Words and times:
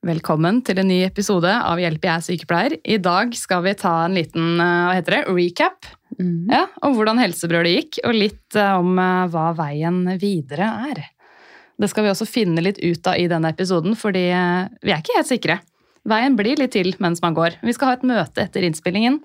Velkommen 0.00 0.62
til 0.64 0.78
en 0.80 0.88
ny 0.88 1.02
episode 1.04 1.50
av 1.52 1.76
Hjelp, 1.76 2.06
jeg 2.06 2.10
er 2.14 2.22
sykepleier. 2.24 2.74
I 2.88 2.96
dag 3.04 3.34
skal 3.36 3.60
vi 3.66 3.74
ta 3.76 3.98
en 4.06 4.14
liten 4.16 4.54
eh, 4.56 4.76
hva 4.88 4.94
heter 4.96 5.18
det, 5.18 5.24
recap 5.36 5.96
Mm. 6.20 6.50
ja, 6.50 6.64
om 6.84 6.96
hvordan 6.98 7.20
helsebrølet 7.22 7.70
gikk, 7.76 7.98
og 8.04 8.16
litt 8.16 8.56
eh, 8.58 8.72
om 8.80 8.96
eh, 8.98 9.28
hva 9.30 9.44
veien 9.56 10.00
videre 10.20 10.66
er. 10.90 10.98
Det 11.80 11.88
skal 11.88 12.04
vi 12.04 12.10
også 12.10 12.26
finne 12.28 12.64
litt 12.64 12.80
ut 12.82 13.06
av 13.08 13.16
i 13.16 13.28
denne 13.30 13.52
episoden, 13.54 13.94
fordi 13.96 14.24
vi 14.26 14.90
er 14.90 14.98
ikke 14.98 15.16
helt 15.16 15.30
sikre. 15.30 15.58
Veien 16.10 16.36
blir 16.36 16.58
litt 16.60 16.74
til 16.74 16.90
mens 17.00 17.22
man 17.22 17.36
går. 17.36 17.60
Vi 17.62 17.72
skal 17.76 17.92
ha 17.92 17.94
et 17.96 18.04
møte 18.10 18.42
etter 18.42 18.66
innspillingen. 18.66 19.20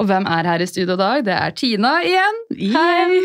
Og 0.00 0.06
hvem 0.08 0.24
er 0.32 0.46
her 0.48 0.62
i 0.64 0.66
studio 0.70 0.94
i 0.96 1.00
dag? 1.00 1.22
Det 1.26 1.34
er 1.36 1.52
Tina 1.58 1.90
igjen. 2.06 2.38
Hei! 2.72 3.18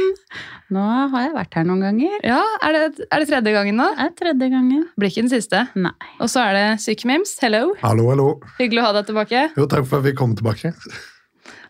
Nå 0.75 0.81
har 1.13 1.27
jeg 1.27 1.33
vært 1.37 1.55
her 1.59 1.67
noen 1.69 1.83
ganger. 1.85 2.15
Ja, 2.25 2.39
Er 2.65 2.75
det, 2.75 3.05
er 3.13 3.21
det 3.21 3.27
tredje 3.29 3.53
gangen 3.55 3.77
nå? 3.79 3.85
Det 3.95 4.07
er 4.09 4.15
tredje 4.19 4.49
gangen. 4.51 4.81
Blir 4.99 5.11
ikke 5.13 5.23
den 5.23 5.31
siste. 5.31 5.61
Nei. 5.79 5.93
Og 6.19 6.27
så 6.33 6.41
er 6.49 6.57
det 6.57 6.65
Sykmims. 6.83 7.35
Hello. 7.43 7.69
Hallo, 7.83 8.09
hallo. 8.11 8.27
Hyggelig 8.59 8.81
å 8.81 8.87
ha 8.89 8.95
deg 8.97 9.07
tilbake. 9.11 9.43
Jo, 9.55 9.67
takk 9.71 9.87
for 9.87 10.01
at 10.01 10.07
vi 10.09 10.15
kom 10.17 10.33
tilbake. 10.35 10.73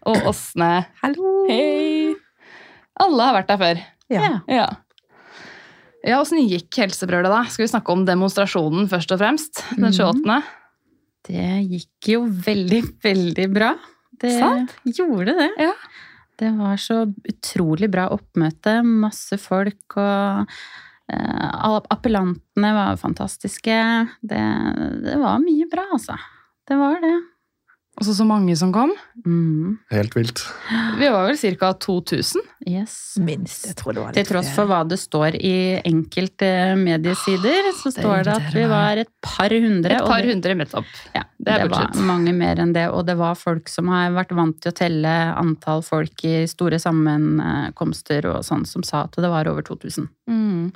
Og 0.09 0.25
Åsne. 0.31 0.71
Hallo. 1.03 1.35
Hei. 1.51 2.16
Alle 3.05 3.27
har 3.29 3.38
vært 3.41 3.51
der 3.51 3.61
før. 3.61 3.83
Ja. 4.16 4.31
Ja. 4.49 4.66
Ja, 6.05 6.19
Åssen 6.22 6.38
gikk 6.47 6.69
helsebrølet, 6.77 7.29
da? 7.33 7.44
Skal 7.49 7.66
vi 7.66 7.72
snakke 7.73 7.94
om 7.94 8.05
demonstrasjonen 8.07 8.88
først 8.89 9.11
og 9.16 9.22
fremst? 9.22 9.61
Den 9.75 9.89
Mhm. 9.91 9.99
28. 9.99 10.44
Det 11.25 11.47
gikk 11.72 12.09
jo 12.13 12.25
veldig, 12.29 12.81
veldig 13.03 13.47
bra. 13.53 13.72
Det 14.21 14.33
Sant? 14.39 14.75
gjorde 14.83 15.35
det. 15.38 15.49
Ja. 15.67 15.73
Det 16.35 16.52
var 16.58 16.77
så 16.81 17.02
utrolig 17.30 17.89
bra 17.91 18.09
oppmøte. 18.11 18.80
Masse 18.83 19.38
folk 19.39 19.95
og 20.02 20.52
eh, 21.11 21.69
Appellantene 21.95 22.73
var 22.75 22.99
fantastiske. 22.99 23.77
Det, 24.19 24.44
det 25.05 25.16
var 25.22 25.39
mye 25.44 25.67
bra, 25.72 25.88
altså. 25.95 26.17
Det 26.67 26.77
var 26.80 26.99
det. 27.03 27.16
Og 27.95 28.03
så 28.03 28.13
så 28.17 28.25
mange 28.27 28.51
som 28.59 28.73
kom. 28.75 28.91
Mm. 29.23 29.77
Helt 29.93 30.15
vilt. 30.17 30.41
Vi 30.99 31.07
var 31.07 31.29
vel 31.29 31.38
ca. 31.39 31.69
2000. 31.79 32.43
Yes. 32.67 33.15
Minst. 33.23 33.69
Jeg 33.69 33.77
tror 33.79 33.95
det 33.95 34.01
var 34.03 34.09
litt 34.11 34.17
Til 34.19 34.27
tross 34.33 34.49
for 34.55 34.67
hva 34.67 34.81
det 34.88 34.97
står 34.99 35.38
i 35.39 35.55
enkelte 35.79 36.49
mediesider, 36.79 37.69
så 37.79 37.93
står 37.95 38.25
det 38.27 38.33
at 38.35 38.49
vi 38.55 38.66
var 38.67 38.99
et 39.05 39.11
par 39.23 39.53
hundre. 39.53 39.95
Et 39.95 40.09
par 40.11 40.27
hundre 40.27 40.57
møtt 40.59 40.75
opp. 40.75 40.91
Ja, 41.16 41.23
Det 41.39 41.53
er 41.53 41.63
det 41.63 41.71
var 41.71 41.95
mange 42.09 42.33
mer 42.35 42.59
enn 42.59 42.73
det, 42.75 42.89
og 42.91 43.05
det 43.07 43.16
var 43.19 43.39
folk 43.39 43.71
som 43.71 43.88
har 43.93 44.11
vært 44.17 44.35
vant 44.35 44.59
til 44.59 44.73
å 44.73 44.75
telle 44.75 45.16
antall 45.31 45.85
folk 45.85 46.25
i 46.27 46.41
store 46.51 46.81
sammenkomster 46.83 48.27
og 48.33 48.43
sånn, 48.43 48.67
som 48.67 48.83
sa 48.83 49.05
at 49.07 49.16
det 49.16 49.31
var 49.31 49.47
over 49.47 49.63
2000. 49.63 50.11
Mm. 50.27 50.73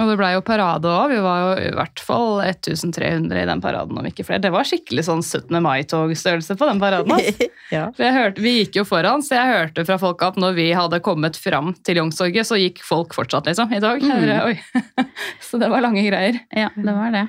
Og 0.00 0.08
det 0.08 0.16
blei 0.16 0.30
jo 0.32 0.40
parade 0.44 0.88
òg. 0.88 1.10
Vi 1.12 1.18
var 1.20 1.40
jo 1.42 1.48
i 1.66 1.72
hvert 1.76 2.00
fall 2.00 2.40
1300 2.40 3.42
i 3.42 3.48
den 3.50 3.60
paraden, 3.64 3.98
om 4.00 4.08
ikke 4.08 4.24
flere. 4.24 4.40
Det 4.40 4.52
var 4.54 4.64
skikkelig 4.68 5.04
sånn 5.08 5.20
17. 5.20 5.58
mai-togstørrelse 5.64 6.56
på 6.56 6.68
den 6.70 6.80
paraden. 6.80 7.12
ja. 7.76 7.84
For 7.92 8.06
jeg 8.06 8.16
hørte, 8.16 8.44
vi 8.44 8.54
gikk 8.62 8.80
jo 8.80 8.86
foran, 8.88 9.24
så 9.24 9.36
jeg 9.36 9.52
hørte 9.52 9.84
fra 9.88 9.98
folk 10.00 10.24
at 10.24 10.40
når 10.40 10.56
vi 10.56 10.70
hadde 10.76 11.02
kommet 11.04 11.36
fram 11.36 11.74
til 11.84 12.00
Youngstorget, 12.00 12.48
så 12.48 12.60
gikk 12.60 12.80
folk 12.86 13.12
fortsatt, 13.16 13.50
liksom, 13.50 13.72
i 13.76 13.82
tog. 13.84 14.00
Mm. 14.00 15.04
Så 15.44 15.60
det 15.60 15.68
var 15.68 15.84
lange 15.84 16.02
greier. 16.06 16.40
Ja, 16.56 16.70
det 16.72 16.96
var 16.96 17.12
det. 17.12 17.26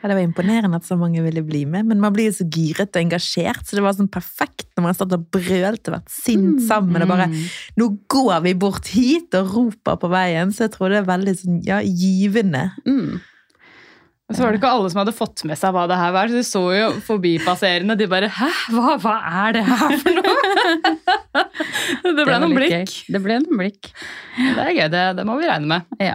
Ja, 0.00 0.08
det 0.08 0.14
var 0.16 0.22
imponerende 0.24 0.78
at 0.80 0.86
så 0.88 0.96
mange 0.96 1.20
ville 1.20 1.42
bli 1.44 1.66
med, 1.68 1.84
men 1.90 2.00
man 2.00 2.14
blir 2.16 2.30
jo 2.30 2.36
så 2.38 2.46
giret 2.48 2.94
og 2.96 3.02
engasjert, 3.02 3.66
så 3.68 3.76
det 3.76 3.82
var 3.84 3.92
sånn 3.98 4.08
perfekt 4.08 4.70
når 4.78 4.86
man 4.86 4.94
satt 4.96 5.12
og 5.12 5.26
brølte 5.34 5.90
og 5.92 5.98
vært 5.98 6.08
sint 6.14 6.54
Mm. 6.56 6.66
sammen, 6.68 7.02
og 7.04 7.08
bare 7.10 7.26
Mm. 7.28 7.42
Nå 7.76 7.88
går 8.08 8.40
vi 8.46 8.54
bort 8.54 8.86
hit 8.94 9.34
og 9.36 9.50
roper 9.54 9.96
på 10.00 10.08
veien, 10.08 10.48
så 10.56 10.64
jeg 10.64 10.72
tror 10.72 10.88
det 10.88 11.02
er 11.02 11.10
veldig 11.10 11.34
sånn, 11.42 11.60
ja, 11.66 11.80
givende. 11.84 12.70
Mm. 12.86 13.20
Og 14.30 14.36
så 14.36 14.44
var 14.44 14.52
det 14.52 14.60
ikke 14.60 14.70
alle 14.70 14.88
som 14.92 15.00
hadde 15.02 15.12
fått 15.12 15.44
med 15.44 15.58
seg 15.58 15.72
hva 15.74 15.88
det 15.90 15.96
her 15.98 16.12
var, 16.14 16.28
så 16.30 16.38
de 16.38 16.44
så 16.46 16.62
jo 16.78 16.90
forbipasserende, 17.02 17.96
de 17.98 18.06
bare 18.06 18.28
Hæ, 18.30 18.48
hva, 18.70 18.96
hva 19.02 19.14
er 19.48 19.52
det 19.58 19.64
her 19.66 19.96
for 19.98 20.10
noe? 20.16 20.34
det 22.16 22.24
ble 22.24 22.24
det 22.30 22.40
noen 22.40 22.54
blikk. 22.56 22.70
gøy. 22.72 23.12
Det 23.16 23.22
ble 23.24 23.38
noen 23.42 23.58
blikk. 23.58 23.90
Det 24.38 24.62
er 24.64 24.70
gøy, 24.76 24.88
det, 24.92 25.04
det 25.18 25.26
må 25.26 25.36
vi 25.40 25.48
regne 25.50 25.66
med. 25.66 25.82
Ja. 26.00 26.14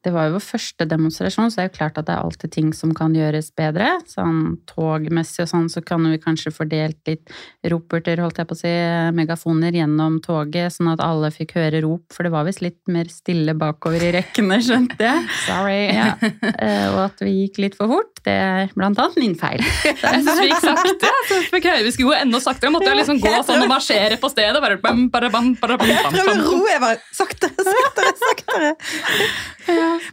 Det 0.00 0.12
var 0.14 0.28
jo 0.30 0.36
vår 0.38 0.44
første 0.46 0.86
demonstrasjon, 0.88 1.50
så 1.52 1.58
det 1.60 1.64
er 1.64 1.68
jo 1.68 1.74
klart 1.76 1.98
at 2.00 2.06
det 2.08 2.14
er 2.14 2.22
alltid 2.24 2.52
ting 2.54 2.70
som 2.76 2.94
kan 2.96 3.12
gjøres 3.12 3.50
bedre. 3.58 3.88
Sånn 4.08 4.56
togmessig 4.70 5.42
og 5.44 5.50
sånn, 5.50 5.66
så 5.68 5.82
kan 5.84 6.06
vi 6.08 6.16
kanskje 6.22 6.52
fordelt 6.56 6.96
litt 7.10 7.28
roperter, 7.68 8.22
holdt 8.24 8.40
jeg 8.40 8.48
på 8.48 8.56
å 8.56 8.60
si, 8.62 8.72
megafoner 9.18 9.76
gjennom 9.76 10.16
toget, 10.24 10.72
sånn 10.72 10.88
at 10.94 11.02
alle 11.04 11.28
fikk 11.34 11.52
høre 11.58 11.82
rop, 11.84 12.06
for 12.16 12.24
det 12.24 12.32
var 12.32 12.46
visst 12.48 12.62
litt 12.64 12.78
mer 12.88 13.10
stille 13.12 13.52
bakover 13.60 14.06
i 14.08 14.14
rekkene, 14.16 14.56
skjønte 14.64 15.04
jeg. 15.04 15.26
Sorry. 15.48 15.82
Ja. 15.92 16.14
eh, 16.54 16.86
Og 16.94 17.02
at 17.04 17.20
vi 17.26 17.34
gikk 17.42 17.60
litt 17.66 17.76
for 17.76 17.92
fort, 17.92 18.22
det 18.24 18.32
er 18.40 18.72
blant 18.76 18.98
annet 19.00 19.20
min 19.20 19.36
feil. 19.40 19.60
Jeg 19.84 19.96
synes 20.00 20.40
vi 20.40 20.48
gikk 20.50 20.64
sakte. 20.64 21.12
Jeg 21.30 21.62
høre 21.64 21.84
vi 21.86 21.92
skulle 21.94 22.10
gå 22.10 22.16
enda 22.20 22.40
saktere. 22.42 22.72
Måtte 22.72 22.88
jo 22.90 22.96
liksom 22.98 23.20
gå 23.22 23.30
sånn 23.46 23.62
og 23.64 23.70
marsjere 23.70 24.16
på 24.20 24.28
stedet. 24.32 24.60
Bare 24.64 24.76
bam, 24.82 25.06
bam, 25.12 25.28
bam, 25.32 25.52
bam, 25.60 25.76
bam, 25.76 25.78
bam, 25.80 26.12
prøvde 26.12 26.34
å 26.34 26.42
roe, 26.56 26.68
jeg 26.72 26.82
var 26.82 27.00
saktere, 27.16 27.64
saktere, 27.70 28.12
saktere. 28.24 28.72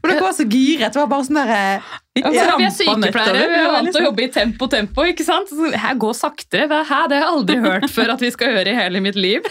Men 0.01 0.11
dere 0.11 0.25
var 0.25 0.35
så 0.37 0.45
giret, 0.47 0.93
det 0.93 1.01
var 1.01 1.09
bare 1.11 1.27
sånn 1.27 1.39
derre 1.39 1.61
ja, 2.17 2.31
så 2.33 2.43
er 2.43 2.53
vi 2.57 2.65
er 2.65 2.73
sykepleiere, 2.73 3.47
vi 3.51 3.59
er 3.61 3.71
vant 3.75 3.91
til 3.91 4.01
å 4.01 4.05
jobbe 4.07 4.23
i 4.25 4.29
tempo, 4.33 4.67
tempo, 4.71 5.05
ikke 5.11 5.25
sant? 5.27 5.51
Så 5.53 5.69
her, 5.73 5.97
gå 6.01 6.09
saktere. 6.17 6.65
Det, 6.71 6.79
her, 6.89 7.09
det 7.11 7.19
har 7.19 7.27
jeg 7.27 7.33
aldri 7.35 7.57
hørt 7.65 7.91
før 7.93 8.15
at 8.15 8.23
vi 8.25 8.31
skal 8.33 8.55
høre 8.57 8.73
i 8.73 8.77
hele 8.77 9.03
mitt 9.05 9.19
liv. 9.19 9.45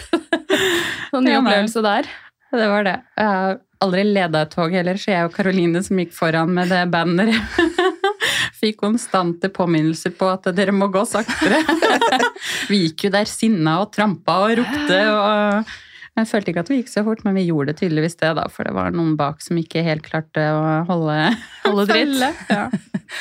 Sånn 1.13 1.23
ny 1.27 1.35
Ja, 1.35 1.39
opplevelse 1.43 1.83
der. 1.85 2.09
Det 2.51 2.67
var 2.71 2.85
det. 2.87 2.97
Jeg 3.19 3.31
har 3.31 3.57
aldri 3.83 4.03
leda 4.07 4.43
et 4.43 4.53
tog 4.55 4.73
heller, 4.73 4.99
så 4.99 5.11
jeg 5.13 5.27
og 5.27 5.33
Karoline 5.35 5.81
som 5.85 5.99
gikk 6.01 6.13
foran 6.15 6.53
med 6.55 6.71
det 6.73 6.83
banneret, 6.91 7.57
fikk 8.61 8.79
konstante 8.81 9.51
påminnelser 9.53 10.15
på 10.17 10.29
at 10.31 10.47
dere 10.57 10.73
må 10.75 10.89
gå 10.93 11.03
saktere. 11.07 11.59
Vi 12.71 12.87
gikk 12.87 13.07
jo 13.07 13.13
der 13.13 13.29
sinna 13.29 13.79
og 13.83 13.91
trampa 13.95 14.39
og 14.47 14.57
ropte 14.61 15.01
og 15.13 15.75
jeg 16.23 16.27
følte 16.31 16.51
ikke 16.51 16.61
at 16.65 16.69
vi 16.71 16.77
gikk 16.81 16.89
så 16.91 17.01
fort, 17.05 17.19
men 17.25 17.35
vi 17.37 17.43
gjorde 17.47 17.71
det 17.73 17.79
tydeligvis 17.81 18.15
det, 18.19 18.29
da, 18.39 18.43
for 18.51 18.67
det 18.67 18.73
var 18.75 18.91
noen 18.95 19.15
bak 19.19 19.41
som 19.43 19.57
ikke 19.59 19.83
helt 19.85 20.03
klarte 20.05 20.43
å 20.53 20.61
holde, 20.89 21.15
Holde 21.67 21.85
dritt. 21.91 22.43
Ja. 22.49 22.67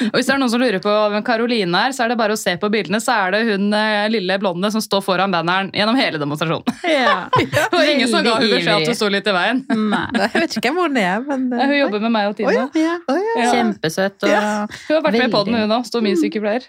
Og 0.09 0.17
hvis 0.19 0.27
det 0.27 0.35
er 0.35 0.41
noen 0.43 0.51
som 0.51 0.61
lurer 0.63 0.81
på 0.83 0.91
hvem 1.13 1.23
Karoline 1.27 1.83
er, 1.87 1.95
så 1.95 2.05
er 2.07 2.11
det 2.13 2.17
bare 2.19 2.35
å 2.35 2.41
se 2.41 2.57
på 2.59 2.71
bildene, 2.73 2.99
så 3.03 3.15
er 3.27 3.37
det 3.37 3.43
hun 3.53 3.69
eh, 3.77 4.07
lille 4.11 4.39
blonde 4.43 4.71
som 4.75 4.83
står 4.83 5.05
foran 5.07 5.31
banneren 5.35 5.71
gjennom 5.77 5.99
hele 6.01 6.21
demonstrasjonen. 6.23 6.65
Ja. 6.97 7.29
Det 7.37 7.69
var 7.73 7.89
ingen 7.91 8.09
som 8.09 8.23
ga 8.25 8.37
hun 8.39 8.47
Veldig 8.47 8.57
beskjed 8.59 8.83
at 8.83 8.91
hun 8.91 8.97
sto 8.99 9.09
litt 9.13 9.27
i 9.29 9.35
veien. 9.37 9.63
Nei. 9.77 10.03
Jeg 10.17 10.43
vet 10.43 10.57
ikke 10.61 10.73
hvor 10.77 10.89
hun 10.91 10.99
er, 11.01 11.21
men 11.27 11.47
det... 11.53 11.61
Hun 11.67 11.77
jobber 11.79 12.03
med 12.07 12.15
meg 12.17 12.31
og 12.31 12.41
Å, 12.41 12.47
Oh, 12.47 12.71
Tina. 12.73 12.83
Ja. 12.87 12.97
Oh, 13.13 13.21
ja. 13.21 13.37
Ja. 13.43 13.49
Kjempesøt 13.55 14.27
og 14.27 14.33
Ja. 14.33 14.43
Hun 14.89 14.97
har 14.97 15.05
vært 15.07 15.21
med 15.21 15.35
på 15.35 15.45
den, 15.47 15.59
Veldig. 15.59 15.69
hun 15.69 15.77
òg. 15.79 15.89
Stomisykepleier. 15.93 16.69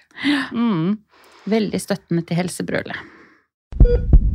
Mm. 0.52 0.98
veldig 1.48 1.80
støttende 1.80 2.26
til 2.28 2.42
helsebrølet. 2.44 4.27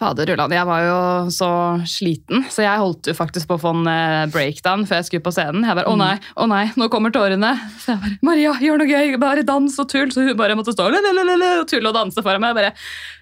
Fader 0.00 0.30
Ulland, 0.32 0.54
jeg 0.56 0.64
var 0.64 0.84
jo 0.86 1.00
så 1.34 1.50
sliten, 1.84 2.46
så 2.48 2.64
jeg 2.64 2.80
holdt 2.80 3.10
jo 3.10 3.14
faktisk 3.16 3.50
på 3.50 3.58
å 3.58 3.60
få 3.60 3.72
en 3.76 3.90
eh, 3.90 4.30
breakdown 4.32 4.86
før 4.88 5.02
jeg 5.02 5.10
skulle 5.10 5.26
på 5.26 5.32
scenen. 5.36 5.66
Jeg 5.68 5.76
bare, 5.76 5.90
å 5.92 5.98
nei, 6.00 6.14
å 6.40 6.46
nei, 6.48 6.62
nå 6.80 6.88
kommer 6.92 7.12
tårene. 7.12 7.52
Så 7.82 7.92
jeg 7.92 8.00
bare, 8.00 8.16
Maria, 8.24 8.54
gjør 8.64 8.80
noe 8.80 8.88
gøy, 8.88 9.18
bare 9.20 9.44
dans 9.44 9.76
og 9.76 9.90
tull. 9.92 10.08
Så 10.14 10.24
hun 10.24 10.38
bare 10.40 10.56
måtte 10.56 10.72
stå 10.72 10.88
og 10.88 11.68
tulle 11.68 11.92
og 11.92 11.96
danse 11.98 12.24
foran 12.24 12.40
meg. 12.40 12.54
Jeg 12.54 12.58
bare, 12.62 12.72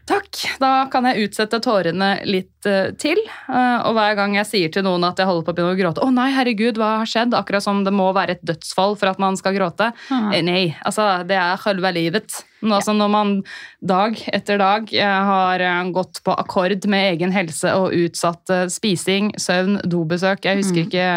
takk, 0.08 0.38
da 0.62 0.70
kan 0.92 1.06
jeg 1.08 1.28
utsette 1.28 1.60
tårene 1.62 2.08
litt 2.26 2.66
uh, 2.66 2.88
til. 3.00 3.20
Uh, 3.46 3.84
og 3.88 3.94
hver 3.98 4.16
gang 4.18 4.34
jeg 4.38 4.48
sier 4.48 4.72
til 4.74 4.86
noen 4.86 5.04
at 5.06 5.20
jeg 5.20 5.28
holder 5.28 5.44
på 5.46 5.52
å 5.52 5.56
begynne 5.58 5.76
å 5.76 5.78
gråte, 5.78 6.04
å 6.04 6.10
nei, 6.14 6.30
herregud, 6.34 6.80
hva 6.80 6.94
har 7.02 7.10
skjedd? 7.10 7.36
Akkurat 7.38 7.64
som 7.64 7.84
det 7.86 7.92
må 7.94 8.08
være 8.16 8.38
et 8.38 8.44
dødsfall 8.48 8.96
for 8.98 9.12
at 9.12 9.20
man 9.22 9.36
skal 9.38 9.56
gråte. 9.58 9.90
Eh, 10.10 10.40
Nei, 10.48 10.64
altså 10.88 11.06
det 11.28 11.36
er 11.38 11.60
halve 11.64 11.92
livet. 11.94 12.40
Men 12.62 12.78
altså 12.80 12.96
når 12.96 13.12
man 13.12 13.36
dag 13.84 14.18
etter 14.34 14.58
dag 14.58 14.88
har 14.90 15.62
gått 15.94 16.22
på 16.26 16.34
akkord 16.34 16.88
med 16.90 17.12
egen 17.14 17.30
helse 17.36 17.70
og 17.78 17.94
utsatt 17.94 18.50
uh, 18.50 18.64
spising, 18.72 19.30
søvn, 19.38 19.78
dobesøk 19.84 20.48
Jeg 20.48 20.62
husker 20.64 20.82
Mm. 20.82 20.86
ikke 20.88 21.08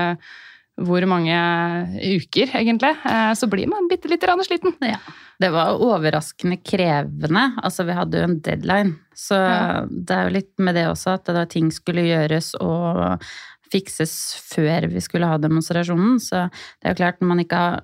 hvor 0.82 1.04
mange 1.06 1.36
uker, 2.00 2.54
egentlig. 2.58 2.94
eh, 3.06 3.34
Så 3.38 3.48
blir 3.50 3.68
man 3.68 3.88
bitte 3.90 4.10
litt 4.10 4.22
grann 4.24 4.40
sliten. 4.44 4.74
Ja. 4.82 4.98
Det 5.42 5.50
var 5.52 5.78
overraskende 5.82 6.58
krevende. 6.64 7.44
Altså, 7.64 7.84
vi 7.86 7.94
hadde 7.98 8.18
jo 8.18 8.24
en 8.30 8.40
deadline. 8.42 8.96
Så 9.16 9.36
Ja. 9.36 9.86
det 9.90 10.12
er 10.16 10.24
jo 10.30 10.34
litt 10.40 10.54
med 10.60 10.76
det 10.76 10.86
også, 10.88 11.14
at 11.20 11.26
da 11.26 11.46
ting 11.46 11.72
skulle 11.72 12.02
gjøres 12.08 12.54
og 12.62 13.22
fikses 13.72 14.36
før 14.52 14.88
vi 14.92 15.00
skulle 15.00 15.28
ha 15.28 15.38
demonstrasjonen. 15.38 16.20
Så 16.20 16.50
det 16.82 16.86
er 16.86 16.94
jo 16.94 17.00
klart, 17.04 17.20
når 17.22 17.28
man 17.28 17.40
ikke 17.40 17.56
har 17.58 17.84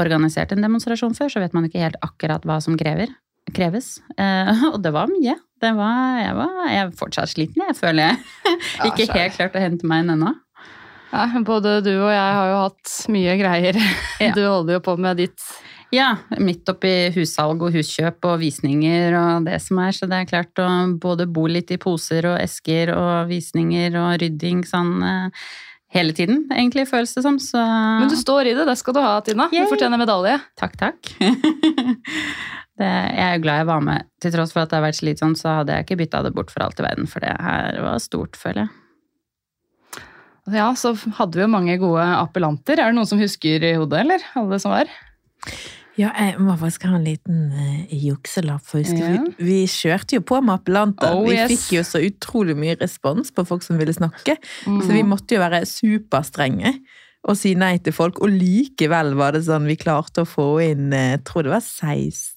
organisert 0.00 0.52
en 0.52 0.62
demonstrasjon 0.62 1.14
før, 1.14 1.28
så 1.30 1.40
vet 1.40 1.54
man 1.54 1.64
ikke 1.68 1.80
helt 1.82 1.96
akkurat 2.02 2.42
hva 2.44 2.60
som 2.62 2.76
krever, 2.76 3.08
kreves. 3.54 4.00
Eh, 4.18 4.64
og 4.72 4.82
det 4.82 4.92
var 4.92 5.06
mye. 5.08 5.36
Det 5.60 5.70
var, 5.76 6.18
jeg, 6.20 6.34
var, 6.36 6.54
jeg 6.68 6.80
er 6.86 6.90
fortsatt 6.98 7.28
sliten, 7.32 7.62
jeg 7.68 7.76
føler 7.78 8.10
jeg. 8.10 8.18
Ikke 8.90 9.06
helt 9.14 9.36
klart 9.38 9.54
å 9.56 9.60
hente 9.62 9.86
meg 9.88 10.02
inn 10.04 10.10
ennå. 10.16 10.34
Ja, 11.14 11.28
både 11.46 11.78
du 11.84 11.92
og 11.92 12.10
jeg 12.10 12.34
har 12.38 12.48
jo 12.50 12.56
hatt 12.64 12.94
mye 13.14 13.36
greier. 13.38 13.78
Ja. 14.22 14.32
Du 14.34 14.42
holder 14.42 14.78
jo 14.78 14.82
på 14.82 14.96
med 14.98 15.22
ditt 15.22 15.42
Ja, 15.94 16.16
midt 16.42 16.66
oppi 16.70 16.90
hussalg 17.14 17.62
og 17.62 17.74
huskjøp 17.74 18.26
og 18.26 18.40
visninger 18.40 19.14
og 19.18 19.46
det 19.46 19.60
som 19.62 19.78
er, 19.82 19.94
så 19.94 20.08
det 20.10 20.20
er 20.20 20.30
klart 20.30 20.62
å 20.62 20.66
både 20.98 21.28
bo 21.30 21.44
litt 21.50 21.70
i 21.70 21.78
poser 21.78 22.26
og 22.32 22.40
esker 22.40 22.90
og 22.96 23.30
visninger 23.30 23.94
og 24.00 24.16
rydding 24.22 24.64
sånn 24.66 24.96
eh, 25.06 25.46
hele 25.94 26.14
tiden, 26.16 26.44
egentlig, 26.50 26.88
føles 26.90 27.14
det 27.14 27.22
som. 27.22 27.38
Så 27.38 27.62
Men 27.62 28.10
du 28.10 28.16
står 28.18 28.50
i 28.50 28.56
det, 28.58 28.66
det 28.66 28.76
skal 28.80 28.96
du 28.96 29.02
ha, 29.04 29.14
Tina. 29.22 29.46
Du 29.52 29.60
fortjener 29.70 30.00
medalje. 30.00 30.38
Takk, 30.58 30.74
takk. 30.80 31.12
det, 32.80 32.90
jeg 32.90 33.26
er 33.28 33.42
glad 33.44 33.62
jeg 33.62 33.70
var 33.70 33.84
med. 33.86 34.08
Til 34.18 34.34
tross 34.34 34.54
for 34.56 34.64
at 34.64 34.72
det 34.72 34.80
har 34.80 34.88
vært 34.88 34.98
slitsomt, 34.98 35.38
så 35.38 35.60
hadde 35.60 35.78
jeg 35.78 35.86
ikke 35.86 36.00
bytta 36.02 36.24
det 36.26 36.34
bort 36.34 36.50
for 36.50 36.66
alt 36.66 36.82
i 36.82 36.88
verden, 36.88 37.06
for 37.10 37.22
det 37.22 37.36
her 37.38 37.78
var 37.86 38.02
stort, 38.02 38.40
føler 38.40 38.66
jeg. 38.66 38.80
Ja, 40.52 40.66
så 40.76 40.92
hadde 41.16 41.38
vi 41.38 41.44
jo 41.46 41.48
mange 41.48 41.78
gode 41.80 42.04
appellanter. 42.18 42.76
Er 42.80 42.90
det 42.92 42.98
noen 42.98 43.08
som 43.08 43.20
husker 43.22 43.62
i 43.64 43.74
hodet, 43.78 44.02
eller? 44.04 44.24
Alle 44.36 44.58
som 44.60 44.74
var? 44.74 44.90
Ja, 45.96 46.10
jeg 46.18 46.40
må 46.42 46.56
faktisk 46.58 46.84
ha 46.90 46.96
en 46.98 47.04
liten 47.06 47.52
uh, 47.54 47.94
jukselapp. 47.94 48.64
For 48.66 48.82
husker, 48.82 48.98
Ja. 49.14 49.22
vi, 49.38 49.46
vi 49.46 49.58
kjørte 49.70 50.18
jo 50.18 50.24
på 50.26 50.40
med 50.42 50.56
appellanter. 50.58 51.14
Oh, 51.14 51.22
vi 51.28 51.36
yes. 51.38 51.48
fikk 51.54 51.78
jo 51.78 51.84
så 51.86 52.02
utrolig 52.02 52.56
mye 52.58 52.74
respons 52.80 53.30
på 53.32 53.46
folk 53.46 53.62
som 53.64 53.78
ville 53.80 53.94
snakke. 53.94 54.36
Så 54.66 54.74
Mm. 54.90 54.92
vi 54.98 55.02
måtte 55.06 55.36
jo 55.38 55.40
være 55.44 55.62
superstrenge 55.70 56.74
og 57.24 57.38
si 57.40 57.54
nei 57.56 57.78
til 57.78 57.94
folk. 57.96 58.18
Og 58.20 58.28
likevel 58.34 59.14
var 59.16 59.32
det 59.32 59.44
sånn 59.46 59.64
vi 59.70 59.76
klarte 59.80 60.26
å 60.26 60.28
få 60.28 60.48
inn 60.66 60.92
eh, 60.92 61.14
jeg 61.16 61.24
tror 61.24 61.46
det 61.46 61.54
var 61.54 61.62
16 61.64 62.33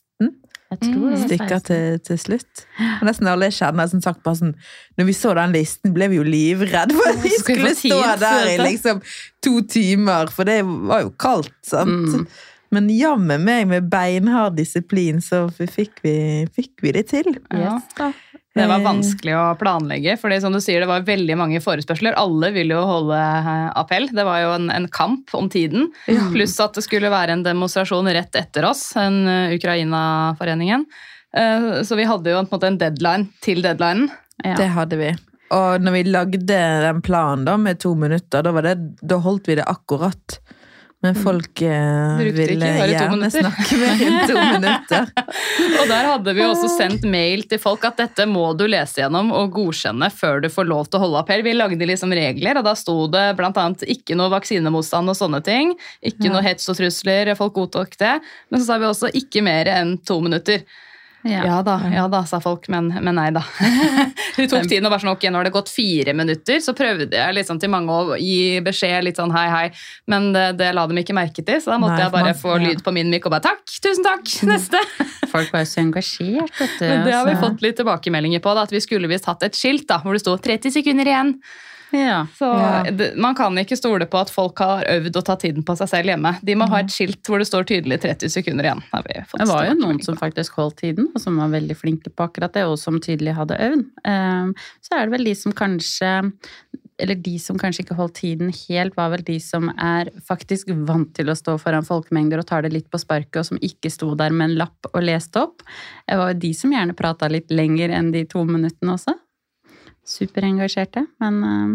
Tror 0.75 1.13
stykker 1.21 1.61
til, 1.63 1.99
til 2.03 2.17
slutt. 2.19 2.65
Og 2.99 3.05
nesten 3.07 3.29
alle 3.31 3.47
jeg 3.47 3.55
kjenner 3.61 3.87
sånn 3.87 4.03
sagt 4.03 4.19
bare 4.25 4.35
sånn 4.41 4.51
Når 4.99 5.07
vi 5.07 5.15
så 5.15 5.31
den 5.37 5.55
listen, 5.55 5.93
ble 5.95 6.09
vi 6.11 6.19
jo 6.19 6.25
livredde 6.27 6.97
for 6.97 7.13
at 7.13 7.23
vi 7.23 7.31
skulle 7.39 7.71
stå 7.77 8.01
der 8.19 8.51
i 8.51 8.57
liksom 8.65 8.99
to 9.43 9.61
timer, 9.71 10.27
for 10.33 10.49
det 10.49 10.59
var 10.65 11.05
jo 11.05 11.13
kaldt, 11.15 11.55
sant. 11.63 12.11
Mm. 12.11 12.27
Men 12.75 12.89
jammen 12.91 13.45
meg 13.47 13.67
med 13.69 13.87
beinhard 13.91 14.57
disiplin, 14.57 15.21
så 15.23 15.45
fikk 15.55 16.01
vi, 16.03 16.17
fikk 16.51 16.83
vi 16.83 16.91
det 16.97 17.05
til. 17.13 17.29
Ja. 17.55 17.77
Yes. 17.79 18.17
Det 18.57 18.67
var 18.69 18.79
Eh, 18.81 18.85
vanskelig 18.87 19.35
å 19.37 19.43
planlegge, 19.59 20.15
fordi 20.19 20.39
som 20.43 20.53
du 20.55 20.59
sier, 20.63 20.81
det 20.83 20.89
var 20.89 21.05
veldig 21.07 21.37
mange 21.39 21.61
forespørsler. 21.63 22.15
Alle 22.19 22.49
ville 22.55 22.73
jo 22.75 22.83
holde 22.87 23.17
eh, 23.17 23.67
appell. 23.79 24.09
Det 24.13 24.25
var 24.27 24.41
jo 24.43 24.51
en, 24.57 24.69
en 24.73 24.87
kamp 24.91 25.33
om 25.37 25.49
tiden. 25.53 25.91
Pluss 26.33 26.57
at 26.63 26.73
det 26.77 26.83
skulle 26.85 27.11
være 27.13 27.37
en 27.37 27.45
demonstrasjon 27.45 28.09
rett 28.13 28.35
etter 28.35 28.65
oss, 28.69 28.89
en 28.99 29.23
eh, 29.27 29.55
Ukraina-foreningen. 29.57 30.85
Eh, 31.37 31.69
Så 31.87 31.95
vi 31.99 32.07
hadde 32.09 32.31
jo 32.33 32.39
en 32.41 32.49
måte 32.51 32.67
en 32.71 32.77
deadline 32.81 33.29
til 33.45 33.61
deadlinen. 33.65 34.09
Ja. 34.43 34.55
Det 34.59 34.67
hadde 34.75 34.97
vi. 34.99 35.13
Og 35.55 35.79
når 35.81 35.93
vi 35.95 36.03
lagde 36.11 36.39
den 36.49 37.01
planen 37.01 37.45
da, 37.47 37.55
med 37.57 37.79
to 37.79 37.93
minutter, 37.95 38.43
da, 38.43 38.51
var 38.51 38.65
det, 38.67 38.75
da 39.01 39.17
holdt 39.23 39.47
vi 39.47 39.55
det 39.55 39.65
akkurat. 39.67 40.39
Men 41.05 41.13
folk 41.15 41.61
eh, 41.61 42.17
Brukte 42.17 42.45
ville 42.49 42.67
gjerne 42.89 43.27
snakke 43.29 43.77
med 43.77 43.99
i 44.01 44.07
to 44.25 44.37
minutter. 44.53 45.11
Og 45.81 45.91
der 45.91 46.07
hadde 46.09 46.33
vi 46.33 46.41
også 46.41 46.71
sendt 46.73 47.05
mail 47.05 47.43
til 47.45 47.61
folk 47.61 47.85
at 47.85 47.99
dette 48.01 48.25
må 48.25 48.47
du 48.57 48.65
lese 48.65 49.03
gjennom 49.03 49.29
og 49.37 49.53
godkjenne 49.59 50.09
før 50.13 50.41
du 50.41 50.49
får 50.49 50.65
lov 50.71 50.89
til 50.89 50.97
å 50.97 51.03
holde 51.05 51.21
appell. 51.21 51.45
Vi 51.45 51.53
lagde 51.53 51.89
liksom 51.91 52.15
regler, 52.17 52.57
og 52.57 52.65
da 52.65 52.73
sto 52.77 52.97
det 53.13 53.27
bl.a. 53.37 53.67
ikke 53.93 54.17
noe 54.17 54.33
vaksinemotstand 54.33 55.13
og 55.13 55.19
sånne 55.21 55.43
ting. 55.45 55.75
Ikke 56.01 56.33
noe 56.33 56.41
hets 56.45 56.65
og 56.73 56.79
trusler, 56.81 57.29
folk 57.37 57.53
godtok 57.59 57.93
det. 58.01 58.17
Men 58.49 58.63
så 58.63 58.71
sa 58.71 58.81
vi 58.81 58.89
også 58.89 59.13
ikke 59.21 59.45
mer 59.45 59.69
enn 59.77 59.99
to 60.01 60.17
minutter. 60.25 60.65
Ja. 61.27 61.43
Ja 61.47 61.57
da, 61.65 61.75
ja 61.91 62.05
da, 62.11 62.21
sa 62.29 62.39
folk, 62.43 62.67
men, 62.71 62.89
men 63.03 63.17
nei 63.19 63.29
da. 63.35 63.43
Det 64.37 64.45
tok 64.51 64.67
tiden 64.69 64.85
og 64.85 64.91
bare 64.93 65.01
sånn, 65.01 65.15
ok, 65.15 65.23
nå 65.33 65.39
har 65.39 65.47
det 65.47 65.53
gått 65.55 65.71
fire 65.73 66.13
minutter, 66.13 66.59
så 66.61 66.73
prøvde 66.77 67.07
jeg 67.09 67.35
liksom 67.37 67.57
til 67.61 67.71
mange 67.73 67.89
å 67.93 68.17
gi 68.21 68.59
beskjed 68.65 69.07
litt 69.07 69.17
sånn 69.17 69.33
hei, 69.33 69.47
hei, 69.49 69.63
men 70.13 70.29
det, 70.35 70.43
det 70.59 70.69
la 70.77 70.83
dem 70.89 70.99
ikke 71.01 71.15
merke 71.17 71.41
til, 71.43 71.57
så 71.63 71.73
da 71.73 71.79
måtte 71.81 71.95
Nei, 71.97 72.03
jeg 72.05 72.13
bare 72.13 72.31
man- 72.31 72.41
få 72.43 72.53
ja. 72.59 72.63
lyd 72.67 72.83
på 72.85 72.93
min 72.95 73.09
mikk 73.13 73.25
og 73.29 73.33
bare 73.33 73.47
takk, 73.49 73.63
tusen 73.81 74.05
takk, 74.05 74.29
neste. 74.51 74.81
Folk 75.31 75.49
var 75.53 75.65
jo 75.65 75.69
så 75.73 75.81
engasjert, 75.83 76.53
vet 76.61 76.75
du. 76.79 76.85
Men 76.87 77.05
det 77.07 77.15
har 77.17 77.25
vi 77.27 77.37
fått 77.41 77.65
litt 77.65 77.79
tilbakemeldinger 77.81 78.43
på, 78.45 78.53
da, 78.57 78.67
at 78.69 78.75
vi 78.77 78.83
skulle 78.85 79.09
visst 79.11 79.25
hatt 79.27 79.43
et 79.47 79.57
skilt 79.57 79.87
da, 79.89 79.97
hvor 80.05 80.13
det 80.15 80.21
sto 80.23 80.37
30 80.37 80.77
sekunder 80.77 81.09
igjen. 81.09 81.33
Ja. 81.95 82.25
Så 82.35 82.49
det, 82.97 83.13
man 83.15 83.35
kan 83.37 83.55
ikke 83.61 83.77
stole 83.79 84.07
på 84.09 84.19
at 84.19 84.31
folk 84.33 84.59
har 84.63 84.83
øvd 84.91 85.19
å 85.19 85.23
ta 85.29 85.37
tiden 85.39 85.65
på 85.67 85.75
seg 85.79 85.91
selv 85.91 86.11
hjemme. 86.11 86.33
De 86.45 86.55
må 86.59 86.67
ha 86.71 86.81
et 86.83 86.91
skilt 86.93 87.27
hvor 87.27 87.41
det 87.41 87.47
står 87.49 87.67
tydelig 87.69 88.01
30 88.03 88.33
sekunder 88.33 88.67
igjen. 88.67 88.83
Det 89.31 89.47
var 89.49 89.69
jo 89.69 89.77
noen 89.79 90.01
som 90.03 90.17
faktisk 90.19 90.59
holdt 90.59 90.81
tiden, 90.83 91.11
og 91.13 91.23
som 91.23 91.39
var 91.39 91.53
veldig 91.53 91.77
flinke 91.79 92.11
på 92.11 92.27
akkurat 92.27 92.53
det, 92.57 92.65
og 92.67 92.75
som 92.81 92.99
tydelig 93.03 93.37
hadde 93.37 93.59
øvd. 93.69 93.87
Ehm, 94.07 94.53
Så 94.83 94.97
er 94.97 95.05
det 95.05 95.15
vel 95.17 95.29
de 95.31 95.35
som 95.35 95.55
kanskje 95.55 96.11
eller 96.97 97.15
de 97.21 97.35
som 97.39 97.57
kanskje 97.61 97.83
ikke 97.83 97.97
holdt 97.97 98.15
tiden 98.23 98.49
helt, 98.49 98.95
var 98.97 99.11
vel 99.13 99.23
de 99.25 99.37
som 99.43 99.69
er 99.77 100.09
faktisk 100.25 100.71
vant 100.87 101.11
til 101.17 101.29
å 101.29 101.35
stå 101.37 101.57
foran 101.61 101.85
folkemengder 101.85 102.41
og 102.41 102.47
tar 102.49 102.65
det 102.65 102.73
litt 102.73 102.89
på 102.89 102.97
sparket, 103.01 103.37
og 103.41 103.49
som 103.51 103.61
ikke 103.61 103.91
sto 103.93 104.13
der 104.17 104.33
med 104.33 104.51
en 104.51 104.57
lapp 104.63 104.89
og 104.93 105.03
leste 105.05 105.43
opp. 105.45 105.61
Det 106.07 106.17
var 106.17 106.33
jo 106.33 106.41
de 106.41 106.51
som 106.57 106.73
gjerne 106.73 106.97
prata 106.97 107.29
litt 107.29 107.53
lenger 107.53 107.93
enn 107.93 108.09
de 108.15 108.25
to 108.29 108.41
minuttene 108.49 108.95
også. 108.97 109.13
Superengasjerte. 110.07 111.05
Men 111.21 111.39
eh, 111.43 111.73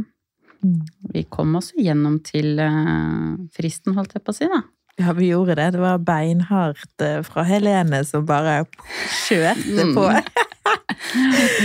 vi 1.13 1.25
kom 1.29 1.57
oss 1.59 1.73
gjennom 1.77 2.21
til 2.25 2.59
eh, 2.63 3.35
fristen, 3.57 3.97
holdt 3.99 4.15
jeg 4.17 4.25
på 4.25 4.33
å 4.35 4.39
si, 4.41 4.49
da. 4.51 4.63
Ja, 5.01 5.13
vi 5.17 5.31
gjorde 5.31 5.55
det. 5.57 5.71
Det 5.77 5.81
var 5.81 6.01
beinhardt 6.05 7.05
eh, 7.05 7.21
fra 7.25 7.45
Helene 7.49 8.03
som 8.09 8.27
bare 8.29 8.63
kjørte 9.27 9.87
Mm. 9.89 9.95
på. 9.97 10.09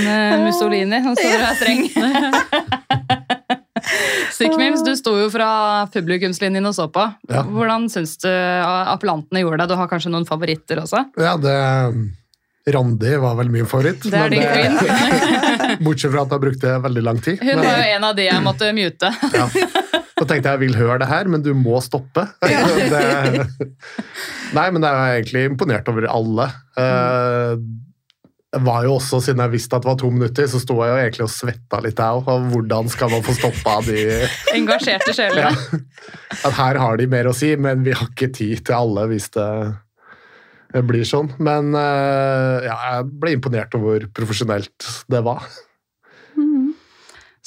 Med 0.04 0.42
Mussolini, 0.48 0.98
som 1.04 1.14
står 1.16 1.36
og 1.36 1.48
er 1.48 1.58
streng. 1.60 1.84
Sikmims, 4.38 4.82
du 4.84 4.92
sto 5.00 5.14
jo 5.20 5.28
fra 5.32 5.50
publikumslinjen 5.94 6.66
og 6.68 6.74
så 6.76 6.88
på. 6.92 7.04
Ja. 7.32 7.44
Hvordan 7.48 7.88
syns 7.92 8.18
du 8.24 8.28
appellantene 8.30 9.44
gjorde 9.44 9.62
det? 9.64 9.70
Du 9.72 9.78
har 9.80 9.90
kanskje 9.92 10.12
noen 10.14 10.28
favoritter 10.28 10.82
også? 10.84 11.06
Ja, 11.22 11.36
det 11.40 11.56
Randi 12.68 13.16
var 13.16 13.38
vel 13.40 13.50
min 13.50 13.68
favoritt. 13.70 14.04
Det 14.04 14.20
er 14.20 14.34
din 14.34 14.44
queen. 14.44 14.78
Bortsett 15.86 16.12
fra 16.12 16.26
at 16.26 16.36
jeg 16.36 16.44
brukte 16.44 16.76
veldig 16.84 17.04
lang 17.06 17.22
tid. 17.24 17.40
Hun 17.40 17.64
var 17.64 17.80
jo 17.80 17.96
en 17.96 18.08
av 18.10 18.18
de 18.18 18.28
jeg 18.28 18.44
måtte 18.44 18.72
mute. 18.76 19.12
Ja. 19.34 19.48
Så 20.18 20.26
tenkte 20.26 20.50
jeg 20.50 20.58
jeg 20.58 20.62
vil 20.66 20.78
høre 20.80 21.00
det 21.04 21.10
her, 21.12 21.30
men 21.32 21.44
du 21.46 21.54
må 21.56 21.80
stoppe. 21.86 22.26
Det, 22.92 23.02
nei, 24.56 24.70
men 24.72 24.84
jeg 24.84 24.94
er 24.94 25.18
egentlig 25.20 25.44
imponert 25.52 25.90
over 25.92 26.08
alle. 26.12 26.48
Jeg 28.48 28.64
var 28.64 28.86
jo 28.88 28.94
også, 28.96 29.20
Siden 29.22 29.44
jeg 29.44 29.54
visste 29.58 29.76
at 29.76 29.84
det 29.84 29.90
var 29.92 29.98
to 30.00 30.10
minutter, 30.12 30.48
så 30.50 30.60
sto 30.64 30.78
jeg 30.82 30.92
jo 30.92 31.00
egentlig 31.02 31.26
og 31.28 31.34
svetta 31.34 31.82
litt. 31.84 32.00
Jeg 32.00 32.22
òg. 32.22 32.48
Hvordan 32.54 32.92
skal 32.92 33.12
man 33.12 33.26
få 33.26 33.36
stoppa 33.38 33.80
de 33.88 34.06
Engasjerte 34.56 35.16
ja. 35.38 35.52
At 36.48 36.56
her 36.58 36.80
har 36.80 37.00
de 37.00 37.10
mer 37.12 37.30
å 37.30 37.36
si, 37.36 37.52
men 37.60 37.84
vi 37.86 37.96
har 37.96 38.08
ikke 38.08 38.32
tid 38.36 38.64
til 38.68 38.80
alle 38.80 39.08
hvis 39.12 39.30
det 39.36 39.50
blir 40.74 41.08
sånn. 41.08 41.32
Men 41.40 41.72
eh, 41.78 42.68
ja, 42.68 42.76
jeg 42.92 43.08
ble 43.22 43.38
imponert 43.38 43.76
over 43.78 43.88
hvor 43.88 44.12
profesjonelt 44.22 44.92
det 45.12 45.24
var. 45.26 45.46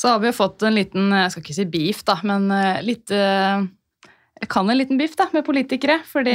Så 0.01 0.09
har 0.09 0.21
vi 0.23 0.31
jo 0.31 0.37
fått 0.37 0.63
en 0.65 0.77
liten, 0.77 1.11
jeg 1.13 1.33
skal 1.33 1.43
ikke 1.45 1.59
si 1.59 1.67
beef, 1.69 2.05
da, 2.09 2.17
men 2.25 2.49
eh, 2.57 2.79
litt 2.87 3.13
eh, 3.13 3.67
Jeg 4.41 4.49
kan 4.49 4.71
en 4.71 4.79
liten 4.79 4.97
beef 4.97 5.13
da, 5.19 5.27
med 5.35 5.45
politikere, 5.45 5.99
fordi 6.09 6.33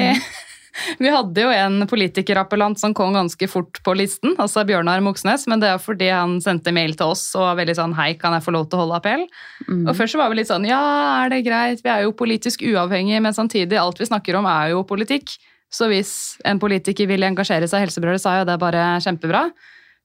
vi 1.01 1.09
hadde 1.09 1.41
jo 1.41 1.49
en 1.49 1.87
politikerappellant 1.89 2.77
som 2.77 2.93
kom 2.93 3.15
ganske 3.15 3.49
fort 3.49 3.81
på 3.81 3.95
listen, 3.97 4.35
altså 4.37 4.61
Bjørnar 4.69 5.01
Moxnes, 5.01 5.47
men 5.49 5.63
det 5.63 5.71
er 5.71 5.81
fordi 5.81 6.11
han 6.13 6.37
sendte 6.45 6.75
mail 6.75 6.93
til 6.93 7.15
oss 7.15 7.25
og 7.33 7.47
var 7.47 7.57
veldig 7.63 7.77
sånn 7.79 7.97
Hei, 7.97 8.11
kan 8.21 8.37
jeg 8.37 8.45
få 8.45 8.53
lov 8.53 8.69
til 8.69 8.77
å 8.77 8.83
holde 8.83 9.01
appell? 9.01 9.25
Mm. 9.65 9.87
Og 9.87 9.95
først 9.97 10.13
så 10.13 10.21
var 10.21 10.29
vi 10.29 10.43
litt 10.43 10.51
sånn 10.51 10.69
Ja, 10.69 10.83
er 11.23 11.33
det 11.33 11.41
greit? 11.47 11.81
Vi 11.81 11.89
er 11.89 12.05
jo 12.05 12.13
politisk 12.13 12.61
uavhengige, 12.69 13.23
men 13.25 13.33
samtidig, 13.33 13.81
alt 13.81 14.03
vi 14.03 14.11
snakker 14.11 14.37
om, 14.37 14.45
er 14.45 14.75
jo 14.75 14.85
politikk. 14.85 15.39
Så 15.73 15.89
hvis 15.91 16.11
en 16.47 16.59
politiker 16.61 17.09
vil 17.09 17.25
engasjere 17.27 17.67
seg 17.67 17.81
i 17.81 17.87
Helsebrødre, 17.87 18.21
så 18.21 18.31
er 18.31 18.41
jo 18.41 18.49
det 18.51 18.59
bare 18.61 18.85
kjempebra. 19.03 19.47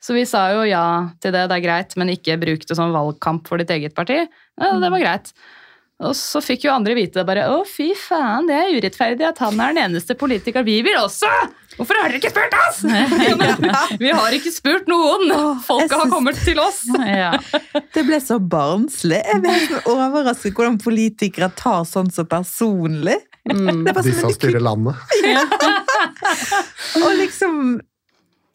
Så 0.01 0.17
vi 0.17 0.25
sa 0.27 0.47
jo 0.55 0.65
ja 0.65 0.85
til 1.21 1.35
det, 1.35 1.47
det 1.51 1.59
er 1.59 1.65
greit, 1.65 1.97
men 2.01 2.13
ikke 2.15 2.39
bruk 2.41 2.65
det 2.67 2.77
som 2.79 2.95
valgkamp 2.95 3.49
for 3.49 3.61
ditt 3.61 3.73
eget 3.75 3.95
parti. 3.97 4.23
Ja, 4.25 4.77
det 4.81 4.93
var 4.93 5.03
greit. 5.03 5.35
Og 6.01 6.15
så 6.17 6.41
fikk 6.41 6.65
jo 6.65 6.73
andre 6.73 6.95
vite 6.97 7.21
det 7.21 7.27
bare 7.29 7.45
Å, 7.53 7.61
fy 7.69 7.91
faen, 7.99 8.47
det 8.49 8.57
er 8.57 8.71
urettferdig 8.73 9.27
at 9.29 9.41
han 9.45 9.59
er 9.61 9.75
den 9.75 9.83
eneste 9.91 10.17
politikeren 10.17 10.65
vi 10.65 10.79
vil 10.85 10.97
også! 10.97 11.29
Hvorfor 11.77 11.97
har 11.97 12.09
dere 12.09 12.21
ikke 12.21 12.33
spurt 12.33 12.57
oss?! 12.57 12.81
Ja, 13.71 13.83
vi 14.01 14.13
har 14.17 14.37
ikke 14.37 14.53
spurt 14.53 14.89
noen! 14.89 15.29
Folket 15.67 15.97
har 16.01 16.09
kommet 16.13 16.41
til 16.41 16.61
oss! 16.63 16.87
Ja. 17.05 17.35
Det 17.93 18.07
ble 18.09 18.21
så 18.25 18.41
barnslig. 18.41 19.21
Jeg 19.21 19.43
ble 19.45 19.83
overrasket 19.93 20.57
hvordan 20.57 20.81
politikere 20.81 21.51
tar 21.57 21.85
sånn 21.89 22.09
så 22.13 22.25
personlig. 22.29 23.19
Mm. 23.49 23.85
Det 23.87 23.95
Disse 24.05 24.29
styrer 24.37 24.61
landet. 24.61 24.97
Og 27.05 27.13
liksom 27.19 27.55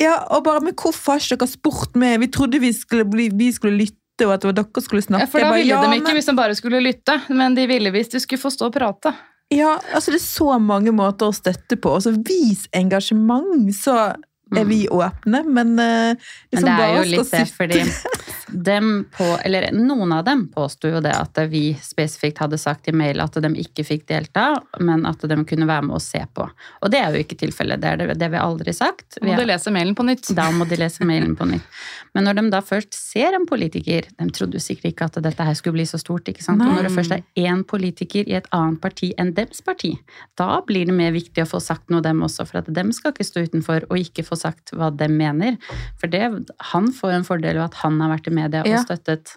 Ja, 0.01 0.17
og 0.35 0.43
bare 0.45 0.61
Men 0.65 0.75
hvorfor 0.77 1.15
har 1.15 1.23
ikke 1.23 1.39
dere 1.41 1.51
spurt 1.51 1.95
meg? 1.99 2.19
Vi 2.21 2.27
trodde 2.35 2.59
vi 2.61 2.71
skulle, 2.75 3.05
bli, 3.07 3.29
vi 3.33 3.47
skulle 3.55 3.77
lytte, 3.79 4.27
og 4.27 4.33
at 4.35 4.43
det 4.43 4.49
var 4.51 4.57
dere 4.59 4.83
skulle 4.83 5.01
snakke. 5.05 5.23
Ja, 5.25 5.31
for 5.31 5.39
da 5.43 5.49
bare, 5.49 5.61
ville 5.61 5.73
ja, 5.73 5.79
de 5.81 5.95
ikke 5.97 6.09
men- 6.11 6.19
hvis 6.19 6.29
de 6.29 6.35
bare 6.37 6.55
skulle 6.59 6.81
lytte, 6.83 7.15
men 7.29 7.55
de 7.57 7.65
ville 7.71 7.91
hvis 7.95 8.11
de 8.13 8.19
skulle 8.23 8.41
få 8.43 8.51
stå 8.53 8.69
og 8.69 8.75
prate. 8.75 9.13
Ja, 9.53 9.75
altså 9.93 10.11
det 10.11 10.19
er 10.21 10.25
så 10.25 10.55
mange 10.59 10.91
måter 10.95 11.29
å 11.29 11.35
støtte 11.35 11.77
på. 11.77 11.95
Altså 11.97 12.11
vis 12.25 12.65
engasjement, 12.75 13.69
så 13.77 13.97
er 14.61 14.69
vi 14.69 14.85
åpne, 14.87 15.43
men 15.45 15.75
liksom 15.75 16.69
Men 16.69 16.69
det 16.69 16.85
er 16.85 16.95
jo 16.95 17.05
litt 17.15 17.31
det, 17.31 17.45
fordi 17.55 17.83
dem 18.47 19.05
på, 19.17 19.23
eller 19.43 19.71
noen 19.71 20.11
av 20.11 20.23
dem 20.25 20.45
påsto 20.53 20.89
jo 20.89 21.01
det 21.03 21.13
at 21.17 21.37
vi 21.49 21.73
spesifikt 21.81 22.39
hadde 22.43 22.57
sagt 22.61 22.87
i 22.87 22.93
mail 22.95 23.21
at 23.23 23.37
de 23.41 23.51
ikke 23.61 23.85
fikk 23.85 24.05
delta, 24.09 24.47
men 24.79 25.05
at 25.09 25.21
de 25.21 25.37
kunne 25.47 25.67
være 25.67 25.87
med 25.87 25.97
og 25.97 26.03
se 26.03 26.21
på. 26.33 26.45
Og 26.81 26.91
det 26.93 27.01
er 27.01 27.15
jo 27.15 27.23
ikke 27.25 27.39
tilfellet. 27.41 27.81
Det 27.81 27.91
er 27.91 28.01
det, 28.01 28.17
det 28.21 28.29
vi 28.33 28.41
aldri 28.41 28.73
sagt. 28.75 29.17
Da 29.17 29.25
Må 29.27 29.37
de 29.39 29.47
lese 29.49 29.73
mailen 29.73 29.97
på 29.97 30.05
nytt? 30.07 30.29
Da 30.37 30.47
må 30.53 30.67
de 30.69 30.79
lese 30.79 31.07
mailen 31.07 31.35
på 31.37 31.47
nytt. 31.49 31.81
Men 32.15 32.29
når 32.29 32.39
de 32.39 32.45
da 32.53 32.61
først 32.63 32.95
ser 32.95 33.35
en 33.35 33.43
politiker 33.49 34.05
De 34.15 34.25
trodde 34.31 34.55
jo 34.55 34.63
sikkert 34.63 34.93
ikke 34.93 35.07
at 35.09 35.17
dette 35.25 35.47
her 35.47 35.57
skulle 35.57 35.75
bli 35.79 35.87
så 35.89 35.99
stort. 35.99 36.29
ikke 36.29 36.43
sant? 36.43 36.63
Og 36.63 36.71
når 36.77 36.87
det 36.87 36.93
først 36.95 37.15
er 37.17 37.23
én 37.49 37.65
politiker 37.67 38.29
i 38.29 38.37
et 38.37 38.47
annet 38.55 38.79
parti 38.81 39.11
enn 39.19 39.33
dems 39.35 39.61
parti, 39.65 39.95
da 40.39 40.61
blir 40.65 40.87
det 40.87 40.95
mer 40.95 41.11
viktig 41.15 41.43
å 41.43 41.49
få 41.49 41.59
sagt 41.63 41.91
noe 41.91 42.03
dem 42.05 42.23
også, 42.25 42.45
for 42.47 42.61
at 42.61 42.71
dem 42.71 42.93
skal 42.95 43.13
ikke 43.13 43.27
stå 43.27 43.45
utenfor 43.49 43.87
og 43.89 43.99
ikke 43.99 44.23
få 44.27 44.37
sagt 44.39 44.44
hva 44.75 44.91
de 44.95 45.07
mener. 45.11 45.57
For 46.01 46.07
det, 46.11 46.23
han 46.73 46.91
får 46.93 47.11
jo 47.11 47.17
en 47.21 47.27
fordel 47.27 47.55
ved 47.59 47.65
at 47.69 47.79
han 47.83 47.99
har 48.03 48.13
vært 48.17 48.27
i 48.31 48.35
media 48.41 48.63
og 48.65 48.83
støttet 48.85 49.35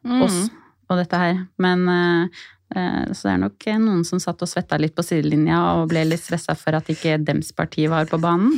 Mm. 0.00 0.22
oss 0.24 0.48
og 0.88 0.96
dette 0.96 1.18
her. 1.20 1.46
Men 1.60 1.82
eh, 1.88 2.38
eh, 2.74 3.10
så 3.12 3.26
det 3.28 3.32
er 3.34 3.40
nok 3.42 3.66
eh, 3.68 3.76
noen 3.78 4.04
som 4.08 4.18
satt 4.18 4.40
og 4.40 4.48
svetta 4.48 4.78
litt 4.80 4.94
på 4.96 5.04
sidelinja 5.04 5.58
og 5.76 5.90
ble 5.90 6.06
litt 6.08 6.22
stressa 6.24 6.54
for 6.56 6.72
at 6.78 6.88
ikke 6.88 7.18
dems 7.20 7.52
parti 7.52 7.84
var 7.92 8.06
på 8.08 8.16
banen, 8.18 8.54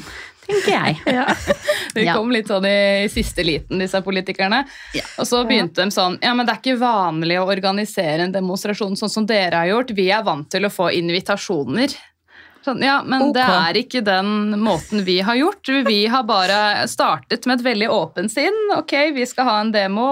tenker 0.46 0.70
jeg. 0.70 1.00
De 1.96 2.04
Ja. 2.06 2.14
kom 2.14 2.30
litt 2.32 2.46
sånn 2.48 2.64
i 2.64 3.08
siste 3.10 3.42
liten, 3.44 3.82
disse 3.82 3.98
politikerne. 4.06 4.62
Og 5.18 5.26
så 5.26 5.42
begynte 5.44 5.82
de 5.82 5.90
sånn 5.92 6.14
Ja, 6.22 6.30
men 6.32 6.46
det 6.46 6.54
er 6.54 6.62
ikke 6.62 6.78
vanlig 6.80 7.40
å 7.42 7.48
organisere 7.50 8.22
en 8.22 8.32
demonstrasjon 8.32 8.94
sånn 8.96 9.10
som 9.12 9.26
dere 9.26 9.58
har 9.64 9.66
gjort. 9.74 9.90
Vi 9.98 10.06
er 10.14 10.22
vant 10.22 10.48
til 10.48 10.62
å 10.64 10.70
få 10.72 10.92
invitasjoner. 10.94 11.90
Sånn, 12.62 12.82
ja, 12.84 13.00
men 13.02 13.24
okay. 13.26 13.34
det 13.40 13.46
er 13.58 13.78
ikke 13.80 14.02
den 14.06 14.60
måten 14.62 15.02
vi 15.06 15.18
har 15.24 15.38
gjort. 15.38 15.70
Vi 15.88 15.98
har 16.10 16.22
bare 16.28 16.86
startet 16.90 17.48
med 17.50 17.58
et 17.58 17.66
veldig 17.66 17.88
åpent 17.90 18.32
sinn. 18.32 18.58
Ok, 18.76 18.94
vi 19.16 19.26
skal 19.26 19.48
ha 19.48 19.56
en 19.64 19.72
demo, 19.74 20.08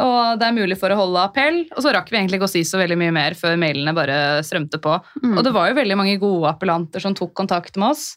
og 0.00 0.40
det 0.40 0.48
er 0.48 0.56
mulig 0.56 0.78
for 0.80 0.92
å 0.92 1.00
holde 1.02 1.26
appell. 1.28 1.62
Og 1.74 1.84
så 1.84 1.92
rakk 1.96 2.08
vi 2.12 2.20
egentlig 2.22 2.40
ikke 2.40 2.48
å 2.48 2.54
si 2.54 2.64
så 2.64 2.80
veldig 2.80 2.96
mye 3.00 3.16
mer 3.16 3.36
før 3.38 3.60
mailene 3.60 3.96
bare 3.96 4.20
strømte 4.46 4.80
på. 4.80 4.96
Mm. 5.22 5.34
Og 5.36 5.42
det 5.44 5.54
var 5.56 5.68
jo 5.68 5.80
veldig 5.80 5.98
mange 6.00 6.20
gode 6.22 6.54
appellanter 6.54 7.04
som 7.04 7.16
tok 7.16 7.36
kontakt 7.36 7.76
med 7.76 7.92
oss. 7.92 8.14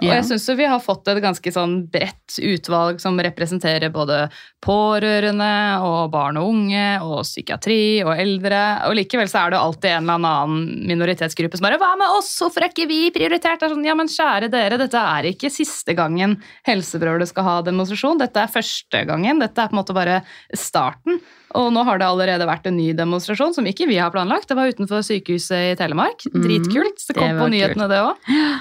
Og 0.00 0.12
jeg 0.14 0.26
syns 0.28 0.48
vi 0.56 0.68
har 0.68 0.80
fått 0.82 1.08
et 1.12 1.20
ganske 1.22 1.52
sånn 1.52 1.74
bredt 1.92 2.38
utvalg 2.40 3.00
som 3.02 3.18
representerer 3.20 3.92
både 3.92 4.26
pårørende 4.64 5.50
og 5.84 6.10
barn 6.12 6.38
og 6.40 6.50
unge 6.52 6.84
og 7.04 7.22
psykiatri 7.26 8.00
og 8.04 8.14
eldre. 8.14 8.62
Og 8.88 8.96
likevel 8.98 9.30
så 9.30 9.44
er 9.44 9.54
det 9.54 9.60
alltid 9.60 9.90
en 9.92 10.10
eller 10.10 10.30
annen 10.30 10.86
minoritetsgruppe 10.90 11.58
som 11.58 11.68
bare 11.68 11.78
'Hva 11.80 11.92
med 11.98 12.16
oss? 12.18 12.30
Hvorfor 12.40 12.64
er 12.64 12.72
ikke 12.72 12.88
vi 12.88 13.10
prioritert?' 13.10 13.60
Det 13.60 13.68
er 13.68 13.74
sånn, 13.74 13.84
ja, 13.84 13.94
men 13.94 14.08
kjære 14.08 14.50
dere, 14.50 14.78
dette 14.78 14.96
er 14.96 15.28
ikke 15.28 15.50
siste 15.52 15.94
gangen 15.94 16.38
Helsebrødre 16.64 17.26
skal 17.28 17.44
ha 17.44 17.62
demonstrasjon. 17.62 18.18
Dette 18.18 18.40
er 18.40 18.48
første 18.48 19.04
gangen. 19.06 19.38
Dette 19.38 19.60
er 19.60 19.68
på 19.68 19.76
en 19.76 19.82
måte 19.82 19.94
bare 19.96 20.22
starten. 20.54 21.20
Og 21.58 21.72
nå 21.74 21.84
har 21.84 21.98
det 21.98 22.06
allerede 22.06 22.46
vært 22.46 22.68
en 22.70 22.76
ny 22.78 22.92
demonstrasjon 22.96 23.54
som 23.56 23.66
ikke 23.66 23.88
vi 23.90 23.98
har 23.98 24.12
planlagt. 24.14 24.48
Det 24.48 24.56
var 24.56 24.70
utenfor 24.70 25.02
sykehuset 25.02 25.72
i 25.72 25.78
Telemark. 25.78 26.22
Mhm, 26.30 26.42
Dritkult. 26.44 27.06
Det 27.06 27.16
kom 27.16 27.28
det 27.28 27.40
på 27.40 27.48
nyhetene, 27.50 27.88
nyhetene, 27.88 27.88
det 27.88 28.00
òg. 28.06 28.16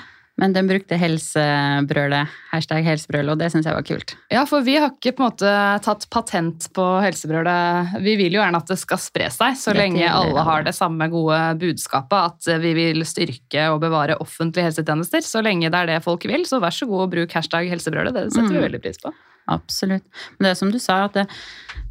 Men 0.40 0.54
den 0.56 0.70
brukte 0.70 0.96
helsebrølet, 0.96 2.32
hashtag 2.54 2.86
helsebrølet, 2.88 3.34
og 3.34 3.40
det 3.42 3.50
syns 3.52 3.68
jeg 3.68 3.76
var 3.76 3.86
kult. 3.86 4.14
Ja, 4.32 4.46
for 4.48 4.64
vi 4.66 4.78
har 4.80 4.94
ikke 4.94 5.12
på 5.18 5.24
en 5.26 5.30
måte 5.34 5.52
tatt 5.86 6.06
patent 6.14 6.70
på 6.76 6.86
helsebrølet. 7.04 7.98
Vi 8.06 8.16
vil 8.22 8.38
jo 8.38 8.40
gjerne 8.42 8.62
at 8.62 8.72
det 8.72 8.78
skal 8.80 9.02
spre 9.04 9.28
seg, 9.34 9.58
så 9.60 9.76
lenge 9.76 10.06
alle 10.08 10.32
alle. 10.32 10.46
har 10.48 10.64
det 10.70 10.76
samme 10.78 11.10
gode 11.12 11.40
budskapet, 11.60 12.18
at 12.32 12.62
vi 12.64 12.74
vil 12.78 13.04
styrke 13.08 13.68
og 13.74 13.82
bevare 13.84 14.16
offentlige 14.24 14.70
helsetjenester. 14.70 15.22
Så 15.28 15.44
lenge 15.46 15.70
det 15.70 15.82
er 15.84 15.92
det 15.94 16.04
folk 16.06 16.24
vil, 16.30 16.46
så 16.48 16.62
vær 16.64 16.72
så 16.76 16.88
god 16.90 17.08
og 17.08 17.12
bruk 17.18 17.36
hashtag 17.36 17.70
helsebrølet. 17.70 18.14
Det 18.16 18.28
setter 18.32 18.50
vi 18.54 18.60
Mm. 18.60 18.66
veldig 18.70 18.82
pris 18.84 18.98
på. 19.04 19.14
Absolutt. 19.50 20.04
Men 20.38 20.46
det 20.46 20.52
er 20.52 20.56
som 20.56 20.72
du 20.72 20.80
sa, 20.80 21.04
at 21.06 21.14
det, 21.14 21.28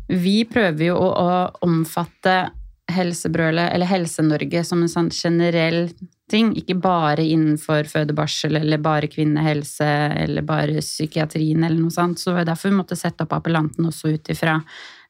vi 0.08 0.44
prøver 0.48 0.88
jo 0.88 0.96
å, 0.96 1.08
å 1.20 1.50
omfatte 1.66 2.50
helsebrølet, 2.88 3.74
eller 3.74 3.86
Helse-Norge, 3.90 4.64
som 4.64 4.80
en 4.82 4.88
sånn 4.88 5.10
generell 5.12 5.90
ting. 6.30 6.52
Ikke 6.58 6.76
bare 6.80 7.24
innenfor 7.24 7.88
fødebarsel, 7.90 8.58
eller 8.60 8.82
bare 8.82 9.10
kvinnehelse, 9.10 9.88
eller 10.24 10.46
bare 10.46 10.82
psykiatrien, 10.84 11.64
eller 11.64 11.80
noe 11.80 11.94
sånt. 11.94 12.20
Så 12.20 12.30
det 12.30 12.40
var 12.40 12.52
derfor 12.52 12.72
vi 12.72 12.80
måtte 12.80 12.98
sette 12.98 13.26
opp 13.26 13.34
appellanten 13.38 13.88
også 13.88 14.14
ut 14.14 14.30
ifra 14.34 14.58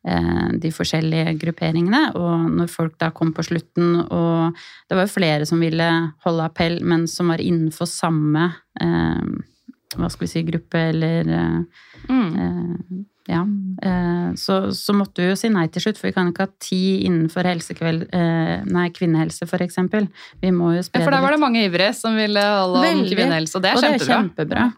eh, 0.06 0.48
de 0.62 0.72
forskjellige 0.74 1.36
grupperingene. 1.42 2.02
Og 2.18 2.48
når 2.60 2.72
folk 2.72 2.96
da 3.02 3.10
kom 3.14 3.34
på 3.36 3.46
slutten, 3.50 4.00
og 4.06 4.58
det 4.88 4.98
var 4.98 5.06
jo 5.06 5.14
flere 5.18 5.48
som 5.48 5.62
ville 5.62 5.92
holde 6.26 6.48
appell, 6.48 6.80
men 6.84 7.06
som 7.10 7.34
var 7.34 7.44
innenfor 7.44 7.90
samme 7.90 8.50
eh, 8.80 9.22
hva 9.96 10.10
skal 10.12 10.26
vi 10.26 10.32
si, 10.32 10.42
gruppe 10.48 10.88
eller 10.90 11.28
eh, 11.28 11.84
Mm. 12.08 12.28
Eh, 12.40 13.04
ja, 13.28 13.42
eh, 13.82 14.34
så, 14.40 14.70
så 14.72 14.94
måtte 14.96 15.20
vi 15.20 15.26
jo 15.28 15.36
si 15.36 15.50
nei 15.52 15.66
til 15.68 15.82
slutt, 15.84 15.98
for 16.00 16.08
vi 16.08 16.14
kan 16.16 16.30
ikke 16.30 16.46
ha 16.46 16.52
ti 16.64 16.78
innenfor 17.04 17.44
helsekveld, 17.44 18.06
eh, 18.16 18.62
nei, 18.64 18.86
kvinnehelse 18.96 19.44
for 19.50 19.60
eksempel. 19.60 20.06
Vi 20.40 20.52
må 20.54 20.70
jo 20.76 20.80
Ja, 20.86 21.02
for 21.02 21.12
der 21.12 21.20
var 21.20 21.34
det 21.36 21.40
mange 21.42 21.60
ivrige 21.66 21.90
som 21.98 22.16
ville 22.16 22.40
holde 22.40 22.80
om 22.80 23.02
kvinnehelse, 23.04 23.58
og 23.58 23.66
det 23.66 23.72
er 23.74 23.76
Og 23.76 23.82
det 23.84 23.90
er 23.98 24.06
kjempebra. 24.06 24.62
kjempebra. 24.62 24.72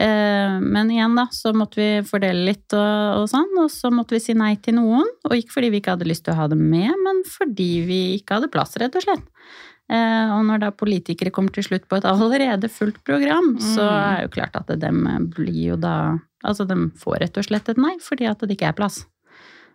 Eh, 0.00 0.56
men 0.64 0.90
igjen 0.94 1.14
da, 1.16 1.26
så 1.34 1.52
måtte 1.56 1.76
vi 1.80 1.90
fordele 2.08 2.46
litt 2.48 2.72
og, 2.72 3.20
og 3.20 3.28
sånn, 3.28 3.52
og 3.60 3.68
så 3.72 3.92
måtte 3.92 4.16
vi 4.16 4.24
si 4.24 4.32
nei 4.38 4.54
til 4.56 4.78
noen. 4.80 5.04
Og 5.28 5.36
ikke 5.36 5.58
fordi 5.58 5.70
vi 5.74 5.82
ikke 5.82 5.96
hadde 5.98 6.08
lyst 6.08 6.24
til 6.24 6.32
å 6.34 6.40
ha 6.40 6.48
dem 6.48 6.62
med, 6.72 6.94
men 7.04 7.20
fordi 7.28 7.72
vi 7.84 8.00
ikke 8.16 8.38
hadde 8.40 8.50
plass, 8.52 8.76
rett 8.80 8.96
og 8.96 9.04
slett. 9.04 9.28
Eh, 9.90 10.32
og 10.36 10.44
når 10.46 10.60
da 10.62 10.70
politikere 10.70 11.32
kommer 11.34 11.50
til 11.54 11.66
slutt 11.66 11.88
på 11.90 11.98
et 11.98 12.06
allerede 12.06 12.68
fullt 12.70 13.00
program, 13.04 13.56
så 13.58 13.82
Mm. 13.82 14.02
er 14.06 14.22
jo 14.22 14.28
klart 14.28 14.56
at 14.56 14.78
dem 14.78 15.30
blir 15.34 15.74
jo 15.74 15.76
da 15.76 16.18
Altså, 16.42 16.64
de 16.64 16.90
får 16.96 17.18
rett 17.20 17.36
og 17.36 17.44
slett 17.44 17.68
et 17.68 17.76
nei, 17.76 17.98
fordi 18.00 18.24
at 18.24 18.38
det 18.40 18.56
ikke 18.56 18.68
er 18.70 18.72
plass. 18.72 19.04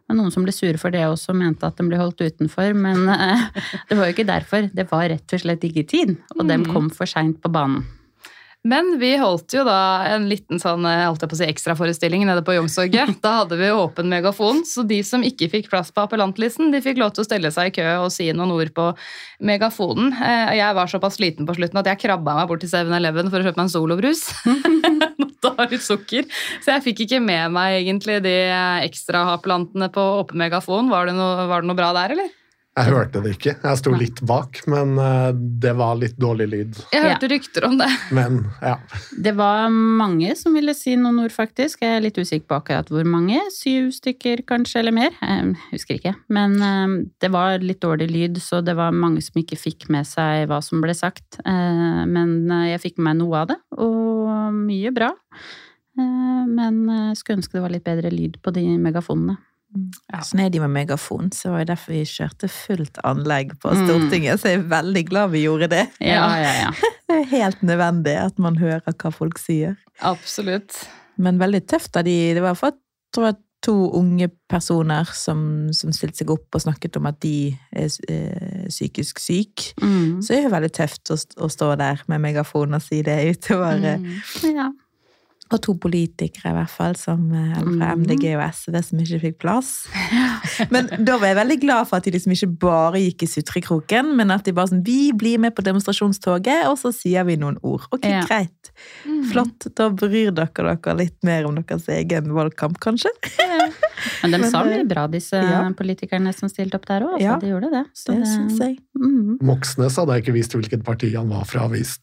Var 0.10 0.16
noen 0.18 0.32
som 0.34 0.42
ble 0.42 0.52
sure 0.52 0.80
for 0.82 0.90
det 0.90 1.04
også, 1.06 1.36
mente 1.38 1.62
at 1.62 1.78
de 1.78 1.84
ble 1.86 2.00
holdt 2.00 2.24
utenfor, 2.26 2.74
men 2.74 3.08
eh, 3.08 3.44
det 3.90 3.98
var 3.98 4.08
jo 4.08 4.16
ikke 4.16 4.26
derfor. 4.26 4.72
Det 4.74 4.88
var 4.90 5.10
rett 5.12 5.36
og 5.38 5.44
slett 5.44 5.62
ikke 5.62 5.86
tid, 5.86 6.16
og 6.40 6.42
mm. 6.46 6.48
de 6.50 6.58
kom 6.74 6.90
for 6.90 7.06
seint 7.06 7.38
på 7.42 7.52
banen. 7.54 7.86
Men 8.66 8.96
vi 8.98 9.12
holdt 9.22 9.54
jo 9.54 9.62
da 9.68 10.08
en 10.10 10.26
liten 10.30 10.58
sånn, 10.62 10.86
eh, 10.90 11.04
holdt 11.06 11.22
jeg 11.22 11.30
på 11.30 11.38
å 11.38 11.40
si, 11.40 11.48
ekstraforestilling 11.54 12.24
nede 12.26 12.42
på 12.46 12.56
Youngstorget. 12.58 13.14
Da 13.26 13.40
hadde 13.44 13.60
vi 13.60 13.70
åpen 13.70 14.10
megafon, 14.10 14.64
så 14.66 14.82
de 14.88 14.98
som 15.06 15.22
ikke 15.26 15.52
fikk 15.52 15.70
plass 15.70 15.92
på 15.94 16.02
appellantlisten, 16.02 16.72
de 16.74 16.82
fikk 16.82 16.98
lov 17.02 17.14
til 17.14 17.24
å 17.24 17.28
stelle 17.28 17.52
seg 17.54 17.70
i 17.70 17.76
kø 17.78 17.86
og 18.02 18.10
si 18.14 18.32
noen 18.34 18.54
ord 18.56 18.72
på 18.76 18.88
megafonen. 19.46 20.14
Eh, 20.18 20.56
Jeg 20.58 20.78
var 20.78 20.90
såpass 20.90 21.20
sliten 21.20 21.46
på 21.46 21.56
slutten 21.58 21.82
at 21.82 21.90
jeg 21.92 22.02
krabba 22.08 22.40
meg 22.40 22.50
bort 22.50 22.64
til 22.66 22.72
7-Eleven 22.74 23.30
for 23.30 23.40
å 23.42 23.46
kjøpe 23.46 23.62
meg 23.62 23.68
en 23.68 23.76
solobrus. 23.76 24.26
Måtte 25.22 25.54
ha 25.60 25.68
litt 25.70 25.86
sukker. 25.86 26.26
Så 26.66 26.74
jeg 26.74 26.86
fikk 26.90 27.06
ikke 27.06 27.22
med 27.24 27.54
meg 27.54 27.84
egentlig 27.84 28.18
de 28.26 28.36
ekstra 28.86 29.28
appellantene 29.36 29.92
på 29.94 30.08
åpen 30.24 30.42
megafon. 30.42 30.90
Var 30.90 31.12
det, 31.12 31.16
noe, 31.18 31.46
var 31.52 31.62
det 31.62 31.70
noe 31.70 31.78
bra 31.78 31.94
der, 32.02 32.18
eller? 32.18 32.34
Jeg 32.76 32.92
hørte 32.92 33.22
det 33.24 33.36
ikke. 33.38 33.54
Jeg 33.64 33.80
sto 33.80 33.94
litt 33.96 34.20
bak, 34.28 34.60
men 34.68 34.98
eh, 35.00 35.30
det 35.64 35.72
var 35.80 35.96
litt 36.00 36.18
dårlig 36.20 36.48
lyd. 36.52 36.80
Jeg 36.92 37.06
hørte 37.06 37.30
rykter 37.32 37.68
om 37.70 37.78
det. 37.80 37.88
Men 38.18 38.42
ja. 38.60 38.76
Det 39.16 39.32
var 39.38 39.70
mange 39.72 40.34
som 40.36 40.56
ville 40.58 40.76
si 40.76 40.98
noen 41.00 41.22
ord, 41.24 41.32
faktisk. 41.32 41.86
Jeg 41.86 41.98
er 42.02 42.04
litt 42.04 42.20
usikker 42.20 42.50
på 42.52 42.60
akkurat 42.60 42.92
hvor 42.92 43.08
mange. 43.08 43.40
Syv 43.56 43.94
stykker 43.96 44.44
kanskje, 44.50 44.82
eller 44.82 44.96
mer. 44.96 45.16
Jeg 45.24 45.56
husker 45.72 46.02
ikke. 46.02 46.16
Men 46.36 46.60
det 47.24 47.32
var 47.32 47.64
litt 47.64 47.80
dårlig 47.84 48.10
lyd, 48.12 48.42
så 48.44 48.60
det 48.66 48.76
var 48.78 48.96
mange 48.96 49.24
som 49.24 49.40
ikke 49.40 49.58
fikk 49.60 49.88
med 49.94 50.08
seg 50.10 50.46
hva 50.50 50.60
som 50.64 50.84
ble 50.84 50.96
sagt. 50.98 51.40
Eh, 51.46 52.04
Men 52.06 52.52
eh, 52.52 52.72
jeg 52.74 52.84
fikk 52.90 53.00
med 53.00 53.06
meg 53.06 53.22
noe 53.22 53.44
av 53.44 53.52
det, 53.54 53.60
og 53.78 54.54
mye 54.56 54.92
bra. 54.96 55.12
Eh, 55.98 56.44
Men 56.50 56.86
jeg 56.90 57.20
skulle 57.20 57.42
ønske 57.42 57.58
det 57.58 57.66
var 57.66 57.74
litt 57.74 57.86
bedre 57.86 58.12
lyd 58.14 58.40
på 58.44 58.54
de 58.56 58.66
megafonene. 58.82 59.38
Sånn 60.24 60.40
er 60.46 60.50
de 60.54 60.60
med 60.64 60.72
megafon, 60.72 61.32
så 61.36 61.52
var 61.52 61.64
det 61.66 61.74
derfor 61.74 61.92
vi 61.94 62.04
kjørte 62.08 62.48
fullt 62.50 62.98
anlegg 63.04 63.56
på 63.60 63.74
Mm. 63.76 63.86
Stortinget, 63.86 64.40
så 64.40 64.52
jeg 64.54 64.60
er 64.62 64.70
veldig 64.72 65.06
glad 65.10 65.32
vi 65.36 65.44
gjorde 65.46 65.68
det. 65.70 65.86
Ja, 66.00 66.28
ja, 66.40 66.54
ja. 66.66 66.72
Det 67.08 67.16
er 67.22 67.26
helt 67.36 67.62
nødvendig 67.62 68.16
at 68.18 68.40
man 68.42 68.56
hører 68.58 68.82
hva 68.96 69.12
folk 69.14 69.38
sier. 69.38 69.76
Absolutt. 70.02 70.88
Men 71.22 71.38
veldig 71.40 71.66
tøft 71.70 71.96
av 72.00 72.04
de, 72.08 72.16
det 72.34 72.42
var 72.44 72.56
for 72.60 72.72
tror 73.14 73.30
jeg, 73.30 73.38
to 73.66 73.74
unge 73.98 74.28
personer 74.52 75.08
som, 75.18 75.72
som 75.74 75.90
stilte 75.96 76.20
seg 76.22 76.30
opp 76.30 76.54
og 76.54 76.62
snakket 76.62 76.98
om 77.00 77.08
at 77.10 77.18
de 77.24 77.56
er 77.74 77.88
eh, 78.12 78.66
psykisk 78.70 79.18
syk. 79.24 79.64
Mm. 79.82 80.20
Så 80.22 80.34
det 80.34 80.38
er 80.40 80.44
jo 80.50 80.52
veldig 80.54 80.72
tøft 80.76 81.10
å, 81.10 81.18
å 81.42 81.50
stå 81.50 81.72
der 81.80 82.04
med 82.12 82.22
megafon 82.22 82.76
og 82.78 82.84
si 82.86 83.00
det 83.06 83.16
utover. 83.38 83.80
eh, 83.82 83.98
Mm. 83.98 84.56
ja. 84.56 84.68
Og 85.54 85.62
to 85.62 85.76
politikere 85.78 86.50
i 86.50 86.56
hvert 86.58 86.70
fall, 86.74 86.96
som, 86.96 87.32
eh, 87.32 87.54
fra 87.54 87.94
Mm. 87.94 88.02
MDG 88.02 88.36
og 88.36 88.44
SV, 88.54 88.82
som 88.82 89.00
ikke 89.00 89.20
fikk 89.20 89.38
plass. 89.38 89.86
Men 90.72 90.88
da 91.06 91.18
var 91.18 91.28
jeg 91.32 91.38
veldig 91.40 91.60
glad 91.62 91.88
for 91.90 91.98
at 91.98 92.04
de 92.08 92.12
liksom 92.16 92.32
ikke 92.36 92.50
bare 92.60 93.02
gikk 93.02 93.24
i 93.24 93.30
sutrekroken, 93.32 94.16
men 94.16 94.32
at 94.32 94.44
de 94.46 94.52
bare 94.54 94.68
sånn 94.72 94.84
Vi 94.86 95.12
blir 95.14 95.38
med 95.40 95.56
på 95.56 95.64
demonstrasjonstoget, 95.66 96.66
og 96.70 96.78
så 96.82 96.92
sier 96.94 97.24
vi 97.26 97.36
noen 97.38 97.58
ord. 97.64 97.88
Ok, 97.92 98.06
Ja. 98.06 98.22
greit. 98.26 98.72
Flott. 99.32 99.68
Da 99.76 99.90
bryr 99.90 100.32
dere 100.36 100.76
dere 100.78 100.96
litt 100.98 101.18
mer 101.24 101.46
om 101.48 101.56
deres 101.56 101.88
egen 101.88 102.32
valgkamp, 102.36 102.80
kanskje? 102.80 103.10
Men 104.22 104.32
de 104.32 104.38
Men 104.42 104.50
sa 104.52 104.64
det- 104.64 104.74
mye 104.86 104.88
bra, 104.88 105.08
disse 105.08 105.34
Ja. 105.36 105.70
politikerne 105.72 106.34
som 106.36 106.50
stilte 106.50 106.76
opp 106.76 106.86
der 106.86 107.02
òg. 107.02 107.22
Ja. 107.22 107.38
De 107.40 107.48
gjorde 107.48 107.72
det. 107.72 107.86
Så 107.94 108.12
Det 108.14 108.20
det 108.24 108.28
syns 108.28 108.60
jeg. 108.60 108.78
mm. 108.98 109.38
Moxnes 109.42 109.96
hadde 109.98 110.14
jeg 110.14 110.24
ikke 110.26 110.34
visst 110.34 110.54
hvilket 110.54 110.84
parti 110.84 111.14
han 111.16 111.30
var 111.30 111.46
fra 111.46 111.68
hvis, 111.70 111.98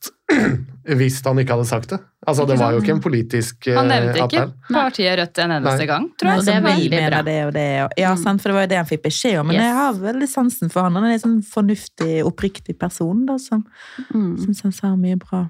hvis 0.87 1.23
han 1.27 1.37
ikke 1.39 1.55
hadde 1.57 1.67
sagt 1.69 1.89
det. 1.91 2.01
Altså, 2.27 2.47
det 2.47 2.57
var 2.61 2.71
jo 2.73 2.79
ikke 2.81 2.95
en 2.95 3.01
politisk 3.03 3.57
appell. 3.67 3.77
Han 3.81 3.89
nevnte 3.91 4.21
ikke 4.23 4.43
appell. 4.45 4.53
partiet 4.71 5.17
Rødt 5.19 5.39
en 5.43 5.51
eneste 5.57 5.79
Nei. 5.83 5.87
gang, 5.91 6.05
tror 6.17 6.29
Nei, 6.29 6.37
jeg. 6.37 6.45
det 6.45 6.47
Så 6.47 6.53
er 6.55 6.63
veldig 6.69 7.01
bra. 7.11 7.23
Det 7.27 7.39
og 7.47 7.53
det, 7.57 7.67
og, 7.83 7.91
ja, 7.99 8.13
Mm. 8.15 8.23
For 8.41 8.49
det 8.49 8.55
var 8.55 8.63
jo 8.67 8.71
det 8.73 8.77
han 8.77 8.87
fikk 8.87 9.03
beskjed 9.03 9.41
om. 9.41 9.47
Men 9.49 9.57
Yes. 9.57 9.65
jeg 9.65 9.75
har 9.75 9.93
veldig 10.13 10.29
sansen 10.29 10.71
for 10.73 10.83
han. 10.83 10.95
Han 10.95 11.05
er 11.05 11.13
en 11.19 11.19
sånn 11.19 11.43
fornuftig, 11.45 12.23
oppriktig 12.25 12.79
person 12.79 13.27
da, 13.27 13.37
som 13.39 13.67
Mm. 14.15 14.39
syns 14.39 14.63
han 14.63 14.73
sa 14.73 14.95
mye 14.97 15.17
bra. 15.19 15.49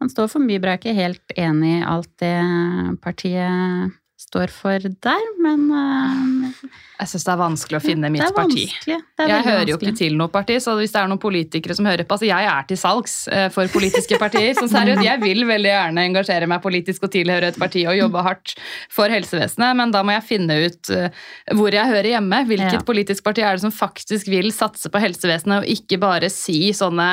Han 0.00 0.08
står 0.10 0.28
for 0.30 0.38
mye 0.40 0.60
bra. 0.60 0.72
Jeg 0.76 0.78
er 0.78 0.92
ikke 0.92 1.02
helt 1.02 1.28
enig 1.36 1.80
i 1.80 1.84
alt 1.86 2.10
det 2.18 3.00
partiet 3.00 3.92
står 4.24 4.50
for 4.52 4.82
der, 5.04 5.26
men 5.42 5.66
uh, 5.70 6.64
Jeg 7.00 7.10
syns 7.10 7.26
det 7.26 7.32
er 7.32 7.38
vanskelig 7.40 7.78
å 7.78 7.82
finne 7.84 8.10
mitt 8.12 8.36
parti. 8.36 8.64
Jeg 8.88 9.44
hører 9.46 9.70
jo 9.70 9.76
ikke 9.78 9.92
til 9.98 10.16
noe 10.18 10.32
parti, 10.32 10.56
så 10.62 10.74
hvis 10.78 10.94
det 10.94 11.00
er 11.02 11.10
noen 11.10 11.20
politikere 11.22 11.76
som 11.76 11.88
hører 11.88 12.06
på 12.08 12.16
altså 12.16 12.28
Jeg 12.28 12.48
er 12.50 12.66
til 12.70 12.80
salgs 12.80 13.14
eh, 13.28 13.46
for 13.54 13.70
politiske 13.72 14.18
partier. 14.20 14.52
Så 14.56 14.68
seriøst, 14.70 15.04
jeg 15.04 15.22
vil 15.22 15.44
veldig 15.48 15.70
gjerne 15.70 16.06
engasjere 16.08 16.48
meg 16.50 16.62
politisk 16.64 17.06
og 17.06 17.14
tilhøre 17.14 17.52
et 17.52 17.60
parti 17.60 17.84
og 17.90 17.98
jobbe 17.98 18.24
hardt 18.26 18.54
for 18.92 19.12
helsevesenet, 19.12 19.76
men 19.78 19.94
da 19.94 20.04
må 20.06 20.14
jeg 20.16 20.28
finne 20.32 20.60
ut 20.66 20.92
eh, 20.94 21.24
hvor 21.54 21.74
jeg 21.74 21.92
hører 21.92 22.12
hjemme. 22.16 22.44
Hvilket 22.50 22.78
Ja. 22.78 22.84
politisk 22.86 23.26
parti 23.26 23.42
er 23.44 23.58
det 23.58 23.66
som 23.66 23.74
faktisk 23.74 24.30
vil 24.32 24.50
satse 24.54 24.90
på 24.90 25.02
helsevesenet, 25.02 25.62
og 25.62 25.74
ikke 25.78 26.00
bare 26.02 26.30
si 26.32 26.72
sånne 26.74 27.10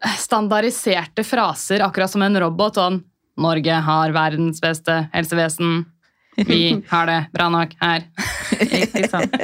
standardiserte 0.00 1.24
fraser, 1.26 1.82
akkurat 1.84 2.10
som 2.10 2.22
en 2.24 2.38
robot. 2.40 2.78
Sånn 2.80 3.00
Norge 3.40 3.80
har 3.86 4.12
verdens 4.14 4.60
beste 4.62 5.02
helsevesen. 5.14 5.84
Vi 6.36 6.82
har 6.92 7.08
det 7.08 7.18
bra 7.34 7.48
nok 7.52 7.72
her. 7.80 8.04
Ikke 8.60 9.08
sant? 9.10 9.34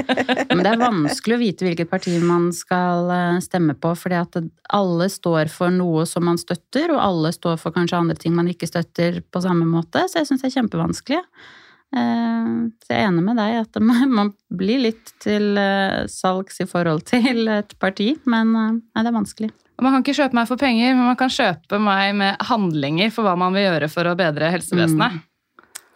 Men 0.50 0.62
det 0.62 0.70
er 0.70 0.80
vanskelig 0.80 1.36
å 1.36 1.40
vite 1.40 1.66
hvilket 1.66 1.90
parti 1.90 2.14
man 2.22 2.48
skal 2.54 3.10
eh, 3.12 3.40
stemme 3.44 3.74
på, 3.78 3.92
fordi 3.98 4.18
at 4.20 4.38
alle 4.76 5.08
står 5.12 5.50
for 5.52 5.74
noe 5.74 6.06
som 6.08 6.26
man 6.28 6.38
støtter, 6.40 6.92
og 6.94 7.02
alle 7.02 7.34
står 7.34 7.58
for 7.60 7.74
kanskje 7.74 8.00
andre 8.00 8.18
ting 8.20 8.36
man 8.36 8.48
ikke 8.52 8.68
støtter 8.70 9.20
på 9.32 9.44
samme 9.44 9.66
måte, 9.68 10.06
så 10.08 10.20
jeg 10.22 10.30
syns 10.30 10.44
det 10.44 10.52
er 10.52 10.56
kjempevanskelig. 10.60 11.20
Eh, 11.96 12.54
Så 12.86 12.92
jeg 12.92 13.02
er 13.02 13.10
enig 13.10 13.26
med 13.26 13.38
deg 13.40 13.60
at 13.64 13.82
man 14.20 14.32
blir 14.48 14.86
litt 14.86 15.14
til 15.22 15.56
eh, 15.60 16.04
salgs 16.12 16.62
i 16.62 16.68
forhold 16.70 17.06
til 17.10 17.48
et 17.58 17.76
parti, 17.82 18.12
men 18.24 18.52
nei, 18.56 19.02
det 19.02 19.08
er 19.10 19.20
vanskelig. 19.20 19.52
Og 19.76 19.84
Man 19.84 19.92
kan 19.92 20.00
ikke 20.04 20.16
kjøpe 20.16 20.36
meg 20.38 20.46
for 20.48 20.56
penger, 20.60 20.94
men 20.96 21.04
man 21.10 21.18
kan 21.20 21.28
kjøpe 21.32 21.76
meg 21.82 22.14
med 22.16 22.32
handlinger 22.48 23.10
for 23.12 23.22
hva 23.28 23.34
man 23.38 23.52
vil 23.56 23.66
gjøre 23.68 23.88
for 23.92 24.04
å 24.08 24.14
bedre 24.18 24.50
helsevesenet. 24.54 25.12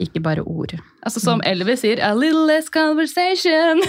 Ikke 0.01 0.21
bare 0.25 0.41
ord. 0.49 0.73
Altså 1.05 1.21
Som 1.21 1.43
Elvis 1.45 1.83
sier, 1.85 2.01
a 2.05 2.15
little 2.17 2.47
less 2.49 2.71
conversation. 2.73 3.83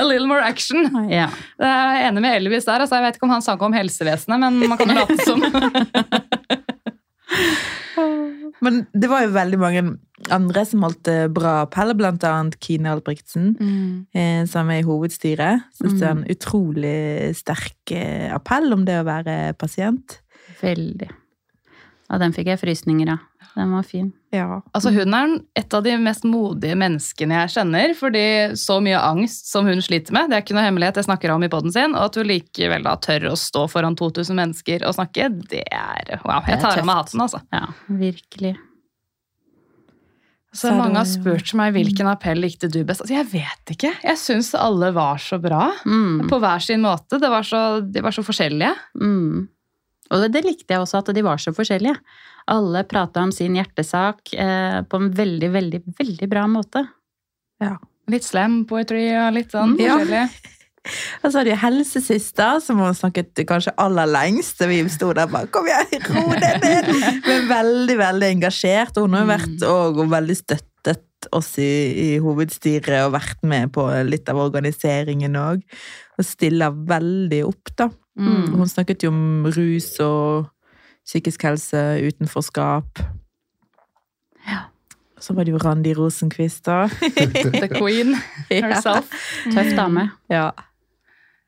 a 0.00 0.04
little 0.04 0.28
more 0.28 0.42
action. 0.44 0.84
Ja. 1.08 1.30
Jeg 1.60 1.70
er 1.70 2.08
enig 2.10 2.20
med 2.24 2.36
Elvis 2.42 2.66
der. 2.68 2.80
altså 2.84 2.94
Jeg 3.00 3.04
vet 3.06 3.16
ikke 3.16 3.28
om 3.28 3.34
han 3.36 3.44
sang 3.44 3.60
om 3.64 3.72
helsevesenet, 3.76 4.38
men 4.40 4.52
man 4.68 4.78
kan 4.80 4.88
jo 4.92 4.96
late 5.00 5.16
som. 5.24 5.40
Men 8.64 8.84
det 8.94 9.10
var 9.10 9.24
jo 9.24 9.34
veldig 9.34 9.58
mange 9.60 9.84
andre 10.32 10.62
som 10.68 10.84
holdt 10.86 11.10
bra 11.34 11.56
appell, 11.64 11.92
blant 11.98 12.24
annet 12.24 12.56
Kine 12.62 12.92
Albrigtsen, 12.94 13.50
eh, 14.14 14.44
som 14.48 14.70
er 14.70 14.80
i 14.80 14.86
hovedstyret. 14.86 15.66
Syns 15.76 15.98
det 15.98 16.06
er 16.06 16.14
en 16.14 16.24
utrolig 16.32 16.96
sterk 17.36 17.92
eh, 17.92 18.30
appell 18.32 18.72
om 18.76 18.86
det 18.86 19.00
å 19.00 19.06
være 19.08 19.54
pasient. 19.60 20.20
Veldig. 20.62 21.10
Og 22.12 22.20
den 22.20 22.34
fikk 22.36 22.52
jeg 22.52 22.62
frysninger 22.62 23.14
av. 23.16 23.24
Den 23.54 23.74
var 23.74 23.86
fin. 23.86 24.12
Ja. 24.34 24.58
Altså 24.74 24.90
Hun 24.94 25.14
er 25.14 25.36
et 25.58 25.76
av 25.76 25.84
de 25.86 25.94
mest 26.02 26.26
modige 26.26 26.76
menneskene 26.78 27.38
jeg 27.42 27.54
kjenner. 27.54 27.94
fordi 27.94 28.26
så 28.58 28.80
mye 28.82 28.98
angst 28.98 29.50
som 29.52 29.68
hun 29.68 29.82
sliter 29.84 30.16
med, 30.16 30.30
det 30.30 30.38
er 30.38 30.44
ikke 30.44 30.56
noe 30.58 30.66
hemmelighet 30.66 30.98
jeg 31.00 31.08
snakker 31.08 31.34
om 31.34 31.46
i 31.46 31.50
poden 31.52 31.72
sin, 31.74 31.94
og 31.94 32.10
at 32.10 32.18
hun 32.18 32.28
likevel 32.28 32.86
da 32.86 32.96
tør 32.98 33.30
å 33.32 33.38
stå 33.38 33.66
foran 33.70 33.96
2000 33.98 34.38
mennesker 34.38 34.86
og 34.88 34.96
snakke, 34.98 35.30
det 35.50 35.64
er 35.70 36.16
wow. 36.26 36.42
Jeg 36.48 36.62
tar 36.62 36.82
av 36.82 36.88
meg 36.88 37.02
hatten, 37.04 37.24
altså. 37.24 37.42
Ja, 37.54 37.68
virkelig. 37.86 38.56
Så 40.54 40.70
mange 40.70 41.00
har 41.00 41.08
spurt 41.08 41.50
meg 41.58 41.72
hvilken 41.74 42.06
appell 42.06 42.38
likte 42.44 42.68
du 42.70 42.84
best. 42.86 43.02
Altså, 43.02 43.16
jeg 43.16 43.26
vet 43.32 43.72
ikke. 43.74 43.90
Jeg 44.04 44.20
syns 44.20 44.52
alle 44.54 44.92
var 44.94 45.18
så 45.22 45.40
bra. 45.42 45.66
Mm. 45.82 46.28
På 46.30 46.38
hver 46.42 46.62
sin 46.62 46.84
måte. 46.84 47.18
Det 47.18 47.30
var 47.30 47.46
så, 47.46 47.62
de 47.82 48.04
var 48.04 48.14
så 48.14 48.22
forskjellige. 48.22 48.70
Mm. 49.02 49.48
Og 50.12 50.22
det, 50.22 50.30
det 50.36 50.44
likte 50.46 50.76
jeg 50.76 50.84
også, 50.84 51.02
at 51.02 51.10
de 51.16 51.24
var 51.26 51.42
så 51.42 51.50
forskjellige. 51.56 51.96
Alle 52.50 52.82
prata 52.84 53.22
om 53.24 53.32
sin 53.32 53.54
hjertesak 53.56 54.34
eh, 54.36 54.82
på 54.84 55.00
en 55.00 55.10
veldig, 55.16 55.48
veldig, 55.54 55.80
veldig 55.98 56.28
bra 56.28 56.44
måte. 56.50 56.82
Ja. 57.62 57.76
Litt 58.12 58.26
slam 58.26 58.64
poetry 58.68 59.06
og 59.16 59.30
litt 59.38 59.54
sånn 59.54 59.78
Ja. 59.80 59.96
forskjellig. 59.96 60.26
Og 61.24 61.30
så 61.32 61.38
hadde 61.38 61.48
de 61.48 61.56
helsesøster, 61.56 62.58
som 62.60 62.76
hun 62.84 62.92
snakket 62.92 63.40
kanskje 63.48 63.72
aller 63.80 64.04
lengst. 64.04 64.58
Vi 64.68 64.82
sto 64.92 65.14
der 65.16 65.30
bare 65.32 65.48
Kom 65.48 65.64
igjen, 65.64 66.02
ro 66.12 66.26
deg 66.36 66.60
ned! 66.60 66.90
Men 67.28 67.48
veldig, 67.48 67.96
veldig 68.02 68.28
engasjert. 68.36 68.98
Og 69.00 69.06
hun 69.06 69.16
har 69.16 69.24
jo 69.24 69.30
vært 69.32 69.64
og, 69.70 70.02
og 70.04 70.12
veldig 70.12 70.36
støttet 70.36 71.30
oss 71.32 71.54
i, 71.56 71.70
i 71.96 72.08
hovedstyret 72.20 73.06
og 73.06 73.14
vært 73.16 73.40
med 73.48 73.72
på 73.72 73.86
litt 74.04 74.28
av 74.28 74.42
organiseringen 74.44 75.40
òg. 75.40 75.64
Og 76.20 76.28
stiller 76.28 76.76
veldig 76.92 77.40
opp, 77.48 77.72
da. 77.80 77.88
Mm. 78.20 78.52
Hun 78.60 78.68
snakket 78.68 79.06
jo 79.08 79.14
om 79.14 79.48
rus 79.56 79.88
og 80.04 80.50
psykisk 81.04 81.44
helse, 81.46 81.82
utenforskap. 82.00 83.04
Så 85.24 85.32
var 85.32 85.46
det 85.46 85.54
jo 85.54 85.60
Randi 85.62 85.94
Rosenquist, 85.96 86.66
da. 86.66 86.84
The 87.62 87.68
queen 87.72 88.16
herself. 88.50 89.12
Tøff 89.54 89.70
dame. 89.76 90.10
Ja. 90.32 90.50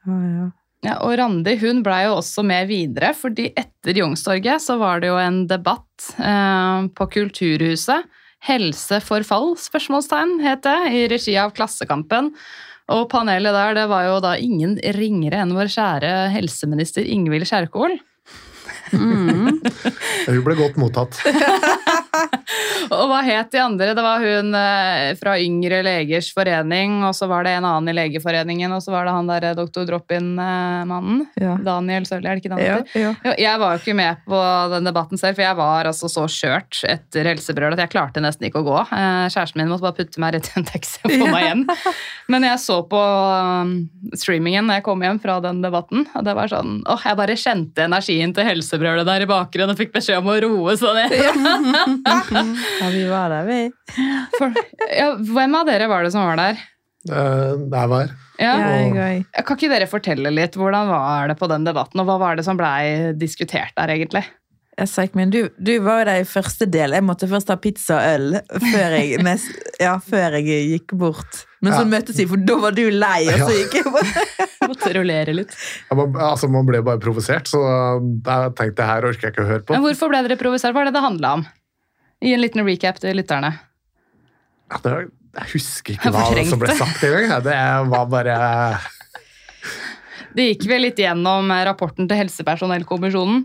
Ja, 0.07 0.21
ja. 0.31 0.47
Ja, 0.85 0.99
og 1.03 1.17
Randi 1.19 1.57
hun 1.59 1.81
blei 1.83 2.05
jo 2.05 2.19
også 2.21 2.45
med 2.47 2.69
videre, 2.71 3.11
fordi 3.17 3.49
etter 3.59 3.97
Youngstorget 3.97 4.63
så 4.63 4.77
var 4.79 5.01
det 5.03 5.11
jo 5.11 5.17
en 5.19 5.41
debatt 5.51 6.13
eh, 6.21 6.87
på 6.95 7.09
Kulturhuset. 7.17 8.07
Helse 8.47 9.01
for 9.03 9.27
fall? 9.27 9.57
spørsmålstegn, 9.59 10.37
het 10.45 10.63
det, 10.63 10.77
i 10.95 11.07
regi 11.11 11.35
av 11.41 11.55
Klassekampen. 11.57 12.31
Og 12.93 13.09
panelet 13.11 13.57
der, 13.57 13.75
det 13.81 13.87
var 13.91 14.05
jo 14.07 14.21
da 14.23 14.37
ingen 14.39 14.77
ringere 14.95 15.41
enn 15.43 15.57
vår 15.57 15.73
kjære 15.75 16.13
helseminister 16.37 17.09
Ingvild 17.09 17.49
Kjerkol. 17.51 17.97
Mm. 18.93 19.61
Hun 20.27 20.43
ble 20.47 20.57
godt 20.59 20.77
mottatt. 20.81 21.19
Og 22.97 23.05
hva 23.11 23.21
het 23.27 23.51
de 23.53 23.61
andre? 23.63 23.93
Det 23.97 24.05
var 24.05 24.23
hun 24.23 24.55
eh, 24.59 25.13
fra 25.19 25.37
Yngre 25.43 25.83
legers 25.87 26.31
forening, 26.35 27.01
og 27.07 27.15
så 27.17 27.29
var 27.31 27.47
det 27.47 27.57
en 27.57 27.67
annen 27.67 27.91
i 27.93 27.97
Legeforeningen, 27.97 28.73
og 28.77 28.83
så 28.85 28.95
var 28.95 29.09
det 29.09 29.15
han 29.17 29.31
derre 29.31 29.55
doktor 29.59 29.87
Drop-In-mannen. 29.89 31.25
Ja. 31.41 31.57
Daniel 31.67 32.07
Sørli, 32.09 32.29
er 32.31 32.39
det 32.39 32.45
ikke 32.45 32.53
det 32.55 32.59
han 32.61 32.81
heter? 32.81 33.01
ja. 33.01 33.15
ja. 33.27 33.35
Jeg 33.47 33.61
var 33.63 33.75
jo 33.75 33.83
ikke 33.83 33.97
med 33.97 34.23
på 34.27 34.41
den 34.73 34.89
debatten 34.89 35.21
selv, 35.21 35.37
for 35.39 35.47
jeg 35.47 35.59
var 35.59 35.89
altså 35.91 36.11
så 36.11 36.27
skjørt 36.31 36.81
etter 36.89 37.29
helsebrølet 37.31 37.79
at 37.79 37.87
jeg 37.87 37.95
klarte 37.95 38.23
nesten 38.25 38.49
ikke 38.49 38.63
å 38.63 38.67
gå. 38.67 38.79
Eh, 38.85 39.27
Kjæresten 39.33 39.61
min 39.61 39.71
måtte 39.71 39.87
bare 39.87 39.99
putte 39.99 40.23
meg 40.23 40.37
rett 40.37 40.51
i 40.51 40.57
en 40.61 40.67
taxi 40.69 41.01
og 41.05 41.13
få 41.13 41.31
meg 41.31 41.47
hjem. 41.47 41.65
Men 42.33 42.47
jeg 42.49 42.63
så 42.63 42.81
på 42.91 43.01
um, 43.01 43.75
streamingen 44.17 44.67
når 44.67 44.81
jeg 44.81 44.87
kom 44.89 45.05
hjem 45.05 45.21
fra 45.23 45.39
den 45.45 45.61
debatten, 45.65 46.07
og 46.17 46.27
det 46.27 46.35
var 46.37 46.51
sånn 46.51 46.81
åh, 46.91 47.05
Jeg 47.07 47.19
bare 47.19 47.39
kjente 47.39 47.87
energien 47.87 48.35
til 48.37 48.49
helsebrølet 48.49 49.07
der 49.09 49.25
i 49.25 49.31
bakgrunnen 49.31 49.75
og 49.75 49.81
fikk 49.81 49.95
beskjed 49.95 50.21
om 50.23 50.33
å 50.33 50.39
roe 50.47 50.77
seg 50.79 50.99
ned. 50.99 51.15
ja, 52.83 52.89
vi 52.93 53.05
var 53.11 53.33
der, 53.35 53.45
vi. 53.49 53.59
For, 54.39 54.55
ja, 54.93 55.11
hvem 55.19 55.59
av 55.61 55.67
dere 55.69 55.89
var 55.91 56.07
det 56.07 56.13
som 56.15 56.25
var 56.27 56.41
der? 56.41 56.63
Eh, 57.07 57.53
Der 57.71 57.87
var 57.93 58.09
Ja. 58.43 58.55
Og... 58.57 58.97
Kan 59.47 59.57
ikke 59.57 59.71
dere 59.73 59.87
fortelle 59.91 60.33
litt, 60.35 60.57
hvordan 60.59 60.89
var 60.91 61.29
det 61.31 61.39
på 61.41 61.49
den 61.53 61.65
debatten, 61.69 62.03
og 62.03 62.09
hva 62.11 62.19
var 62.21 62.37
det 62.41 62.45
som 62.49 62.59
blei 62.59 63.13
diskutert 63.19 63.73
der, 63.79 63.93
egentlig? 63.95 64.25
Jeg 64.77 64.91
sa 64.93 65.07
ikke, 65.07 65.17
men 65.17 65.31
du, 65.33 65.39
du 65.57 65.71
var 65.81 66.03
jo 66.03 66.09
der 66.11 66.19
i 66.21 66.27
første 66.29 66.67
del. 66.69 66.93
Jeg 66.93 67.05
måtte 67.07 67.25
først 67.31 67.49
ha 67.49 67.55
pizza 67.57 67.97
og 67.97 68.17
øl 68.19 68.35
før 68.61 68.97
jeg, 68.99 69.21
nest, 69.25 69.55
ja, 69.81 69.95
før 70.05 70.37
jeg 70.37 70.67
gikk 70.75 70.93
bort. 71.01 71.47
Men 71.65 71.73
så 71.73 71.81
Ja. 71.87 71.89
møttes 71.95 72.19
vi, 72.21 72.27
for 72.29 72.43
da 72.45 72.59
var 72.61 72.75
du 72.77 72.83
lei, 72.93 73.23
og 73.33 73.41
så 73.47 73.55
gikk 73.57 73.79
jeg 73.79 73.87
bort. 73.95 74.19
Måtte 74.69 74.91
rullere 74.99 75.33
litt. 75.39 75.55
ja, 75.89 75.97
man, 75.97 76.13
altså, 76.27 76.51
man 76.53 76.67
ble 76.69 76.83
bare 76.85 77.01
provosert, 77.01 77.49
så 77.49 77.61
da 78.27 78.51
tenkte 78.51 78.83
jeg 78.85 78.91
her 78.91 79.07
orker 79.09 79.29
jeg 79.31 79.33
ikke 79.37 79.45
å 79.47 79.49
høre 79.55 79.65
på. 79.65 79.73
Men 79.79 79.85
hvorfor 79.87 80.11
ble 80.13 80.21
dere 80.27 80.37
provosert? 80.43 80.75
Hva 80.77 80.83
er 80.85 80.91
det 80.91 80.97
det 80.99 81.05
handla 81.07 81.33
om? 81.39 81.47
Gi 82.25 82.33
en 82.33 82.43
liten 82.43 82.65
recap 82.67 83.01
til 83.03 83.19
lytterne. 83.19 83.53
Ja, 84.73 84.81
det, 84.83 84.95
jeg 85.37 85.51
husker 85.53 85.97
ikke 85.97 86.13
hva 86.15 86.45
som 86.49 86.63
ble 86.63 86.77
sagt 86.79 87.05
engang. 87.07 87.43
Det 87.45 87.59
var 87.93 88.07
bare 88.11 88.39
Det 90.37 90.49
gikk 90.51 90.65
vel 90.71 90.87
litt 90.89 90.99
gjennom 91.01 91.53
eh, 91.53 91.67
rapporten 91.69 92.09
til 92.09 92.25
Helsepersonellkommisjonen. 92.25 93.45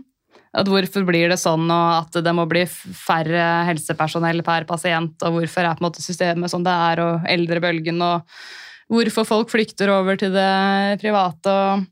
At 0.52 0.68
hvorfor 0.68 1.06
blir 1.08 1.30
det 1.32 1.38
sånn, 1.40 1.64
og 1.72 1.92
at 2.02 2.18
det 2.24 2.32
må 2.36 2.44
bli 2.44 2.66
færre 2.68 3.44
helsepersonell 3.64 4.42
per 4.44 4.66
pasient, 4.68 5.14
og 5.24 5.38
hvorfor 5.38 5.64
er 5.64 5.78
på 5.78 5.80
en 5.80 5.86
måte 5.86 6.04
systemet 6.04 6.52
som 6.52 6.64
det 6.66 6.74
er, 6.90 7.00
og 7.00 7.24
eldrebølgen, 7.32 8.02
og 8.04 8.92
hvorfor 8.92 9.24
folk 9.24 9.48
flykter 9.48 9.88
over 9.94 10.20
til 10.20 10.34
det 10.34 11.00
private. 11.00 11.48
og 11.48 11.88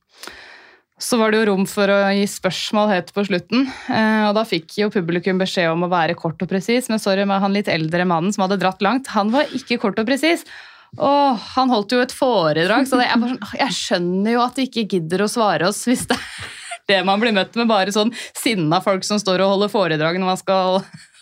så 1.00 1.16
var 1.16 1.32
det 1.32 1.40
jo 1.40 1.48
rom 1.48 1.66
for 1.68 1.90
å 1.90 1.98
gi 2.12 2.26
spørsmål 2.28 2.90
helt 2.92 3.12
på 3.16 3.24
slutten. 3.24 3.64
Eh, 3.88 4.24
og 4.28 4.34
da 4.36 4.44
fikk 4.48 4.76
jo 4.82 4.90
publikum 4.92 5.40
beskjed 5.40 5.72
om 5.72 5.86
å 5.86 5.92
være 5.92 6.16
kort 6.18 6.42
og 6.44 6.50
presis, 6.50 6.90
men 6.92 7.00
sorry, 7.00 7.24
han 7.24 7.56
litt 7.56 7.70
eldre 7.72 8.04
mannen 8.08 8.34
som 8.36 8.44
hadde 8.44 8.60
dratt 8.60 8.84
langt, 8.84 9.08
han 9.14 9.32
var 9.32 9.48
ikke 9.56 9.80
kort 9.80 9.98
og 10.02 10.08
presis. 10.08 10.44
Og 10.98 11.38
han 11.54 11.70
holdt 11.70 11.94
jo 11.94 12.00
et 12.02 12.12
foredrag, 12.12 12.88
så 12.90 12.98
jeg, 13.00 13.14
sånn, 13.14 13.38
jeg 13.60 13.76
skjønner 13.76 14.34
jo 14.34 14.40
at 14.42 14.56
de 14.58 14.66
ikke 14.66 14.88
gidder 14.96 15.22
å 15.22 15.30
svare 15.30 15.68
oss 15.70 15.84
hvis 15.86 16.08
det 16.10 16.18
er 16.18 16.48
det 16.90 17.00
man 17.06 17.20
blir 17.22 17.34
møtt 17.34 17.56
med, 17.58 17.68
bare 17.70 17.94
sånn 17.94 18.12
sinna 18.36 18.80
folk 18.84 19.06
som 19.06 19.20
står 19.22 19.44
og 19.44 19.54
holder 19.54 19.72
foredrag 19.72 20.18
når 20.18 20.32
man 20.32 20.40
skal 20.40 20.80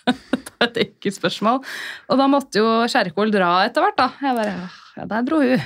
ta 0.08 0.68
et 0.68 0.80
ekkelt 0.86 1.18
spørsmål. 1.18 1.60
Og 2.08 2.20
da 2.20 2.28
måtte 2.30 2.62
jo 2.62 2.70
Kjerkol 2.88 3.32
dra 3.34 3.52
etter 3.66 3.84
hvert, 3.84 3.98
da. 3.98 4.08
Jeg 4.24 4.38
bare, 4.38 4.54
ja, 4.96 5.08
Der 5.12 5.26
dro 5.28 5.42
hun. 5.44 5.60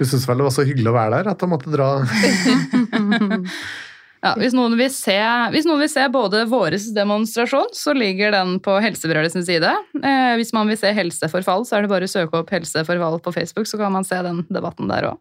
Du 0.00 0.06
syntes 0.08 0.24
vel 0.24 0.40
det 0.40 0.48
var 0.48 0.56
så 0.56 0.64
hyggelig 0.64 0.88
å 0.88 0.96
være 0.96 1.18
der 1.18 1.30
at 1.34 1.42
hun 1.44 1.52
måtte 1.52 1.72
dra 1.72 1.92
Ja, 4.20 4.34
hvis 4.36 4.52
noen, 4.52 4.74
vil 4.76 4.90
se, 4.92 5.16
hvis 5.52 5.64
noen 5.64 5.80
vil 5.80 5.88
se 5.88 6.02
både 6.12 6.42
vår 6.48 6.74
demonstrasjon, 6.92 7.70
så 7.72 7.94
ligger 7.96 8.34
den 8.34 8.58
på 8.60 8.74
Helsebrødet 8.84 9.32
side. 9.32 9.70
Eh, 9.96 10.32
hvis 10.36 10.52
man 10.52 10.68
vil 10.68 10.76
se 10.76 10.92
Helseforfall, 10.92 11.64
så 11.64 11.78
er 11.78 11.86
det 11.86 11.92
bare 11.92 12.04
å 12.04 12.12
søke 12.12 12.42
opp 12.42 12.52
Helseforfall 12.52 13.16
på 13.24 13.32
Facebook, 13.32 13.68
så 13.68 13.80
kan 13.80 13.94
man 13.94 14.04
se 14.04 14.20
den 14.26 14.42
debatten 14.52 14.92
der 14.92 15.08
òg. 15.14 15.16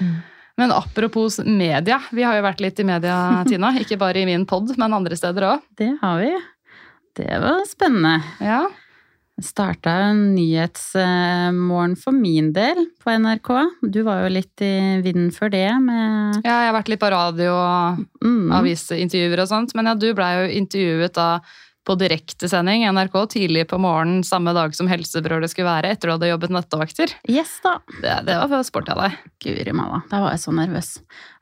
Mm. 0.00 0.14
Men 0.62 0.72
apropos 0.72 1.42
media, 1.44 2.00
vi 2.08 2.24
har 2.24 2.38
jo 2.38 2.46
vært 2.48 2.64
litt 2.64 2.80
i 2.80 2.88
media, 2.88 3.18
Tina. 3.50 3.74
Ikke 3.84 4.00
bare 4.00 4.24
i 4.24 4.28
min 4.28 4.48
pod, 4.48 4.72
men 4.80 4.96
andre 4.96 5.18
steder 5.18 5.50
òg. 5.50 5.68
Det 5.76 5.92
har 6.00 6.24
vi. 6.24 6.32
Det 7.20 7.36
var 7.44 7.66
spennende. 7.68 8.16
Ja. 8.40 8.64
Starta 9.40 9.90
en 10.10 10.34
nyhetsmorgen 10.34 11.94
for 11.96 12.12
min 12.12 12.50
del 12.52 12.82
på 13.00 13.14
NRK. 13.16 13.48
Du 13.80 14.02
var 14.04 14.26
jo 14.26 14.32
litt 14.34 14.60
i 14.60 15.00
vinden 15.02 15.30
før 15.32 15.54
det 15.54 15.68
med 15.80 16.42
Ja, 16.44 16.58
jeg 16.60 16.68
har 16.68 16.76
vært 16.76 16.90
litt 16.92 17.00
på 17.00 17.10
radio 17.14 17.54
og 17.56 18.02
mm. 18.20 18.52
avisintervjuer 18.58 19.42
og 19.42 19.48
sånt. 19.48 19.72
Men 19.78 19.88
ja, 19.88 19.96
du 19.96 20.10
blei 20.18 20.32
jo 20.36 20.50
intervjuet 20.60 21.16
da 21.16 21.28
på 21.86 21.96
direktesending 21.98 22.84
NRK 22.94 23.16
tidlig 23.34 23.66
på 23.70 23.78
morgenen 23.82 24.22
samme 24.26 24.54
dag 24.54 24.74
som 24.76 24.88
Helsebrølet 24.90 25.50
skulle 25.50 25.68
være, 25.68 25.92
etter 25.94 26.08
du 26.08 26.14
hadde 26.14 26.30
jobbet 26.30 26.54
nattevakter. 26.54 27.14
Yes 27.30 27.56
da. 27.64 27.76
Det, 27.98 28.14
det 28.28 28.38
var 28.38 28.50
for 28.52 28.68
sport 28.68 28.90
av 28.94 29.02
deg. 29.02 29.20
Guri 29.42 29.74
malla, 29.74 30.02
da 30.10 30.22
var 30.22 30.36
jeg 30.36 30.44
så 30.44 30.54
nervøs. 30.54 30.90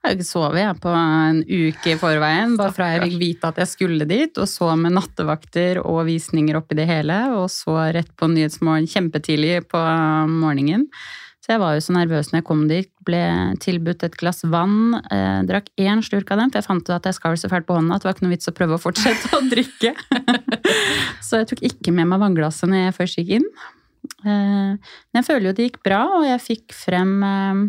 Jeg 0.00 0.08
har 0.08 0.16
ikke 0.16 0.30
sovet 0.30 0.80
på 0.80 0.92
en 0.96 1.42
uke 1.44 1.92
i 1.92 1.98
forveien, 2.00 2.56
bare 2.56 2.72
fra 2.72 2.92
jeg 2.94 3.04
fikk 3.04 3.18
vite 3.20 3.50
at 3.52 3.60
jeg 3.60 3.72
skulle 3.74 4.08
dit, 4.08 4.38
og 4.40 4.48
så 4.48 4.72
med 4.80 4.96
nattevakter 4.96 5.82
og 5.84 6.06
visninger 6.08 6.56
oppi 6.56 6.78
det 6.78 6.88
hele, 6.88 7.18
og 7.36 7.50
så 7.52 7.76
rett 7.92 8.14
på 8.16 8.30
Nyhetsmorgen 8.32 8.88
kjempetidlig 8.88 9.66
på 9.68 9.82
morgenen. 10.40 10.88
Så 11.40 11.54
jeg 11.54 11.60
var 11.62 11.72
jo 11.72 11.82
så 11.82 11.94
nervøs 11.96 12.28
når 12.30 12.42
jeg 12.42 12.46
kom 12.50 12.62
dit. 12.68 12.90
Ble 13.08 13.22
tilbudt 13.64 14.04
et 14.04 14.16
glass 14.20 14.42
vann. 14.52 14.98
Eh, 15.08 15.40
drakk 15.48 15.70
én 15.80 16.02
slurk 16.04 16.28
av 16.34 16.42
den, 16.42 16.52
for 16.52 16.60
jeg 16.60 16.68
fant 16.68 16.84
ut 16.84 16.94
at 16.98 17.08
jeg 17.08 17.16
skar 17.16 17.38
så 17.40 17.48
fælt 17.52 17.68
på 17.68 17.78
hånda 17.78 17.96
at 17.96 18.04
det 18.04 18.10
var 18.10 18.16
ikke 18.18 18.26
noe 18.26 18.34
vits 18.34 18.50
å 18.50 18.56
prøve 18.56 18.76
å 18.76 18.82
fortsette 18.82 19.32
å 19.38 19.42
drikke. 19.48 19.94
så 21.26 21.40
jeg 21.40 21.50
tok 21.52 21.64
ikke 21.70 21.94
med 21.96 22.10
meg 22.12 22.20
vannglasset 22.20 22.68
når 22.68 22.84
jeg 22.84 22.96
først 22.98 23.20
gikk 23.22 23.36
inn. 23.40 23.48
Eh, 24.20 24.76
men 24.76 25.20
jeg 25.22 25.28
føler 25.30 25.48
jo 25.48 25.56
det 25.56 25.70
gikk 25.70 25.80
bra, 25.86 26.02
og 26.20 26.28
jeg 26.28 26.44
fikk 26.44 26.76
frem 26.76 27.16
eh, 27.24 27.64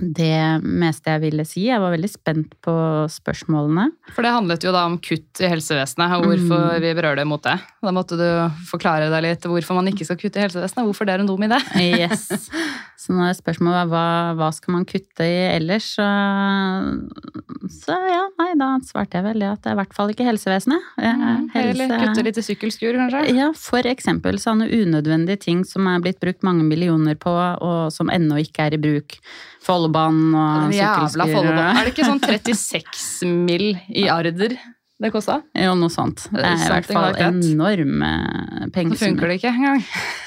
det 0.00 0.60
meste 0.62 1.12
jeg 1.12 1.22
ville 1.22 1.44
si. 1.48 1.66
Jeg 1.68 1.82
var 1.82 1.94
veldig 1.94 2.10
spent 2.10 2.54
på 2.64 2.74
spørsmålene. 3.12 3.88
For 4.14 4.26
det 4.26 4.34
handlet 4.34 4.66
jo 4.66 4.72
da 4.74 4.84
om 4.88 4.96
kutt 5.02 5.42
i 5.42 5.50
helsevesenet, 5.50 6.16
og 6.18 6.28
hvorfor 6.28 6.64
mm. 6.70 6.82
vi 6.82 6.94
berører 6.96 7.22
det 7.22 7.28
mot 7.30 7.42
det. 7.44 7.56
Da 7.84 7.94
måtte 7.94 8.18
du 8.18 8.26
forklare 8.70 9.10
deg 9.12 9.26
litt 9.26 9.50
hvorfor 9.50 9.78
man 9.78 9.90
ikke 9.92 10.06
skal 10.08 10.18
kutte 10.20 10.40
i 10.40 10.46
helsevesenet. 10.46 10.86
Hvorfor 10.88 11.08
det 11.08 11.16
er 11.16 11.24
en 11.24 11.30
dum 11.30 11.46
idé. 11.46 11.60
Yes. 11.84 12.28
Så 12.98 13.12
når 13.12 13.34
spørsmålet 13.36 13.64
spørsmålet 13.64 13.90
hva, 13.90 14.34
hva 14.38 14.50
skal 14.54 14.74
man 14.74 14.84
kutte 14.88 15.24
i 15.26 15.38
ellers? 15.54 15.94
Så, 15.96 16.06
så 17.84 17.96
ja, 18.10 18.24
nei, 18.40 18.50
da 18.60 18.70
svarte 18.84 19.18
jeg 19.18 19.26
vel 19.28 19.42
det 19.42 19.50
at 19.50 19.62
det 19.62 19.70
er 19.70 19.76
i 19.76 19.80
hvert 19.80 19.96
fall 19.96 20.12
ikke 20.12 20.26
helsevesenet. 20.26 20.90
Mm, 20.98 21.48
Helse... 21.54 21.70
Eller 21.70 21.94
kutte 22.02 22.24
litt 22.26 22.40
i 22.40 22.44
sykkelskur, 22.44 22.98
kanskje? 22.98 23.24
Ja, 23.36 23.50
for 23.56 23.86
eksempel 23.88 24.38
sånne 24.42 24.68
unødvendige 24.68 25.40
ting 25.46 25.64
som 25.68 25.88
er 25.90 26.02
blitt 26.04 26.20
brukt 26.22 26.44
mange 26.46 26.66
millioner 26.66 27.18
på, 27.18 27.32
og 27.34 27.92
som 27.94 28.12
ennå 28.12 28.42
ikke 28.44 28.68
er 28.68 28.76
i 28.76 28.82
bruk. 28.82 29.18
Follobanen 29.64 30.36
og 30.36 30.72
sykkelskur. 30.74 31.50
Er 31.64 31.82
det 31.82 31.94
ikke 31.94 32.08
sånn 32.08 32.22
36 32.22 33.34
mill. 33.46 33.70
i 33.88 34.08
arder 34.12 34.58
det 35.04 35.10
kosta? 35.10 35.40
Jo, 35.58 35.74
noe 35.76 35.92
sånt. 35.92 36.26
Det 36.32 36.44
er 36.44 36.60
i 36.60 36.68
hvert 36.70 36.86
fall 36.88 37.16
enorme 37.18 38.10
pengesummer. 38.72 38.98
Så 39.00 39.08
funker 39.08 39.30
det 39.30 39.38
ikke 39.40 39.52
engang. 39.52 39.82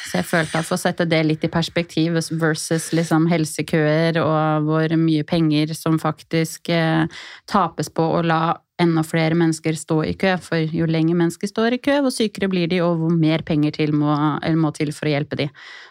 Så 0.07 0.19
jeg 0.19 0.27
følte 0.27 0.59
at 0.59 0.67
for 0.67 0.77
å 0.77 0.81
sette 0.81 1.07
det 1.09 1.19
litt 1.25 1.43
i 1.43 1.51
perspektiv 1.51 2.17
versus 2.39 2.91
liksom 2.95 3.27
helsekøer 3.31 4.19
og 4.21 4.67
hvor 4.67 4.95
mye 4.99 5.25
penger 5.27 5.73
som 5.75 5.97
faktisk 5.99 6.71
eh, 6.71 7.07
tapes 7.49 7.91
på 7.91 8.05
å 8.19 8.23
la 8.23 8.41
enda 8.81 9.01
flere 9.07 9.35
mennesker 9.39 9.75
stå 9.79 10.01
i 10.05 10.15
kø. 10.19 10.35
For 10.43 10.75
jo 10.79 10.87
lenger 10.89 11.17
mennesker 11.17 11.49
står 11.49 11.77
i 11.77 11.81
kø, 11.83 11.99
hvor 12.05 12.13
sykere 12.13 12.49
blir 12.51 12.69
de, 12.71 12.81
og 12.85 12.99
hvor 13.01 13.15
mer 13.15 13.43
penger 13.47 13.79
til 13.79 13.95
må, 13.97 14.13
må 14.59 14.73
til 14.77 14.93
for 14.95 15.09
å 15.09 15.15
hjelpe 15.15 15.39
de. 15.39 15.47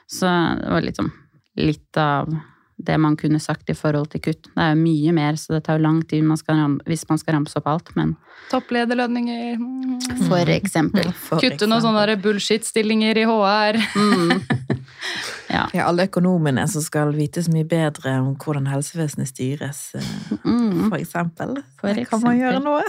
Så 0.07 0.31
det 0.61 0.71
var 0.71 0.87
liksom 0.87 1.11
litt 1.59 2.01
av 2.01 2.31
det 2.77 2.99
man 3.01 3.17
kunne 3.17 3.41
sagt 3.41 3.71
i 3.73 3.75
forhold 3.77 4.11
til 4.13 4.23
kutt. 4.29 4.49
Det 4.53 4.63
er 4.63 4.75
jo 4.75 4.81
mye 4.83 5.13
mer, 5.17 5.39
så 5.41 5.57
det 5.57 5.65
tar 5.67 5.79
jo 5.79 5.87
lang 5.87 6.03
tid 6.09 6.25
man 6.29 6.41
skal, 6.41 6.79
hvis 6.87 7.07
man 7.09 7.21
skal 7.21 7.39
ramse 7.39 7.59
opp 7.61 7.69
alt, 7.73 7.93
men 7.97 8.17
Topplederlønninger. 8.51 9.57
For 10.29 10.53
eksempel. 10.55 11.09
For 11.19 11.43
Kutte 11.43 11.67
noen 11.67 11.83
sånne 11.83 12.15
bullshit-stillinger 12.23 13.19
i 13.19 13.27
HR. 13.27 13.81
Mm. 13.97 14.37
Ja. 15.47 15.69
ja. 15.73 15.85
alle 15.87 16.09
økonomene 16.09 16.65
som 16.69 16.83
skal 16.83 17.13
vite 17.15 17.43
så 17.45 17.53
mye 17.55 17.65
bedre 17.69 18.17
om 18.19 18.33
hvordan 18.41 18.67
helsevesenet 18.67 19.31
styres, 19.31 19.83
eh, 19.95 20.09
mm. 20.43 20.89
for 20.89 20.97
eksempel. 20.99 21.53
For 21.81 21.93
eksempel. 21.93 22.09
Kan 22.11 22.25
man 22.25 22.41
gjøre 22.41 22.63
noe? 22.65 22.83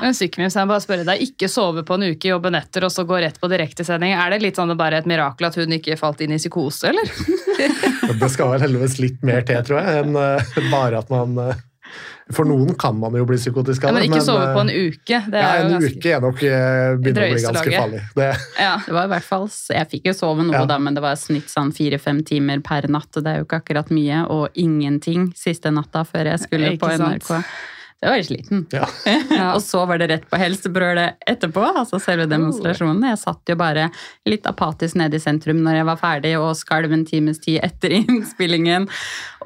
Men 0.00 0.14
Sykmils, 0.16 0.54
bare 0.56 0.80
spørre 0.84 1.06
deg, 1.08 1.24
Ikke 1.26 1.50
sove 1.50 1.82
på 1.86 1.98
en 1.98 2.06
uke, 2.12 2.30
jobbe 2.30 2.52
netter 2.54 2.86
og 2.86 2.94
så 2.94 3.04
gå 3.08 3.18
rett 3.24 3.40
på 3.42 3.50
direktesending. 3.50 4.14
Er 4.16 4.32
det 4.32 4.40
litt 4.44 4.60
sånn 4.60 4.72
det 4.72 4.78
bare 4.78 5.00
er 5.00 5.04
et 5.04 5.10
mirakel 5.10 5.50
at 5.50 5.58
hun 5.58 5.76
ikke 5.76 5.98
falt 6.00 6.22
inn 6.24 6.36
i 6.36 6.40
psykose, 6.40 6.92
eller? 6.92 7.10
det 8.20 8.32
skal 8.32 8.52
vel 8.54 8.66
heldigvis 8.66 8.98
litt 9.02 9.24
mer 9.26 9.46
til, 9.46 9.62
tror 9.66 9.80
jeg, 9.80 10.04
enn 10.04 10.18
uh, 10.18 10.60
bare 10.72 11.02
at 11.02 11.12
man 11.12 11.38
uh, 11.40 11.64
for 12.34 12.48
noen 12.48 12.72
kan 12.74 12.96
man 12.98 13.14
jo 13.14 13.22
bli 13.28 13.36
psykotisk 13.38 13.84
av 13.84 13.92
det. 13.92 13.92
Ja, 13.92 13.94
men 13.94 14.08
ikke 14.08 14.18
men, 14.18 14.26
sove 14.26 14.46
på 14.50 14.62
en 14.64 14.70
uke. 14.72 15.20
Det 15.30 15.42
ja, 15.44 15.50
en 15.60 15.76
ganske... 15.76 15.92
uke 15.94 16.10
er 16.10 16.24
nok 16.24 16.40
begynner 16.40 17.22
å 17.22 17.28
bli 17.30 17.44
ganske 17.44 17.76
farlig. 17.76 18.00
Det. 18.18 18.30
Ja. 18.66 18.72
det 18.82 18.96
var 18.96 19.06
i 19.06 19.12
hvert 19.12 19.28
fall, 19.28 19.46
Jeg 19.76 19.90
fikk 19.92 20.10
jo 20.10 20.16
sove 20.16 20.42
noe, 20.42 20.56
ja. 20.58 20.64
da, 20.66 20.80
men 20.82 20.98
det 20.98 21.04
var 21.04 21.14
snitt 21.20 21.52
sånn 21.52 21.70
fire-fem 21.76 22.24
timer 22.26 22.64
per 22.66 22.90
natt. 22.90 23.12
Det 23.14 23.30
er 23.30 23.38
jo 23.38 23.46
ikke 23.46 23.60
akkurat 23.62 23.94
mye, 23.94 24.24
og 24.32 24.58
ingenting 24.58 25.30
siste 25.38 25.70
natta 25.70 26.02
før 26.08 26.32
jeg 26.32 26.42
skulle 26.48 26.74
på 26.82 26.90
NRK. 26.98 27.30
Det 28.06 28.12
var 28.12 28.20
jeg 28.20 28.26
sliten. 28.28 28.60
Ja. 28.70 28.86
og 29.56 29.62
så 29.64 29.80
var 29.90 29.98
det 29.98 30.06
rett 30.12 30.26
på 30.30 30.38
helsebrølet 30.38 31.18
etterpå, 31.26 31.64
altså 31.72 31.98
selve 31.98 32.28
demonstrasjonen. 32.30 33.02
Jeg 33.10 33.18
satt 33.18 33.50
jo 33.50 33.56
bare 33.58 33.88
litt 34.30 34.46
apatisk 34.46 34.94
nede 35.00 35.18
i 35.18 35.22
sentrum 35.24 35.58
når 35.64 35.80
jeg 35.80 35.88
var 35.88 35.98
ferdig, 35.98 36.32
og 36.38 36.52
skalv 36.54 36.94
en 36.94 37.02
times 37.08 37.42
tid 37.42 37.58
etter 37.66 37.96
innspillingen. 37.98 38.86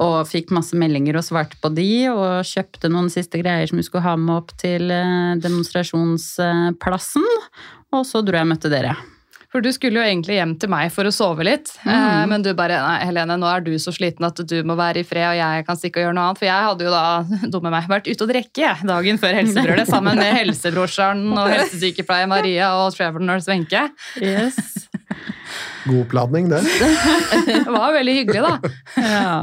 Og 0.04 0.28
fikk 0.28 0.52
masse 0.52 0.76
meldinger 0.76 1.16
og 1.16 1.24
svarte 1.24 1.56
på 1.62 1.72
de, 1.72 1.88
og 2.12 2.44
kjøpte 2.50 2.92
noen 2.92 3.08
siste 3.08 3.40
greier 3.40 3.70
som 3.70 3.80
vi 3.80 3.86
skulle 3.88 4.04
ha 4.04 4.12
med 4.20 4.34
opp 4.42 4.52
til 4.60 4.92
eh, 4.92 5.40
demonstrasjonsplassen. 5.40 7.24
Og 7.96 8.04
så 8.04 8.20
dro 8.20 8.36
jeg 8.36 8.44
og 8.44 8.52
møtte 8.52 8.68
dere. 8.76 8.92
For 9.50 9.64
du 9.64 9.72
skulle 9.74 9.98
jo 9.98 10.06
egentlig 10.06 10.36
hjem 10.36 10.52
til 10.62 10.70
meg 10.70 10.92
for 10.94 11.08
å 11.08 11.10
sove 11.14 11.42
litt, 11.46 11.72
mm. 11.82 11.90
eh, 11.90 12.24
men 12.30 12.44
du 12.46 12.52
bare 12.54 12.78
Nei, 12.84 12.98
Helene, 13.08 13.34
nå 13.40 13.48
er 13.50 13.64
du 13.66 13.72
så 13.82 13.90
sliten 13.94 14.26
at 14.28 14.38
du 14.46 14.56
må 14.66 14.76
være 14.78 15.02
i 15.02 15.06
fred, 15.06 15.26
og 15.32 15.38
jeg 15.40 15.64
kan 15.66 15.78
stikke 15.78 15.98
og 15.98 16.06
gjøre 16.06 16.16
noe 16.16 16.26
annet. 16.28 16.38
For 16.38 16.46
jeg 16.46 16.66
hadde 16.68 16.86
jo 16.86 16.92
da, 16.94 17.02
dumme 17.56 17.72
meg, 17.74 17.88
vært 17.90 18.06
ute 18.06 18.26
og 18.26 18.30
drikke 18.30 18.74
dagen 18.86 19.18
før 19.22 19.40
Helsebrølet 19.40 19.90
sammen 19.94 20.20
med 20.22 20.36
helsebrorsan 20.38 21.24
og 21.34 21.50
helsesykepleier 21.50 22.30
Maria 22.30 22.70
og 22.78 22.94
Trevor 22.94 23.26
nurse 23.26 23.50
Wenche. 23.50 23.88
Yes. 24.22 24.86
God 25.88 26.04
oppladning, 26.04 26.46
det. 26.52 26.62
det 27.48 27.64
var 27.66 27.90
veldig 27.96 28.14
hyggelig, 28.20 28.46
da. 28.46 28.72
Ja. 29.00 29.34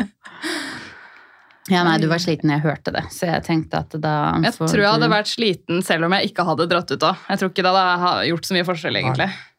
Ja, 1.67 1.83
nei, 1.83 1.97
Du 1.99 2.07
var 2.07 2.21
sliten, 2.23 2.51
jeg 2.53 2.63
hørte 2.63 2.93
det. 2.95 3.03
Så 3.11 3.27
jeg 3.27 3.43
tenkte 3.43 3.81
at 3.83 3.91
da 3.99 4.15
Jeg 4.45 4.55
tror 4.55 4.79
jeg 4.79 4.87
hadde 4.87 5.11
vært 5.11 5.27
sliten 5.27 5.83
selv 5.83 6.07
om 6.07 6.15
jeg 6.15 6.31
ikke 6.31 6.47
hadde 6.47 6.69
dratt 6.71 6.95
ut 6.95 7.05
òg. 7.09 7.27
Jeg 7.27 7.41
tror 7.41 7.51
ikke 7.51 7.65
det 7.67 7.75
hadde 7.75 8.27
gjort 8.29 8.47
så 8.47 8.55
mye 8.55 8.67
forskjell, 8.71 8.99
egentlig. 9.01 9.27
Nei. 9.33 9.56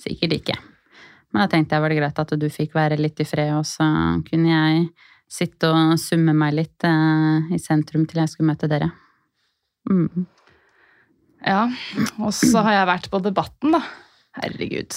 Sikkert 0.00 0.36
ikke. 0.38 0.56
Men 1.30 1.44
da 1.44 1.50
tenkte 1.52 1.76
jeg 1.76 1.84
var 1.84 1.92
det 1.92 2.00
greit 2.00 2.20
at 2.24 2.34
du 2.40 2.48
fikk 2.50 2.74
være 2.74 2.98
litt 2.98 3.20
i 3.22 3.28
fred, 3.28 3.52
og 3.54 3.66
så 3.68 3.86
kunne 4.26 4.50
jeg 4.50 4.84
sitte 5.30 5.70
og 5.70 5.94
summe 6.02 6.34
meg 6.34 6.56
litt 6.56 6.86
eh, 6.86 7.52
i 7.54 7.60
sentrum 7.62 8.06
til 8.08 8.22
jeg 8.22 8.32
skulle 8.32 8.50
møte 8.50 8.70
dere. 8.70 8.90
Mm. 9.90 10.26
Ja, 11.46 11.64
og 12.18 12.34
så 12.36 12.64
har 12.66 12.80
jeg 12.80 12.88
vært 12.90 13.10
på 13.12 13.20
Debatten, 13.24 13.76
da. 13.76 13.84
Herregud. 14.38 14.94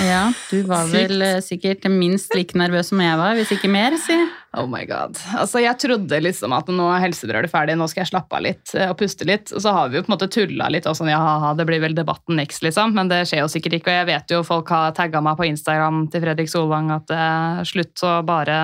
Ja, 0.00 0.32
du 0.50 0.62
var 0.68 0.88
vel 0.92 1.22
eh, 1.24 1.38
sikkert 1.44 1.86
minst 1.92 2.34
like 2.36 2.56
nervøs 2.58 2.90
som 2.92 3.00
jeg 3.00 3.16
var, 3.20 3.36
hvis 3.36 3.52
ikke 3.54 3.70
mer, 3.72 3.96
si. 4.00 4.16
Oh 4.56 4.64
my 4.68 4.82
god. 4.88 5.16
Altså, 5.36 5.60
Jeg 5.60 5.76
trodde 5.80 6.20
liksom 6.24 6.54
at 6.56 6.68
nå 6.72 6.86
er 6.92 7.02
helsebrødet 7.02 7.50
ferdig, 7.52 7.76
nå 7.76 7.88
skal 7.90 8.02
jeg 8.02 8.10
slappe 8.12 8.36
av 8.38 8.44
litt 8.44 8.72
eh, 8.76 8.88
og 8.88 8.96
puste 9.00 9.26
litt. 9.28 9.52
Og 9.56 9.64
så 9.64 9.72
har 9.76 9.88
vi 9.88 9.98
jo 9.98 10.04
på 10.04 10.12
en 10.12 10.14
måte 10.16 10.30
tulla 10.32 10.70
litt 10.72 10.88
og 10.88 10.96
sånn, 10.96 11.10
ja, 11.12 11.20
ha, 11.20 11.52
det 11.56 11.66
blir 11.68 11.82
vel 11.84 11.96
debatten 11.96 12.36
next, 12.40 12.64
liksom. 12.64 12.94
Men 12.96 13.12
det 13.12 13.22
skjer 13.28 13.44
jo 13.44 13.50
sikkert 13.52 13.78
ikke. 13.80 13.92
Og 13.92 14.00
jeg 14.00 14.10
vet 14.12 14.36
jo 14.36 14.40
folk 14.46 14.72
har 14.72 14.96
tagga 14.96 15.24
meg 15.24 15.40
på 15.40 15.48
Instagram 15.48 16.06
til 16.12 16.24
Fredrik 16.24 16.52
Solvang 16.52 16.92
at 16.96 17.12
eh, 17.16 17.60
slutt 17.68 18.04
å 18.08 18.14
bare 18.28 18.58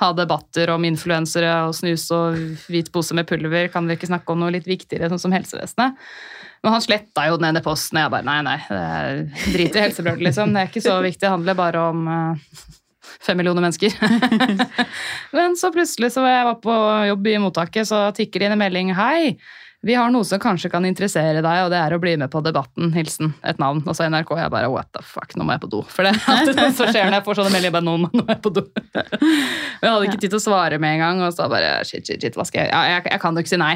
ha 0.00 0.12
debatter 0.16 0.72
om 0.76 0.88
influensere 0.88 1.52
og 1.66 1.76
snus 1.76 2.08
og 2.16 2.40
hvit 2.68 2.92
pose 2.94 3.16
med 3.16 3.28
pulver. 3.28 3.72
Kan 3.72 3.88
vi 3.88 3.96
ikke 3.96 4.12
snakke 4.12 4.36
om 4.36 4.44
noe 4.44 4.56
litt 4.56 4.68
viktigere, 4.68 5.12
sånn 5.12 5.26
som 5.28 5.36
helsevesenet? 5.36 6.00
Men 6.64 6.74
han 6.74 6.84
sletta 6.84 7.26
jo 7.30 7.36
den 7.40 7.50
ene 7.50 7.62
posten, 7.64 7.98
og 7.98 8.06
jeg 8.06 8.14
bare 8.14 8.26
nei, 8.26 8.38
nei, 8.46 8.56
drit 9.52 9.76
i 9.76 9.84
helsebrølet, 9.84 10.24
liksom. 10.30 10.54
Det 10.54 10.62
er 10.62 10.72
ikke 10.72 10.86
så 10.86 10.96
viktig, 11.04 11.22
det 11.26 11.34
handler 11.34 11.58
bare 11.58 11.84
om 11.92 12.08
eh, 12.10 12.56
fem 13.26 13.38
millioner 13.38 13.64
mennesker. 13.64 13.94
Men 15.36 15.54
så 15.60 15.70
plutselig 15.74 16.14
så 16.16 16.24
jeg 16.26 16.48
var 16.48 16.58
på 16.64 16.80
jobb 17.12 17.30
i 17.30 17.38
mottaket, 17.44 17.88
så 17.88 18.08
tikker 18.16 18.42
det 18.42 18.50
inn 18.50 18.56
en 18.56 18.64
melding. 18.64 18.92
Hei, 18.98 19.36
vi 19.86 19.94
har 19.94 20.10
noe 20.10 20.26
som 20.26 20.40
kanskje 20.42 20.70
kan 20.72 20.86
interessere 20.88 21.42
deg, 21.44 21.60
og 21.62 21.70
det 21.70 21.78
er 21.78 21.94
å 21.94 22.00
bli 22.02 22.16
med 22.18 22.30
på 22.32 22.40
Debatten. 22.42 22.90
Hilsen 22.96 23.34
et 23.46 23.60
navn. 23.62 23.84
Og 23.86 23.94
så 23.94 24.08
NRK. 24.10 24.32
Jeg 24.40 24.50
bare 24.50 24.70
what 24.72 24.88
the 24.96 25.02
fuck, 25.06 25.36
nå 25.38 25.46
må 25.46 25.54
jeg 25.54 25.62
på 25.62 25.70
do. 25.76 25.82
For 25.92 26.06
det 26.06 26.14
er 26.16 26.30
alltid 26.32 26.58
noe 26.58 26.72
som 26.74 26.90
skjer 26.90 27.06
når 27.06 27.18
jeg 27.20 27.26
får 27.28 27.38
sånne 27.40 27.52
meldinger. 27.54 27.74
Bare, 27.76 27.86
nå 27.86 27.96
må 28.02 28.24
jeg 28.32 28.40
på 28.42 28.54
do. 28.56 28.64
Og 29.78 29.84
jeg 29.84 29.92
hadde 29.92 30.08
ikke 30.08 30.22
tid 30.24 30.32
til 30.32 30.40
å 30.40 30.46
svare 30.46 30.80
med 30.82 30.96
en 30.96 31.04
gang, 31.04 31.20
og 31.26 31.36
så 31.36 31.46
bare 31.52 31.76
shit, 31.86 32.02
shit, 32.08 32.18
shit, 32.18 32.34
hva 32.34 32.46
skal 32.48 32.64
jeg 32.64 32.72
Ja, 32.72 32.96
jeg, 32.96 33.04
jeg 33.12 33.22
kan 33.22 33.36
jo 33.36 33.44
ikke 33.44 33.52
si 33.52 33.60
nei. 33.60 33.74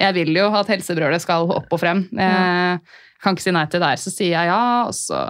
Jeg 0.00 0.16
vil 0.16 0.34
jo 0.34 0.48
at 0.58 0.70
helsebrølet 0.72 1.22
skal 1.22 1.50
opp 1.54 1.70
og 1.70 1.80
frem. 1.80 2.06
Jeg 2.10 2.80
kan 3.22 3.36
ikke 3.36 3.44
si 3.46 3.54
nei 3.54 3.64
til 3.70 3.82
det 3.82 3.92
her. 3.92 4.02
Så 4.02 4.12
sier 4.12 4.34
jeg 4.34 4.50
ja, 4.50 4.64
og 4.88 4.94
så 4.96 5.28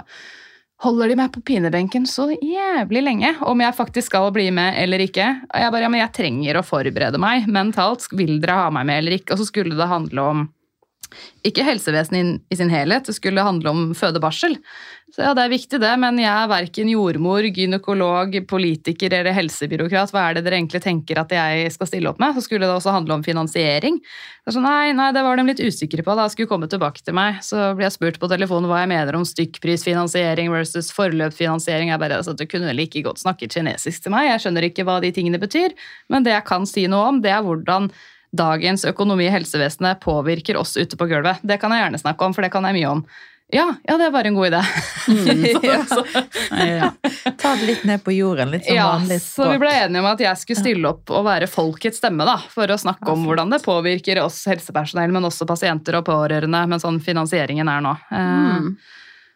holder 0.84 1.12
de 1.12 1.16
meg 1.18 1.30
på 1.32 1.42
pinebenken 1.46 2.06
så 2.08 2.26
jævlig 2.32 3.04
lenge 3.04 3.30
om 3.48 3.62
jeg 3.62 3.76
faktisk 3.76 4.10
skal 4.10 4.32
bli 4.34 4.48
med 4.54 4.78
eller 4.80 5.04
ikke. 5.04 5.28
Og 5.52 5.62
jeg 5.62 5.74
bare, 5.74 5.86
ja, 5.86 5.92
men 5.92 6.02
jeg 6.02 6.14
trenger 6.16 6.58
å 6.58 6.66
forberede 6.66 7.20
meg 7.22 7.48
mentalt. 7.48 8.08
Vil 8.16 8.36
dere 8.42 8.58
ha 8.64 8.72
meg 8.74 8.88
med 8.88 9.02
eller 9.02 9.18
ikke? 9.20 9.34
Og 9.34 9.42
så 9.42 9.48
skulle 9.48 9.78
det 9.78 9.90
handle 9.90 10.28
om 10.32 10.44
ikke 11.46 11.64
helsevesenet 11.66 12.42
i, 12.50 12.58
sin 12.58 12.72
helhet, 12.72 13.06
det 13.08 13.16
skulle 13.16 13.44
handle 13.44 13.72
om 13.72 13.86
fødebarsel. 13.96 14.58
Så 15.14 15.22
ja, 15.22 15.30
det 15.36 15.44
er 15.44 15.52
viktig 15.52 15.78
det, 15.78 15.92
men 16.02 16.16
jeg 16.18 16.26
er 16.26 16.48
verken 16.50 16.88
jordmor, 16.90 17.46
gynekolog, 17.54 18.32
politiker 18.50 19.12
eller 19.14 19.36
helsebyråkrat. 19.36 20.10
Hva 20.10 20.24
er 20.26 20.34
det 20.34 20.42
dere 20.42 20.58
egentlig 20.58 20.80
tenker 20.82 21.20
at 21.20 21.30
jeg 21.30 21.68
skal 21.70 21.86
stille 21.86 22.10
opp 22.10 22.18
med? 22.18 22.34
Så 22.34 22.42
skulle 22.42 22.66
det 22.66 22.74
også 22.74 22.90
handle 22.96 23.14
om 23.14 23.22
finansiering. 23.22 24.00
Er 24.42 24.56
sånn, 24.56 24.66
nei, 24.66 24.90
nei, 24.96 25.12
det 25.14 25.22
var 25.22 25.38
de 25.38 25.44
litt 25.46 25.62
usikre 25.62 26.02
på. 26.02 26.16
Da 26.18 26.24
skulle 26.32 26.50
komme 26.50 26.66
tilbake 26.72 27.04
til 27.06 27.14
meg. 27.14 27.38
Så 27.46 27.70
blir 27.78 27.86
jeg 27.86 27.94
spurt 27.94 28.18
på 28.18 28.30
telefonen 28.32 28.66
hva 28.66 28.80
jeg 28.82 28.90
mener 28.90 29.14
om 29.14 29.28
stykkprisfinansiering 29.28 30.50
versus 30.50 30.90
forløpsfinansiering. 30.96 31.92
Jeg 31.94 32.02
bare, 32.02 32.18
altså, 32.18 32.34
Du 32.34 32.42
kunne 32.50 32.74
like 32.74 33.04
godt 33.06 33.22
snakket 33.22 33.54
kinesisk 33.54 34.02
til 34.08 34.16
meg. 34.16 34.32
Jeg 34.32 34.42
skjønner 34.42 34.66
ikke 34.66 34.88
hva 34.88 34.98
de 35.04 35.14
tingene 35.14 35.38
betyr. 35.38 35.78
Men 36.10 36.26
det 36.26 36.34
jeg 36.34 36.48
kan 36.50 36.66
si 36.66 36.88
noe 36.90 37.12
om, 37.12 37.22
det 37.22 37.30
er 37.30 37.46
hvordan 37.46 37.92
dagens 38.34 38.84
økonomi 38.90 39.28
i 39.28 39.32
helsevesenet 39.34 40.00
påvirker 40.02 40.58
oss 40.60 40.76
ute 40.76 40.98
på 40.98 41.06
gulvet. 41.10 41.38
Det 41.46 41.60
kan 41.62 41.70
jeg 41.74 41.84
gjerne 41.86 42.02
snakke 42.02 42.26
om, 42.26 42.34
for 42.34 42.42
det 42.46 42.50
kan 42.54 42.66
jeg 42.68 42.80
mye 42.80 42.90
om. 42.96 43.04
Ja, 43.52 43.66
ja, 43.86 43.98
det 44.00 44.06
bare 44.10 44.30
en 44.32 44.34
god 44.34 44.46
idé. 44.48 44.60
Så- 45.88 46.04
Ja. 46.64 46.90
Ta 47.38 47.54
det 47.56 47.66
litt 47.68 47.84
ned 47.84 48.00
på 48.04 48.12
jorden, 48.16 48.50
litt 48.50 48.64
som 48.64 48.74
ja, 48.76 48.86
vanlig 48.94 49.18
så 49.22 49.50
vi 49.52 49.58
ble 49.60 49.70
enige 49.84 50.00
om 50.00 50.08
at 50.08 50.22
jeg 50.24 50.40
skulle 50.40 50.62
stille 50.62 50.88
opp 50.90 51.10
og 51.12 51.26
være 51.26 51.46
folkets 51.50 52.00
stemme, 52.00 52.24
da, 52.26 52.38
for 52.50 52.70
å 52.72 52.78
snakke 52.80 53.12
om 53.12 53.26
hvordan 53.28 53.52
det 53.52 53.60
påvirker 53.64 54.20
oss 54.24 54.40
helsepersonell, 54.50 55.12
men 55.14 55.28
også 55.28 55.46
pasienter 55.46 55.98
og 56.00 56.06
pårørende, 56.08 56.64
men 56.72 56.80
sånn 56.82 57.00
finansieringen 57.04 57.68
er 57.70 57.84
nå. 57.84 57.94
Eh, 58.10 58.32
Mm. 58.54 58.76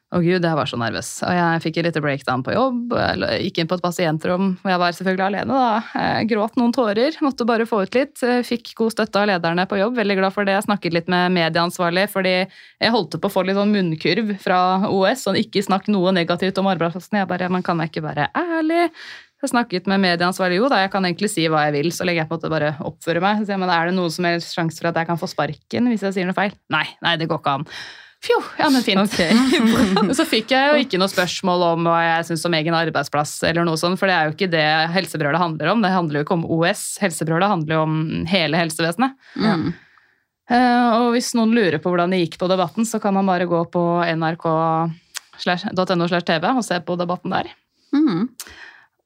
Å 0.08 0.22
gud, 0.24 0.40
jeg 0.40 0.56
var 0.56 0.64
så 0.64 0.78
nervøs. 0.80 1.08
Og 1.20 1.34
jeg 1.36 1.60
fikk 1.60 1.78
et 1.78 1.86
lite 1.90 2.00
breakdown 2.00 2.40
på 2.40 2.54
jobb. 2.54 2.94
Jeg 2.96 3.42
gikk 3.44 3.58
inn 3.60 3.68
på 3.68 3.76
et 3.76 3.82
pasientrom, 3.84 4.46
og 4.56 4.70
jeg 4.72 4.80
var 4.80 4.94
selvfølgelig 4.96 5.24
alene. 5.26 5.58
da. 5.58 6.00
Jeg 6.00 6.30
gråt 6.30 6.56
noen 6.56 6.72
tårer, 6.72 7.18
måtte 7.20 7.44
bare 7.48 7.66
få 7.68 7.82
ut 7.84 7.98
litt. 7.98 8.22
Fikk 8.48 8.72
god 8.78 8.94
støtte 8.94 9.20
av 9.20 9.28
lederne 9.28 9.66
på 9.68 9.76
jobb, 9.76 9.98
veldig 10.00 10.16
glad 10.22 10.32
for 10.32 10.48
det. 10.48 10.54
Jeg 10.56 10.64
snakket 10.64 10.96
litt 10.96 11.12
med 11.12 11.36
medieansvarlig, 11.36 12.06
fordi 12.14 12.34
jeg 12.38 12.94
holdt 12.94 13.18
på 13.20 13.28
å 13.28 13.34
få 13.36 13.44
litt 13.44 13.60
sånn 13.60 13.74
munnkurv 13.76 14.32
fra 14.40 14.62
OS, 14.88 15.26
sånn 15.28 15.42
ikke 15.42 15.66
snakk 15.68 15.92
noe 15.92 16.16
negativt 16.16 16.56
om 16.56 16.72
arbeidsplassen. 16.72 17.20
Jeg 17.20 17.28
bare, 17.28 17.52
men 17.52 17.68
kan 17.68 17.84
ikke 17.84 18.06
være 18.08 18.30
ærlig? 18.32 18.88
Jeg 19.44 19.52
snakket 19.52 19.92
med 19.92 20.00
medieansvarlig, 20.08 20.56
jo 20.58 20.72
da, 20.72 20.80
jeg 20.86 20.90
kan 20.96 21.04
egentlig 21.04 21.28
si 21.30 21.44
hva 21.52 21.68
jeg 21.68 21.76
vil, 21.76 21.92
så 21.94 22.08
lenge 22.08 22.24
jeg 22.24 22.32
på 22.32 22.34
en 22.34 22.40
måte 22.40 22.56
bare 22.56 22.72
oppfører 22.80 23.22
meg. 23.22 23.44
Så 23.44 23.52
jeg, 23.52 23.60
men 23.60 23.76
er 23.76 23.92
det 23.92 23.98
noen 24.00 24.10
som 24.16 24.26
helst 24.26 24.56
sjanse 24.56 24.80
for 24.80 24.88
at 24.88 25.04
jeg 25.04 25.12
kan 25.12 25.20
få 25.20 25.28
sparken 25.30 25.92
hvis 25.92 26.08
jeg 26.08 26.16
sier 26.16 26.26
noe 26.26 26.40
feil? 26.40 26.56
Nei, 26.72 26.86
nei, 27.04 27.18
det 27.20 27.28
går 27.28 27.44
ikke 27.44 27.58
an. 27.60 27.68
Fjo, 28.24 28.38
ja, 28.58 28.66
men 28.74 28.82
fint. 28.82 29.12
så 30.18 30.24
fikk 30.26 30.50
jeg 30.50 30.70
jo 30.72 30.78
ikke 30.82 30.98
noe 30.98 31.10
spørsmål 31.10 31.64
om 31.68 31.86
hva 31.86 31.98
jeg 32.02 32.28
syns 32.30 32.46
om 32.48 32.56
egen 32.58 32.74
arbeidsplass, 32.74 33.36
eller 33.46 33.66
noe 33.68 33.78
sånt, 33.78 34.00
for 34.00 34.10
det 34.10 34.16
er 34.16 34.26
jo 34.26 34.34
ikke 34.34 34.50
det 34.50 34.66
helsebrølet 34.94 35.38
handler 35.38 35.70
om. 35.70 35.84
Det 35.84 35.92
handler 35.94 36.18
jo 36.18 36.26
ikke 36.26 36.38
om 36.40 36.46
OS. 36.58 36.82
Helsebrølet 37.02 37.52
handler 37.52 37.78
jo 37.78 37.84
om 37.86 38.00
hele 38.30 38.58
helsevesenet. 38.58 39.14
Mm. 39.38 39.68
Og 40.48 41.10
hvis 41.14 41.30
noen 41.36 41.52
lurer 41.54 41.78
på 41.78 41.92
hvordan 41.92 42.14
det 42.14 42.22
gikk 42.24 42.38
på 42.40 42.48
debatten, 42.50 42.88
så 42.88 42.98
kan 43.02 43.14
man 43.14 43.28
bare 43.28 43.46
gå 43.46 43.60
på 43.70 43.84
nrk.no 44.16 44.88
slash 45.38 46.24
tv 46.26 46.50
og 46.50 46.64
se 46.66 46.80
på 46.82 46.96
debatten 46.98 47.36
der. 47.36 47.52
Mm. 47.94 48.26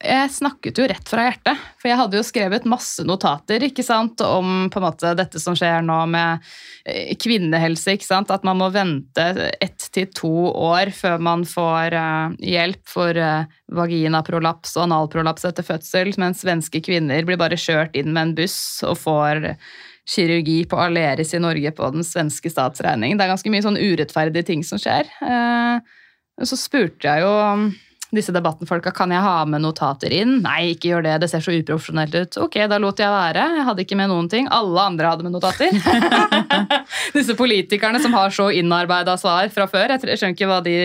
Jeg 0.03 0.31
snakket 0.35 0.79
jo 0.81 0.87
rett 0.91 1.07
fra 1.07 1.29
hjertet, 1.29 1.59
for 1.79 1.87
jeg 1.87 1.99
hadde 2.01 2.17
jo 2.19 2.25
skrevet 2.27 2.65
masse 2.67 3.05
notater 3.07 3.63
ikke 3.63 3.85
sant, 3.87 4.19
om 4.27 4.67
på 4.73 4.81
en 4.81 4.85
måte 4.85 5.13
dette 5.19 5.39
som 5.39 5.55
skjer 5.59 5.85
nå 5.87 5.99
med 6.11 6.43
eh, 6.89 7.13
kvinnehelse. 7.23 7.95
ikke 7.95 8.09
sant, 8.09 8.33
At 8.35 8.43
man 8.43 8.59
må 8.59 8.73
vente 8.75 9.27
ett 9.63 9.87
til 9.95 10.09
to 10.11 10.33
år 10.51 10.91
før 10.97 11.23
man 11.23 11.45
får 11.47 11.95
eh, 11.95 12.35
hjelp 12.55 12.83
for 12.91 13.15
eh, 13.15 13.47
vaginaprolaps 13.71 14.75
og 14.75 14.89
analprolaps 14.89 15.47
etter 15.47 15.67
fødsel, 15.67 16.11
mens 16.19 16.43
svenske 16.43 16.83
kvinner 16.83 17.23
blir 17.29 17.39
bare 17.39 17.61
kjørt 17.61 17.95
inn 17.95 18.11
med 18.11 18.23
en 18.25 18.35
buss 18.43 18.59
og 18.89 18.99
får 19.05 19.53
kirurgi 20.11 20.65
på 20.67 20.83
Aleris 20.83 21.31
i 21.37 21.43
Norge 21.43 21.71
på 21.79 21.93
den 21.95 22.03
svenske 22.03 22.51
statsregningen. 22.51 23.21
Det 23.21 23.29
er 23.29 23.35
ganske 23.37 23.55
mye 23.55 23.63
sånn 23.69 23.79
urettferdige 23.79 24.51
ting 24.51 24.67
som 24.67 24.83
skjer. 24.83 25.07
Så 26.43 26.59
spurte 26.59 27.07
jeg 27.07 27.23
jo 27.23 27.71
disse 28.13 28.33
debattenfolka 28.35 28.93
kan 28.95 29.11
jeg 29.15 29.23
ha 29.25 29.45
med 29.49 29.63
notater 29.65 30.13
inn. 30.13 30.35
Nei, 30.45 30.75
ikke 30.75 30.91
gjør 30.93 31.07
det, 31.07 31.15
det 31.23 31.29
ser 31.33 31.41
så 31.45 31.55
uprofesjonelt 31.57 32.15
ut. 32.19 32.37
Ok, 32.45 32.59
da 32.69 32.77
lot 32.83 33.01
jeg 33.01 33.09
være. 33.09 33.47
Jeg 33.57 33.65
hadde 33.69 33.85
ikke 33.87 33.97
med 33.97 34.11
noen 34.13 34.29
ting. 34.33 34.51
Alle 34.53 34.85
andre 34.93 35.13
hadde 35.15 35.25
med 35.27 35.33
notater. 35.33 35.73
disse 37.17 37.37
politikerne 37.39 38.01
som 38.05 38.13
har 38.17 38.31
så 38.37 38.51
innarbeida 38.53 39.17
svar 39.21 39.49
fra 39.55 39.67
før. 39.71 39.95
Jeg 39.97 40.19
skjønner 40.21 40.37
ikke 40.37 40.51
hva 40.51 40.61
de 40.67 40.77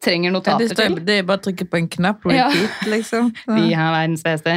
trenger 0.00 0.30
Ja, 0.30 0.34
notater 0.38 0.64
det, 0.64 0.72
står, 0.72 0.94
til. 0.96 1.02
det 1.04 1.18
er 1.20 1.26
bare 1.28 1.42
å 1.42 1.44
trykke 1.44 1.66
på 1.68 1.76
en 1.82 1.88
knapp, 1.92 2.24
Ja. 2.32 2.46
repeat, 2.48 2.86
liksom. 2.88 3.28
Vi 3.58 3.66
har 3.76 3.92
verdens 3.92 4.24
beste. 4.24 4.56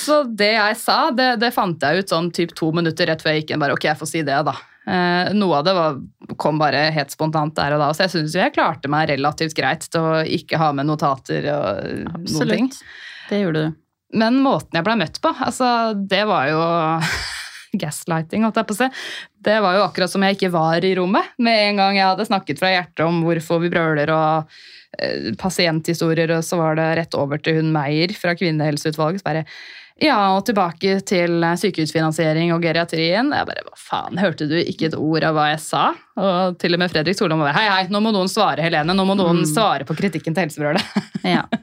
Så 0.00 0.22
det 0.26 0.52
jeg 0.56 0.76
sa, 0.80 0.98
det, 1.14 1.34
det 1.42 1.52
fant 1.54 1.82
jeg 1.84 2.02
ut 2.02 2.10
sånn 2.12 2.30
typ 2.34 2.54
to 2.56 2.70
minutter 2.74 3.06
rett 3.10 3.22
før 3.22 3.34
jeg 3.36 3.44
gikk 3.44 3.54
inn. 3.54 3.62
Bare, 3.62 3.76
ok, 3.76 3.84
jeg 3.90 3.98
får 4.00 4.10
si 4.10 4.22
det, 4.26 4.38
da. 4.48 4.54
Eh, 4.88 5.32
noe 5.36 5.58
av 5.58 5.66
det 5.66 5.74
var, 5.76 5.98
kom 6.40 6.60
bare 6.60 6.86
helt 6.94 7.12
spontant 7.12 7.52
der 7.58 7.76
og 7.76 7.82
da, 7.82 7.90
så 7.92 8.06
jeg 8.06 8.14
syns 8.14 8.36
jeg 8.38 8.54
klarte 8.54 8.88
meg 8.90 9.10
relativt 9.10 9.56
greit 9.58 9.84
til 9.92 10.00
å 10.00 10.22
ikke 10.24 10.60
ha 10.60 10.70
med 10.76 10.88
notater 10.88 11.50
og 11.52 11.82
noen 12.24 12.54
ting. 12.54 12.70
Absolutt. 12.70 12.80
Det 13.30 13.42
gjorde 13.42 13.66
du. 13.66 13.76
Men 14.20 14.40
måten 14.42 14.74
jeg 14.74 14.86
ble 14.86 14.96
møtt 14.98 15.20
på, 15.22 15.30
altså, 15.44 15.92
det 15.94 16.24
var 16.26 16.48
jo 16.50 16.62
gaslighting, 17.82 18.46
holdt 18.46 18.58
jeg 18.58 18.70
på 18.70 18.76
å 18.76 18.80
si. 18.80 18.90
Det 19.46 19.58
var 19.62 19.76
jo 19.76 19.84
akkurat 19.84 20.12
som 20.12 20.24
jeg 20.26 20.38
ikke 20.38 20.52
var 20.56 20.84
i 20.86 20.94
rommet. 20.98 21.36
Med 21.38 21.68
en 21.68 21.82
gang 21.82 21.98
jeg 22.00 22.08
hadde 22.08 22.26
snakket 22.26 22.62
fra 22.62 22.72
hjertet 22.72 23.04
om 23.06 23.20
hvorfor 23.26 23.62
vi 23.62 23.70
brøler 23.72 24.10
og 24.14 24.56
eh, 24.98 25.30
pasienthistorier, 25.38 26.32
og 26.34 26.46
så 26.46 26.58
var 26.58 26.80
det 26.80 26.88
rett 27.02 27.20
over 27.20 27.38
til 27.38 27.60
hun 27.60 27.70
Meyer 27.76 28.16
fra 28.16 28.34
Kvinnehelseutvalget. 28.38 29.22
Så 29.22 29.28
bare 29.28 29.46
ja, 30.00 30.16
og 30.36 30.44
tilbake 30.48 30.98
til 31.06 31.42
sykehusfinansiering 31.60 32.52
og 32.54 32.62
geriatrien. 32.64 33.30
Jeg 33.36 33.48
bare, 33.50 33.64
hva 33.66 33.76
faen, 33.78 34.18
hørte 34.20 34.48
du 34.50 34.56
ikke 34.60 34.88
et 34.90 34.96
ord 34.98 35.24
av 35.28 35.36
hva 35.36 35.48
jeg 35.52 35.60
sa? 35.64 35.84
Og 36.20 36.58
til 36.60 36.74
og 36.76 36.80
med 36.82 36.92
Fredrik 36.92 37.18
Solholm 37.18 37.42
var 37.44 37.54
hei, 37.56 37.66
hei, 37.68 37.82
nå 37.92 38.00
må 38.04 38.12
noen 38.16 38.28
svare, 38.30 38.64
Helene. 38.64 38.96
Nå 38.96 39.04
må 39.08 39.16
noen 39.18 39.42
Mm. 39.44 39.48
svare 39.52 39.84
på 39.88 39.96
kritikken 39.98 40.34
til 40.34 40.46
helsebrølet. 40.48 40.82
Ja. 41.24 41.44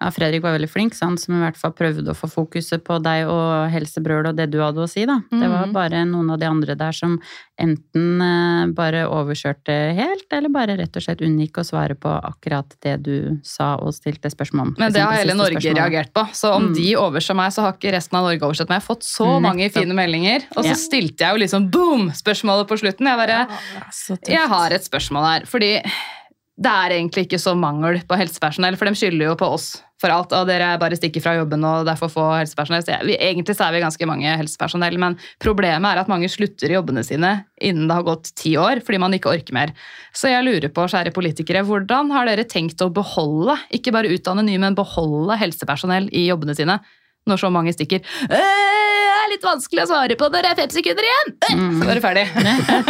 ja, 0.00 0.08
Fredrik 0.10 0.42
var 0.42 0.54
veldig 0.58 0.70
flink, 0.70 0.94
sant? 0.94 1.20
som 1.20 1.34
i 1.36 1.40
hvert 1.42 1.56
fall 1.60 1.72
prøvde 1.76 2.08
å 2.08 2.16
få 2.16 2.26
fokuset 2.32 2.82
på 2.82 2.96
deg 3.02 3.26
og 3.28 3.68
helsebrølet 3.70 4.30
og 4.30 4.36
det 4.36 4.50
du 4.50 4.58
hadde 4.60 4.80
å 4.80 4.88
si. 4.88 5.04
da. 5.04 5.18
Det 5.30 5.48
var 5.50 5.66
Mhm. 5.66 5.72
bare 5.72 6.04
noen 6.06 6.30
av 6.32 6.38
de 6.40 6.46
andre 6.46 6.74
der 6.74 6.92
som 6.92 7.18
enten 7.60 8.22
eh, 8.22 8.72
bare 8.72 9.04
overkjørte 9.06 9.94
helt, 9.94 10.24
eller 10.32 10.48
bare 10.48 10.76
rett 10.78 10.96
og 10.96 11.02
slett 11.02 11.20
unngikk 11.20 11.52
å 11.60 11.64
svare 11.68 11.94
på 11.94 12.08
akkurat 12.24 12.64
det 12.80 13.02
du 13.02 13.38
sa 13.44 13.74
og 13.76 13.92
stilte 13.92 14.30
spørsmål 14.32 14.60
om. 14.68 14.74
Men 14.78 14.92
det 14.92 15.02
har 15.02 15.12
hele 15.12 15.34
Norge 15.34 15.60
spørsmålet. 15.60 15.76
reagert 15.76 16.12
på. 16.14 16.24
Så 16.32 16.54
om 16.54 16.68
Mm. 16.70 16.74
de 16.74 16.94
overser 16.96 17.34
meg, 17.36 17.52
så 17.52 17.60
har 17.62 17.72
ikke 17.74 17.92
resten 17.92 18.16
av 18.16 18.24
Norge 18.24 18.40
oversett 18.40 18.68
meg. 18.68 18.80
Jeg 18.80 18.86
har 18.88 18.94
fått 18.94 19.02
så 19.04 19.26
Nettopp. 19.26 19.42
mange 19.42 19.70
fine 19.72 19.92
meldinger. 19.94 20.42
Og 20.56 20.64
så 20.64 20.68
Ja. 20.72 20.74
stilte 20.74 21.18
jeg 21.18 21.32
jo 21.36 21.44
liksom 21.44 21.70
boom! 21.70 22.10
Spørsmålet 22.10 22.66
på 22.68 22.78
slutten. 22.80 23.06
Jeg 23.06 23.18
bare 23.18 23.28
ja. 23.28 23.46
Jeg 24.26 24.48
har 24.48 24.70
et 24.72 24.82
spørsmål 24.82 25.24
her. 25.26 25.40
Fordi 25.46 25.82
det 25.82 26.66
er 26.70 26.90
egentlig 26.90 27.26
ikke 27.26 27.38
så 27.40 27.54
mangel 27.56 28.00
på 28.06 28.16
helsepersonell, 28.16 28.76
for 28.76 28.84
de 28.86 28.92
skylder 28.92 29.24
jo 29.28 29.34
på 29.36 29.46
oss 29.52 29.82
for 30.00 30.12
alt, 30.14 30.32
og 30.32 30.46
dere 30.48 30.72
bare 30.80 30.96
stikker 30.96 31.22
fra 31.24 31.34
jobben 31.36 31.64
og 31.66 31.84
derfor 31.88 32.08
får 32.12 32.30
helsepersonell. 32.40 32.84
Så 32.86 32.94
jeg, 32.94 33.06
vi, 33.10 33.16
egentlig 33.20 33.56
så 33.56 33.66
er 33.66 33.74
vi 33.76 33.82
ganske 33.84 34.08
mange 34.08 34.36
helsepersonell, 34.40 34.96
men 35.02 35.18
problemet 35.42 35.90
er 35.90 36.00
at 36.00 36.10
mange 36.10 36.30
slutter 36.32 36.72
i 36.72 36.76
jobbene 36.78 37.04
sine 37.06 37.34
innen 37.60 37.90
det 37.90 37.98
har 37.98 38.06
gått 38.06 38.32
ti 38.40 38.54
år, 38.60 38.80
fordi 38.86 39.00
man 39.02 39.16
ikke 39.16 39.32
orker 39.34 39.56
mer. 39.56 39.74
Så 40.16 40.32
jeg 40.32 40.46
lurer 40.46 40.72
på, 40.72 40.86
kjære 40.88 41.12
politikere, 41.16 41.64
hvordan 41.68 42.12
har 42.16 42.30
dere 42.30 42.48
tenkt 42.48 42.80
å 42.80 42.88
beholde, 42.96 43.58
ikke 43.76 43.92
bare 43.94 44.12
utdanne 44.14 44.46
nye, 44.46 44.62
men 44.62 44.78
beholde 44.78 45.36
helsepersonell 45.40 46.08
i 46.16 46.26
jobbene 46.30 46.56
sine 46.56 46.80
når 47.28 47.42
så 47.42 47.50
mange 47.52 47.76
stikker? 47.76 48.00
«Øh, 48.30 48.80
Det 49.20 49.26
er 49.26 49.32
litt 49.34 49.44
vanskelig 49.44 49.82
å 49.84 49.88
svare 49.90 50.16
på 50.16 50.30
når 50.32 50.46
det 50.46 50.50
er 50.50 50.58
fem 50.62 50.70
sekunder 50.72 51.06
igjen! 51.06 51.34
Mm. 51.52 51.82
Så 51.82 51.90
er 51.92 51.98
det 51.98 52.04
ferdig. 52.06 52.22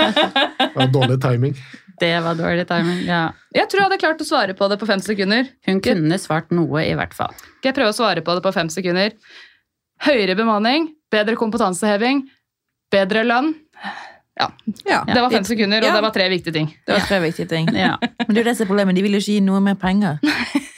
Det 0.61 0.68
var 0.77 0.92
dårlig 0.94 1.16
timing. 1.25 1.57
Det 2.00 2.12
var 2.24 2.34
dårlig 2.38 2.64
timing. 2.70 3.02
Ja. 3.06 3.22
Jeg 3.54 3.68
tror 3.68 3.82
jeg 3.82 3.88
hadde 3.90 4.00
klart 4.00 4.22
å 4.24 4.26
svare 4.28 4.54
på 4.56 4.68
det 4.72 4.78
på 4.80 4.88
fem 4.88 5.02
sekunder. 5.04 5.48
Hun 5.68 5.80
kunne 5.84 6.16
svart 6.22 6.50
noe, 6.54 6.80
i 6.86 6.94
hvert 6.96 7.12
fall. 7.16 7.34
Skal 7.60 7.70
jeg 7.72 7.76
prøve 7.76 7.92
å 7.92 7.96
svare 7.98 8.22
på 8.24 8.36
det 8.38 8.44
på 8.46 8.52
fem 8.56 8.70
sekunder? 8.72 9.12
Høyere 10.06 10.36
bemanning, 10.38 10.88
bedre 11.12 11.36
kompetanseheving, 11.36 12.22
bedre 12.92 13.26
lønn. 13.28 13.52
Ja, 14.40 14.46
Ja. 14.88 15.02
Det 15.04 15.20
var 15.20 15.28
fem 15.30 15.44
sekunder, 15.44 15.82
og 15.84 15.90
Ja. 15.90 15.94
det 15.98 16.02
var 16.06 16.10
tre 16.14 16.28
viktige 16.32 16.52
ting. 16.54 16.68
Det 16.86 16.94
var 16.94 17.04
tre 17.04 17.18
viktige 17.20 17.48
ting. 17.50 17.66
Ja. 17.76 17.98
Men 18.26 18.32
det 18.34 18.40
er 18.40 18.44
det 18.48 18.56
som 18.56 18.64
er 18.64 18.70
problemet, 18.70 18.94
de 18.96 19.02
vil 19.04 19.12
jo 19.12 19.20
ikke 19.20 19.34
gi 19.36 19.40
noe 19.44 19.60
mer 19.60 19.74
penger. 19.76 20.16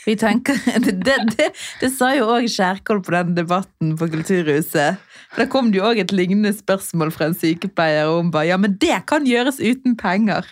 Vi 0.03 0.15
tenker, 0.19 0.57
det, 0.83 0.97
det, 1.05 1.15
det, 1.37 1.47
det 1.79 1.89
sa 1.95 2.09
jo 2.17 2.25
òg 2.27 2.49
Kjerkol 2.51 2.99
på 3.05 3.13
den 3.15 3.35
debatten 3.37 3.93
på 3.95 4.09
Kulturhuset. 4.11 4.99
For 5.31 5.45
Da 5.45 5.47
kom 5.47 5.71
det 5.71 5.79
jo 5.79 5.85
òg 5.87 6.01
et 6.03 6.11
lignende 6.11 6.51
spørsmål 6.51 7.13
fra 7.15 7.29
en 7.29 7.37
sykepleier, 7.39 8.09
og 8.11 8.19
hun 8.25 8.33
ba 8.35 8.43
ja, 8.43 8.57
men 8.59 8.75
det 8.81 8.99
kan 9.07 9.23
gjøres 9.25 9.61
uten 9.63 9.95
penger. 9.95 10.43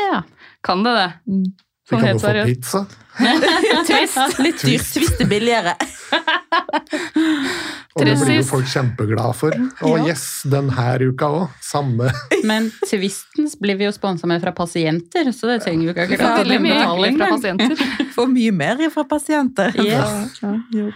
Ja. 0.00 0.22
Kan 0.64 0.82
det 0.86 0.94
det? 0.98 1.10
Mm. 1.28 1.44
Vi 1.90 1.96
kan 2.00 2.06
jo 2.08 2.18
få 2.18 2.26
seriøst. 2.30 2.48
pizza. 2.48 2.86
Trist. 3.86 4.38
Litt 4.40 4.62
dyrt. 4.64 4.86
Twist 4.94 5.20
er 5.20 5.28
billigere. 5.28 5.74
Og 7.94 8.02
det 8.02 8.14
blir 8.18 8.38
jo 8.40 8.46
folk 8.48 8.66
kjempeglade 8.70 9.34
for. 9.38 9.54
Og 9.84 9.98
Ja. 10.00 10.06
yes, 10.08 10.24
den 10.50 10.70
her 10.74 11.04
uka 11.04 11.28
òg. 11.28 11.44
Samme. 11.62 12.08
Men 12.50 12.70
Twistens 12.88 13.54
blir 13.60 13.76
vi 13.78 13.86
jo 13.86 13.92
sponsa 13.94 14.26
med 14.26 14.42
fra 14.42 14.52
pasienter, 14.56 15.30
så 15.36 15.52
det 15.52 15.60
trenger 15.66 15.86
vi 15.86 15.92
ikke 15.92 16.08
akkurat 16.08 16.40
veldig 16.42 16.60
mye 16.64 16.80
betaling. 16.80 17.18
fra 17.20 17.30
pasienter. 17.36 17.86
Får 18.16 18.32
mye 18.32 18.56
mer 18.64 18.82
fra 18.90 19.04
pasienter. 19.12 19.78
Yes. 19.84 20.40
Jo. 20.74 20.90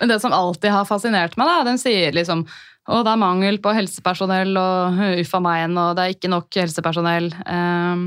Men 0.00 0.14
det 0.14 0.20
som 0.22 0.32
alltid 0.32 0.72
har 0.72 0.86
fascinert 0.88 1.36
meg, 1.36 1.50
da, 1.50 1.62
den 1.68 1.78
sier 1.82 2.14
liksom 2.16 2.46
og 2.90 3.04
det 3.06 3.10
er 3.12 3.18
mangel 3.20 3.58
på 3.62 3.70
helsepersonell, 3.76 4.56
og 4.58 4.96
uff 5.20 5.34
a 5.36 5.40
meg, 5.44 5.68
og 5.78 5.92
det 5.94 6.02
er 6.06 6.14
ikke 6.16 6.30
nok 6.32 6.56
helsepersonell. 6.58 7.28
Ehm, 7.46 8.00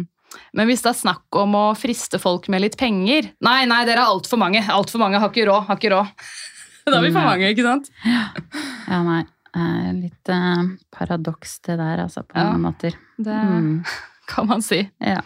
men 0.54 0.68
hvis 0.70 0.84
det 0.86 0.92
er 0.94 1.00
snakk 1.02 1.38
om 1.42 1.56
å 1.58 1.64
friste 1.78 2.20
folk 2.22 2.48
med 2.54 2.62
litt 2.62 2.78
penger 2.78 3.32
Nei, 3.42 3.64
nei, 3.66 3.82
dere 3.90 4.04
er 4.06 4.12
altfor 4.14 4.38
mange. 4.38 4.62
Altfor 4.70 5.02
mange 5.02 5.20
har 5.20 5.30
ikke 5.32 5.48
råd. 5.50 5.66
Har 5.70 5.80
ikke 5.82 5.94
råd. 5.96 6.12
Da 6.86 6.98
er 7.00 7.06
vi 7.06 7.12
for 7.16 7.24
mange, 7.24 7.48
ikke 7.54 7.64
sant? 7.64 7.86
Ja, 8.90 8.98
nei. 9.08 9.22
eh, 9.56 9.92
Litt 10.02 10.30
eh, 10.30 10.64
paradoks 10.92 11.60
det 11.64 11.78
der, 11.80 12.02
altså, 12.06 12.26
på 12.28 12.36
Ja. 12.38 12.50
mange 12.52 12.64
måter. 12.70 12.98
Det 13.18 13.34
Mm. 13.44 13.84
kan 14.28 14.48
man 14.48 14.62
si. 14.62 14.82
Ja. 15.00 15.22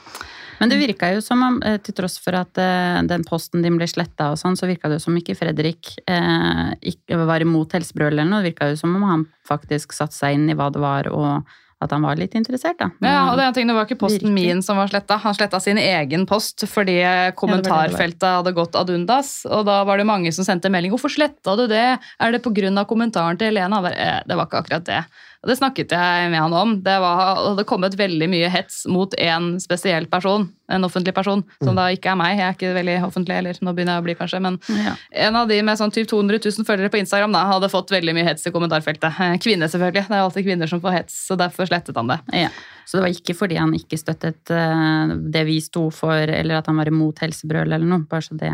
Men 0.59 0.69
det 0.69 0.77
virka 0.79 1.09
jo 1.13 1.19
som 1.21 1.41
om, 1.45 1.57
eh, 1.65 1.77
til 1.77 1.93
tross 1.97 2.17
for 2.21 2.33
at 2.37 2.57
eh, 2.57 3.01
den 3.09 3.23
posten 3.25 3.61
din 3.65 3.75
ble 3.77 3.85
sletta 3.89 4.31
og 4.31 4.37
sånn, 4.41 4.55
så 4.57 4.65
virka 4.69 4.89
det 4.89 4.97
jo 5.01 5.05
som 5.09 5.17
ikke 5.17 5.35
Fredrik 5.37 5.91
eh, 6.09 6.71
ikke 6.93 7.17
var 7.25 7.41
imot 7.45 7.73
helsebrøl 7.77 8.13
eller 8.13 8.25
noe. 8.25 8.41
Det 8.45 8.53
virka 8.53 8.69
jo 8.71 8.77
som 8.77 8.95
om 8.97 9.03
han 9.09 9.25
faktisk 9.49 9.93
satte 9.93 10.13
seg 10.17 10.33
inn 10.37 10.49
i 10.49 10.55
hva 10.57 10.69
det 10.73 10.81
var, 10.81 11.09
og 11.13 11.43
at 11.77 11.91
han 11.93 12.01
var 12.01 12.17
litt 12.17 12.33
interessert, 12.33 12.79
da. 12.79 12.89
Ja, 13.05 13.27
og 13.29 13.37
det, 13.37 13.43
er 13.43 13.51
en 13.51 13.55
ting, 13.57 13.69
det 13.69 13.75
var 13.77 13.85
ikke 13.85 13.99
posten 14.01 14.31
Virkelig. 14.31 14.55
min 14.55 14.63
som 14.65 14.79
var 14.81 14.89
sletta. 14.89 15.19
Han 15.21 15.35
sletta 15.37 15.59
sin 15.61 15.77
egen 15.77 16.25
post 16.29 16.65
fordi 16.65 16.97
kommentarfeltet 17.37 18.25
hadde 18.25 18.53
gått 18.57 18.77
ad 18.79 18.89
undas. 18.93 19.43
Og 19.45 19.61
da 19.69 19.83
var 19.85 20.01
det 20.01 20.07
mange 20.09 20.33
som 20.33 20.47
sendte 20.47 20.71
melding 20.73 20.95
'Hvorfor 20.95 21.13
sletta 21.13 21.55
du 21.59 21.67
det?' 21.69 21.99
Er 22.19 22.31
det 22.31 22.41
pga. 22.41 22.85
kommentaren 22.85 23.37
til 23.37 23.53
bare, 23.53 23.93
eh, 23.93 24.21
det 24.25 24.35
var 24.35 24.47
ikke 24.47 24.63
akkurat 24.63 24.85
det. 24.85 25.03
Og 25.47 25.51
det 25.53 25.61
snakket 25.61 25.93
jeg 25.95 26.27
med 26.33 26.41
han 26.43 26.51
om. 26.59 26.71
Det 26.83 26.97
var, 26.99 27.37
det 27.55 27.63
kommet 27.69 27.93
veldig 27.95 28.27
mye 28.27 28.49
hets 28.51 28.81
mot 28.91 29.13
en 29.23 29.53
spesiell 29.63 30.03
person. 30.11 30.49
En 30.67 30.83
offentlig 30.83 31.13
person, 31.15 31.39
som 31.63 31.77
da 31.79 31.85
ikke 31.95 32.09
er 32.11 32.17
meg. 32.19 32.33
Jeg 32.35 32.43
er 32.49 32.55
ikke 32.57 32.71
veldig 32.75 32.95
offentlig, 33.07 33.37
eller 33.39 33.59
nå 33.63 33.71
begynner 33.71 33.95
jeg 33.95 34.03
å 34.03 34.05
bli, 34.09 34.15
kanskje. 34.19 34.41
men 34.43 34.57
Ja. 34.75 34.95
en 35.23 35.37
av 35.39 35.47
de 35.47 35.61
med 35.63 35.79
sånn 35.79 35.93
typ 35.95 36.09
200 36.11 36.41
000 36.43 36.67
følgere 36.67 36.91
på 36.91 36.99
Instagram 36.99 37.31
da, 37.31 37.45
hadde 37.47 37.69
fått 37.71 37.93
veldig 37.95 38.13
mye 38.17 38.27
hets 38.27 38.43
i 38.47 38.51
kommentarfeltet. 38.51 39.07
Eh, 39.23 39.37
Kvinne, 39.39 39.69
selvfølgelig. 39.71 40.03
Det 40.09 40.17
er 40.17 40.25
alltid 40.25 40.43
kvinner 40.49 40.67
som 40.67 40.81
får 40.83 40.97
hets, 40.97 41.15
så 41.29 41.37
derfor 41.39 41.69
slettet 41.71 41.95
han 41.95 42.11
det. 42.11 42.19
Ja. 42.35 42.49
Så 42.83 42.97
det 42.99 43.05
var 43.07 43.15
ikke 43.15 43.37
fordi 43.39 43.55
han 43.55 43.71
ikke 43.79 43.97
støttet 44.03 44.51
eh, 44.51 45.15
det 45.31 45.45
vi 45.47 45.61
sto 45.63 45.87
for, 45.95 46.11
eller 46.27 46.59
at 46.59 46.67
han 46.67 46.75
var 46.83 46.91
imot 46.91 47.23
helsebrøl 47.23 47.71
eller 47.71 47.87
noe, 47.87 48.03
bare 48.03 48.27
så 48.27 48.35
det 48.35 48.51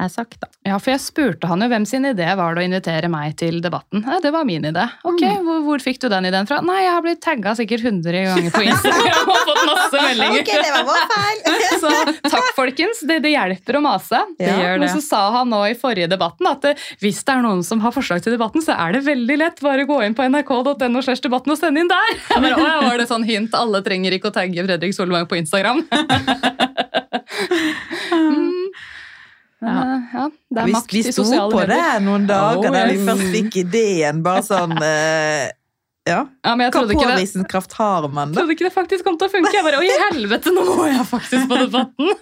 er 0.00 0.08
sagt, 0.08 0.38
da. 0.40 0.48
Ja, 0.64 0.78
for 0.80 0.92
jeg 0.94 1.02
spurte 1.04 1.48
han 1.50 1.60
jo 1.60 1.68
hvem 1.68 1.84
sin 1.88 2.06
idé 2.08 2.24
var 2.38 2.54
det 2.56 2.62
å 2.62 2.66
invitere 2.66 3.10
meg 3.12 3.34
til 3.40 3.58
debatten. 3.64 4.00
Ja, 4.06 4.18
det 4.24 4.30
var 4.32 4.46
min 4.48 4.64
idé. 4.64 4.86
Ok, 5.04 5.20
hvor, 5.44 5.58
hvor 5.66 5.82
fikk 5.84 6.00
du 6.02 6.06
den 6.12 6.28
ideen 6.30 6.48
fra? 6.48 6.62
Nei, 6.64 6.78
jeg 6.86 6.94
har 6.96 7.04
blitt 7.04 7.20
tagga 7.24 7.52
sikkert 7.58 7.84
100 7.84 8.24
ganger 8.30 8.54
på 8.54 8.62
Instagram 8.64 9.32
og 9.34 9.42
fått 9.50 9.60
masse 9.68 10.00
meldinger. 10.06 10.40
Ok, 10.40 10.52
det 10.64 10.72
var 10.72 10.88
vår 10.88 11.04
feil! 11.12 11.42
Så 11.82 11.92
takk, 12.32 12.48
folkens. 12.56 13.02
Det, 13.08 13.18
det 13.24 13.34
hjelper 13.34 13.78
å 13.78 13.84
mase. 13.84 14.22
Det 14.38 14.48
gjør 14.48 14.76
det. 14.78 14.80
Men 14.86 14.92
så 14.94 15.02
sa 15.04 15.22
han 15.36 15.50
nå 15.52 15.60
i 15.68 15.76
forrige 15.78 16.08
debatten 16.12 16.46
at 16.48 16.64
det, 16.64 16.74
hvis 17.02 17.20
det 17.26 17.34
er 17.34 17.44
noen 17.44 17.64
som 17.66 17.82
har 17.84 17.94
forslag 17.94 18.22
til 18.24 18.36
debatten, 18.36 18.62
så 18.64 18.76
er 18.78 18.96
det 18.96 19.04
veldig 19.06 19.38
lett. 19.40 19.62
Bare 19.64 19.86
gå 19.88 19.98
inn 20.06 20.16
på 20.16 20.24
nrk.no 20.28 21.02
slash 21.04 21.24
debatten 21.24 21.54
og 21.54 21.58
sende 21.58 21.82
inn 21.82 21.90
der. 21.90 22.12
Jeg 22.30 22.44
bare, 22.46 22.60
«Å, 22.60 22.84
var 22.88 23.02
det 23.02 23.08
sånn 23.10 23.26
hint? 23.28 23.56
Alle 23.58 23.82
trenger 23.84 24.14
ikke 24.16 24.30
å 24.30 24.36
tagge 24.36 24.66
Fredrik 24.68 24.94
Solvang 24.96 25.28
på 25.30 25.40
Instagram. 25.42 25.82
Men, 29.62 29.74
Ja. 29.76 29.82
eh, 29.94 30.14
ja, 30.14 30.24
det 30.50 30.60
er 30.62 30.66
Vi, 30.66 30.72
makt 30.74 30.92
vi 30.92 30.98
i 31.06 31.12
sto 31.14 31.24
på 31.52 31.64
det 31.70 31.82
noen 32.02 32.24
dager 32.26 32.68
Oh, 32.68 32.72
da 32.74 32.86
vi 32.90 32.96
først 33.06 33.26
fikk 33.36 33.56
ideen. 33.62 34.22
Bare 34.26 34.42
sånn 34.42 34.74
eh, 34.82 35.50
Ja. 36.08 36.24
Ja, 36.42 36.56
men 36.58 36.64
jeg 36.66 36.72
trodde 36.74 36.96
ikke 36.96 37.06
det. 37.06 37.14
påvisningskraft 37.14 37.76
har 37.78 38.08
man, 38.10 38.32
da? 38.32 38.40
trodde 38.40 38.56
ikke 38.56 38.66
det 38.66 38.72
faktisk 38.74 39.04
kom 39.06 39.14
til 39.20 39.28
å 39.28 39.30
funke. 39.30 39.52
Jeg 39.54 39.62
bare, 39.62 39.78
Oi, 39.78 39.90
helvete, 40.10 40.50
nå 40.50 40.64
må 40.66 40.88
jeg 40.90 41.04
faktisk 41.06 41.46
på 41.52 41.60
debatten! 41.62 42.10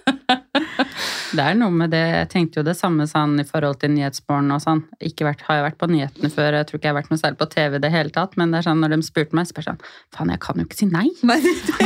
Det 1.31 1.39
er 1.39 1.55
noe 1.55 1.71
med 1.71 1.93
det, 1.93 1.99
jeg 2.11 2.27
tenkte 2.27 2.59
jo 2.59 2.63
det 2.67 2.73
samme 2.75 3.05
sånn 3.07 3.37
i 3.39 3.45
forhold 3.47 3.77
til 3.79 3.93
nyhetsmorgen 3.93 4.51
og 4.51 4.59
sånn. 4.59 4.81
Ikke 5.07 5.23
vært, 5.23 5.39
har 5.47 5.57
jeg 5.61 5.63
vært 5.63 5.77
på 5.79 5.87
nyhetene 5.87 6.29
før, 6.33 6.57
jeg 6.59 6.67
tror 6.67 6.77
ikke 6.79 6.89
jeg 6.89 6.91
har 6.91 6.97
vært 6.97 7.13
noe 7.13 7.21
særlig 7.21 7.39
på 7.39 7.47
TV 7.53 7.77
i 7.77 7.81
det 7.85 7.91
hele 7.93 8.11
tatt, 8.17 8.35
men 8.39 8.51
det 8.51 8.59
er 8.59 8.65
sånn 8.67 8.81
når 8.83 8.91
de 8.97 8.99
spurte 9.07 9.37
meg, 9.39 9.47
så 9.47 9.55
bare 9.55 9.67
sånn, 9.69 9.79
faen, 10.17 10.33
jeg 10.35 10.41
kan 10.43 10.59
jo 10.59 10.65
ikke 10.67 10.79
si 10.81 10.87
nei. 10.91 11.05
Nei, 11.31 11.37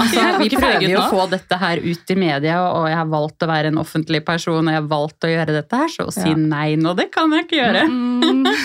Altså, 0.01 0.25
vi 0.41 0.49
prøver 0.55 0.87
jo 0.89 0.97
å 1.03 1.05
få 1.13 1.27
dette 1.35 1.59
her 1.61 1.83
ut 1.85 2.13
i 2.15 2.17
media, 2.25 2.57
og 2.71 2.89
jeg 2.89 2.97
har 3.03 3.11
valgt 3.13 3.45
å 3.45 3.51
være 3.53 3.69
en 3.69 3.79
offentlig 3.85 4.23
person, 4.25 4.63
og 4.65 4.73
jeg 4.73 4.81
har 4.81 4.89
valgt 4.95 5.29
å 5.29 5.31
gjøre 5.35 5.57
dette 5.59 5.83
her, 5.83 5.93
så 5.93 6.09
å 6.09 6.15
si 6.17 6.25
Ja. 6.25 6.33
nei 6.41 6.73
nå, 6.81 6.95
det 6.97 7.11
kan 7.13 7.29
jeg 7.37 7.45
ikke 7.45 7.61
gjøre. 7.61 7.85
Mm. 7.85 8.49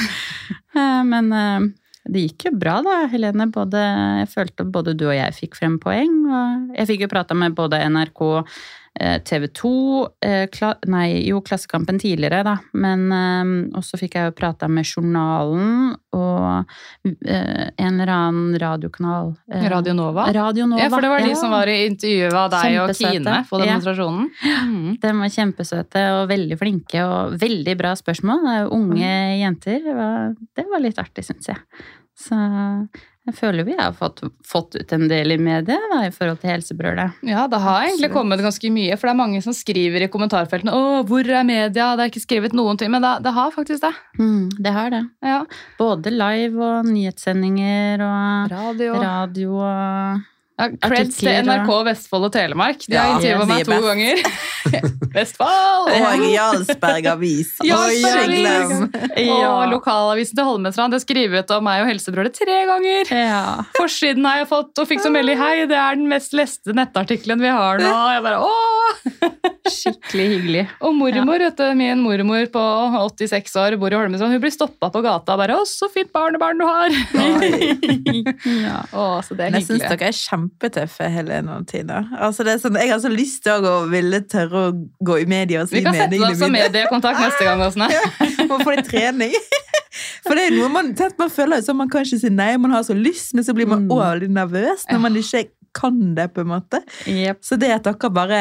Eh, 0.71 1.01
Men 1.03 1.33
eh, 1.35 1.64
det 2.09 2.23
gikk 2.25 2.47
jo 2.49 2.53
bra 2.57 2.79
da, 2.85 2.97
Helene. 3.13 3.47
Både, 3.53 3.81
jeg 4.23 4.31
følte 4.33 4.65
både 4.65 4.95
du 4.97 5.07
og 5.11 5.17
jeg 5.17 5.37
fikk 5.37 5.59
frem 5.59 5.77
poeng, 5.83 6.15
og 6.27 6.79
jeg 6.79 6.89
fikk 6.89 7.05
jo 7.05 7.11
prata 7.13 7.37
med 7.37 7.57
både 7.59 7.83
NRK, 7.93 8.23
TV 8.98 9.46
2, 9.55 10.09
eh, 10.26 10.46
Kla 10.53 10.74
nei, 10.90 11.22
jo 11.24 11.38
Klassekampen 11.46 11.96
tidligere, 12.03 12.42
da, 12.44 12.57
men 12.74 13.05
eh, 13.14 13.53
også 13.79 13.96
fikk 14.00 14.16
jeg 14.18 14.29
jo 14.29 14.35
prata 14.37 14.66
med 14.68 14.85
Journalen 14.85 15.92
og 16.12 16.72
eh, 17.07 17.70
en 17.79 18.00
eller 18.00 18.11
annen 18.12 18.57
radiokanal. 18.61 19.31
eh, 19.53 19.68
Radio 19.70 19.94
Nova? 19.94 20.26
Radio 20.35 20.66
Nova. 20.66 20.83
Ja, 20.83 20.88
for 20.90 21.07
det 21.07 21.12
var 21.12 21.22
de 21.24 21.31
ja. 21.31 21.38
som 21.38 21.55
var 21.55 21.70
i 21.70 21.79
intervjuet 21.87 22.35
av 22.35 22.50
deg 22.57 22.81
og 22.83 22.92
Kine 22.98 23.37
på 23.48 23.61
Ja. 23.62 23.68
demonstrasjonen. 23.70 24.26
Mm. 24.66 24.98
De 25.00 25.14
var 25.22 25.33
kjempesøte 25.38 26.05
og 26.18 26.26
veldig 26.35 26.59
flinke 26.61 27.07
og 27.07 27.38
veldig 27.40 27.76
bra 27.81 27.94
spørsmål. 27.96 28.50
Unge 28.74 29.14
jenter. 29.40 29.81
Det 29.87 29.94
var, 29.96 30.35
det 30.59 30.66
var 30.68 30.83
litt 30.83 30.98
artig, 31.00 31.24
syns 31.31 31.48
jeg. 31.55 31.62
Så 32.20 32.37
jeg 33.29 33.37
føler 33.37 33.67
vi 33.69 33.75
har 33.77 33.93
fått, 33.93 34.23
fått 34.47 34.79
ut 34.81 34.93
en 34.97 35.05
del 35.11 35.35
i 35.35 35.39
media 35.39 35.77
da, 35.93 36.01
i 36.07 36.13
forhold 36.15 36.41
til 36.41 36.51
helsebrølet. 36.55 37.21
Ja, 37.29 37.45
det 37.53 37.61
har 37.61 37.85
egentlig 37.85 38.09
Absolutt. 38.09 38.15
kommet 38.17 38.43
ganske 38.47 38.71
mye, 38.73 38.97
for 38.97 39.09
det 39.09 39.13
er 39.13 39.21
mange 39.21 39.43
som 39.45 39.57
skriver 39.57 40.07
i 40.07 40.09
kommentarfeltene 40.13 40.73
'Å, 40.73 41.05
hvor 41.07 41.29
er 41.29 41.45
media?' 41.45 41.97
Det 41.97 42.07
er 42.07 42.11
ikke 42.11 42.25
skrevet 42.25 42.57
noen 42.57 42.81
ting, 42.81 42.91
men 42.91 43.05
det, 43.05 43.13
det 43.23 43.35
har 43.37 43.53
faktisk 43.53 43.85
det. 43.85 43.93
Mm, 44.19 44.51
det 44.57 44.73
har 44.73 44.91
det. 44.91 45.05
Ja. 45.23 45.45
Både 45.79 46.11
live 46.11 46.59
og 46.65 46.89
nyhetssendinger 46.89 48.01
og 48.09 48.51
Radio. 48.57 48.95
radio 49.05 49.55
og 49.61 50.27
Ja, 50.61 50.66
creds 50.85 51.16
til 51.16 51.31
NRK 51.46 51.70
Vestfold 51.88 52.27
og 52.29 52.33
Telemark. 52.35 52.83
De 52.85 52.92
Ja, 52.92 53.07
har 53.07 53.16
intervjua 53.16 53.46
meg 53.49 53.64
to 53.64 53.79
ganger. 53.87 54.20
Vestfold! 55.16 55.88
Og 55.96 56.25
Jarlsberg 56.35 57.07
Avis. 57.14 57.55
Jarlsberg 57.70 58.35
Avis. 58.51 59.31
Og 59.33 59.62
lokalavisen 59.73 60.37
til 60.37 60.46
Holmestrand. 60.51 60.92
Det 60.92 61.01
er 61.01 61.07
skrevet 61.07 61.55
om 61.57 61.64
meg 61.64 61.85
og 61.87 61.88
helsebrølet 61.90 62.37
tre 62.37 62.59
ganger. 62.68 63.09
Ja. 63.14 63.40
Forsiden 63.79 64.29
har 64.29 64.42
jeg 64.42 64.51
fått, 64.53 64.75
og 64.83 64.90
fikk 64.90 65.01
så 65.07 65.12
melding 65.14 65.40
Hei, 65.40 65.64
det 65.70 65.79
er 65.81 65.96
den 65.96 66.11
mest 66.11 66.35
leste 66.37 66.75
nettartikkelen 66.77 67.40
vi 67.40 67.49
har 67.49 67.81
nå. 67.81 67.88
Jeg 68.14 68.25
bare 68.27 68.44
åh! 68.44 68.61
Skikkelig 69.70 70.27
hyggelig. 70.35 70.64
Og 70.85 70.94
mormor, 70.99 71.40
vet 71.40 71.57
du, 71.57 71.64
min 71.79 72.01
mormor 72.05 72.44
på 72.53 72.62
86 73.16 73.57
år 73.62 73.77
bor 73.81 73.94
i 73.94 73.99
Holmestrand, 73.99 74.35
hun 74.37 74.42
blir 74.42 74.53
stoppa 74.53 74.90
på 74.92 75.03
gata 75.05 75.37
og 75.37 75.40
bare 75.40 75.57
'Å, 75.57 75.64
så 75.68 75.88
fint 75.94 76.11
barnebarn 76.12 76.61
du 76.61 76.66
har!' 76.68 76.90
Ja. 78.61 78.81
Å, 78.92 79.20
så 79.25 79.37
det 79.38 79.46
er 79.46 79.55
hyggelig. 79.55 79.61
jeg 79.61 79.68
syns 79.70 79.87
dere 79.87 80.11
er 80.11 80.16
kjempetøffe, 80.51 81.09
Helene 81.11 81.57
og 81.59 81.67
Tina. 81.69 82.03
Altså, 82.19 82.45
det 82.45 82.55
er 82.55 82.63
sånn, 82.63 82.79
jeg 82.81 82.91
har 82.91 83.01
så 83.01 83.11
lyst 83.13 83.43
til 83.45 83.67
å 83.67 83.87
ville 83.91 84.21
tørre 84.29 84.63
å 84.69 84.73
gå 85.07 85.19
i 85.23 85.27
media 85.31 85.63
og 85.63 85.71
si 85.71 85.79
Vi 85.79 85.85
kan 85.85 85.95
sette 85.95 86.19
oss 86.21 86.39
som 86.39 86.53
mediekontakt 86.53 87.20
neste 87.20 87.47
gang. 87.47 87.62
Åsne. 87.64 87.89
Må 88.51 88.61
få 88.62 88.74
litt 88.74 88.89
trening. 88.91 89.35
For 90.27 90.37
det 90.37 90.49
er 90.49 90.57
noe 90.57 90.70
man, 90.72 90.93
man 91.18 91.33
føler 91.33 91.61
jo 91.61 91.68
som 91.70 91.81
man 91.81 91.91
kan 91.91 92.05
ikke 92.07 92.20
si 92.20 92.31
nei, 92.31 92.53
man 92.61 92.74
har 92.74 92.85
så 92.87 92.95
lyst, 92.95 93.35
men 93.35 93.47
så 93.47 93.55
blir 93.57 93.68
man 93.70 93.89
òg 93.91 94.22
litt 94.22 94.35
nervøs 94.35 94.87
når 94.91 95.03
man 95.03 95.18
ikke 95.18 95.49
kan 95.77 95.99
det, 96.16 96.31
på 96.35 96.43
en 96.43 96.51
måte. 96.51 96.81
Yep. 97.07 97.43
Så 97.47 97.59
det 97.61 97.70
at 97.77 97.87
dere 97.87 98.11
bare 98.14 98.41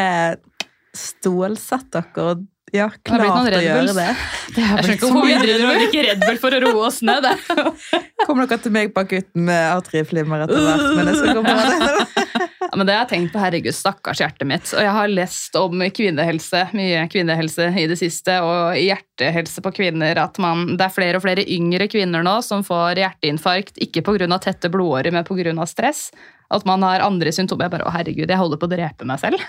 stålsetter 0.98 2.10
dere 2.16 2.34
og 2.34 2.48
ja, 2.76 2.88
har 2.90 3.22
blitt 3.24 3.34
noen 3.34 3.48
klart 3.48 3.50
å 3.50 3.56
Red 3.56 3.66
gjøre 3.66 3.82
Bulls. 3.82 3.98
det. 3.98 4.10
Det 4.56 4.62
Jeg 4.66 4.70
skjønner 4.70 4.94
ikke 4.96 5.10
hvorfor 5.10 5.28
vi 5.28 5.38
driver 5.44 5.66
og 5.70 5.80
drikker 5.80 6.08
Red 6.10 6.24
Bull 6.26 6.40
for 6.42 6.56
å 6.58 6.62
roe 6.66 6.86
oss 6.90 7.00
ned. 7.06 7.26
Det. 7.26 7.36
Kommer 8.28 8.46
dere 8.50 8.62
til 8.66 8.76
meg 8.76 8.94
på 8.96 9.04
akutten 9.06 9.48
med 9.50 9.66
atrieflimmer 9.74 10.46
etter 10.46 10.66
hvert, 10.66 10.88
men 10.98 11.10
det 11.10 11.18
skal 11.20 11.40
gå 11.40 11.46
bra. 11.46 11.58
det. 11.66 12.46
Ja, 12.70 12.78
men 12.78 12.86
det 12.86 12.94
har 12.94 13.00
jeg 13.02 13.10
tenkt 13.10 13.32
på, 13.34 13.40
herregud, 13.42 13.74
stakkars 13.74 14.20
hjertet 14.22 14.46
mitt. 14.46 14.68
Og 14.78 14.84
jeg 14.84 14.94
har 14.94 15.10
lest 15.10 15.56
om 15.58 15.82
kvinnehelse, 15.96 16.68
mye 16.78 17.08
kvinnehelse 17.10 17.66
i 17.82 17.86
det 17.90 17.98
siste, 17.98 18.36
og 18.46 18.78
hjertehelse 18.78 19.64
på 19.66 19.72
kvinner. 19.80 20.20
At 20.22 20.38
man, 20.44 20.76
det 20.78 20.86
er 20.86 20.94
flere 20.94 21.18
og 21.18 21.26
flere 21.26 21.48
yngre 21.50 21.88
kvinner 21.90 22.22
nå 22.26 22.36
som 22.46 22.62
får 22.68 23.02
hjerteinfarkt, 23.02 23.82
ikke 23.82 24.04
pga. 24.06 24.38
tette 24.38 24.70
blodårer, 24.70 25.10
men 25.16 25.26
pga. 25.26 25.66
stress. 25.66 26.12
At 26.54 26.66
man 26.70 26.86
har 26.86 27.02
andre 27.06 27.34
symptomer. 27.34 27.66
Jeg 27.66 27.74
bare, 27.74 27.90
å 27.90 27.96
herregud, 27.96 28.30
jeg 28.30 28.38
holder 28.38 28.62
på 28.62 28.70
å 28.70 28.74
drepe 28.76 29.10
meg 29.10 29.18
selv. 29.22 29.42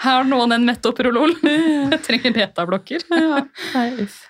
Har 0.00 0.24
noen 0.24 0.54
en 0.56 0.64
metoprolol? 0.64 1.34
Jeg 1.92 2.00
trenger 2.06 2.32
betablokker. 2.32 3.02
Ja. 3.12 3.42
Nei, 3.74 3.88
uff. 4.06 4.22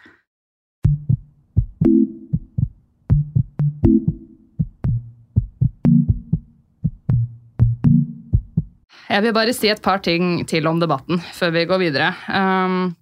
Jeg 9.10 9.24
vil 9.26 9.34
bare 9.34 9.52
si 9.54 9.66
et 9.70 9.82
par 9.82 10.02
ting 10.02 10.42
til 10.46 10.66
om 10.70 10.78
debatten 10.78 11.18
før 11.34 11.54
vi 11.54 11.64
går 11.66 11.80
videre. 11.82 12.12
Um, 12.30 12.92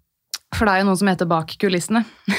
for 0.56 0.64
det 0.64 0.74
er 0.74 0.82
jo 0.82 0.88
noen 0.88 1.00
som 1.00 1.10
heter 1.12 1.28
Bak 1.30 1.56
kulissene. 1.60 2.04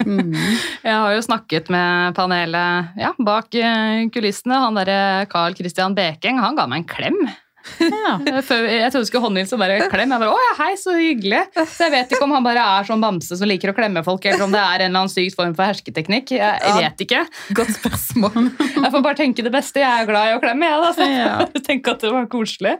Mm. 0.00 0.32
Jeg 0.32 0.94
har 0.96 1.12
jo 1.12 1.20
snakket 1.22 1.68
med 1.70 2.14
panelet 2.16 2.96
ja, 2.98 3.10
bak 3.20 3.52
eh, 3.54 4.06
kulissene. 4.10 4.56
Han 4.62 4.78
derre 4.80 5.26
Carl 5.30 5.54
Christian 5.54 5.92
Bekeng, 5.94 6.40
han 6.40 6.56
ga 6.56 6.64
meg 6.66 6.80
en 6.80 6.88
klem. 6.88 7.18
Ja. 7.80 8.12
Jeg 8.26 8.44
trodde 8.92 9.02
du 9.04 9.08
skulle 9.08 9.24
håndhilse 9.26 9.56
og 9.56 9.60
bare 9.62 9.78
klem. 9.92 10.12
Jeg 10.14 10.22
bare, 10.22 10.32
å 10.32 10.40
ja, 10.40 10.52
hei, 10.62 10.70
så 10.80 10.94
hyggelig. 10.96 11.40
Så 11.58 11.86
jeg 11.86 11.92
vet 11.94 12.12
ikke 12.14 12.24
om 12.26 12.32
han 12.36 12.44
bare 12.46 12.62
er 12.78 12.86
sånn 12.88 13.02
bamse 13.02 13.36
som 13.38 13.48
liker 13.50 13.72
å 13.72 13.76
klemme 13.76 14.02
folk, 14.06 14.24
eller 14.28 14.46
om 14.46 14.54
det 14.54 14.60
er 14.62 14.84
en 14.84 14.90
eller 14.90 15.02
annen 15.04 15.12
sykt 15.12 15.36
form 15.38 15.52
for 15.58 15.68
hersketeknikk. 15.68 16.32
Jeg, 16.36 16.76
vet 16.80 17.04
ikke. 17.06 17.24
Godt 17.58 17.74
spørsmål. 17.76 18.50
Jeg 18.84 18.92
får 18.94 19.04
bare 19.04 19.18
tenke 19.20 19.44
det 19.46 19.52
beste. 19.54 19.82
Jeg 19.82 20.04
er 20.04 20.08
glad 20.08 20.30
i 20.30 20.38
å 20.38 20.40
klemme, 20.42 20.70
jeg. 20.70 20.80
da. 20.86 20.92
Så 20.96 21.10
Ja. 21.10 21.34
får 21.70 21.92
at 21.94 22.06
det 22.06 22.12
var 22.14 22.30
koselig. 22.32 22.76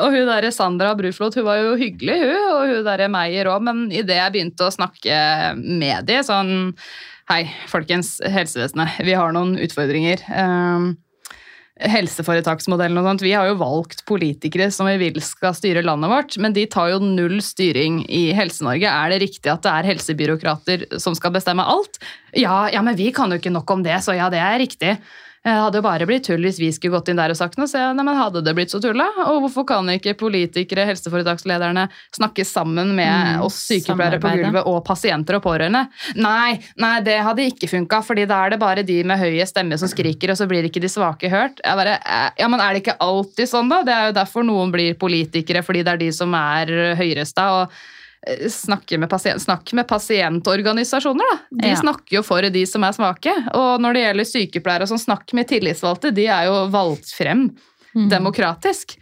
Og 0.00 0.14
hun 0.16 0.26
der 0.30 0.48
Sandra 0.54 0.94
Bruflot 0.96 1.36
hun 1.36 1.44
var 1.46 1.60
jo 1.60 1.74
hyggelig, 1.80 2.16
hun, 2.24 2.48
og 2.54 2.62
hun 2.70 2.84
der 2.86 3.04
Meyer 3.12 3.50
òg, 3.52 3.62
men 3.66 3.86
idet 3.92 4.16
jeg 4.16 4.34
begynte 4.34 4.66
å 4.66 4.72
snakke 4.74 5.20
med 5.60 6.06
de, 6.08 6.20
sånn 6.26 6.52
Hei, 7.30 7.44
folkens, 7.70 8.16
helsevesenet, 8.26 8.96
vi 9.06 9.12
har 9.14 9.30
noen 9.36 9.52
utfordringer. 9.62 10.24
Um, 10.34 10.88
helseforetaksmodellen 11.80 13.00
og 13.00 13.06
sånt, 13.06 13.22
Vi 13.24 13.32
har 13.32 13.48
jo 13.48 13.56
valgt 13.60 14.04
politikere 14.08 14.68
som 14.74 14.88
vi 14.90 14.98
vil 15.00 15.20
skal 15.24 15.54
styre 15.56 15.84
landet 15.84 16.12
vårt, 16.12 16.36
men 16.38 16.52
de 16.56 16.66
tar 16.66 16.90
jo 16.92 17.00
null 17.00 17.40
styring 17.44 18.02
i 18.08 18.30
Helse-Norge. 18.36 18.84
Er 18.90 19.10
det 19.10 19.22
riktig 19.24 19.52
at 19.52 19.64
det 19.64 19.72
er 19.72 19.88
helsebyråkrater 19.94 20.86
som 21.00 21.16
skal 21.16 21.32
bestemme 21.32 21.64
alt? 21.64 22.00
Ja, 22.36 22.68
ja, 22.72 22.82
men 22.82 22.98
vi 22.98 23.10
kan 23.16 23.32
jo 23.32 23.40
ikke 23.40 23.54
nok 23.54 23.70
om 23.70 23.84
det, 23.86 23.96
så 24.04 24.16
ja, 24.18 24.28
det 24.32 24.42
er 24.42 24.60
riktig. 24.60 24.96
Det 25.40 25.52
hadde 25.56 25.78
jo 25.80 25.84
bare 25.86 26.04
blitt 26.04 26.26
tull 26.28 26.42
hvis 26.44 26.58
vi 26.60 26.66
skulle 26.72 26.98
gått 26.98 27.08
inn 27.08 27.16
der 27.16 27.32
og 27.32 27.38
sagt 27.38 27.56
noe. 27.56 27.64
Så 27.70 27.80
nei, 27.96 28.04
men 28.04 28.18
hadde 28.18 28.42
det 28.44 28.52
blitt 28.58 28.72
så 28.74 28.76
tulla? 28.82 29.06
Og 29.24 29.38
hvorfor 29.46 29.64
kan 29.70 29.88
ikke 29.88 30.12
politikere, 30.20 30.84
helseforetakslederne, 30.90 31.86
snakke 32.16 32.44
sammen 32.44 32.92
med 32.96 33.08
Mm, 33.10 33.40
oss 33.46 33.56
sykepleiere 33.70 34.20
på 34.20 34.30
gulvet 34.36 34.68
og 34.68 34.82
pasienter 34.84 35.38
og 35.38 35.42
pårørende? 35.46 35.86
Nei, 36.20 36.58
nei, 36.80 36.92
det 37.06 37.16
hadde 37.24 37.46
ikke 37.48 37.70
funka, 37.72 38.02
fordi 38.04 38.26
da 38.28 38.42
er 38.44 38.54
det 38.54 38.60
bare 38.60 38.84
de 38.86 38.98
med 39.04 39.18
høye 39.20 39.46
stemmer 39.48 39.80
som 39.80 39.88
skriker, 39.90 40.30
og 40.34 40.36
så 40.38 40.46
blir 40.50 40.68
ikke 40.68 40.82
de 40.84 40.92
svake 40.92 41.30
hørt. 41.32 41.60
Jeg 41.64 41.80
bare, 41.80 41.96
eh, 42.04 42.28
ja, 42.42 42.48
men 42.52 42.60
er 42.60 42.74
det 42.76 42.84
ikke 42.84 42.98
alltid 43.00 43.48
sånn, 43.50 43.72
da? 43.72 43.80
Det 43.86 43.96
er 43.96 44.10
jo 44.10 44.18
derfor 44.20 44.44
noen 44.44 44.70
blir 44.74 44.94
politikere, 45.00 45.64
fordi 45.64 45.82
det 45.88 45.96
er 45.96 46.04
de 46.04 46.10
som 46.12 46.36
er 46.36 46.74
høyreste. 47.00 47.48
og 47.56 47.62
eh, 47.72 47.88
Snakke 48.52 48.98
med, 49.00 49.08
pasient, 49.08 49.40
snakke 49.40 49.72
med 49.78 49.86
pasientorganisasjoner, 49.88 51.24
da. 51.32 51.38
De 51.62 51.68
Ja. 51.70 51.76
snakker 51.80 52.18
jo 52.18 52.22
for 52.22 52.42
de 52.42 52.66
som 52.66 52.84
er 52.84 52.92
svake. 52.92 53.32
Og 53.56 53.80
når 53.80 53.94
det 53.96 54.02
gjelder 54.04 54.28
sykepleiere, 54.28 54.86
som 54.86 54.98
snakker 55.00 55.34
med 55.34 55.48
tillitsvalgte, 55.48 56.12
de 56.14 56.26
er 56.26 56.44
jo 56.50 56.68
valgt 56.68 57.14
frem 57.16 57.46
demokratisk. 57.94 58.96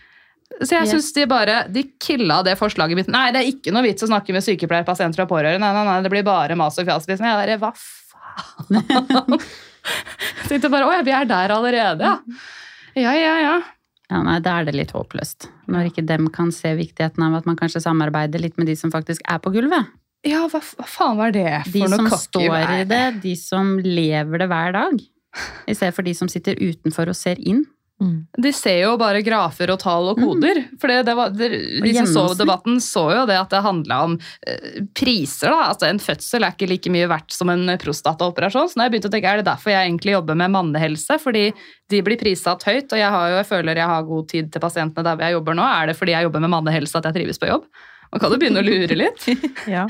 Så 0.62 0.70
jeg 0.70 0.86
Yes. 0.86 0.92
syns 0.94 1.12
de 1.14 1.26
bare 1.26 1.68
de 1.68 1.82
killa 2.00 2.42
det 2.42 2.56
forslaget 2.58 2.94
mitt. 2.96 3.08
Nei, 3.08 3.30
det 3.32 3.42
er 3.42 3.50
ikke 3.52 3.72
noe 3.72 3.82
vits 3.82 4.02
å 4.02 4.08
snakke 4.08 4.32
med 4.32 4.42
sykepleiere, 4.42 4.86
pasienter 4.86 5.22
og 5.22 5.28
pårørende. 5.28 5.60
Nei, 5.60 5.72
nei, 5.72 5.84
nei, 5.84 6.02
det 6.02 6.10
blir 6.10 6.22
bare 6.24 6.54
mas 6.56 6.78
og 6.78 6.86
fjas. 6.86 7.06
Liksom. 7.06 7.26
Jeg 7.26 7.58
bare, 7.58 7.58
hva 7.58 7.74
faen? 7.74 9.38
Tenkte 10.48 10.70
bare, 10.70 10.86
å 10.86 10.92
ja, 10.94 11.02
vi 11.02 11.10
er 11.12 11.24
der 11.28 11.48
allerede, 11.50 12.00
ja. 12.00 12.18
Ja, 12.98 13.12
ja, 13.12 13.34
ja. 13.40 13.62
Ja, 14.10 14.22
nei, 14.22 14.38
Da 14.40 14.58
er 14.60 14.64
det 14.64 14.74
litt 14.74 14.90
håpløst. 14.92 15.50
Når 15.68 15.90
ikke 15.90 16.06
dem 16.08 16.30
kan 16.32 16.50
se 16.54 16.72
viktigheten 16.78 17.24
av 17.26 17.38
at 17.40 17.48
man 17.48 17.58
kanskje 17.58 17.82
samarbeider 17.84 18.40
litt 18.40 18.56
med 18.60 18.70
de 18.70 18.76
som 18.78 18.92
faktisk 18.94 19.24
er 19.28 19.40
på 19.44 19.52
gulvet. 19.52 19.90
Ja, 20.26 20.46
hva, 20.50 20.60
faen 20.60 21.18
var 21.18 21.32
det 21.34 21.46
for 21.68 21.74
De 21.76 21.82
noe 21.84 21.98
som 22.00 22.08
står 22.24 22.56
i 22.80 22.84
det, 22.90 23.04
de 23.22 23.34
som 23.38 23.76
lever 23.84 24.42
det 24.42 24.48
hver 24.50 24.74
dag. 24.74 25.02
I 25.68 25.76
stedet 25.76 25.94
for 25.94 26.06
de 26.06 26.14
som 26.16 26.30
sitter 26.30 26.58
utenfor 26.58 27.12
og 27.12 27.16
ser 27.18 27.38
inn. 27.38 27.62
De 28.38 28.52
ser 28.54 28.84
jo 28.84 28.92
bare 29.00 29.24
grafer 29.26 29.72
og 29.74 29.80
tall 29.82 30.12
og 30.12 30.20
koder. 30.20 30.60
For 30.78 30.90
det, 30.90 31.14
var, 31.18 31.32
det, 31.34 31.48
de 31.82 31.94
som 31.96 32.06
så 32.06 32.26
debatten, 32.38 32.78
så 32.82 33.08
jo 33.10 33.24
det 33.26 33.38
at 33.40 33.50
det 33.50 33.62
handla 33.64 33.98
om 34.06 34.14
eh, 34.46 34.78
priser. 34.94 35.50
da. 35.50 35.72
Altså 35.72 35.88
En 35.88 35.98
fødsel 36.02 36.46
er 36.46 36.54
ikke 36.54 36.70
like 36.70 36.92
mye 36.94 37.10
verdt 37.10 37.34
som 37.34 37.50
en 37.50 37.74
prostataoperasjon. 37.82 38.70
Så 38.70 38.78
da 38.78 38.86
jeg 38.86 38.94
begynte 38.94 39.10
å 39.10 39.16
tenke, 39.16 39.34
er 39.34 39.42
det 39.42 39.48
derfor 39.50 39.74
jeg 39.74 39.90
egentlig 39.90 40.14
jobber 40.14 40.38
med 40.38 40.54
mannehelse? 40.54 41.18
Fordi 41.22 41.44
de 41.90 42.02
blir 42.06 42.20
prissatt 42.20 42.62
høyt, 42.68 42.86
og 42.92 43.00
jeg, 43.00 43.10
har 43.10 43.30
jo, 43.32 43.36
jeg 43.40 43.50
føler 43.50 43.82
jeg 43.82 43.90
har 43.90 44.08
god 44.08 44.30
tid 44.30 44.50
til 44.54 44.62
pasientene 44.62 45.06
der 45.08 45.26
jeg 45.26 45.38
jobber 45.40 45.58
nå. 45.58 45.66
Er 45.66 45.90
det 45.90 45.98
fordi 45.98 46.14
jeg 46.14 46.28
jobber 46.28 46.44
med 46.46 46.54
mannehelse 46.54 47.00
at 47.00 47.10
jeg 47.10 47.18
trives 47.18 47.42
på 47.42 47.50
jobb? 47.50 47.66
Man 48.12 48.22
kan 48.22 48.32
jo 48.32 48.40
begynne 48.40 48.62
å 48.62 48.66
lure 48.66 48.96
litt. 48.96 49.26
Ja. 49.68 49.88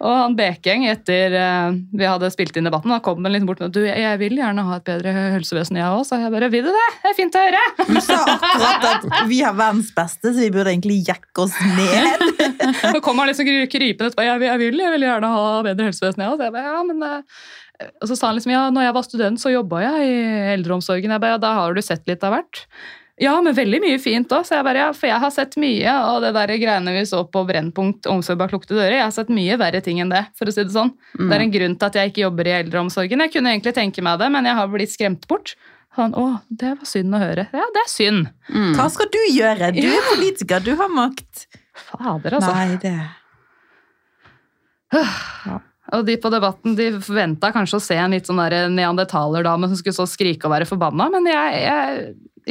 Og 0.00 0.14
han 0.16 0.32
Bekeng, 0.38 0.86
etter 0.88 1.34
eh, 1.36 1.74
vi 1.92 2.06
hadde 2.08 2.30
spilt 2.32 2.56
inn 2.56 2.64
debatten, 2.64 2.88
han 2.94 3.02
kom 3.04 3.20
liksom 3.28 3.48
bort 3.50 3.60
med 3.60 3.74
du, 3.76 3.82
jeg 3.84 4.16
vil 4.22 4.38
gjerne 4.38 4.64
ha 4.64 4.78
et 4.78 4.86
bedre 4.86 5.12
helsevesen, 5.36 5.76
jeg 5.76 5.92
òg. 5.92 6.06
Så 6.08 6.16
jeg 6.22 6.32
bare 6.32 6.48
vil 6.54 6.64
du 6.64 6.70
det? 6.72 6.86
Det 7.02 7.10
er 7.12 7.16
fint 7.18 7.36
å 7.36 7.42
høre! 7.44 7.60
Du 7.90 7.98
sa 8.06 8.16
akkurat 8.32 8.86
at 8.94 9.08
vi 9.28 9.42
har 9.44 9.56
verdens 9.58 9.90
beste, 9.96 10.32
så 10.32 10.38
vi 10.40 10.48
burde 10.54 10.72
egentlig 10.72 11.02
jekke 11.08 11.44
oss 11.44 11.56
ned. 11.76 12.24
Så 12.80 13.00
kom 13.04 13.18
han 13.20 13.28
liksom 13.28 13.48
krypende 13.72 14.08
etterpå. 14.10 14.24
Jeg, 14.24 14.40
vil- 14.40 14.48
jeg, 14.50 14.60
vil, 14.62 14.80
jeg 14.84 14.92
vil 14.94 15.04
gjerne 15.08 15.30
ha 15.34 15.44
bedre 15.66 15.88
helsevesen, 15.90 16.22
jeg 16.24 16.32
òg. 16.32 16.38
Så 16.40 16.46
jeg 16.48 16.54
bare, 16.56 16.72
ja, 16.72 16.80
men 16.86 17.04
eh, 17.06 17.90
Og 18.00 18.08
så 18.10 18.16
sa 18.16 18.30
han 18.30 18.36
liksom 18.38 18.52
ja, 18.54 18.62
når 18.72 18.86
jeg 18.88 18.96
var 18.96 19.06
student, 19.06 19.40
så 19.42 19.52
jobba 19.52 19.82
jeg 19.84 20.08
i 20.08 20.16
eldreomsorgen. 20.56 21.12
Jeg 21.16 21.22
bare, 21.24 21.36
ja, 21.36 21.42
da 21.44 21.52
har 21.60 21.76
du 21.76 21.82
sett 21.84 22.08
litt 22.08 22.24
av 22.24 22.36
hvert. 22.38 22.64
Ja, 23.20 23.34
men 23.44 23.52
veldig 23.56 23.82
mye 23.82 23.98
fint 24.00 24.30
òg. 24.32 24.46
Så 24.48 24.56
jeg 24.56 24.64
bare, 24.64 24.86
ja, 24.86 24.92
for 24.96 25.10
jeg 25.10 25.20
har 25.20 25.32
sett 25.34 25.58
mye, 25.60 25.92
av 25.92 26.22
det 26.24 26.30
der 26.36 26.54
greiene 26.62 26.94
vi 26.94 27.02
så 27.08 27.20
på 27.28 27.42
Brennpunkt 27.48 28.08
omsorg 28.08 28.40
bak 28.40 28.54
lukkede 28.54 28.78
dører, 28.78 28.96
jeg 28.96 29.04
har 29.04 29.12
sett 29.12 29.32
mye 29.36 29.58
verre 29.60 29.82
ting 29.84 30.00
enn 30.00 30.12
det, 30.12 30.24
for 30.38 30.48
å 30.48 30.54
si 30.54 30.64
det 30.64 30.72
sånn. 30.72 30.94
Det 31.18 31.36
er 31.36 31.44
en 31.44 31.52
grunn 31.52 31.76
til 31.76 31.90
at 31.90 32.00
jeg 32.00 32.12
ikke 32.12 32.24
jobber 32.24 32.48
i 32.48 32.56
eldreomsorgen. 32.62 33.26
Jeg 33.26 33.34
kunne 33.36 33.52
egentlig 33.52 33.76
tenke 33.76 34.04
meg 34.06 34.22
det, 34.22 34.30
men 34.32 34.48
jeg 34.48 34.56
har 34.56 34.72
blitt 34.72 34.94
skremt 34.94 35.28
bort. 35.28 35.54
Han, 35.98 36.14
å, 36.14 36.26
det 36.48 36.76
var 36.78 36.86
synd 36.86 37.16
å 37.18 37.20
høre. 37.20 37.48
Ja, 37.52 37.66
det 37.74 37.82
er 37.82 37.90
synd. 37.90 38.28
Mm. 38.48 38.74
Hva 38.78 38.86
skal 38.94 39.10
du 39.12 39.20
gjøre? 39.34 39.72
Du 39.76 39.84
er 39.84 40.06
politiker, 40.14 40.62
du 40.64 40.72
har 40.80 40.92
makt. 40.94 41.48
Fader, 41.90 42.38
altså. 42.38 42.54
Nei, 42.54 42.78
det 42.80 42.94
Og 45.96 46.06
de 46.06 46.16
på 46.22 46.30
debatten 46.30 46.76
de 46.78 46.88
forventa 47.02 47.50
kanskje 47.54 47.78
å 47.78 47.82
se 47.82 47.96
en 47.98 48.14
litt 48.14 48.28
sånn 48.28 48.40
der 48.40 48.68
neandertalerdame 48.70 49.70
som 49.70 49.78
skulle 49.78 49.96
så 49.96 50.06
skrike 50.06 50.46
og 50.46 50.54
være 50.54 50.68
forbanna, 50.68 51.08
men 51.10 51.26
jeg, 51.26 51.62
jeg, 51.64 52.04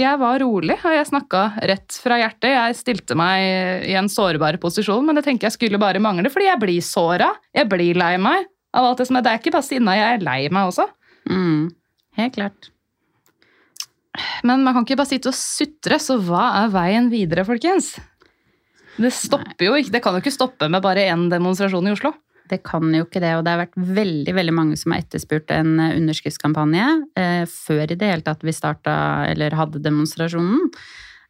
jeg 0.03 0.19
var 0.21 0.41
rolig, 0.43 0.75
og 0.83 0.95
jeg 0.95 1.07
snakka 1.09 1.43
rett 1.71 1.99
fra 2.03 2.19
hjertet. 2.19 2.51
Jeg 2.51 2.79
stilte 2.79 3.17
meg 3.19 3.87
i 3.89 3.95
en 3.99 4.11
sårbar 4.11 4.59
posisjon, 4.61 5.05
men 5.07 5.17
det 5.17 5.25
tenker 5.27 5.47
jeg 5.47 5.57
skulle 5.57 5.81
bare 5.81 6.01
mangle, 6.03 6.31
fordi 6.33 6.49
jeg 6.49 6.61
blir 6.61 6.85
såra. 6.85 7.31
Jeg 7.55 7.69
blir 7.71 7.99
lei 7.99 8.15
meg 8.21 8.49
av 8.75 8.91
alt 8.91 9.01
det 9.01 9.07
som 9.09 9.17
er. 9.19 9.25
Det 9.25 9.33
er 9.33 9.41
ikke 9.41 9.55
bare 9.55 9.69
sinna, 9.69 9.95
jeg 9.97 10.17
er 10.17 10.27
lei 10.27 10.41
meg 10.53 10.73
også. 10.73 10.89
Mm. 11.29 11.69
Helt 12.19 12.35
klart. 12.35 12.71
Men 14.43 14.63
man 14.65 14.75
kan 14.75 14.85
ikke 14.85 14.99
bare 14.99 15.13
sitte 15.13 15.31
og 15.31 15.37
sutre, 15.37 15.99
så 16.01 16.17
hva 16.21 16.45
er 16.63 16.73
veien 16.73 17.09
videre, 17.11 17.45
folkens? 17.47 17.93
Det 18.99 19.11
stopper 19.15 19.69
jo 19.69 19.77
ikke, 19.79 19.93
det 19.95 20.01
kan 20.03 20.15
jo 20.15 20.23
ikke 20.23 20.35
stoppe 20.35 20.67
med 20.71 20.83
bare 20.83 21.07
én 21.07 21.29
demonstrasjon 21.31 21.87
i 21.87 21.93
Oslo. 21.95 22.11
Det 22.49 22.61
kan 22.65 22.87
jo 22.95 23.05
ikke 23.05 23.21
det, 23.23 23.35
og 23.37 23.43
det 23.45 23.53
har 23.53 23.61
vært 23.63 23.77
veldig 23.99 24.33
veldig 24.35 24.55
mange 24.55 24.79
som 24.79 24.95
har 24.95 25.03
etterspurt 25.03 25.51
en 25.53 25.75
eh, 25.79 25.97
underskriftskampanje 25.99 26.87
eh, 27.19 27.43
før 27.49 27.85
i 27.85 27.99
det 27.99 28.09
hele 28.13 28.25
tatt 28.25 28.45
vi 28.45 28.55
starta 28.55 28.95
eller 29.29 29.57
hadde 29.57 29.83
demonstrasjonen. 29.85 30.71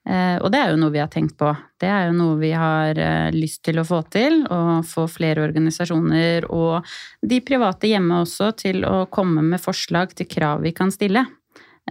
Eh, 0.07 0.37
og 0.39 0.47
det 0.53 0.61
er 0.61 0.71
jo 0.71 0.79
noe 0.79 0.93
vi 0.93 1.01
har 1.01 1.09
tenkt 1.11 1.35
på. 1.39 1.51
Det 1.79 1.89
er 1.91 2.07
jo 2.07 2.15
noe 2.17 2.37
vi 2.39 2.53
har 2.55 2.97
eh, 2.97 3.29
lyst 3.35 3.61
til 3.67 3.81
å 3.81 3.85
få 3.87 4.01
til. 4.13 4.41
Å 4.47 4.79
få 4.87 5.05
flere 5.11 5.43
organisasjoner 5.45 6.47
og 6.49 6.87
de 7.21 7.41
private 7.45 7.91
hjemme 7.91 8.23
også 8.23 8.53
til 8.63 8.85
å 8.87 9.03
komme 9.11 9.43
med 9.45 9.61
forslag 9.61 10.15
til 10.17 10.29
krav 10.29 10.63
vi 10.65 10.73
kan 10.75 10.93
stille. 10.95 11.25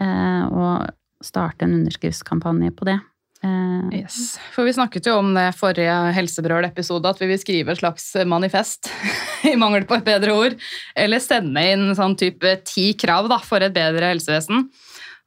Eh, 0.01 0.45
og 0.49 0.89
starte 1.25 1.67
en 1.67 1.77
underskriftskampanje 1.81 2.73
på 2.79 2.89
det. 2.89 2.99
Eh, 3.45 3.69
Yes. 3.93 4.39
For 4.53 4.67
vi 4.67 4.73
snakket 4.73 5.07
jo 5.09 5.19
om 5.21 5.33
det 5.37 5.53
forrige 5.57 5.95
Helsebrøl-episode, 6.17 7.09
at 7.09 7.21
vi 7.23 7.31
vil 7.31 7.41
skrive 7.41 7.73
et 7.73 7.81
slags 7.81 8.11
manifest, 8.29 8.91
i 9.51 9.57
mangel 9.59 9.87
på 9.89 9.99
et 9.99 10.07
bedre 10.07 10.35
ord, 10.37 10.57
eller 10.97 11.23
sende 11.23 11.65
inn 11.73 11.91
sånn 11.97 12.17
type 12.19 12.59
ti 12.69 12.91
krav 12.99 13.31
da, 13.33 13.41
for 13.45 13.65
et 13.65 13.75
bedre 13.75 14.13
helsevesen. 14.13 14.69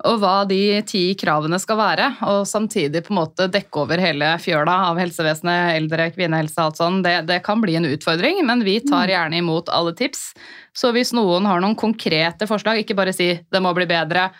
Og 0.09 0.17
hva 0.17 0.47
de 0.49 0.81
ti 0.89 1.03
kravene 1.19 1.59
skal 1.61 1.77
være, 1.77 2.07
og 2.25 2.47
samtidig 2.49 3.03
på 3.05 3.13
en 3.13 3.19
måte 3.19 3.45
dekke 3.53 3.83
over 3.83 4.01
hele 4.01 4.31
fjøla 4.41 4.77
av 4.87 4.97
helsevesenet, 4.97 5.75
eldre, 5.77 6.07
kvinnehelse, 6.15 6.57
alt 6.63 6.79
sånn, 6.81 7.03
det, 7.05 7.19
det 7.29 7.37
kan 7.45 7.61
bli 7.61 7.77
en 7.77 7.85
utfordring, 7.85 8.41
men 8.47 8.65
vi 8.65 8.79
tar 8.81 9.13
gjerne 9.13 9.37
imot 9.37 9.69
alle 9.69 9.93
tips. 9.97 10.31
Så 10.73 10.89
hvis 10.95 11.13
noen 11.13 11.45
har 11.45 11.61
noen 11.61 11.77
konkrete 11.77 12.49
forslag, 12.49 12.81
ikke 12.81 12.97
bare 12.97 13.13
si 13.13 13.29
'det 13.37 13.61
må 13.61 13.75
bli 13.77 13.85
bedre', 13.85 14.31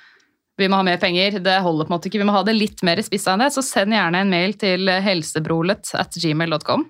vi 0.62 0.70
må 0.72 0.80
ha 0.80 0.86
mer 0.86 1.00
penger, 1.02 1.40
det 1.44 1.58
holder 1.66 1.88
på 1.88 1.92
en 1.92 1.98
måte 1.98 2.12
ikke. 2.12 2.22
Vi 2.22 2.28
må 2.30 2.36
ha 2.36 2.44
det 2.48 2.56
litt 2.58 2.84
mer 2.88 3.02
spissa 3.06 3.36
enn 3.36 3.44
det, 3.44 3.52
så 3.56 3.64
send 3.66 3.96
gjerne 3.98 4.24
en 4.24 4.34
mail 4.34 4.56
til 4.62 4.90
helsebrolet 5.04 5.94
at 6.00 6.16
gmail.com. 6.22 6.86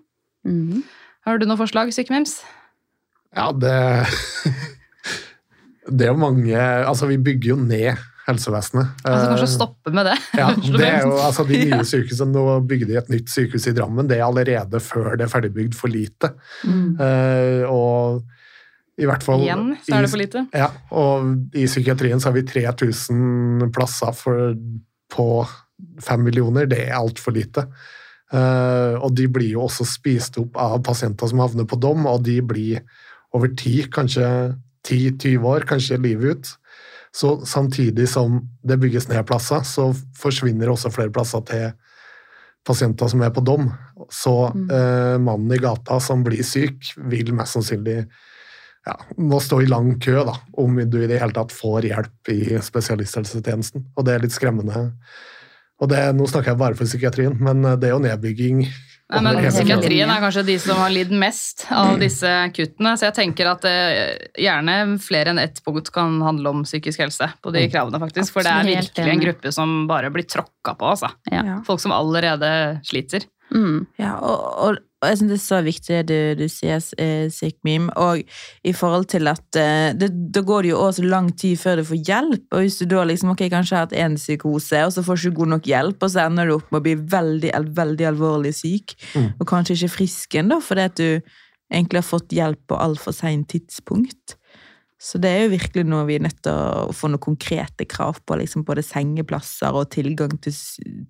Mm. 0.47 0.83
Har 1.27 1.39
du 1.39 1.47
noen 1.47 1.59
forslag, 1.59 1.91
Sykemims? 1.95 2.39
Ja, 3.37 3.51
det 3.55 3.75
Det 5.91 6.05
er 6.05 6.11
jo 6.11 6.21
mange 6.21 6.55
Altså, 6.57 7.07
vi 7.09 7.19
bygger 7.21 7.53
jo 7.53 7.59
ned 7.61 7.99
helsevesenet. 8.27 8.91
Altså, 9.03 9.31
kanskje 9.31 9.47
Eh, 9.47 9.53
stoppe 9.55 9.93
med 9.95 10.05
det? 10.05 10.17
Ja, 10.37 10.51
det 10.53 10.87
er 10.87 11.07
jo, 11.07 11.15
altså 11.17 11.45
De 11.47 11.57
nye 11.65 11.85
sykehusene, 11.87 12.31
Nå 12.35 12.59
bygger 12.69 12.87
de 12.87 12.99
et 12.99 13.09
nytt 13.09 13.31
sykehus 13.33 13.65
i 13.67 13.73
Drammen. 13.75 14.07
Det 14.07 14.19
er 14.19 14.27
allerede 14.27 14.79
før 14.83 15.15
det 15.17 15.25
er 15.25 15.31
ferdigbygd 15.31 15.75
for 15.77 15.91
lite. 15.91 16.33
Mm. 16.63 16.99
Uh, 17.01 17.63
og 17.71 18.21
i 18.99 19.07
hvert 19.07 19.23
fall 19.23 19.43
Igjen 19.45 19.71
så 19.85 19.95
er 19.97 20.05
det 20.05 20.11
for 20.11 20.21
lite. 20.21 20.43
Ja, 20.57 20.67
og 20.91 21.57
i 21.57 21.65
psykiatrien 21.69 22.19
så 22.19 22.29
har 22.29 22.37
vi 22.37 22.45
3000 22.47 23.71
plasser 23.73 24.13
for, 24.17 24.55
på 25.13 25.27
5 26.03 26.23
millioner. 26.25 26.67
Det 26.69 26.83
er 26.89 26.97
altfor 26.99 27.35
lite. 27.35 27.65
Uh, 28.31 28.95
og 29.03 29.11
de 29.17 29.27
blir 29.31 29.57
jo 29.57 29.65
også 29.65 29.85
spist 29.87 30.37
opp 30.39 30.59
av 30.59 30.77
pasienter 30.87 31.27
som 31.27 31.41
havner 31.43 31.67
på 31.67 31.79
dom, 31.81 32.05
og 32.07 32.23
de 32.23 32.37
blir 32.43 32.83
over 33.35 33.51
tid, 33.59 33.89
kanskje 33.91 34.27
10-20 34.87 35.47
år, 35.47 35.67
kanskje 35.67 35.99
livet 36.01 36.35
ut. 36.35 36.51
Så 37.15 37.33
samtidig 37.47 38.07
som 38.07 38.39
det 38.63 38.79
bygges 38.79 39.09
ned 39.11 39.25
plasser, 39.27 39.65
så 39.67 39.89
forsvinner 40.19 40.71
også 40.71 40.93
flere 40.95 41.11
plasser 41.11 41.43
til 41.47 41.71
pasienter 42.67 43.09
som 43.11 43.23
er 43.25 43.33
på 43.35 43.43
dom. 43.43 43.67
Så 44.13 44.35
uh, 44.51 45.17
mannen 45.19 45.51
i 45.51 45.59
gata 45.59 45.99
som 46.03 46.23
blir 46.23 46.43
syk, 46.47 46.93
vil 47.11 47.33
mest 47.35 47.57
sannsynlig 47.57 48.05
ja, 48.87 48.95
må 49.21 49.39
stå 49.43 49.61
i 49.61 49.69
lang 49.69 49.93
kø 50.01 50.23
da, 50.27 50.35
om 50.61 50.79
du 50.81 51.01
i 51.01 51.09
det 51.09 51.19
hele 51.21 51.35
tatt 51.35 51.53
får 51.53 51.89
hjelp 51.91 52.31
i 52.33 52.39
spesialisthelsetjenesten. 52.63 53.91
Og 53.95 54.07
det 54.07 54.15
er 54.15 54.25
litt 54.25 54.35
skremmende. 54.35 54.89
Og 55.81 55.89
det, 55.89 56.01
nå 56.17 56.27
snakker 56.29 56.53
jeg 56.53 56.61
bare 56.61 56.77
for 56.77 56.89
psykiatrien, 56.89 57.37
men 57.41 57.63
det 57.81 57.89
er 57.89 57.95
jo 57.95 58.01
nedbygging. 58.03 58.65
Nei, 59.11 59.21
men 59.25 59.39
Psykiatrien 59.51 60.07
er 60.07 60.21
kanskje 60.23 60.43
de 60.47 60.53
som 60.61 60.79
har 60.79 60.91
lidd 60.93 61.11
mest 61.11 61.65
av 61.75 61.97
disse 61.99 62.29
kuttene, 62.55 62.93
så 62.95 63.09
jeg 63.09 63.17
tenker 63.17 63.49
at 63.51 63.65
eh, 63.67 64.13
gjerne 64.39 64.75
flere 65.03 65.33
enn 65.33 65.41
ett 65.41 65.59
punkt 65.65 65.91
kan 65.91 66.15
handle 66.23 66.53
om 66.53 66.61
psykisk 66.63 67.03
helse 67.03 67.27
på 67.43 67.51
de 67.51 67.65
kravene, 67.71 67.99
faktisk. 67.99 68.31
For 68.37 68.47
det 68.47 68.53
er 68.53 68.69
virkelig 68.69 69.15
en 69.15 69.25
gruppe 69.25 69.51
som 69.55 69.75
bare 69.89 70.13
blir 70.15 70.27
tråkka 70.31 70.77
på, 70.79 70.93
altså. 70.93 71.11
Folk 71.67 71.83
som 71.83 71.95
allerede 71.95 72.53
sliter. 72.87 73.27
Mm. 73.51 73.83
Ja, 73.99 74.15
og, 74.23 74.47
og, 74.63 74.79
og 75.01 75.09
jeg 75.09 75.17
synes 75.17 75.31
det 75.31 75.37
er 75.37 75.43
så 75.43 75.59
viktig 75.65 75.95
det 75.97 76.07
du, 76.11 76.43
du 76.43 76.47
sier, 76.51 76.81
eh, 77.01 77.25
Sikmim. 77.33 77.89
Og 77.97 78.21
i 78.63 78.73
forhold 78.77 79.07
til 79.09 79.27
at 79.31 79.57
eh, 79.57 79.93
det, 79.97 80.11
Da 80.33 80.43
går 80.45 80.61
det 80.61 80.71
jo 80.71 80.81
også 80.85 81.05
lang 81.09 81.31
tid 81.37 81.57
før 81.57 81.81
du 81.81 81.85
får 81.89 82.03
hjelp. 82.05 82.43
Og 82.53 82.61
hvis 82.61 82.77
du 82.77 82.85
da 82.85 83.03
liksom, 83.09 83.31
ok, 83.33 83.45
kanskje 83.49 83.75
har 83.77 83.87
hatt 83.87 83.97
én 83.97 84.17
psykose, 84.19 84.83
og 84.85 84.93
så 84.93 85.03
får 85.05 85.17
du 85.17 85.23
ikke 85.27 85.39
god 85.41 85.53
nok 85.55 85.69
hjelp, 85.71 86.03
og 86.05 86.13
så 86.13 86.25
ender 86.27 86.51
du 86.51 86.55
opp 86.59 86.69
med 86.71 86.81
å 86.81 86.85
bli 86.85 86.95
veldig, 87.15 87.53
veldig 87.81 88.11
alvorlig 88.13 88.53
syk, 88.57 88.93
Mm. 89.15 89.33
og 89.39 89.47
kanskje 89.47 89.75
ikke 89.75 89.95
frisk 89.95 90.35
ennå, 90.39 90.61
fordi 90.63 90.83
at 90.85 90.95
du 90.95 91.21
egentlig 91.71 91.99
har 91.99 92.07
fått 92.07 92.31
hjelp 92.35 92.59
på 92.69 92.77
altfor 92.79 93.13
seint 93.15 93.49
tidspunkt. 93.49 94.35
Så 95.01 95.17
det 95.17 95.31
er 95.33 95.43
jo 95.45 95.55
virkelig 95.55 95.83
noe 95.89 96.05
vi 96.05 96.19
er 96.19 96.25
nødt 96.27 96.43
til 96.45 96.53
å 96.53 96.93
få 96.93 97.09
noen 97.09 97.23
konkrete 97.23 97.87
krav 97.89 98.19
på, 98.21 98.37
liksom 98.37 98.63
både 98.67 98.83
sengeplasser 98.85 99.73
og 99.73 99.89
tilgang 99.89 100.35
til, 100.43 100.53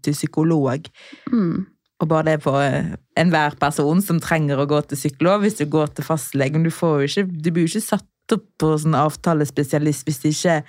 til 0.01 0.15
psykolog. 0.15 0.87
Mm. 1.31 1.65
Og 2.01 2.09
bare 2.09 2.31
det 2.31 2.39
på 2.41 2.55
eh, 2.57 2.95
enhver 3.19 3.55
person 3.61 4.01
som 4.01 4.19
trenger 4.23 4.59
å 4.61 4.67
gå 4.69 4.79
til 4.89 4.97
psykolog. 4.97 5.43
Hvis 5.45 5.59
du 5.59 5.67
går 5.69 5.93
til 5.95 6.07
fastlegen, 6.07 6.65
du, 6.65 6.71
får 6.73 7.03
jo 7.03 7.09
ikke, 7.11 7.25
du 7.29 7.51
blir 7.53 7.67
jo 7.67 7.75
ikke 7.75 7.89
satt 7.91 8.35
opp 8.35 8.45
på 8.61 8.73
sånn 8.79 8.95
avtalespesialist 8.95 10.07
hvis 10.07 10.21
ikke 10.29 10.61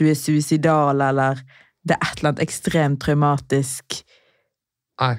du 0.00 0.06
er 0.08 0.16
suicidal 0.16 1.02
eller 1.04 1.42
det 1.84 1.96
er 1.96 2.06
et 2.06 2.20
eller 2.20 2.32
annet 2.32 2.44
ekstremt 2.44 3.00
traumatisk. 3.04 4.00
Nei. 5.00 5.16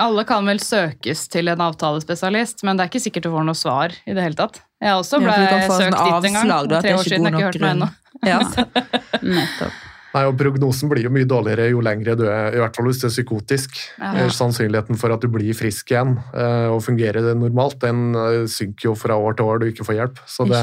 Alle 0.00 0.24
kan 0.26 0.46
vel 0.48 0.58
søkes 0.58 1.28
til 1.30 1.48
en 1.52 1.62
avtalespesialist, 1.62 2.64
men 2.66 2.76
det 2.76 2.84
er 2.84 2.90
ikke 2.90 3.04
sikkert 3.04 3.28
du 3.28 3.30
får 3.36 3.46
noe 3.46 3.58
svar 3.58 3.94
i 3.94 4.16
det 4.16 4.24
hele 4.24 4.38
tatt. 4.38 4.58
Jeg 4.82 4.98
også 4.98 5.20
ble 5.22 5.36
få 5.68 5.78
søkt 5.78 5.94
dit 5.94 6.28
en 6.30 6.38
gang. 6.40 6.42
avslag, 6.42 6.70
da, 6.72 6.82
tre 6.82 6.96
år 6.98 7.06
siden. 7.06 7.28
Jeg 7.30 7.36
har 7.36 7.40
ikke 7.40 7.46
hørt 7.46 7.62
noe 7.62 7.74
ennå. 7.76 7.90
Ja. 8.26 8.40
Nettopp. 9.38 9.83
Nei, 10.14 10.22
og 10.30 10.36
Prognosen 10.38 10.90
blir 10.90 11.08
jo 11.08 11.10
mye 11.10 11.26
dårligere 11.26 11.72
jo 11.72 11.80
lengre 11.82 12.14
du 12.18 12.22
er, 12.28 12.54
i 12.54 12.60
hvert 12.62 12.76
fall 12.76 12.86
hvis 12.86 13.00
du 13.02 13.08
er 13.08 13.12
psykotisk. 13.12 13.80
Ja. 13.98 14.12
Eh, 14.22 14.30
Sannsynligheten 14.30 14.98
for 15.00 15.10
at 15.10 15.24
du 15.24 15.30
blir 15.32 15.56
frisk 15.58 15.90
igjen 15.90 16.14
eh, 16.30 16.70
og 16.70 16.84
fungerer 16.86 17.32
normalt, 17.34 17.80
den 17.82 18.14
eh, 18.14 18.44
synker 18.50 18.92
jo 18.92 18.96
fra 18.98 19.18
år 19.18 19.34
til 19.38 19.50
år 19.50 19.62
du 19.62 19.70
ikke 19.72 19.86
får 19.88 19.98
hjelp. 19.98 20.20
Så 20.30 20.46
det, 20.46 20.60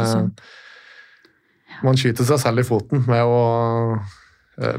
man 1.84 2.00
skyter 2.00 2.28
seg 2.28 2.40
selv 2.46 2.64
i 2.64 2.68
foten 2.68 3.04
med 3.10 3.28
å 3.28 3.42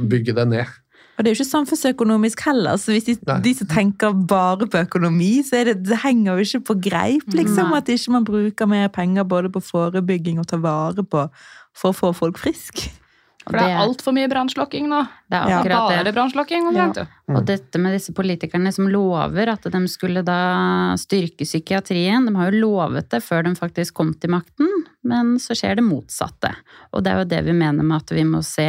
bygge 0.00 0.36
det 0.36 0.46
ned. 0.48 0.78
Og 1.12 1.24
det 1.24 1.28
er 1.28 1.34
jo 1.34 1.42
ikke 1.42 1.50
samfunnsøkonomisk 1.50 2.40
heller, 2.46 2.78
så 2.80 2.94
hvis 2.94 3.10
de, 3.10 3.16
de 3.44 3.52
som 3.58 3.68
tenker 3.68 4.14
bare 4.28 4.64
på 4.70 4.80
økonomi, 4.86 5.34
så 5.44 5.58
er 5.58 5.68
det, 5.68 5.76
det 5.90 6.00
henger 6.00 6.38
jo 6.38 6.46
ikke 6.46 6.62
på 6.70 6.78
greip, 6.88 7.28
liksom, 7.36 7.68
Nei. 7.68 7.82
at 7.82 7.92
ikke 7.92 8.14
man 8.16 8.24
bruker 8.24 8.70
mer 8.70 8.88
penger 8.94 9.28
både 9.28 9.52
på 9.52 9.60
forebygging 9.66 10.40
og 10.40 10.48
ta 10.48 10.56
vare 10.62 11.04
på 11.04 11.26
for 11.76 11.92
å 11.92 11.98
få 11.98 12.14
folk 12.16 12.40
friske. 12.40 12.88
For 13.42 13.58
det 13.58 13.64
er 13.66 13.80
altfor 13.82 14.14
mye 14.14 14.28
brannslokking 14.30 14.86
nå. 14.90 15.00
det 15.30 15.38
er 15.38 15.48
Ja. 15.50 15.58
akkurat 15.60 15.90
det. 15.90 15.96
Bare 16.04 16.12
brannslokking 16.14 16.66
omtrent, 16.68 16.96
jo. 17.02 17.06
Mm. 17.28 17.36
Og 17.36 17.46
dette 17.46 17.78
med 17.82 17.92
disse 17.96 18.12
politikerne 18.14 18.72
som 18.72 18.88
lover 18.88 19.48
at 19.52 19.62
de 19.62 19.80
skulle 19.88 20.22
da 20.24 20.94
styrke 20.96 21.44
psykiatrien, 21.44 22.26
de 22.26 22.34
har 22.36 22.50
jo 22.52 22.60
lovet 22.62 23.08
det 23.10 23.22
før 23.22 23.44
de 23.44 23.54
faktisk 23.58 23.94
kom 23.94 24.14
til 24.14 24.30
makten, 24.30 24.68
men 25.04 25.36
så 25.42 25.56
skjer 25.58 25.76
det 25.76 25.84
motsatte. 25.84 26.54
Og 26.92 27.02
det 27.02 27.12
er 27.12 27.18
jo 27.24 27.30
det 27.34 27.44
vi 27.44 27.52
mener 27.52 27.82
med 27.82 27.96
at 28.02 28.10
vi 28.14 28.22
må 28.24 28.42
se 28.46 28.68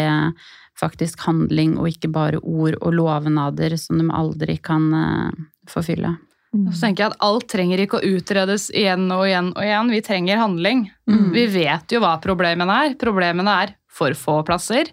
faktisk 0.80 1.19
handling 1.28 1.78
og 1.78 1.88
ikke 1.88 2.09
bare 2.11 2.39
ord 2.41 2.76
og 2.82 2.93
lovnader 2.97 3.78
som 3.78 3.99
de 4.01 4.09
aldri 4.09 4.57
kan 4.57 4.89
eh, 4.93 5.43
forfylle. 5.69 6.17
Så 6.54 6.86
tenker 6.86 7.04
jeg 7.04 7.14
at 7.14 7.24
Alt 7.26 7.47
trenger 7.49 7.82
ikke 7.82 7.97
å 7.97 8.10
utredes 8.14 8.68
igjen 8.78 9.08
og 9.14 9.26
igjen 9.26 9.49
og 9.56 9.64
igjen. 9.66 9.89
Vi 9.89 10.01
trenger 10.06 10.41
handling. 10.41 10.84
Mm. 11.10 11.32
Vi 11.34 11.45
vet 11.56 11.95
jo 11.95 12.01
hva 12.04 12.14
problemene 12.22 12.76
er. 12.86 12.97
Problemene 13.01 13.56
er 13.64 13.74
for 13.93 14.14
få 14.18 14.39
plasser, 14.45 14.91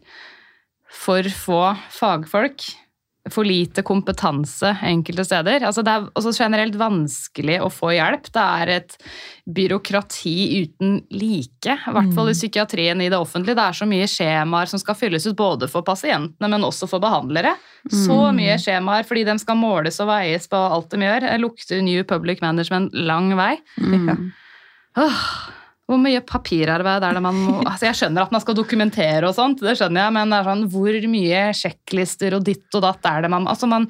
for 0.89 1.29
få 1.37 1.61
fagfolk, 1.93 2.65
for 3.29 3.45
lite 3.45 3.83
kompetanse 3.85 4.71
enkelte 4.83 5.25
steder. 5.25 5.65
Altså 5.67 5.83
det 5.85 5.93
er 5.93 6.07
også 6.17 6.33
generelt 6.39 6.77
vanskelig 6.81 7.59
å 7.61 7.69
få 7.73 7.93
hjelp. 7.93 8.31
Det 8.33 8.45
er 8.63 8.73
et 8.79 8.97
byråkrati 9.45 10.37
uten 10.63 10.97
like, 11.13 11.77
i 11.77 11.95
hvert 11.95 12.15
fall 12.17 12.33
i 12.33 12.37
psykiatrien 12.37 13.03
i 13.05 13.11
det 13.13 13.21
offentlige. 13.21 13.59
Det 13.59 13.67
er 13.67 13.79
så 13.81 13.89
mye 13.91 14.09
skjemaer 14.09 14.73
som 14.73 14.81
skal 14.81 14.97
fylles 14.97 15.29
ut 15.29 15.37
både 15.37 15.69
for 15.69 15.85
pasientene, 15.87 16.49
men 16.49 16.65
også 16.65 16.89
for 16.91 17.03
behandlere. 17.03 17.55
Så 17.93 18.19
mye 18.37 18.57
skjemaer 18.61 19.05
fordi 19.09 19.27
de 19.29 19.37
skal 19.43 19.61
måles 19.61 20.01
og 20.01 20.11
veies 20.15 20.49
på 20.49 20.65
alt 20.79 20.91
de 20.95 21.05
gjør. 21.05 21.29
Det 21.29 21.39
lukter 21.45 21.85
New 21.85 22.05
Public 22.09 22.41
Management 22.45 22.97
lang 22.97 23.35
vei. 23.37 23.55
Mm. 23.77 24.31
Åh, 25.01 25.25
hvor 25.91 26.01
mye 26.01 26.23
papirarbeid 26.23 27.05
er 27.07 27.19
det 27.19 27.23
man 27.25 27.37
må 27.37 27.59
altså 27.65 27.89
Jeg 27.89 27.99
skjønner 27.99 28.27
at 28.27 28.33
man 28.35 28.43
skal 28.45 28.57
dokumentere 28.59 29.27
og 29.27 29.37
sånt, 29.37 29.63
det 29.65 29.77
skjønner 29.79 30.07
jeg, 30.07 30.17
men 30.17 30.33
det 30.33 30.41
er 30.41 30.51
sånn, 30.51 30.67
hvor 30.71 30.99
mye 31.11 31.45
sjekklister 31.59 32.39
og 32.39 32.47
ditt 32.47 32.79
og 32.79 32.85
datt 32.87 33.11
er 33.11 33.27
det 33.27 33.33
man 33.33 33.49
altså 33.51 33.71
man 33.71 33.89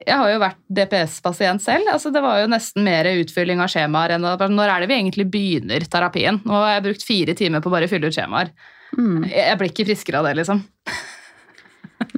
jeg 0.00 0.16
har 0.16 0.30
jo 0.30 0.40
vært 0.40 0.60
DPS-pasient 0.72 1.60
selv. 1.60 1.88
altså 1.92 2.08
Det 2.14 2.22
var 2.24 2.38
jo 2.40 2.48
nesten 2.48 2.86
mer 2.86 3.04
utfylling 3.10 3.60
av 3.60 3.68
skjemaer 3.68 4.14
enn 4.14 4.24
Når 4.24 4.70
er 4.72 4.80
det 4.80 4.88
vi 4.88 4.96
egentlig 4.96 5.26
begynner 5.28 5.84
terapien? 5.92 6.38
Nå 6.46 6.56
har 6.56 6.76
jeg 6.76 6.86
brukt 6.86 7.04
fire 7.04 7.34
timer 7.36 7.60
på 7.60 7.72
bare 7.72 7.84
å 7.84 7.90
fylle 7.90 8.08
ut 8.08 8.16
skjemaer. 8.16 8.52
Mm. 8.96 9.26
Jeg 9.28 9.44
jeg 9.50 9.58
blir 9.60 9.72
ikke 9.74 9.88
friskere 9.90 10.22
av 10.22 10.30
det, 10.30 10.38
liksom. 10.40 10.62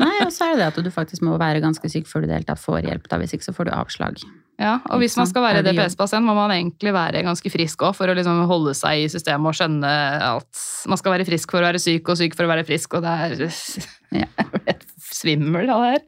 Nei, 0.00 0.12
og 0.24 0.30
så 0.32 0.46
er 0.46 0.54
det 0.54 0.62
det 0.62 0.68
at 0.70 0.86
du 0.86 0.92
faktisk 0.94 1.24
må 1.26 1.34
være 1.40 1.60
ganske 1.64 1.88
syk 1.90 2.08
før 2.08 2.22
du 2.22 2.28
i 2.28 2.30
det 2.30 2.38
hele 2.40 2.48
tatt 2.48 2.62
får 2.62 2.86
hjelp. 2.86 3.10
Da. 3.10 3.18
Hvis 3.20 3.34
ikke 3.36 3.48
så 3.48 3.54
får 3.56 3.68
du 3.68 3.74
avslag. 3.76 4.22
Ja, 4.60 4.76
og 4.92 5.00
hvis 5.02 5.16
man 5.18 5.26
skal 5.26 5.44
være? 5.44 5.62
DPS-pasient, 5.66 6.24
må 6.26 6.34
man 6.36 6.52
egentlig 6.54 6.92
være 6.94 7.24
ganske 7.26 7.50
frisk 7.50 7.82
òg, 7.82 7.96
for 7.98 8.10
å 8.10 8.14
liksom 8.16 8.44
holde 8.50 8.74
seg 8.78 9.04
i 9.04 9.08
systemet 9.10 9.50
og 9.50 9.58
skjønne 9.58 9.90
alt. 10.28 10.62
Man 10.90 11.00
skal 11.00 11.16
være 11.16 11.26
frisk 11.28 11.54
for 11.54 11.64
å 11.64 11.70
være 11.70 11.80
syk, 11.82 12.12
og 12.12 12.20
syk 12.20 12.36
for 12.38 12.46
å 12.46 12.52
være 12.52 12.66
frisk, 12.68 12.98
og 12.98 13.04
det 13.06 13.16
er 13.26 13.42
Ja. 14.22 14.28
Svimmel 15.22 15.72
av 15.72 15.84
det 15.84 15.92
her. 15.96 16.06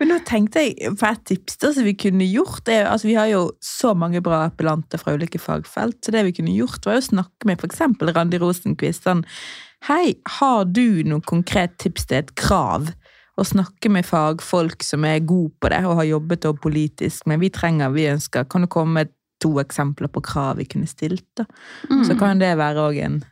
Men 0.00 0.14
nå 0.14 0.16
tenkte 0.24 0.62
jeg 0.64 0.94
på 0.96 1.08
et 1.10 1.24
tips 1.28 1.58
da, 1.60 1.74
som 1.76 1.84
vi 1.84 1.92
kunne 1.98 2.24
gjort. 2.24 2.62
Det, 2.64 2.78
er 2.78 2.86
altså, 2.88 3.10
vi 3.10 3.18
har 3.18 3.28
jo 3.28 3.42
så 3.64 3.92
mange 3.92 4.22
bra 4.24 4.46
appellanter 4.46 5.00
fra 5.00 5.12
ulike 5.12 5.40
fagfelt, 5.42 5.98
så 6.00 6.14
det 6.14 6.24
vi 6.30 6.32
kunne 6.38 6.54
gjort, 6.56 6.86
var 6.88 6.96
jo 6.96 7.02
å 7.02 7.08
snakke 7.10 7.50
med 7.50 7.60
f.eks. 7.60 7.82
Randi 8.08 8.40
Rosenquist. 8.40 9.04
Sånn, 9.04 9.26
hei, 9.90 10.14
har 10.38 10.64
du 10.72 11.02
noen 11.04 11.24
konkret 11.28 11.76
tips 11.82 12.08
til 12.08 12.22
et 12.22 12.32
krav? 12.40 12.88
Og 13.38 13.46
snakke 13.46 13.88
med 13.92 14.04
fagfolk 14.04 14.82
som 14.84 15.04
er 15.04 15.22
gode 15.24 15.52
på 15.60 15.70
det 15.72 15.84
og 15.86 15.96
har 16.00 16.08
jobbet 16.10 16.44
og 16.50 16.60
politisk, 16.60 17.26
men 17.30 17.40
vi 17.40 17.48
trenger, 17.48 17.92
vi 17.94 18.08
ønsker 18.10 18.44
Kan 18.50 18.66
du 18.66 18.66
komme 18.66 18.92
med 19.00 19.12
to 19.40 19.54
eksempler 19.62 20.10
på 20.12 20.20
krav 20.20 20.58
vi 20.58 20.66
kunne 20.68 20.86
stilt? 20.86 21.24
da? 21.38 21.46
Så 22.04 22.18
kan 22.18 22.40
det 22.40 22.56
være 22.58 22.88
òg 22.90 22.98
en 23.04 23.22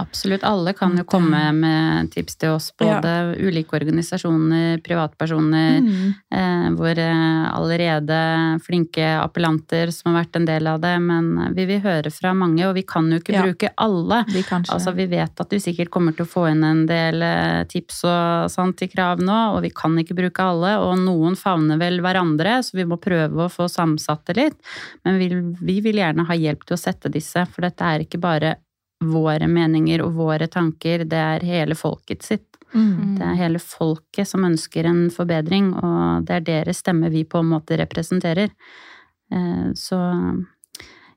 Absolutt. 0.00 0.44
Alle 0.48 0.72
kan 0.76 0.96
jo 0.98 1.04
komme 1.04 1.40
med 1.56 2.10
tips 2.14 2.36
til 2.40 2.54
oss, 2.56 2.70
både 2.80 3.36
ulike 3.38 3.76
organisasjoner, 3.78 4.80
privatpersoner, 4.84 5.80
Mm. 5.80 6.14
eh, 6.32 6.68
hvor 6.76 6.98
eh, 6.98 7.50
allerede 7.54 8.60
flinke 8.64 9.04
appellanter 9.20 9.92
som 9.92 10.12
har 10.14 10.24
vært 10.24 10.36
en 10.40 10.46
del 10.48 10.66
av 10.66 10.80
det, 10.80 10.94
men 11.00 11.52
vi 11.54 11.66
vil 11.66 11.80
høre 11.84 12.10
fra 12.12 12.32
mange, 12.34 12.64
og 12.66 12.74
vi 12.74 12.82
kan 12.82 13.10
jo 13.10 13.18
ikke 13.20 13.32
Ja. 13.34 13.42
bruke 13.42 13.70
alle. 13.78 14.24
Vi 14.28 14.42
Altså, 14.50 14.94
vi 14.94 15.06
vet 15.06 15.40
at 15.40 15.50
vi 15.50 15.58
sikkert 15.58 15.90
kommer 15.90 16.14
til 16.16 16.24
å 16.26 16.28
få 16.28 16.50
inn 16.50 16.64
en 16.64 16.86
del 16.86 17.22
eh, 17.22 17.64
tips 17.64 18.04
og 18.04 18.50
sånt 18.50 18.76
til 18.76 18.88
krav 18.88 19.18
nå, 19.20 19.54
og 19.56 19.62
vi 19.62 19.70
kan 19.70 19.96
ikke 19.96 20.16
bruke 20.16 20.40
alle, 20.42 20.76
og 20.80 20.98
noen 20.98 21.36
favner 21.36 21.78
vel 21.78 22.00
hverandre, 22.00 22.58
så 22.64 22.72
vi 22.74 22.84
må 22.84 22.98
prøve 23.00 23.46
å 23.46 23.50
få 23.52 23.68
samsatt 23.70 24.24
det 24.26 24.36
litt. 24.36 24.56
Men 25.04 25.18
vi, 25.18 25.28
vi 25.60 25.80
vil 25.80 25.96
gjerne 25.96 26.26
ha 26.26 26.34
hjelp 26.34 26.64
til 26.64 26.76
å 26.76 26.80
sette 26.80 27.10
disse, 27.10 27.46
for 27.52 27.62
dette 27.62 27.80
er 27.82 28.00
ikke 28.06 28.20
bare 28.20 28.56
våre 29.00 29.48
meninger 29.48 30.02
og 30.04 30.14
våre 30.18 30.46
tanker, 30.52 31.04
det 31.08 31.18
er 31.18 31.46
hele 31.46 31.76
folket 31.78 32.24
sitt. 32.26 32.46
Mm. 32.74 33.16
Det 33.18 33.26
er 33.26 33.38
hele 33.40 33.58
folket 33.62 34.28
som 34.28 34.44
ønsker 34.46 34.86
en 34.86 35.08
forbedring, 35.10 35.72
og 35.74 36.26
det 36.28 36.36
er 36.36 36.46
deres 36.46 36.82
stemme 36.84 37.10
vi 37.10 37.24
på 37.24 37.40
en 37.40 37.50
måte 37.50 37.78
representerer. 37.80 38.52
Eh, 39.32 39.70
Så 39.74 39.98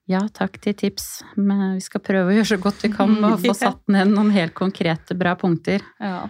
ja, 0.09 0.19
takk 0.33 0.57
til 0.61 0.75
tips. 0.75 1.23
Men 1.35 1.75
vi 1.77 1.83
skal 1.83 2.01
prøve 2.03 2.31
å 2.31 2.35
gjøre 2.35 2.51
så 2.55 2.59
godt 2.61 2.83
vi 2.83 2.91
kan 2.91 3.13
med 3.13 3.35
å 3.35 3.41
få 3.41 3.55
satt 3.65 3.83
ned 3.87 4.11
noen 4.11 4.31
helt 4.35 4.55
konkrete, 4.57 5.15
bra 5.15 5.35
punkter. 5.39 5.83
Ja. 5.99 6.27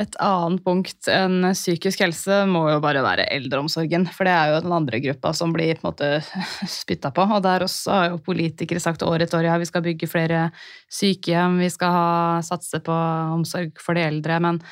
Et 0.00 0.14
annet 0.24 0.62
punkt 0.64 1.08
enn 1.12 1.50
psykisk 1.52 2.00
helse 2.00 2.38
må 2.48 2.62
jo 2.70 2.78
bare 2.80 3.02
være 3.04 3.26
eldreomsorgen. 3.34 4.06
For 4.14 4.28
det 4.28 4.32
er 4.32 4.52
jo 4.52 4.60
den 4.64 4.74
andre 4.76 5.00
gruppa 5.04 5.34
som 5.36 5.52
blir 5.52 5.76
på 5.76 5.84
en 5.84 5.90
måte 5.90 6.10
spytta 6.80 7.10
på. 7.12 7.26
Og 7.26 7.42
der 7.44 7.66
også 7.66 7.98
har 7.98 8.06
jo 8.12 8.22
politikere 8.24 8.80
sagt 8.80 9.04
år 9.04 9.26
etter 9.26 9.40
år 9.40 9.50
ja, 9.50 9.58
vi 9.60 9.68
skal 9.68 9.84
bygge 9.84 10.08
flere 10.08 10.46
sykehjem, 10.92 11.60
vi 11.60 11.68
skal 11.72 11.92
ha, 11.92 12.06
satse 12.46 12.80
på 12.84 12.96
omsorg 13.36 13.76
for 13.82 13.98
de 13.98 14.06
eldre. 14.06 14.40
Men 14.40 14.62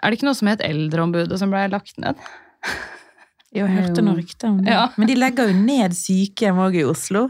er 0.00 0.08
det 0.08 0.20
ikke 0.20 0.30
noe 0.30 0.38
som 0.38 0.48
het 0.48 0.64
Eldreombudet 0.64 1.36
som 1.40 1.52
ble 1.52 1.66
lagt 1.72 2.00
ned? 2.00 2.16
Jo, 3.50 3.66
jeg 3.66 3.74
hørte 3.74 4.02
noen 4.06 4.20
rykter 4.20 4.48
om 4.48 4.60
det. 4.62 4.72
Ja. 4.72 4.86
Men 4.96 5.10
de 5.10 5.18
legger 5.18 5.50
jo 5.50 5.56
ned 5.58 5.96
sykehjem 5.98 6.60
òg 6.62 6.80
i 6.80 6.86
Oslo. 6.86 7.26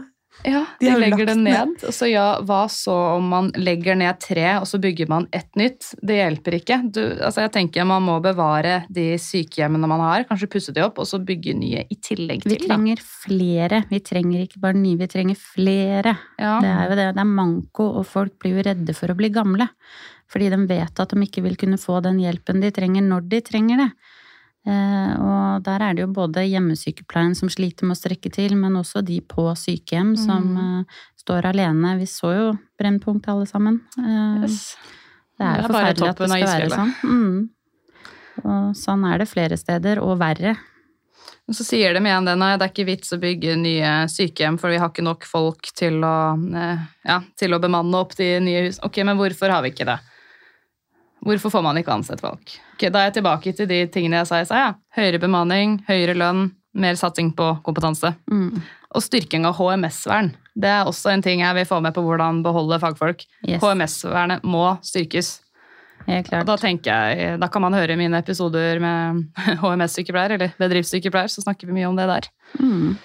Ja, 0.47 0.65
De 0.79 0.89
de, 0.89 0.95
legger 0.99 1.25
det 1.29 1.35
ned. 1.37 1.75
ned. 1.75 1.93
Så 1.93 2.07
ja, 2.09 2.39
hva 2.41 2.63
så 2.71 2.93
om 3.17 3.27
man 3.29 3.49
legger 3.55 3.95
ned 3.99 4.19
tre, 4.23 4.45
og 4.59 4.65
så 4.69 4.79
bygger 4.81 5.09
man 5.11 5.27
ett 5.31 5.49
nytt? 5.59 5.91
Det 6.01 6.17
hjelper 6.17 6.57
ikke. 6.57 6.77
Du, 6.91 7.01
altså 7.21 7.43
jeg 7.45 7.51
tenker 7.55 7.85
Man 7.85 8.03
må 8.07 8.19
bevare 8.23 8.83
de 8.89 9.17
sykehjemmene 9.21 9.87
man 9.91 10.01
har, 10.05 10.25
kanskje 10.29 10.49
pusse 10.51 10.73
de 10.75 10.81
opp, 10.85 10.97
og 11.01 11.07
så 11.09 11.19
bygge 11.23 11.53
nye 11.57 11.83
i 11.89 11.95
tillegg 12.01 12.45
Vi 12.45 12.55
til. 12.55 12.67
da. 12.67 12.75
trenger 12.75 13.03
flere. 13.05 13.83
Vi 13.91 13.99
trenger 13.99 14.45
ikke 14.47 14.61
bare 14.63 14.77
nye, 14.79 14.97
vi 14.97 15.07
trenger 15.11 15.35
flere. 15.37 16.15
Ja. 16.39 16.55
Det 16.63 16.71
er 16.71 16.89
jo 16.89 16.95
det. 17.01 17.09
Det 17.15 17.25
er 17.25 17.31
manko, 17.35 17.91
og 18.01 18.05
folk 18.09 18.37
blir 18.41 18.57
jo 18.57 18.65
redde 18.71 18.95
for 18.97 19.13
å 19.13 19.17
bli 19.17 19.29
gamle. 19.29 19.69
Fordi 20.31 20.49
de 20.49 20.61
vet 20.69 20.99
at 21.03 21.09
de 21.11 21.25
ikke 21.25 21.43
vil 21.43 21.57
kunne 21.59 21.77
få 21.81 21.99
den 22.05 22.17
hjelpen 22.23 22.61
de 22.63 22.69
trenger 22.71 23.03
når 23.03 23.27
de 23.29 23.41
trenger 23.43 23.77
det. 23.85 23.89
Eh, 24.61 25.13
og 25.17 25.63
der 25.65 25.81
er 25.81 25.95
det 25.97 26.03
jo 26.03 26.11
både 26.13 26.43
hjemmesykepleien 26.45 27.33
som 27.37 27.49
sliter 27.49 27.87
med 27.87 27.97
å 27.97 28.01
strekke 28.01 28.29
til, 28.33 28.53
men 28.59 28.77
også 28.77 29.01
de 29.05 29.17
på 29.25 29.47
sykehjem 29.57 30.13
som 30.19 30.51
eh, 30.61 30.99
står 31.21 31.49
alene. 31.49 31.95
Vi 31.97 32.09
så 32.09 32.33
jo 32.35 32.49
Brennpunkt 32.79 33.29
alle 33.31 33.49
sammen. 33.49 33.81
Eh, 33.97 34.45
Yes. 34.45 34.75
Det 35.41 35.47
er 35.47 35.57
jo 35.57 35.63
er 35.63 35.71
forferdelig 35.71 36.09
at 36.11 36.19
det 36.19 36.27
skal 36.29 36.43
være 36.51 36.67
sånn. 36.69 36.91
Mm. 37.01 37.37
Og 38.41 38.75
sånn 38.77 39.05
er 39.09 39.23
det 39.23 39.25
flere 39.31 39.57
steder, 39.57 40.01
og 40.05 40.19
verre. 40.21 40.53
Og 41.49 41.57
så 41.57 41.65
sier 41.65 41.95
de 41.97 42.03
igjen 42.05 42.27
det, 42.29 42.35
nei, 42.37 42.51
det 42.61 42.67
er 42.67 42.71
ikke 42.71 42.85
vits 42.85 43.15
å 43.15 43.19
bygge 43.21 43.55
nye 43.57 43.93
sykehjem, 44.11 44.59
for 44.61 44.69
vi 44.69 44.77
har 44.77 44.91
ikke 44.91 45.05
nok 45.07 45.25
folk 45.25 45.71
til 45.73 45.97
å, 46.05 46.13
ja, 47.09 47.17
til 47.41 47.57
å 47.57 47.59
bemanne 47.63 47.97
opp 47.97 48.13
de 48.19 48.29
nye 48.45 48.67
husene. 48.67 48.85
Ok, 48.85 49.01
men 49.07 49.17
hvorfor 49.17 49.49
har 49.49 49.65
vi 49.65 49.73
ikke 49.73 49.89
det? 49.89 49.97
Hvorfor 51.25 51.53
får 51.53 51.63
man 51.65 51.77
ikke 51.77 51.93
ansett 51.93 52.21
folk? 52.23 52.55
Okay, 52.75 52.89
da 52.89 53.01
er 53.01 53.11
jeg 53.11 53.19
tilbake 53.19 53.53
til 53.57 53.69
de 53.69 53.83
tingene 53.93 54.21
jeg 54.21 54.29
sa 54.29 54.41
i 54.41 54.47
stad. 54.47 54.63
Ja. 54.63 54.71
Høyere 54.97 55.21
bemanning, 55.21 55.77
høyere 55.89 56.15
lønn, 56.17 56.47
mer 56.73 56.97
satsing 56.97 57.29
på 57.37 57.53
kompetanse. 57.65 58.15
Mm. 58.31 58.63
Og 58.91 59.05
styrking 59.05 59.45
av 59.47 59.59
HMS-vern. 59.59 60.33
Det 60.57 60.71
er 60.71 60.89
også 60.89 61.13
en 61.13 61.23
ting 61.23 61.43
jeg 61.43 61.57
vil 61.59 61.67
få 61.69 61.79
med 61.83 61.93
på 61.95 62.03
hvordan 62.03 62.41
beholde 62.43 62.79
fagfolk. 62.81 63.23
Yes. 63.45 63.61
HMS-vernet 63.61 64.43
må 64.43 64.65
styrkes. 64.83 65.37
Og 66.07 66.25
klart. 66.25 66.47
da 66.49 66.57
tenker 66.57 66.89
jeg, 66.89 67.37
da 67.37 67.47
kan 67.53 67.61
man 67.61 67.77
høre 67.77 67.95
mine 67.99 68.17
episoder 68.17 68.81
med 68.81 69.21
HMS-sykepleier, 69.61 70.35
eller 70.39 70.57
bedriftssykepleier, 70.59 71.29
så 71.29 71.45
snakker 71.45 71.69
vi 71.69 71.77
mye 71.77 71.91
om 71.91 71.99
det 71.99 72.09
der. 72.09 72.29
Mm. 72.57 72.97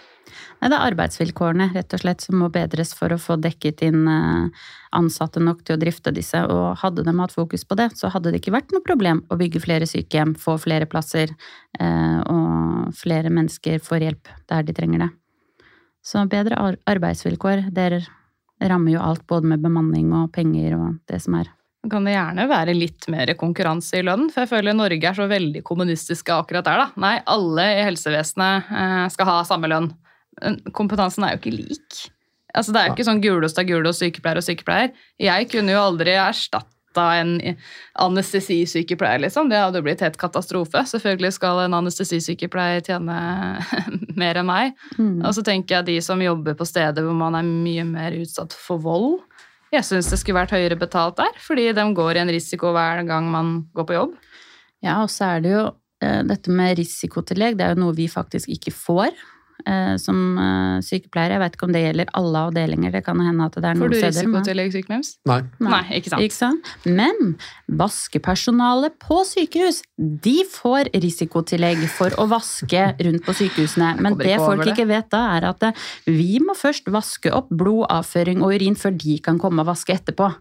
Nei, 0.56 0.70
det 0.72 0.76
er 0.78 0.88
arbeidsvilkårene 0.90 1.68
rett 1.74 1.92
og 1.92 2.00
slett 2.00 2.24
som 2.24 2.38
må 2.40 2.48
bedres 2.52 2.94
for 2.96 3.12
å 3.12 3.20
få 3.20 3.36
dekket 3.40 3.82
inn 3.84 4.06
eh, 4.08 4.64
ansatte 4.96 5.42
nok 5.42 5.60
til 5.66 5.76
å 5.76 5.80
drifte 5.82 6.14
disse. 6.16 6.40
Og 6.48 6.78
hadde 6.80 7.04
de 7.04 7.12
hatt 7.18 7.34
fokus 7.34 7.66
på 7.68 7.76
det, 7.78 7.90
så 7.98 8.08
hadde 8.14 8.32
det 8.32 8.40
ikke 8.40 8.54
vært 8.56 8.72
noe 8.72 8.84
problem 8.84 9.20
å 9.28 9.38
bygge 9.40 9.62
flere 9.66 9.88
sykehjem, 9.88 10.32
få 10.40 10.56
flere 10.62 10.88
plasser, 10.88 11.34
eh, 11.78 12.18
og 12.24 12.96
flere 12.96 13.32
mennesker 13.32 13.82
får 13.84 14.06
hjelp 14.08 14.32
der 14.48 14.64
de 14.66 14.76
trenger 14.76 15.04
det. 15.04 15.10
Så 16.06 16.22
bedre 16.30 16.58
arbeidsvilkår, 16.86 17.66
det 17.74 18.06
rammer 18.62 18.94
jo 18.94 19.02
alt 19.02 19.26
både 19.28 19.52
med 19.52 19.60
bemanning 19.64 20.12
og 20.14 20.30
penger 20.32 20.78
og 20.78 20.98
det 21.10 21.20
som 21.24 21.36
er. 21.40 21.50
Kan 21.90 22.06
det 22.06 22.16
gjerne 22.16 22.48
være 22.50 22.74
litt 22.74 23.06
mer 23.12 23.30
konkurranse 23.38 24.00
i 24.00 24.06
lønn, 24.06 24.26
for 24.32 24.42
jeg 24.42 24.50
føler 24.54 24.74
Norge 24.74 25.06
er 25.06 25.18
så 25.18 25.28
veldig 25.30 25.62
kommunistiske 25.66 26.34
akkurat 26.34 26.66
der. 26.66 26.82
da. 26.82 26.86
Nei, 27.02 27.14
alle 27.30 27.66
i 27.76 27.84
helsevesenet 27.86 28.72
eh, 28.72 29.04
skal 29.14 29.30
ha 29.30 29.36
samme 29.46 29.70
lønn. 29.70 29.92
Kompetansen 30.76 31.24
er 31.24 31.34
jo 31.34 31.42
ikke 31.42 31.56
lik. 31.56 32.06
Altså, 32.56 32.72
Det 32.72 32.80
er 32.80 32.88
jo 32.88 32.96
ikke 32.96 33.10
sånn 33.10 33.24
gulost 33.24 33.58
er 33.60 33.68
gulost, 33.68 34.02
sykepleier 34.02 34.40
og 34.40 34.46
sykepleier. 34.46 34.96
Jeg 35.20 35.50
kunne 35.52 35.74
jo 35.74 35.82
aldri 35.82 36.16
erstatta 36.16 37.06
en 37.20 37.34
anestesisykepleier, 38.00 39.20
liksom. 39.26 39.50
Det 39.52 39.60
hadde 39.60 39.82
jo 39.82 39.84
blitt 39.84 40.04
helt 40.04 40.16
katastrofe. 40.20 40.80
Selvfølgelig 40.88 41.34
skal 41.36 41.66
en 41.66 41.76
anestesisykepleier 41.76 42.84
tjene 42.86 43.18
mer 44.22 44.40
enn 44.40 44.48
meg. 44.48 44.76
Mm. 44.96 45.20
Og 45.20 45.36
så 45.36 45.44
tenker 45.44 45.78
jeg 45.78 45.88
de 45.90 45.98
som 46.04 46.22
jobber 46.24 46.56
på 46.56 46.68
steder 46.68 47.04
hvor 47.04 47.16
man 47.18 47.36
er 47.36 47.44
mye 47.48 47.84
mer 47.88 48.16
utsatt 48.16 48.56
for 48.56 48.80
vold. 48.80 49.20
Jeg 49.74 49.84
syns 49.84 50.08
det 50.08 50.20
skulle 50.20 50.38
vært 50.38 50.54
høyere 50.54 50.78
betalt 50.78 51.18
der, 51.18 51.32
fordi 51.42 51.68
de 51.76 51.84
går 51.96 52.16
i 52.16 52.22
en 52.22 52.32
risiko 52.32 52.70
hver 52.72 53.02
gang 53.04 53.28
man 53.28 53.56
går 53.76 53.88
på 53.88 53.96
jobb. 53.98 54.14
Ja, 54.84 55.02
og 55.02 55.10
så 55.12 55.34
er 55.34 55.42
det 55.42 55.52
jo 55.52 55.64
eh, 56.04 56.22
dette 56.24 56.52
med 56.54 56.76
risikotillegg, 56.78 57.58
det 57.58 57.66
er 57.66 57.74
jo 57.74 57.82
noe 57.82 57.96
vi 57.96 58.06
faktisk 58.08 58.52
ikke 58.54 58.72
får 58.72 59.10
som 59.98 60.38
eh, 60.38 60.80
sykepleiere. 60.84 61.36
Jeg 61.36 61.40
vet 61.40 61.56
ikke 61.56 61.66
om 61.68 61.72
det 61.74 61.82
gjelder 61.82 62.10
alle 62.14 62.42
avdelinger, 62.50 62.92
det 62.92 63.04
kan 63.06 63.18
hende 63.20 63.46
at 63.48 63.56
det 63.56 63.64
er 63.64 63.74
Får 63.74 63.88
noen 63.88 63.94
steder. 63.96 64.12
steder. 64.12 64.28
men- 64.28 64.42
risikotillegg 64.42 64.72
sykemems? 64.76 65.10
Nei. 65.26 65.40
Nei, 65.60 65.82
ikke 65.98 66.10
sant. 66.12 66.22
Ikke 66.22 66.38
sant? 66.38 66.72
Men 66.86 67.36
vaskepersonalet 67.68 68.96
på 69.02 69.20
sykehus, 69.26 69.82
de 69.98 70.36
får 70.50 70.90
risikotillegg 70.94 71.84
for 71.92 72.10
å 72.20 72.28
vaske 72.30 72.82
rundt 73.02 73.24
på 73.26 73.34
sykehusene. 73.40 73.94
Men 74.00 74.18
det 74.20 74.36
folk 74.38 74.64
det. 74.64 74.74
ikke 74.74 74.88
vet 74.90 75.10
da, 75.10 75.24
er 75.38 75.48
at 75.50 75.62
eh, 75.70 75.72
vi 76.06 76.38
må 76.44 76.54
først 76.56 76.86
vaske 76.92 77.32
opp 77.34 77.48
blodavføring 77.50 78.42
og 78.44 78.54
urin 78.56 78.76
før 78.78 78.96
de 78.96 79.18
kan 79.24 79.38
komme 79.42 79.60
og 79.64 79.70
vaske 79.72 79.94
etterpå. 79.96 80.32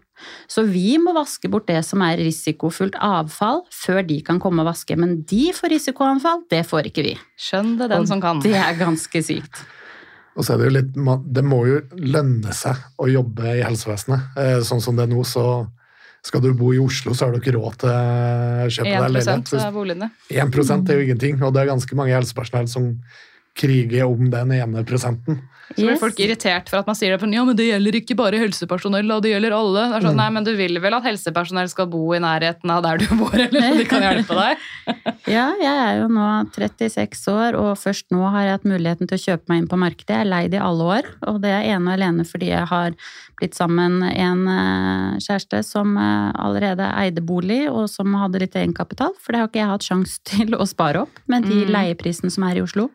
Så 0.48 0.64
vi 0.68 0.96
må 1.02 1.14
vaske 1.16 1.50
bort 1.52 1.68
det 1.70 1.82
som 1.86 2.02
er 2.06 2.20
risikofullt 2.22 2.98
avfall 3.02 3.62
før 3.74 4.02
de 4.06 4.20
kan 4.26 4.40
komme 4.42 4.64
og 4.64 4.70
vaske. 4.70 4.96
Men 4.98 5.20
de 5.28 5.50
får 5.56 5.74
risikoanfall, 5.76 6.44
det 6.52 6.64
får 6.68 6.90
ikke 6.90 7.06
vi. 7.06 7.16
Skjønn 7.40 7.76
det, 7.80 7.90
den 7.92 8.04
Og 8.06 8.10
som 8.10 8.22
kan. 8.22 8.40
Det 8.44 8.54
er 8.56 8.78
ganske 8.80 9.22
sykt. 9.24 9.64
Og 10.36 10.44
så 10.44 10.52
er 10.52 10.60
det 10.60 10.66
jo 10.68 10.74
litt 10.74 11.22
Det 11.32 11.44
må 11.44 11.62
jo 11.64 11.80
lønne 11.96 12.52
seg 12.52 12.76
å 13.00 13.08
jobbe 13.08 13.56
i 13.56 13.64
helsevesenet. 13.64 14.36
Eh, 14.36 14.58
Sånn 14.66 14.82
som 14.84 14.96
det 14.98 15.06
er 15.06 15.12
nå, 15.14 15.24
så 15.24 15.66
skal 16.26 16.42
du 16.42 16.50
bo 16.58 16.72
i 16.74 16.80
Oslo, 16.82 17.14
så 17.14 17.26
har 17.26 17.36
du 17.36 17.38
ikke 17.38 17.54
råd 17.54 17.76
til 17.84 17.92
å 17.92 18.66
kjøpe 18.66 18.90
deg 18.90 18.98
1 18.98 19.14
leilighet. 19.14 19.52
av 19.62 19.76
boligene. 19.76 20.10
1 20.28 20.90
er 20.90 20.98
jo 20.98 21.04
ingenting, 21.06 21.38
og 21.42 21.54
det 21.54 21.62
er 21.62 21.70
ganske 21.70 21.98
mange 21.98 22.16
helsepersonell 22.16 22.66
som 22.68 22.88
kriger 23.56 24.08
om 24.08 24.30
den 24.32 24.52
ene 24.58 24.82
prosenten. 24.84 25.40
Så 25.74 25.82
blir 25.82 25.90
Yes. 25.96 26.00
folk 26.00 26.20
irritert 26.22 26.68
for 26.70 26.78
at 26.78 26.86
man 26.86 26.94
sier 26.94 27.16
det, 27.16 27.26
ja, 27.34 27.44
men 27.44 27.56
det 27.58 27.66
gjelder 27.66 27.96
ikke 27.98 28.16
bare 28.16 28.38
helsepersonell, 28.38 29.10
og 29.10 29.22
det 29.24 29.32
gjelder 29.32 29.52
alle. 29.56 29.82
Det 29.90 29.96
er 29.96 30.04
sånn, 30.06 30.14
Mm. 30.14 30.22
Nei, 30.22 30.30
men 30.30 30.44
du 30.44 30.52
vil 30.56 30.78
vel 30.80 30.94
at 30.94 31.02
helsepersonell 31.02 31.68
skal 31.68 31.86
bo 31.90 32.12
i 32.14 32.20
nærheten 32.22 32.70
av 32.70 32.82
der 32.84 32.98
du 32.98 33.06
bor, 33.18 33.34
eller 33.34 33.60
så 33.60 33.76
de 33.76 33.84
kan 33.84 34.02
hjelpe 34.02 34.34
deg? 34.38 34.56
Ja, 35.26 35.50
jeg 35.58 35.66
er 35.66 36.00
jo 36.02 36.06
nå 36.08 36.26
36 36.54 37.26
år, 37.32 37.56
og 37.58 37.76
først 37.76 38.06
nå 38.14 38.22
har 38.30 38.44
jeg 38.44 38.52
hatt 38.54 38.64
muligheten 38.70 39.08
til 39.10 39.18
å 39.18 39.24
kjøpe 39.24 39.48
meg 39.50 39.62
inn 39.64 39.68
på 39.68 39.78
markedet. 39.78 40.14
Jeg 40.14 40.20
er 40.22 40.30
leid 40.30 40.54
i 40.54 40.62
alle 40.62 40.84
år, 40.84 41.02
og 41.26 41.40
det 41.42 41.50
er 41.50 41.66
ene 41.74 41.90
og 41.90 41.98
alene 41.98 42.24
fordi 42.24 42.52
jeg 42.52 42.66
har 42.70 42.94
blitt 43.40 43.54
sammen 43.58 44.02
en 44.06 44.46
eh, 44.48 45.18
kjæreste 45.18 45.64
som 45.66 45.96
eh, 45.98 46.30
allerede 46.38 46.86
eide 46.94 47.20
bolig, 47.26 47.64
og 47.68 47.88
som 47.90 48.14
hadde 48.14 48.38
litt 48.38 48.54
egenkapital, 48.54 49.12
for 49.20 49.32
det 49.34 49.40
har 49.42 49.48
ikke 49.50 49.64
jeg 49.64 49.72
hatt 49.74 49.88
sjanse 49.90 50.20
til 50.30 50.54
å 50.54 50.64
spare 50.68 51.02
opp 51.02 51.18
med 51.26 51.42
de 51.50 51.64
leieprisen 51.66 51.96
leieprisene 51.96 52.30
som 52.32 52.44
er 52.48 52.56
i 52.60 52.62
Oslo. 52.64 52.90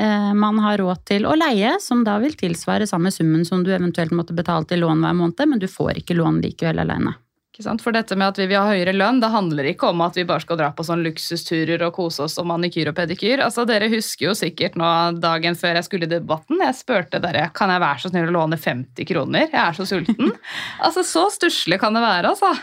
Eh, 0.00 0.34
Man 0.34 0.58
har 0.64 0.78
råd 0.80 1.04
til 1.04 1.26
å 1.28 1.34
leie, 1.36 1.74
som 1.80 2.04
da 2.06 2.16
vil 2.22 2.32
tilsvare 2.38 2.86
samme 2.88 3.12
summen 3.12 3.44
som 3.44 3.64
du 3.64 3.72
eventuelt 3.74 4.14
måtte 4.16 4.36
betale 4.36 4.64
til 4.64 4.80
lån 4.80 5.02
hver 5.04 5.18
måned, 5.18 5.42
men 5.50 5.60
du 5.60 5.68
får 5.68 6.00
ikke 6.00 6.16
lån 6.16 6.40
likevel 6.44 6.80
alene. 6.80 7.18
Ikke 7.60 7.66
sant? 7.68 7.82
For 7.84 7.92
dette 7.92 8.16
med 8.16 8.30
at 8.32 8.38
vi 8.40 8.46
vil 8.48 8.56
ha 8.56 8.70
høyere 8.72 8.94
lønn, 8.96 9.18
det 9.20 9.28
handler 9.28 9.66
ikke 9.68 9.90
om 9.92 10.00
at 10.00 10.16
vi 10.16 10.22
bare 10.24 10.40
skal 10.40 10.56
dra 10.56 10.70
på 10.72 10.84
sånn 10.86 11.02
luksusturer 11.04 11.82
og 11.84 11.92
kose 11.92 12.22
oss 12.24 12.38
og 12.40 12.46
manikyr 12.48 12.88
og 12.88 12.94
pedikyr. 12.96 13.42
Altså, 13.44 13.66
Dere 13.68 13.90
husker 13.92 14.30
jo 14.30 14.32
sikkert 14.38 14.78
nå 14.80 14.88
dagen 15.20 15.58
før 15.60 15.76
jeg 15.76 15.84
skulle 15.84 16.08
i 16.08 16.12
debatten, 16.14 16.56
jeg 16.64 16.78
spurte 16.78 17.20
dere 17.20 17.50
kan 17.52 17.68
jeg 17.68 17.82
være 17.82 18.00
så 18.00 18.12
snill 18.14 18.30
å 18.30 18.36
låne 18.38 18.56
50 18.56 19.08
kroner, 19.10 19.44
jeg 19.52 19.60
er 19.60 19.76
så 19.76 19.84
sulten. 19.90 20.32
altså, 20.86 21.04
Så 21.04 21.26
stusslig 21.36 21.76
kan 21.84 21.92
det 21.92 22.00
være, 22.06 22.32
altså. 22.32 22.54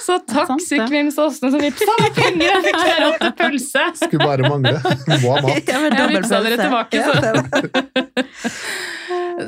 Så 0.00 0.16
takk. 0.24 0.54
Sykvim 0.64 1.12
Såsne, 1.12 1.52
som 1.52 1.60
vippsa 1.60 1.98
meg 2.00 2.16
penger, 2.16 2.56
og 2.56 2.64
fikk 2.70 2.80
dere 2.80 3.12
til 3.20 3.36
pølse. 3.42 3.84
Skulle 4.06 4.30
bare 4.32 4.48
mangle. 4.48 4.80
Må 5.20 5.36
ha 5.36 5.44
mat. 5.44 5.68
Jeg 5.92 6.08
vippsa 6.16 6.40
dere 6.48 6.64
tilbake, 6.64 7.04
så. 7.04 7.12
det 7.20 8.56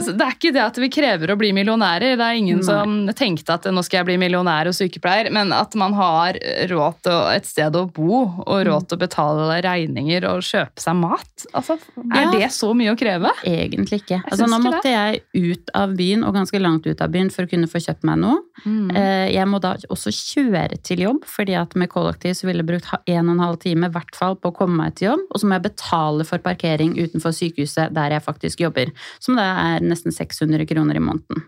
Så 0.01 0.15
det 0.17 0.25
er 0.25 0.35
ikke 0.37 0.53
det 0.55 0.63
at 0.65 0.79
vi 0.81 0.89
krever 0.93 1.33
å 1.33 1.37
bli 1.39 1.51
millionærer. 1.57 2.17
Det 2.19 2.27
er 2.27 2.39
ingen 2.39 2.63
som 2.67 3.05
tenkte 3.17 3.57
at 3.57 3.69
nå 3.71 3.83
skal 3.85 4.03
jeg 4.03 4.09
bli 4.11 4.17
millionær 4.21 4.34
og 4.39 4.74
sykepleier, 4.74 5.30
men 5.32 5.53
at 5.53 5.74
man 5.78 5.95
har 5.95 6.39
råd 6.70 6.95
til 7.07 7.18
et 7.35 7.47
sted 7.47 7.74
å 7.76 7.85
bo 7.93 8.24
og 8.47 8.66
råd 8.66 8.89
til 8.89 8.99
å 8.99 9.01
betale 9.01 9.61
regninger 9.64 10.26
og 10.28 10.43
kjøpe 10.43 10.80
seg 10.82 10.97
mat. 10.97 11.47
Altså, 11.53 11.78
er 12.12 12.22
Ja. 12.24 12.30
det 12.32 12.51
så 12.53 12.72
mye 12.74 12.95
å 12.95 12.99
kreve? 12.99 13.30
Egentlig 13.45 14.03
ikke. 14.03 14.22
Altså, 14.30 14.47
nå 14.47 14.59
måtte 14.62 14.91
jeg 14.91 15.22
ut 15.35 15.70
av 15.74 15.95
byen, 15.97 16.24
og 16.24 16.35
ganske 16.35 16.61
langt 16.61 16.87
ut 16.87 17.01
av 17.01 17.11
byen, 17.11 17.30
for 17.30 17.45
å 17.45 17.51
kunne 17.51 17.66
få 17.70 17.78
kjøpt 17.82 18.05
meg 18.05 18.18
noe. 18.18 18.41
Mm. 18.66 18.91
Jeg 19.32 19.47
må 19.47 19.61
da 19.61 19.74
også 19.91 20.11
kjøre 20.14 20.82
til 20.82 20.99
jobb, 20.99 21.24
fordi 21.24 21.55
at 21.61 21.74
med 21.76 21.89
kollektiv 21.91 22.35
så 22.35 22.47
ville 22.47 22.62
jeg 22.64 22.70
brukt 22.72 22.91
en 23.07 23.28
og 23.28 23.35
en 23.35 23.45
halv 23.45 23.59
time 23.61 23.87
i 23.87 23.91
hvert 23.95 24.14
fall 24.16 24.37
på 24.37 24.51
å 24.51 24.57
komme 24.57 24.76
meg 24.76 24.95
til 24.97 25.12
jobb. 25.12 25.26
Og 25.30 25.41
så 25.41 25.47
må 25.47 25.59
jeg 25.59 25.66
betale 25.70 26.24
for 26.24 26.39
parkering 26.39 26.95
utenfor 26.99 27.35
sykehuset 27.35 27.93
der 27.95 28.11
jeg 28.16 28.22
faktisk 28.24 28.61
jobber. 28.61 28.91
Som 29.20 29.37
da 29.37 29.43
er 29.74 29.80
nesten 29.85 30.12
600 30.14 30.66
kroner 30.66 30.97
i 30.97 31.03
måneden. 31.03 31.45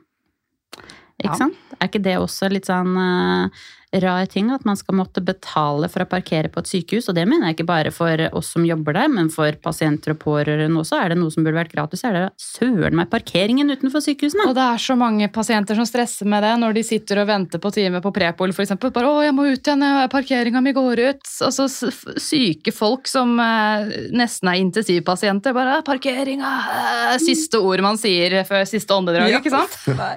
Ikke 1.23 1.33
Ja. 1.33 1.39
sant? 1.47 1.57
Er 1.81 1.89
ikke 1.89 2.03
det 2.05 2.17
også 2.21 2.49
litt 2.53 2.67
sånn 2.69 2.93
uh, 2.97 3.49
rar 4.03 4.27
ting, 4.29 4.51
at 4.53 4.65
man 4.69 4.77
skal 4.77 4.95
måtte 4.99 5.23
betale 5.25 5.89
for 5.89 6.05
å 6.05 6.09
parkere 6.09 6.49
på 6.53 6.61
et 6.61 6.69
sykehus? 6.69 7.09
Og 7.09 7.15
det 7.17 7.25
mener 7.29 7.49
jeg 7.49 7.57
ikke 7.57 7.67
bare 7.69 7.91
for 7.95 8.21
oss 8.37 8.51
som 8.53 8.65
jobber 8.69 8.93
der, 8.93 9.09
men 9.09 9.31
for 9.33 9.53
pasienter 9.65 10.13
og 10.13 10.19
pårørende 10.21 10.77
også. 10.83 10.99
Er 11.01 11.09
det 11.15 11.19
noe 11.21 11.33
som 11.33 11.45
burde 11.45 11.57
vært 11.57 11.73
gratis, 11.73 12.05
er 12.05 12.13
det 12.13 12.25
søren 12.41 12.97
meg 12.97 13.09
parkeringen 13.13 13.73
utenfor 13.73 14.05
sykehusene. 14.05 14.45
Og 14.49 14.55
det 14.59 14.67
er 14.67 14.83
så 14.85 14.97
mange 14.97 15.29
pasienter 15.33 15.75
som 15.79 15.89
stresser 15.89 16.29
med 16.29 16.43
det 16.45 16.53
når 16.61 16.77
de 16.77 16.85
sitter 16.85 17.23
og 17.23 17.29
venter 17.33 17.59
på 17.65 17.73
time 17.73 18.01
på 18.05 18.13
Prepol 18.13 18.53
f.eks. 18.53 18.77
Bare 18.77 19.09
'Å, 19.09 19.25
jeg 19.25 19.35
må 19.37 19.49
ut 19.53 19.61
igjen, 19.73 19.85
parkeringa 20.13 20.61
mi 20.63 20.73
går 20.77 20.97
ut'. 21.17 21.33
Altså 21.49 21.69
syke 22.21 22.73
folk 22.77 23.09
som 23.09 23.39
uh, 23.41 23.89
nesten 24.13 24.49
er 24.53 24.61
intensivpasienter. 24.61 25.53
Bare 25.57 25.81
'Parkeringa!' 25.83 26.57
eh, 27.13 27.19
Siste 27.25 27.57
ord 27.61 27.81
man 27.81 27.97
sier 27.97 28.45
før 28.45 28.65
siste 28.69 28.93
åndedrag, 28.93 29.31
Ja. 29.33 29.41
ikke 29.41 29.51
sant? 29.57 29.77
Nei. 29.97 30.17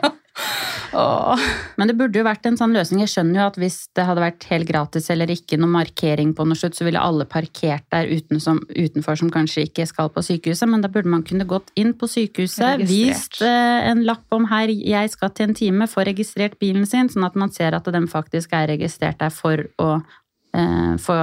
Åh. 0.93 1.39
Men 1.77 1.89
det 1.89 1.95
burde 1.99 2.17
jo 2.17 2.25
vært 2.25 2.47
en 2.49 2.57
sånn 2.57 2.73
løsning. 2.73 3.03
Jeg 3.03 3.11
skjønner 3.13 3.41
jo 3.41 3.45
at 3.51 3.57
hvis 3.61 3.77
det 3.97 4.05
hadde 4.07 4.23
vært 4.23 4.45
helt 4.49 4.67
gratis 4.69 5.09
eller 5.13 5.29
ikke 5.33 5.59
noe 5.61 5.71
markering 5.71 6.31
på 6.37 6.45
noe 6.47 6.57
slutt, 6.57 6.77
så 6.77 6.87
ville 6.87 7.01
alle 7.01 7.27
parkert 7.29 7.85
der 7.93 8.09
uten 8.09 8.41
som, 8.43 8.61
utenfor 8.73 9.19
som 9.21 9.31
kanskje 9.33 9.67
ikke 9.67 9.85
skal 9.89 10.11
på 10.13 10.23
sykehuset. 10.25 10.69
Men 10.71 10.85
da 10.85 10.91
burde 10.91 11.11
man 11.11 11.25
kunne 11.27 11.47
gått 11.49 11.69
inn 11.79 11.93
på 11.97 12.09
sykehuset, 12.09 12.85
vist 12.89 13.41
eh, 13.45 13.89
en 13.91 14.03
lapp 14.07 14.25
om 14.35 14.49
her, 14.49 14.71
jeg 14.73 15.13
skal 15.13 15.33
til 15.35 15.49
en 15.49 15.57
time, 15.57 15.89
få 15.89 16.07
registrert 16.09 16.57
bilen 16.61 16.87
sin, 16.89 17.11
sånn 17.11 17.27
at 17.27 17.37
man 17.39 17.53
ser 17.53 17.77
at 17.77 17.89
den 17.93 18.09
faktisk 18.09 18.55
er 18.57 18.71
registrert 18.73 19.21
der 19.21 19.33
for 19.33 19.67
å 19.81 19.91
eh, 19.99 20.95
få 21.01 21.19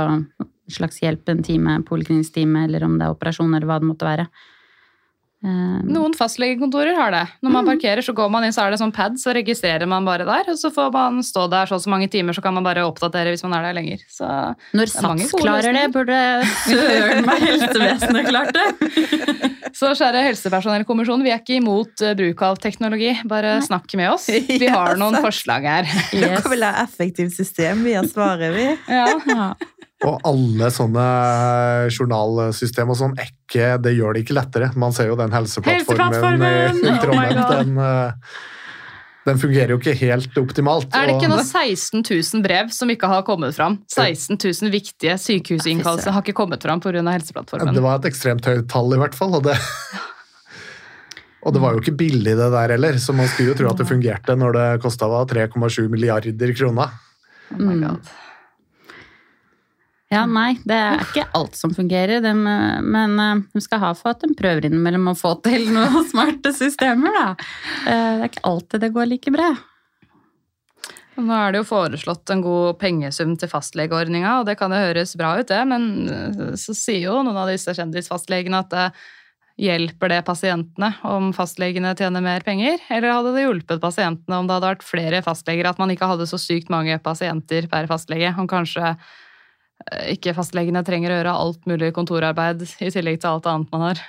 slags 0.72 1.00
hjelp, 1.02 1.28
en 1.30 1.42
time, 1.46 1.80
poliklinisk 1.86 2.34
time, 2.38 2.66
eller 2.66 2.86
om 2.86 2.96
det 2.98 3.06
er 3.06 3.14
operasjon, 3.14 3.54
eller 3.54 3.68
hva 3.68 3.80
det 3.82 3.90
måtte 3.90 4.06
være. 4.06 4.26
Eh, 5.46 5.78
Noen 5.86 6.14
fastlegekontorer 6.16 6.96
har 6.98 7.14
det. 7.14 7.24
Når 7.44 7.54
man 7.54 7.68
parkerer, 7.68 8.02
så 8.02 8.14
går 8.16 8.30
man 8.32 8.46
inn, 8.46 8.54
så 8.54 8.64
er 8.64 8.74
det 8.74 8.80
sånn 8.80 8.94
pad, 8.94 9.18
så 9.22 9.34
registrerer 9.36 9.86
man 9.90 10.06
bare 10.08 10.26
der. 10.26 10.50
Og 10.52 10.58
så 10.58 10.72
får 10.74 10.90
man 10.94 11.20
stå 11.26 11.46
der 11.52 11.70
så 11.70 11.78
og 11.78 11.84
så 11.84 11.92
mange 11.92 12.08
timer, 12.10 12.34
så 12.34 12.42
kan 12.42 12.56
man 12.56 12.66
bare 12.66 12.86
oppdatere 12.88 13.34
hvis 13.34 13.44
man 13.46 13.54
er 13.58 13.68
der 13.68 13.76
lenger. 13.76 14.02
Så 14.10 14.26
Når 14.76 14.92
SATS 14.94 15.34
klarer 15.36 15.76
det, 15.76 15.84
burde 15.94 16.18
søren 16.64 17.28
meg 17.28 17.44
helsevesenet 17.46 18.30
klart 18.32 18.56
det. 18.56 18.66
Så 19.76 19.90
kjære 19.92 20.22
helsepersonellkommisjon, 20.24 21.20
vi 21.20 21.32
er 21.34 21.42
ikke 21.42 21.58
imot 21.58 22.00
eh, 22.00 22.14
bruk 22.16 22.40
av 22.46 22.56
teknologi. 22.62 23.10
Bare 23.28 23.58
snakk 23.66 23.92
med 24.00 24.08
oss. 24.14 24.30
Vi 24.62 24.70
har 24.72 24.96
noen 24.96 25.18
forslag 25.20 25.66
her. 25.68 25.90
Dere 26.14 26.40
vil 26.48 26.64
ha 26.64 26.70
effektivt 26.80 27.36
system. 27.36 27.84
Vi 27.84 27.92
har 27.98 28.08
svaret, 28.08 28.54
vi. 28.56 28.70
Ja. 28.96 29.52
Og 30.04 30.18
alle 30.28 30.68
sånne 30.74 31.04
journalsystem 31.88 32.90
og 32.92 32.98
sånn, 32.98 33.14
ikke, 33.22 33.78
det 33.80 33.94
gjør 33.96 34.12
det 34.16 34.26
ikke 34.26 34.36
lettere. 34.36 34.68
Man 34.76 34.92
ser 34.92 35.08
jo 35.08 35.16
den 35.16 35.32
helseplattformen 35.32 36.42
i 36.44 36.50
Helseplattformen! 36.50 36.82
Oh 36.90 36.98
Trondheim. 37.00 37.38
God. 37.40 37.54
den, 37.56 37.78
eh, 37.80 38.42
den 39.26 39.40
fungerer 39.40 39.72
jo 39.72 39.78
ikke 39.80 39.94
helt 40.02 40.36
optimalt. 40.38 40.90
Er 40.94 41.08
det 41.08 41.16
ikke 41.16 41.30
nå 41.32 41.38
16 41.40 42.04
000 42.04 42.44
brev 42.44 42.68
som 42.76 42.92
ikke 42.92 43.08
har 43.10 43.24
kommet 43.26 43.56
fram? 43.56 43.78
16 43.88 44.36
000 44.36 44.74
viktige 44.74 45.16
sykehusinnkallelser 45.18 46.12
har 46.14 46.22
ikke 46.26 46.36
kommet 46.44 46.62
fram 46.62 46.84
pga. 46.84 47.00
Helseplattformen. 47.00 47.72
Det 47.74 47.86
var 47.88 47.98
et 48.02 48.10
ekstremt 48.12 48.44
høyt 48.46 48.68
tall, 48.70 48.92
i 48.94 49.00
hvert 49.00 49.16
fall. 49.16 49.32
Og 49.40 49.48
det, 49.48 49.56
og 51.46 51.56
det 51.56 51.64
var 51.64 51.72
jo 51.72 51.80
ikke 51.82 51.96
billig, 52.04 52.36
det 52.36 52.52
der 52.52 52.76
heller. 52.76 53.00
Så 53.00 53.16
man 53.16 53.32
skulle 53.32 53.54
jo 53.54 53.58
tro 53.62 53.72
at 53.72 53.80
det 53.80 53.88
fungerte 53.88 54.36
når 54.36 54.60
det 54.60 54.68
kosta 54.84 55.08
3,7 55.08 55.88
milliarder 55.88 56.54
kroner. 56.60 56.94
Oh 57.56 57.64
my 57.64 57.80
Mm. 57.80 57.82
God. 57.88 58.14
Ja, 60.12 60.22
nei, 60.30 60.52
det 60.62 60.76
er 60.78 61.00
ikke 61.02 61.24
alt 61.34 61.56
som 61.58 61.72
fungerer, 61.74 62.20
dem, 62.22 62.44
eh, 62.46 62.82
men 62.82 63.16
eh, 63.18 63.40
de 63.56 63.62
skal 63.64 63.80
ha 63.82 63.88
for 63.98 64.12
at 64.12 64.22
de 64.22 64.36
prøver 64.38 64.68
innimellom 64.68 65.10
å 65.10 65.16
få 65.18 65.34
til 65.42 65.66
noen 65.74 66.06
smarte 66.06 66.52
systemer, 66.54 67.16
da. 67.16 67.24
Eh, 67.86 68.12
Det 68.20 68.20
er 68.20 68.30
ikke 68.30 68.46
alltid 68.52 68.86
det 68.86 68.92
går 68.94 69.10
like 69.10 69.34
bra. 69.34 69.50
Nå 71.16 71.32
er 71.32 71.52
det 71.54 71.62
jo 71.62 71.70
foreslått 71.72 72.30
en 72.30 72.44
god 72.44 72.78
pengesum 72.78 73.34
til 73.40 73.50
fastlegeordninga, 73.50 74.38
og 74.38 74.46
det 74.46 74.58
kan 74.60 74.70
jo 74.70 74.78
høres 74.84 75.16
bra 75.18 75.32
ut, 75.40 75.48
det, 75.48 75.62
men 75.66 76.54
så 76.60 76.76
sier 76.76 77.08
jo 77.08 77.22
noen 77.24 77.40
av 77.40 77.48
disse 77.48 77.72
kjendisfastlegene 77.74 78.60
at 78.60 78.74
det 78.74 78.88
hjelper 79.56 80.12
det 80.12 80.18
pasientene 80.26 80.90
om 81.08 81.30
fastlegene 81.34 81.94
tjener 81.96 82.20
mer 82.20 82.44
penger? 82.44 82.76
Eller 82.92 83.14
hadde 83.16 83.32
det 83.32 83.46
hjulpet 83.46 83.80
pasientene 83.80 84.38
om 84.38 84.46
det 84.48 84.58
hadde 84.58 84.74
vært 84.74 84.84
flere 84.84 85.22
fastleger, 85.24 85.70
at 85.70 85.80
man 85.80 85.92
ikke 85.94 86.08
hadde 86.10 86.28
så 86.28 86.38
sykt 86.40 86.68
mange 86.72 86.98
pasienter 87.00 87.64
per 87.72 87.88
fastlege? 87.88 88.34
Om 88.36 88.50
kanskje 88.52 88.92
ikke 90.10 90.34
fastlegene 90.34 90.82
trenger 90.86 91.12
å 91.12 91.18
gjøre 91.20 91.34
alt 91.44 91.66
mulig 91.70 91.92
kontorarbeid 91.94 92.62
i 92.82 92.90
tillegg 92.90 93.20
til 93.22 93.30
alt 93.30 93.46
annet 93.50 93.72
man 93.74 93.84
har? 93.90 94.00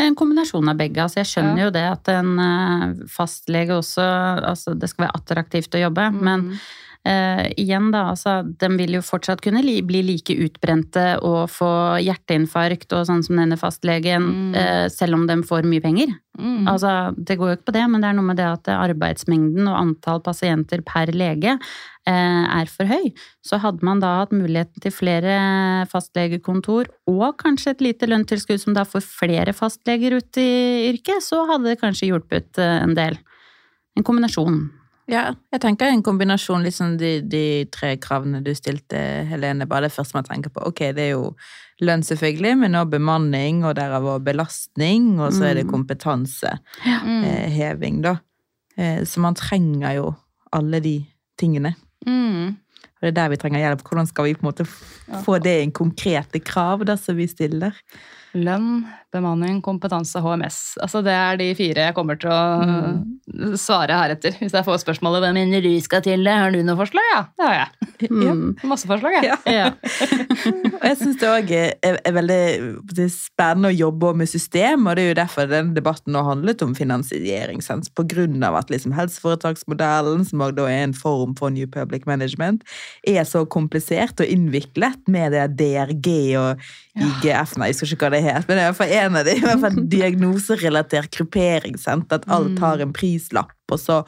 En 0.00 0.14
kombinasjon 0.16 0.70
av 0.72 0.78
begge. 0.80 1.02
Altså, 1.04 1.20
jeg 1.20 1.28
skjønner 1.28 1.58
Ja. 1.58 1.64
jo 1.66 1.70
det 1.74 1.82
at 1.84 2.08
en 2.14 2.30
eh, 2.40 2.86
fastlege 3.12 3.76
også 3.76 4.00
altså, 4.40 4.72
Det 4.78 4.88
skal 4.88 5.04
være 5.06 5.18
attraktivt 5.20 5.74
å 5.76 5.82
jobbe, 5.82 6.06
men 6.16 6.46
eh, 7.04 7.52
igjen, 7.58 7.90
da, 7.90 8.08
altså, 8.12 8.40
de 8.46 8.68
vil 8.78 8.94
jo 8.98 9.02
fortsatt 9.02 9.40
kunne 9.42 9.62
li 9.64 9.80
bli 9.82 10.02
like 10.06 10.34
utbrente 10.44 11.18
og 11.22 11.48
få 11.50 11.70
hjerteinfarkt 12.02 12.92
og 12.94 13.06
sånn 13.08 13.24
som 13.26 13.36
denne 13.36 13.58
fastlegen, 13.58 14.22
Mm. 14.22 14.54
eh, 14.54 14.88
selv 14.88 15.14
om 15.14 15.26
de 15.26 15.42
får 15.42 15.62
mye 15.66 15.82
penger. 15.82 16.12
Mm. 16.38 16.66
Altså, 16.68 17.14
det 17.16 17.36
går 17.38 17.48
jo 17.50 17.56
ikke 17.58 17.68
på 17.70 17.74
det, 17.76 17.86
men 17.90 18.00
det 18.00 18.08
er 18.08 18.14
noe 18.16 18.24
med 18.24 18.36
det 18.36 18.46
at 18.46 18.70
arbeidsmengden 18.72 19.66
og 19.68 19.76
antall 19.76 20.20
pasienter 20.24 20.80
per 20.80 21.06
lege 21.12 21.58
eh, 22.06 22.44
er 22.60 22.66
for 22.66 22.84
høy. 22.88 23.12
Så 23.44 23.58
hadde 23.60 23.82
man 23.84 24.00
da 24.00 24.20
hatt 24.22 24.32
muligheten 24.32 24.80
til 24.80 24.90
flere 24.90 25.86
fastlegekontor 25.92 26.88
og 27.10 27.36
kanskje 27.42 27.74
et 27.74 27.84
lite 27.84 28.08
lønnstilskudd 28.08 28.60
som 28.62 28.74
da 28.74 28.84
får 28.88 29.04
flere 29.04 29.52
fastleger 29.52 30.16
ut 30.16 30.40
i 30.40 30.88
yrket, 30.92 31.22
så 31.22 31.44
hadde 31.50 31.68
det 31.70 31.80
kanskje 31.82 32.08
hjulpet 32.10 32.58
eh, 32.58 32.78
en 32.82 32.94
del. 32.94 33.18
En 33.96 34.02
kombinasjon. 34.06 34.70
Ja, 35.10 35.32
jeg 35.52 35.60
tenker 35.60 35.86
en 35.90 36.02
kombinasjon, 36.02 36.62
liksom 36.62 36.92
de, 37.00 37.20
de 37.26 37.64
tre 37.74 37.96
kravene 37.98 38.38
du 38.44 38.52
stilte, 38.54 39.00
Helene. 39.28 39.66
Bare 39.66 39.82
det 39.88 39.92
første 39.96 40.14
man 40.14 40.24
tenker 40.24 40.50
på. 40.54 40.60
Ok, 40.68 40.78
det 40.94 41.02
er 41.08 41.12
jo 41.16 41.32
lønn 41.82 42.02
selvfølgelig, 42.06 42.52
men 42.60 42.74
også 42.78 42.90
bemanning, 42.94 43.64
og 43.66 43.74
derav 43.76 44.04
også 44.06 44.22
belastning, 44.24 45.08
og 45.20 45.32
så 45.34 45.44
er 45.50 45.54
det 45.58 45.64
Mm. 45.66 45.70
kompetanseheving, 45.72 47.96
Mm. 47.98 48.02
da. 48.02 48.16
Eh, 48.78 49.04
Så 49.04 49.18
man 49.20 49.34
trenger 49.34 49.94
jo 49.96 50.14
alle 50.52 50.80
de 50.80 51.04
tingene. 51.38 51.74
Mm. 52.06 52.48
Og 52.48 52.54
det 53.02 53.08
er 53.08 53.12
der 53.12 53.28
vi 53.30 53.36
trenger 53.36 53.58
hjelp. 53.58 53.82
Hvordan 53.82 54.06
skal 54.06 54.24
vi 54.24 54.34
på 54.34 54.46
en 54.46 54.52
måte 54.52 54.66
få 55.24 55.38
det 55.42 55.62
inn 55.62 55.72
konkrete 55.72 56.38
krav 56.40 56.84
da, 56.84 56.96
som 56.96 57.16
vi 57.16 57.26
stiller? 57.26 57.72
Lønn, 58.34 58.86
bemanning, 59.12 59.60
kompetanse, 59.64 60.20
HMS. 60.22 60.60
Altså 60.82 61.02
Det 61.04 61.12
er 61.12 61.38
de 61.40 61.50
fire 61.58 61.88
jeg 61.88 61.96
kommer 61.96 62.18
til 62.20 62.32
å 62.32 63.56
svare 63.60 63.96
heretter. 63.96 64.36
Hvis 64.40 64.54
jeg 64.56 64.64
får 64.66 64.82
spørsmålet 64.82 65.22
'Hva 65.22 65.32
mener 65.36 65.60
du 65.62 65.72
skal 65.80 66.02
til 66.02 66.24
det?' 66.24 66.38
Har 66.42 66.50
du 66.50 66.62
noe 66.62 66.76
forslag? 66.76 67.04
Ja, 67.12 67.22
det 67.38 67.46
har 67.46 67.54
jeg. 67.54 68.10
Mm. 68.10 68.56
Masse 68.64 68.88
forslag, 68.88 69.12
jeg. 69.20 69.30
Ja. 69.30 69.36
Ja. 69.46 69.70
Og 70.80 70.86
jeg 70.88 70.96
syns 70.98 71.20
det 71.20 71.28
òg 71.28 71.50
er, 71.54 71.98
er 72.02 72.12
veldig 72.12 72.40
det 72.92 73.04
er 73.06 73.12
spennende 73.12 73.70
å 73.70 73.76
jobbe 73.76 74.12
med 74.18 74.30
system, 74.30 74.86
og 74.86 74.96
det 74.96 75.04
er 75.04 75.10
jo 75.12 75.18
derfor 75.20 75.48
den 75.50 75.72
debatten 75.76 76.14
nå 76.16 76.22
handlet 76.26 76.62
om 76.64 76.74
finansiering. 76.74 77.62
Sant? 77.62 77.90
På 77.94 78.04
grunn 78.08 78.42
av 78.42 78.56
at 78.58 78.72
liksom 78.72 78.94
helseforetaksmodellen, 78.96 80.24
som 80.28 80.42
da 80.56 80.66
er 80.66 80.86
en 80.88 80.96
form 80.96 81.36
for 81.38 81.52
New 81.54 81.68
Public 81.70 82.06
Management, 82.06 82.64
er 83.06 83.22
så 83.28 83.44
komplisert 83.44 84.20
og 84.22 84.26
innviklet 84.26 85.06
med 85.12 85.36
det 85.36 85.46
DRG 85.60 86.08
og 86.40 86.62
IGF 86.92 87.54
Nei, 87.56 87.70
jeg 87.70 87.78
husker 87.78 87.94
ikke 87.94 88.08
hva 88.08 88.16
det 88.16 88.24
het, 88.26 88.48
men 88.48 88.58
det 88.58 88.64
er 88.66 89.01
en 89.02 89.18
av 89.20 89.26
de, 89.28 89.34
i 89.38 89.42
hvert 89.44 89.60
fall 89.62 89.80
diagnoserelatert 89.96 91.10
krypering. 91.14 91.76
Sant? 91.80 92.12
At 92.14 92.26
alt 92.32 92.58
har 92.62 92.82
en 92.84 92.92
prislapp, 92.96 93.52
og 93.72 93.80
så 93.80 94.00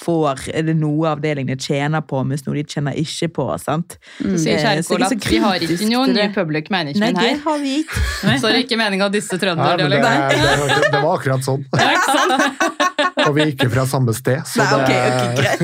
får 0.00 0.46
det 0.64 0.74
noe 0.80 1.10
avdelingene 1.12 1.60
tjener 1.60 2.00
på, 2.08 2.22
mens 2.24 2.46
noe 2.46 2.56
de 2.56 2.64
tjener 2.64 2.96
ikke 3.00 3.28
på. 3.40 3.46
Sant? 3.60 3.98
Så 4.20 4.36
sier 4.44 4.58
Eh, 4.60 4.64
Kjerkol 4.80 5.02
er 5.04 5.14
at 5.14 5.26
vi 5.30 5.38
har 5.42 5.62
ikke 5.64 5.76
noen 5.88 5.92
noe 5.92 6.06
New 6.10 6.16
det. 6.16 6.28
Public 6.36 6.70
Nei, 6.70 6.76
Management 6.78 7.18
det 7.20 7.26
her. 7.28 7.40
har 7.44 7.58
vi 7.62 7.74
ikke. 7.82 8.00
Så 8.40 8.48
er 8.50 8.56
det 8.56 8.62
ikke 8.66 8.78
meninga 8.80 9.08
å 9.08 9.12
disse 9.12 9.38
Nei, 9.40 9.54
men 9.56 9.78
det, 9.78 9.88
det, 9.90 10.00
var, 10.04 10.74
det 10.90 11.00
var 11.00 11.12
akkurat 11.18 11.46
sånn. 11.46 11.64
Ja, 11.80 11.92
ikke 11.96 12.16
sant? 12.16 12.76
Og 13.26 13.34
vi 13.36 13.42
er 13.42 13.50
ikke 13.52 13.68
fra 13.72 13.84
samme 13.88 14.12
sted, 14.16 14.40
så 14.48 14.64
Nei, 14.64 14.78
ok, 14.80 14.90
det 14.90 15.00
ok, 15.12 15.24
greit. 15.36 15.60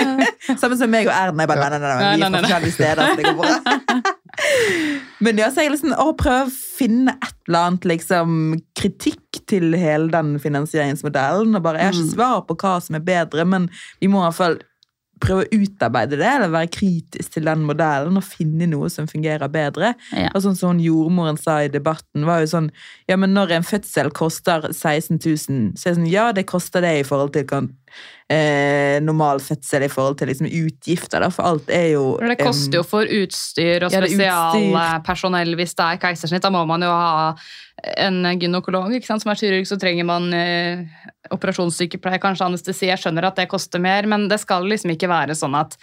Er. 0.00 0.56
Samme 0.58 0.78
som 0.78 0.90
meg 0.90 1.06
og 1.06 1.14
Erna. 1.14 1.44
Jeg 1.44 1.50
bare, 1.52 1.68
nei, 1.70 1.78
nei, 1.78 1.80
nei, 1.80 2.00
Nei, 2.00 2.14
vi 2.16 2.20
nei, 2.20 2.26
er 2.26 2.32
nei, 2.34 2.40
fra 2.40 2.42
forskjellige 2.46 2.74
steder, 2.74 3.02
så 3.06 3.20
det 3.20 3.24
går 3.28 3.36
bra. 3.38 4.16
Men 5.20 5.40
ja, 5.40 5.50
så 5.52 5.64
jeg 5.64 5.74
liksom, 5.74 5.92
å 6.00 6.14
prøve 6.16 6.48
å 6.48 6.54
finne 6.54 7.12
et 7.20 7.36
eller 7.48 7.66
annet 7.68 7.86
liksom, 7.90 8.38
kritikk 8.78 9.42
til 9.50 9.74
hele 9.76 10.08
den 10.14 10.34
finansieringsmodellen. 10.40 11.58
Og 11.58 11.64
bare, 11.64 11.82
jeg 11.82 11.90
har 11.90 11.98
ikke 11.98 12.14
svar 12.14 12.42
på 12.48 12.56
hva 12.62 12.74
som 12.80 12.96
er 12.96 13.04
bedre, 13.04 13.44
men 13.48 13.68
vi 14.00 14.08
må 14.08 14.22
i 14.22 14.28
hvert 14.28 14.38
fall 14.38 14.60
prøve 15.22 15.44
å 15.44 15.60
utarbeide 15.62 16.18
det, 16.20 16.28
eller 16.28 16.52
være 16.52 16.70
kritisk 16.74 17.36
til 17.36 17.48
den 17.48 17.64
modellen 17.68 18.18
og 18.18 18.26
finne 18.26 18.68
noe 18.70 18.90
som 18.92 19.08
fungerer 19.10 19.50
bedre. 19.52 19.94
Ja. 20.16 20.30
Og 20.34 20.44
sånn 20.44 20.58
som 20.58 20.80
jordmoren 20.82 21.38
sa 21.40 21.60
i 21.64 21.72
debatten, 21.72 22.26
var 22.28 22.44
jo 22.44 22.50
sånn 22.54 22.70
Ja, 23.10 23.16
men 23.20 23.34
når 23.34 23.56
en 23.58 23.66
fødsel 23.66 24.10
koster 24.14 24.70
16 24.70 25.18
000, 25.18 25.76
så 25.76 25.88
er 25.88 25.92
det 25.92 25.98
sånn 26.00 26.10
Ja, 26.10 26.30
det 26.36 26.48
koster 26.50 26.84
det 26.84 26.94
i 27.00 27.06
forhold 27.06 27.34
til 27.34 27.46
kan, 27.48 27.70
eh, 28.30 28.98
normal 29.04 29.42
fødsel, 29.44 29.84
i 29.86 29.92
forhold 29.92 30.18
til 30.20 30.30
liksom 30.30 30.48
utgifter, 30.48 31.24
da, 31.24 31.30
for 31.34 31.48
alt 31.50 31.70
er 31.74 31.90
jo 31.94 32.04
det 32.20 32.38
koster 32.40 32.80
jo 32.80 32.84
for 32.86 33.08
utstyr 33.20 33.86
og 33.86 33.94
Ja, 33.94 34.02
er 34.02 34.10
spesialpersonell 34.12 35.56
hvis 35.58 35.76
det 35.78 35.86
er 35.86 36.02
keisersnitt. 36.02 36.44
Da 36.44 36.52
må 36.54 36.64
man 36.68 36.84
jo 36.86 36.92
ha 36.92 37.34
en 37.96 38.22
gynekolog 38.40 38.92
som 39.04 39.30
er 39.32 39.38
kirurg, 39.38 39.66
så 39.68 39.78
trenger 39.80 40.06
man 40.08 40.28
eh, 40.36 40.82
operasjonssykepleier, 41.30 42.20
kanskje 42.22 42.46
anestesi. 42.46 42.88
Jeg 42.88 43.00
skjønner 43.00 43.28
at 43.28 43.38
det 43.38 43.48
koster 43.50 43.82
mer, 43.82 44.06
men 44.10 44.26
det 44.30 44.40
skal 44.42 44.66
liksom 44.68 44.92
ikke 44.94 45.10
være 45.10 45.36
sånn 45.38 45.56
at 45.58 45.76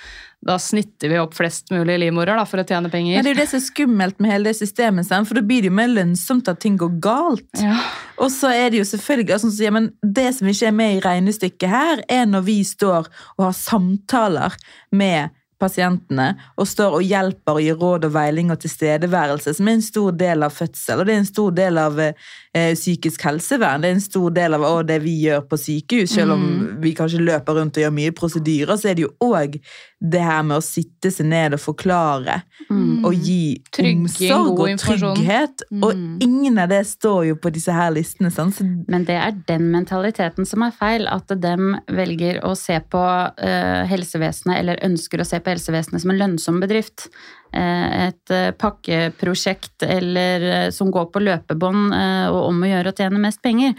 da 0.48 0.58
snitter 0.62 1.12
vi 1.12 1.20
opp 1.22 1.34
flest 1.38 1.72
mulig 1.74 1.98
livmorer 2.04 2.38
da, 2.38 2.46
for 2.48 2.62
å 2.62 2.66
tjene 2.68 2.92
Ja, 2.92 3.22
Men 3.22 3.26
det 3.26 3.32
er 3.32 3.36
jo 3.36 3.42
det 3.42 3.48
som 3.52 3.60
er 3.60 3.66
skummelt 3.66 4.20
med 4.22 4.32
hele 4.32 4.52
det 4.52 4.58
systemet, 4.60 5.10
for 5.10 5.40
da 5.40 5.46
blir 5.46 5.66
det 5.66 5.72
jo 5.72 5.78
mer 5.80 5.90
lønnsomt 5.92 6.52
at 6.52 6.62
ting 6.64 6.78
går 6.78 7.00
galt. 7.04 7.50
Ja. 7.62 7.80
Og 8.22 8.32
så 8.34 8.52
er 8.54 8.72
det 8.72 8.82
jo 8.82 8.90
selvfølgelig 8.92 9.34
altså, 9.38 9.52
så, 9.54 9.64
ja, 9.68 9.74
men 9.74 9.92
Det 10.02 10.30
som 10.36 10.48
ikke 10.50 10.70
er 10.70 10.78
med 10.78 10.98
i 10.98 11.02
regnestykket 11.06 11.70
her, 11.70 12.06
er 12.10 12.30
når 12.30 12.46
vi 12.48 12.62
står 12.68 13.10
og 13.38 13.48
har 13.48 13.58
samtaler 13.58 14.58
med 14.92 15.37
pasientene 15.60 16.28
og 16.58 16.68
står 16.70 17.00
og 17.00 17.06
hjelper 17.06 17.58
og 17.58 17.66
gir 17.66 17.80
råd 17.82 18.08
og 18.08 18.14
veiling 18.16 18.52
og 18.54 18.62
tilstedeværelse, 18.64 19.56
som 19.58 19.68
er 19.68 19.78
en 19.78 19.86
stor 19.86 20.18
del 20.20 20.46
av 20.46 20.56
fødsel, 20.56 21.02
og 21.02 21.08
det 21.08 21.16
er 21.16 21.22
en 21.24 21.30
stor 21.32 21.56
del 21.58 21.82
av 21.82 22.00
eh, 22.04 22.28
psykisk 22.54 23.22
helsevern. 23.28 23.84
Det 23.84 23.90
er 23.90 23.98
en 23.98 24.02
stor 24.02 24.32
del 24.34 24.58
av 24.58 24.66
det 24.88 25.02
vi 25.04 25.14
gjør 25.26 25.44
på 25.50 25.60
sykehus, 25.62 26.16
selv 26.16 26.38
om 26.38 26.48
vi 26.82 26.96
kanskje 26.98 27.22
løper 27.22 27.60
rundt 27.60 27.78
og 27.78 27.84
gjør 27.84 27.94
mye 27.94 28.16
prosedyrer, 28.18 28.78
så 28.80 28.92
er 28.92 28.98
det 28.98 29.06
jo 29.06 29.14
òg 29.28 29.60
det 29.98 30.22
her 30.22 30.44
med 30.46 30.60
å 30.60 30.64
sitte 30.64 31.10
seg 31.14 31.26
ned 31.32 31.56
og 31.58 31.62
forklare 31.64 32.42
og 32.70 33.16
gi 33.16 33.58
Trygging, 33.74 34.04
omsorg 34.06 34.60
og 34.62 34.82
trygghet. 34.82 35.64
trygghet. 35.64 35.64
Og 35.82 36.24
ingen 36.24 36.60
av 36.62 36.70
det 36.70 36.84
står 36.90 37.32
jo 37.32 37.38
på 37.42 37.52
disse 37.54 37.74
her 37.74 37.90
listene. 37.96 38.30
Sånn. 38.34 38.54
Så 38.54 38.66
Men 38.88 39.08
det 39.08 39.18
er 39.18 39.34
den 39.50 39.72
mentaliteten 39.74 40.46
som 40.46 40.66
er 40.66 40.76
feil, 40.78 41.08
at 41.10 41.34
dem 41.42 41.76
velger 41.90 42.44
å 42.46 42.54
se 42.58 42.78
på 42.80 43.04
eh, 43.42 43.84
helsevesenet, 43.90 44.60
eller 44.60 44.84
ønsker 44.86 45.22
å 45.22 45.28
se 45.28 45.42
på 45.42 45.56
helsevesenet 45.56 46.04
som 46.04 46.14
en 46.14 46.22
lønnsom 46.22 46.62
bedrift. 46.62 47.10
Eh, 47.56 48.08
et 48.08 48.34
eh, 48.34 48.52
pakkeprosjekt 48.60 49.86
eller 49.88 50.42
eh, 50.42 50.70
som 50.76 50.92
går 50.92 51.08
på 51.14 51.24
løpebånd 51.24 51.96
og 51.96 52.42
om 52.50 52.60
å 52.64 52.70
gjøre 52.70 52.92
å 52.92 52.98
tjene 52.98 53.22
mest 53.24 53.42
penger. 53.46 53.78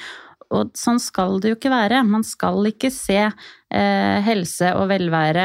Og 0.49 0.73
sånn 0.79 1.01
skal 1.03 1.37
det 1.43 1.53
jo 1.53 1.59
ikke 1.59 1.73
være. 1.73 2.01
Man 2.09 2.25
skal 2.25 2.64
ikke 2.71 2.89
se 2.89 3.21
helse 4.25 4.71
og 4.81 4.87
velvære 4.89 5.45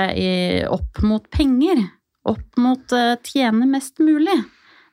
opp 0.71 1.01
mot 1.03 1.25
penger. 1.27 1.81
Opp 2.23 2.55
mot 2.55 2.95
tjene 3.27 3.67
mest 3.67 3.99
mulig. 3.99 4.37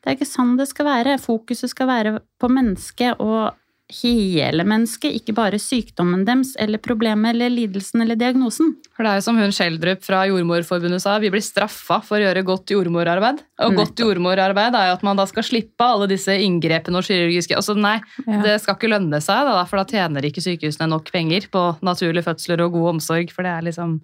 Det 0.01 0.11
er 0.11 0.17
ikke 0.19 0.27
sånn 0.27 0.57
det 0.59 0.67
skal 0.67 0.89
være. 0.89 1.15
Fokuset 1.23 1.71
skal 1.71 1.87
være 1.93 2.15
på 2.43 2.51
mennesket 2.51 3.23
og 3.23 3.55
hele 3.93 4.65
mennesket, 4.69 5.13
ikke 5.21 5.35
bare 5.37 5.59
sykdommen 5.61 6.23
deres 6.29 6.53
eller 6.63 6.79
problemet 6.83 7.35
eller 7.35 7.51
lidelsen 7.53 8.03
eller 8.05 8.19
diagnosen. 8.21 8.73
For 8.97 9.05
det 9.05 9.11
er 9.13 9.21
jo 9.21 9.25
som 9.27 9.39
hun 9.41 9.53
Schjelderup 9.55 10.03
fra 10.07 10.23
Jordmorforbundet 10.31 11.03
sa, 11.05 11.19
vi 11.23 11.31
blir 11.35 11.45
straffa 11.45 12.01
for 12.07 12.19
å 12.19 12.23
gjøre 12.25 12.45
godt 12.47 12.73
jordmorarbeid. 12.75 13.43
Og 13.67 13.75
godt 13.77 13.93
Nettopp. 13.95 14.05
jordmorarbeid 14.07 14.75
er 14.79 14.89
jo 14.91 14.97
at 14.99 15.07
man 15.07 15.21
da 15.21 15.27
skal 15.31 15.47
slippe 15.47 15.85
alle 15.87 16.09
disse 16.11 16.35
inngrepene 16.41 17.01
og 17.01 17.07
kirurgiske 17.09 17.57
altså 17.59 17.77
Nei, 17.77 17.99
Ja. 18.27 18.43
det 18.43 18.61
skal 18.63 18.77
ikke 18.77 18.91
lønne 18.93 19.21
seg, 19.23 19.47
da, 19.49 19.65
for 19.65 19.77
da 19.83 19.85
tjener 19.85 20.23
ikke 20.27 20.43
sykehusene 20.45 20.89
nok 20.89 21.11
penger 21.13 21.49
på 21.51 21.65
naturlige 21.83 22.25
fødsler 22.27 22.61
og 22.65 22.73
god 22.73 22.95
omsorg, 22.97 23.31
for 23.33 23.43
det 23.47 23.51
er 23.53 23.63
liksom 23.71 24.01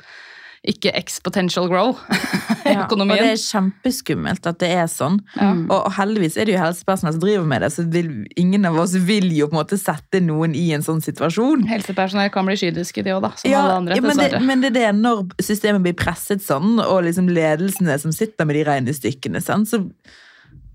ikke 0.66 0.92
exponential 0.96 1.68
grow 1.70 1.94
i 1.96 2.72
Ja, 2.76 2.86
og 2.90 2.98
det 2.98 3.18
er 3.22 3.38
kjempeskummelt 3.38 4.46
at 4.48 4.58
det 4.58 4.68
er 4.74 4.88
sånn. 4.90 5.20
Ja. 5.36 5.52
Og, 5.54 5.76
og 5.76 5.92
heldigvis 5.96 6.36
er 6.36 6.48
det 6.48 6.56
jo 6.56 6.62
helsepersonell 6.62 7.14
som 7.14 7.22
driver 7.22 7.46
med 7.48 7.62
det, 7.62 7.70
så 7.76 7.84
vil, 7.92 8.10
ingen 8.40 8.66
av 8.68 8.78
oss 8.82 8.96
vil 9.06 9.28
jo 9.36 9.46
på 9.46 9.54
en 9.54 9.60
måte 9.60 9.78
sette 9.80 10.20
noen 10.24 10.56
i 10.58 10.64
en 10.74 10.84
sånn 10.84 11.02
situasjon. 11.04 11.66
Helsepersonell 11.70 12.32
kan 12.34 12.48
bli 12.48 12.58
kyniske, 12.60 13.04
de 13.06 13.14
òg, 13.14 13.22
da. 13.28 13.32
Som 13.38 13.52
Ja, 13.52 13.62
alle 13.62 13.78
andre, 13.82 13.98
ja, 13.98 14.04
men, 14.04 14.18
det, 14.18 14.42
men 14.42 14.64
det 14.64 14.72
er 14.72 14.78
det 14.80 14.90
når 14.98 15.22
systemet 15.46 15.84
blir 15.86 15.96
presset 15.98 16.42
sånn, 16.44 16.80
og 16.82 17.04
liksom 17.06 17.30
ledelsene 17.30 17.98
som 18.02 18.14
sitter 18.14 18.48
med 18.48 18.58
de 18.58 18.66
regnestykkene, 18.66 19.44
sånn, 19.44 19.68
så 19.68 19.84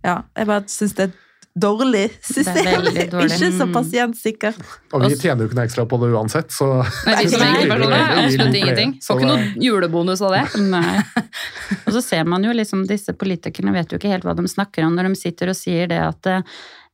ja, 0.06 0.22
jeg 0.38 0.50
bare 0.50 0.66
syns 0.72 0.96
det 0.98 1.10
er 1.10 1.18
dårlig 1.56 2.10
system. 2.24 2.56
dårlig. 3.12 3.32
Ikke 3.36 3.49
så 3.58 3.66
Mm. 3.68 3.74
Og 4.93 5.06
vi 5.08 5.16
tjener 5.20 5.43
jo 5.43 5.49
ikke 5.49 5.58
noe 5.60 5.66
ekstra 5.68 5.86
på 5.89 5.99
det 6.02 6.12
uansett, 6.16 6.52
så 6.56 6.68
Nei, 7.08 7.16
vi- 7.32 7.70
vi- 7.70 8.26
absolutt 8.26 8.56
ingenting. 8.62 8.93
Får 9.04 9.20
ikke 9.20 9.30
noen 9.32 9.47
noe 9.47 9.64
julebonus 9.66 10.22
av 10.28 10.36
det. 10.38 10.43
Nei. 10.76 11.02
Og 11.86 11.93
så 11.97 12.02
ser 12.06 12.24
man 12.30 12.43
jo 12.47 12.54
liksom, 12.56 12.86
disse 12.89 13.14
politikerne 13.14 13.74
vet 13.76 13.91
jo 13.91 13.99
ikke 13.99 14.12
helt 14.14 14.24
hva 14.28 14.36
de 14.38 14.47
snakker 14.47 14.86
om 14.88 14.95
når 14.95 15.12
de 15.12 15.20
sitter 15.20 15.52
og 15.52 15.60
sier 15.60 15.88
det 15.91 15.99
at 16.04 16.32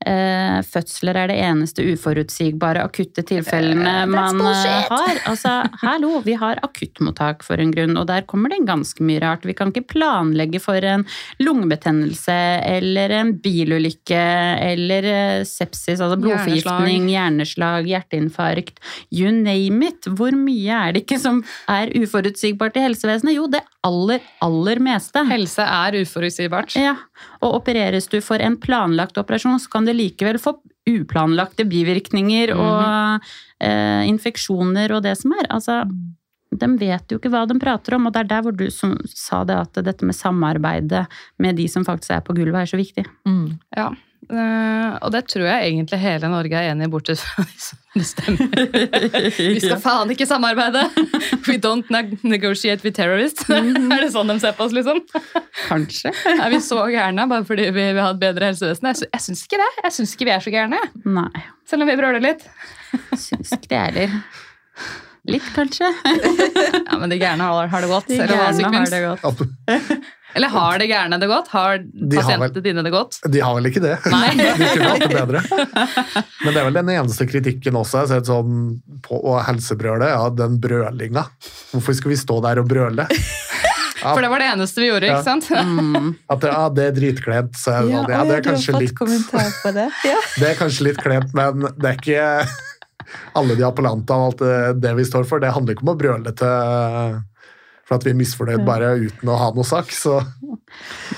eh, 0.08 0.58
fødsler 0.66 1.18
er 1.20 1.32
det 1.32 1.38
eneste 1.43 1.84
uforutsigbare 1.91 2.84
akutte 2.88 3.24
tilfellene 3.28 4.05
man 4.10 4.41
eh, 4.41 4.88
har. 4.88 5.20
Altså, 5.30 5.53
hallo, 5.84 6.22
vi 6.26 6.38
har 6.39 6.62
akuttmottak 6.66 7.43
for 7.45 7.62
en 7.62 7.74
grunn, 7.76 7.97
og 7.99 8.08
der 8.10 8.26
kommer 8.30 8.53
det 8.53 8.64
ganske 8.68 9.03
mye 9.05 9.22
rart. 9.24 9.45
Vi 9.47 9.55
kan 9.58 9.74
ikke 9.74 9.88
planlegge 9.93 10.62
for 10.64 10.84
en 10.84 11.05
lungebetennelse 11.43 12.38
eller 12.78 13.14
en 13.20 13.34
bilulykke 13.43 14.24
eller 14.72 15.10
eh, 15.12 15.45
sepsis, 15.47 15.99
altså 15.99 16.20
blodforgiftning, 16.22 17.10
hjerneslag, 17.14 17.89
hjerteinfarkt, 17.91 18.82
you 19.12 19.32
name 19.34 19.91
it. 19.91 20.08
Hvor 20.08 20.36
mye 20.38 20.82
er 20.88 20.95
det 20.95 21.05
ikke 21.05 21.22
som 21.22 21.43
er 21.72 21.91
uforutsigbart 21.97 22.80
i 22.80 22.88
helsevesenet? 22.88 23.38
Jo, 23.38 23.47
det 23.51 23.64
aller, 23.88 24.24
aller 24.43 24.82
meste. 24.84 25.24
Helse 25.30 25.64
er 25.64 26.01
uforutsigbart. 26.01 26.76
Ja, 26.80 26.95
og 27.41 27.59
opereres 27.61 28.09
du 28.11 28.20
for 28.24 28.41
en 28.43 28.57
planlagt 28.59 29.18
operasjon, 29.20 29.59
så 29.61 29.72
kan 29.74 29.88
det 29.88 29.97
likevel 29.97 30.39
få 30.41 30.57
uplanlagte 30.88 31.65
bivirkninger 31.68 32.53
og 32.55 33.26
eh, 33.63 34.03
infeksjoner 34.07 34.95
og 34.95 35.03
det 35.05 35.18
som 35.20 35.36
er. 35.36 35.49
Altså, 35.53 35.82
de 36.57 36.70
vet 36.80 37.11
jo 37.11 37.20
ikke 37.20 37.32
hva 37.34 37.43
de 37.49 37.57
prater 37.59 37.97
om, 37.97 38.07
og 38.07 38.15
det 38.15 38.24
er 38.24 38.32
der 38.32 38.45
hvor 38.45 38.55
du 38.55 38.68
som 38.74 38.95
sa 39.11 39.43
det 39.47 39.57
at 39.59 39.82
dette 39.86 40.07
med 40.07 40.15
samarbeidet 40.15 41.05
med 41.43 41.59
de 41.59 41.68
som 41.72 41.86
faktisk 41.88 42.15
er 42.15 42.24
på 42.26 42.38
gulvet, 42.38 42.63
er 42.63 42.72
så 42.72 42.80
viktig. 42.80 43.07
Mm. 43.28 43.57
Ja, 43.76 43.91
eh, 44.32 44.95
og 45.01 45.11
det 45.13 45.24
tror 45.32 45.45
jeg 45.47 45.70
egentlig 45.70 45.99
hele 46.01 46.30
Norge 46.32 46.59
er 46.59 46.72
enig 46.72 46.88
i, 46.88 46.91
bortsett 46.91 47.22
fra 47.24 47.45
de 47.47 47.61
som 47.61 47.80
bestemmer. 47.97 48.65
Vi 49.55 49.61
skal 49.63 49.80
faen 49.84 50.13
ikke 50.13 50.28
samarbeide! 50.30 50.84
We 51.47 51.57
don't 51.63 51.89
negotiate 52.28 52.84
with 52.86 52.97
terrorists. 52.97 53.47
er 53.51 54.03
det 54.03 54.11
sånn 54.15 54.34
de 54.34 54.39
ser 54.43 54.57
på 54.57 54.68
oss, 54.68 54.76
liksom? 54.76 55.03
Kanskje. 55.68 56.13
Er 56.38 56.51
vi 56.53 56.61
så 56.63 56.84
gærne 56.93 57.28
bare 57.32 57.47
fordi 57.47 57.70
vi 57.72 57.88
vil 57.91 58.03
ha 58.03 58.11
et 58.13 58.22
bedre 58.22 58.51
helsevesen? 58.51 58.91
Jeg, 58.91 59.09
jeg 59.13 59.26
syns 59.30 59.45
ikke 59.47 59.61
det. 59.63 59.72
Jeg 59.86 59.97
syns 59.99 60.18
ikke 60.18 60.30
vi 60.30 60.36
er 60.36 60.43
så 60.47 60.53
gærne. 60.53 60.82
Nei, 61.07 61.45
Selv 61.70 61.86
om 61.86 61.91
vi 61.91 61.97
brøler 61.99 62.24
litt. 62.24 62.45
syns 63.13 63.55
ikke 63.57 63.72
det 63.74 63.84
heller. 63.86 64.20
Litt, 65.28 65.47
kanskje. 65.55 65.89
Ja, 66.88 66.97
Men 67.01 67.11
de 67.11 67.18
gærne 67.20 67.43
har, 67.43 67.68
har 67.68 67.84
det 67.84 67.89
godt. 67.91 68.07
De 68.07 68.18
gærne 68.22 68.70
har 68.72 68.91
det 68.91 69.01
godt. 69.24 70.07
Eller 70.36 70.51
har 70.51 70.78
de 70.82 70.86
gærne 70.89 71.17
det 71.21 71.28
godt? 71.32 71.47
Har 71.53 71.78
har 71.78 71.82
vel- 71.82 72.17
pasientene 72.19 72.63
dine 72.65 72.84
det 72.84 72.91
godt? 72.93 73.15
De 73.32 73.39
har 73.41 73.55
vel 73.55 73.69
ikke 73.69 73.82
det? 73.82 73.93
Nei. 74.11 74.34
De 74.38 74.67
kunne 74.73 74.89
hatt 74.91 75.05
det 75.05 75.13
bedre. 75.15 75.41
Men 76.43 76.51
det 76.53 76.59
er 76.61 76.67
vel 76.67 76.75
den 76.78 76.91
eneste 76.97 77.28
kritikken 77.30 77.80
også. 77.80 78.01
Jeg 78.03 78.07
har 78.07 78.11
sett 78.19 78.30
sånn 78.30 78.59
på 79.07 79.17
og 79.23 79.39
helsebrølet, 79.47 80.11
ja, 80.11 80.28
den 80.36 80.59
brølinga. 80.61 81.23
Hvorfor 81.71 81.95
skal 81.97 82.11
vi 82.13 82.19
stå 82.19 82.41
der 82.45 82.61
og 82.61 82.67
brøle? 82.69 83.07
Ja, 83.07 84.11
For 84.13 84.21
det 84.21 84.30
var 84.30 84.43
det 84.43 84.49
eneste 84.51 84.84
vi 84.84 84.91
gjorde, 84.91 85.07
Ja. 85.09 85.15
ikke 85.17 85.25
sant? 85.25 85.47
Mm. 85.49 86.11
at 86.30 86.43
det, 86.43 86.51
ja, 86.53 86.65
det 86.75 86.84
er 86.91 86.97
dritkleint. 86.99 87.55
Så 87.57 87.73
jeg, 87.73 87.88
det 87.88 87.95
sånn, 87.95 87.97
ja, 87.97 88.03
det 88.05 88.17
er 88.19 88.28
du 88.28 88.36
har 88.36 88.45
kanskje 88.51 88.75
fått 88.75 88.84
litt 88.86 88.95
kommentar 88.99 89.49
på 89.63 89.71
det. 89.80 89.88
Ja. 90.05 90.19
Det 90.38 90.51
er 90.51 90.59
kanskje 90.59 90.86
litt 90.91 91.01
klent, 91.01 91.34
men 91.38 91.65
det 91.80 91.89
er 91.93 91.97
ikke 91.97 92.28
alle 93.39 93.55
de 93.57 93.63
appellantene 93.65 94.19
og 94.19 94.30
alt 94.34 94.43
det, 94.43 94.82
det 94.84 94.93
vi 94.99 95.07
står 95.07 95.25
for. 95.30 95.39
Det 95.41 95.49
handler 95.55 95.73
ikke 95.78 95.88
om 95.88 95.93
å 95.95 95.97
brøle 96.03 96.36
til 96.38 97.17
for 97.88 97.98
at 97.98 98.06
vi 98.06 98.12
er 98.12 98.20
misfornøyd 98.20 98.66
bare 98.68 98.92
uten 99.00 99.32
å 99.32 99.38
ha 99.40 99.48
noe 99.56 99.66
sak. 99.68 99.92
Så 99.96 100.20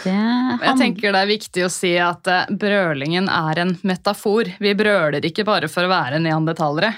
Det 0.03 0.13
Jeg 0.13 0.75
tenker 0.77 1.15
det 1.15 1.23
er 1.23 1.31
viktig 1.31 1.65
å 1.65 1.71
si 1.73 1.95
at 1.97 2.29
eh, 2.29 2.49
brølingen 2.53 3.29
er 3.33 3.63
en 3.65 3.75
metafor. 3.81 4.51
Vi 4.61 4.75
brøler 4.77 5.25
ikke 5.25 5.47
bare 5.47 5.71
for 5.71 5.87
å 5.87 5.91
være 5.91 6.21
neandertalere. 6.21 6.93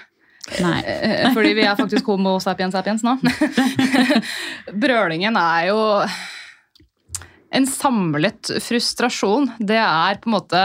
Nei. 0.60 0.78
Eh, 0.84 1.32
Fordi 1.36 1.54
vi 1.56 1.64
er 1.64 1.80
faktisk 1.80 2.12
homo 2.12 2.36
sapiens 2.44 2.76
sapiens 2.76 3.06
nå. 3.06 3.16
Brølingen 4.84 5.38
er 5.40 5.70
jo 5.70 5.80
en 7.52 7.68
samlet 7.68 8.52
frustrasjon. 8.64 9.54
Det 9.60 9.80
er 9.80 10.20
på 10.20 10.32
en 10.32 10.36
måte 10.36 10.64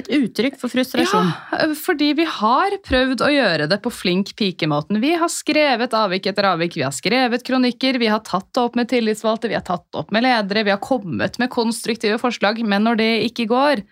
Et 0.00 0.06
uttrykk 0.16 0.54
for 0.56 0.72
frustrasjon. 0.72 1.26
Ja, 1.52 1.66
fordi 1.76 2.12
vi 2.16 2.24
har 2.24 2.76
prøvd 2.86 3.24
å 3.26 3.28
gjøre 3.28 3.66
det 3.68 3.76
på 3.84 3.92
flink 3.92 4.32
pikemåten. 4.38 5.02
Vi 5.02 5.12
har 5.20 5.28
skrevet 5.32 5.92
avvik 5.96 6.30
etter 6.30 6.48
avvik, 6.48 6.78
vi 6.80 6.86
har 6.86 6.94
skrevet 6.96 7.44
kronikker, 7.44 8.00
vi 8.00 8.08
har 8.08 8.22
tatt 8.24 8.48
det 8.54 8.62
opp 8.62 8.78
med 8.78 8.88
tillitsvalgte, 8.88 9.50
vi 9.52 9.58
har 9.58 9.66
tatt 9.66 9.84
det 9.90 10.00
opp 10.00 10.14
med 10.14 10.24
ledere, 10.24 10.64
vi 10.64 10.72
har 10.72 10.80
kommet 10.80 11.36
med 11.42 11.52
konstruktive 11.52 12.16
forslag, 12.22 12.62
men 12.64 12.88
når 12.88 13.02
det 13.02 13.10
ikke 13.28 13.50
går 13.52 13.84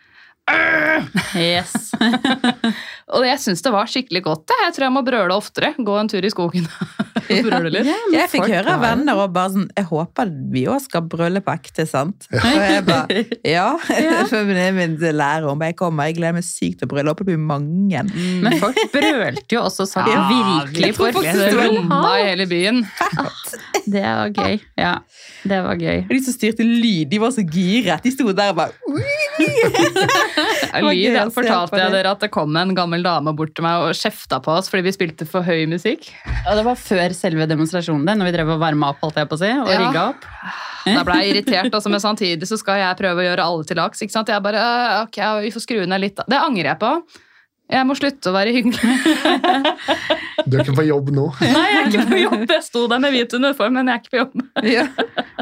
Yes. 1.37 1.93
Og 3.17 3.25
jeg 3.27 3.41
syns 3.43 3.63
det 3.65 3.73
var 3.75 3.89
skikkelig 3.91 4.23
godt. 4.25 4.53
Jeg 4.67 4.75
tror 4.77 4.87
jeg 4.87 4.95
må 4.95 5.03
brøle 5.07 5.35
oftere. 5.35 5.73
Gå 5.79 5.97
en 5.99 6.11
tur 6.11 6.25
i 6.27 6.31
skogen 6.33 6.67
og 7.31 7.47
brøle 7.47 7.73
litt. 7.73 7.91
Jeg 8.15 8.31
fikk 8.33 8.47
høre 8.51 8.77
av 8.77 8.85
venner 8.85 9.19
og 9.19 9.33
bare 9.35 9.55
sånn 9.55 9.67
Jeg 9.77 9.87
håper 9.91 10.31
vi 10.51 10.65
òg 10.71 10.81
skal 10.85 11.05
brøle 11.11 11.43
på 11.45 11.55
ekte, 11.55 11.87
sant? 11.91 12.29
Og 12.35 12.47
jeg 12.47 12.85
bare 12.87 13.25
Ja. 13.57 13.69
For 14.31 14.47
det 14.49 14.67
er 14.69 14.77
min 14.77 14.97
lærer 15.01 15.49
om 15.51 15.65
jeg 15.67 15.77
kommer. 15.79 16.11
Jeg 16.11 16.19
gleder 16.21 16.39
meg 16.39 16.47
sykt 16.47 16.81
til 16.83 16.89
å 16.89 16.93
brøle. 16.93 17.15
Håper 17.15 17.27
det 17.27 17.35
blir 17.35 17.43
mange. 17.51 18.05
Men 18.45 18.59
folk 18.63 18.79
brølte 18.95 19.57
jo 19.57 19.65
også 19.67 19.89
sånn 19.91 20.11
Ja, 20.11 20.27
virkelig 20.31 20.93
vi 20.93 20.97
for 20.97 21.17
full 21.17 21.27
i 21.31 22.23
hele 22.31 22.47
byen. 22.51 22.85
Det 23.91 24.03
var 24.05 24.31
gøy. 24.35 24.59
Ja, 24.79 24.95
det 25.49 25.61
var 25.65 25.81
gøy. 25.81 26.05
De 26.11 26.21
som 26.25 26.35
styrte 26.37 26.65
lyd, 26.67 27.09
de 27.11 27.19
var 27.23 27.33
så 27.35 27.43
giret. 27.45 28.03
De 28.05 28.13
sto 28.15 28.31
der 28.37 28.53
og 28.53 28.61
bare 28.61 28.73
Lyd, 30.81 31.33
fortalte 31.35 31.79
jeg 31.81 31.93
dere 31.95 32.13
at 32.15 32.23
det 32.23 32.31
kom 32.35 32.57
en 32.59 32.75
gammel 32.77 33.00
dame 33.05 33.33
bort 33.37 33.55
til 33.57 33.65
meg 33.67 33.85
og 33.87 33.95
kjefta 33.97 34.39
på 34.45 34.53
oss 34.59 34.69
fordi 34.71 34.85
vi 34.89 34.93
spilte 34.97 35.27
for 35.29 35.43
høy 35.47 35.65
musikk? 35.71 36.09
Og 36.49 36.57
det 36.59 36.65
var 36.67 36.77
før 36.81 37.15
selve 37.17 37.47
demonstrasjonen, 37.51 38.05
det, 38.09 38.17
når 38.21 38.31
vi 38.31 38.35
drev 38.39 38.53
og 38.57 38.61
varma 38.63 38.91
opp, 38.93 39.01
holdt 39.05 39.21
jeg 39.23 39.31
på 39.31 39.39
å 39.39 39.43
si, 39.43 39.51
og 39.55 39.69
Ja. 39.71 39.79
rigga 39.87 40.05
opp. 40.13 40.29
Da 40.87 41.03
ble 41.05 41.17
jeg 41.21 41.35
irritert, 41.35 41.75
også, 41.77 41.91
men 41.93 42.01
samtidig 42.01 42.47
så 42.49 42.57
skal 42.61 42.79
jeg 42.81 42.97
prøve 42.97 43.21
å 43.21 43.27
gjøre 43.29 43.45
alle 43.45 43.65
til 43.69 43.77
laks. 43.77 44.01
ikke 44.03 44.13
sant? 44.17 44.29
Jeg 44.33 44.43
bare, 44.43 44.57
«Øh, 44.57 45.03
ok, 45.05 45.19
vi 45.45 45.51
får 45.53 45.67
skru 45.67 45.83
ned 45.87 46.01
litt. 46.01 46.17
Det 46.27 46.39
angrer 46.41 46.73
jeg 46.73 46.79
på. 46.81 46.93
Jeg 47.71 47.87
må 47.87 47.95
slutte 47.95 48.33
å 48.33 48.35
være 48.35 48.51
hyggelig. 48.51 48.81
du 50.49 50.57
er 50.57 50.65
ikke 50.65 50.75
på 50.81 50.87
jobb 50.89 51.11
nå. 51.15 51.27
Nei, 51.45 51.67
jeg 51.71 51.83
er 51.85 51.91
ikke 51.93 52.07
på 52.11 52.19
jobb. 52.25 52.47
Jeg 52.51 52.65
sto 52.67 52.87
der 52.91 52.99
med 52.99 53.13
hvit 53.15 53.37
uniform, 53.37 53.77
men 53.79 53.87
jeg 53.93 53.95
er 53.95 54.01
ikke 54.03 54.15
på 54.17 54.23
jobb. 54.25 54.97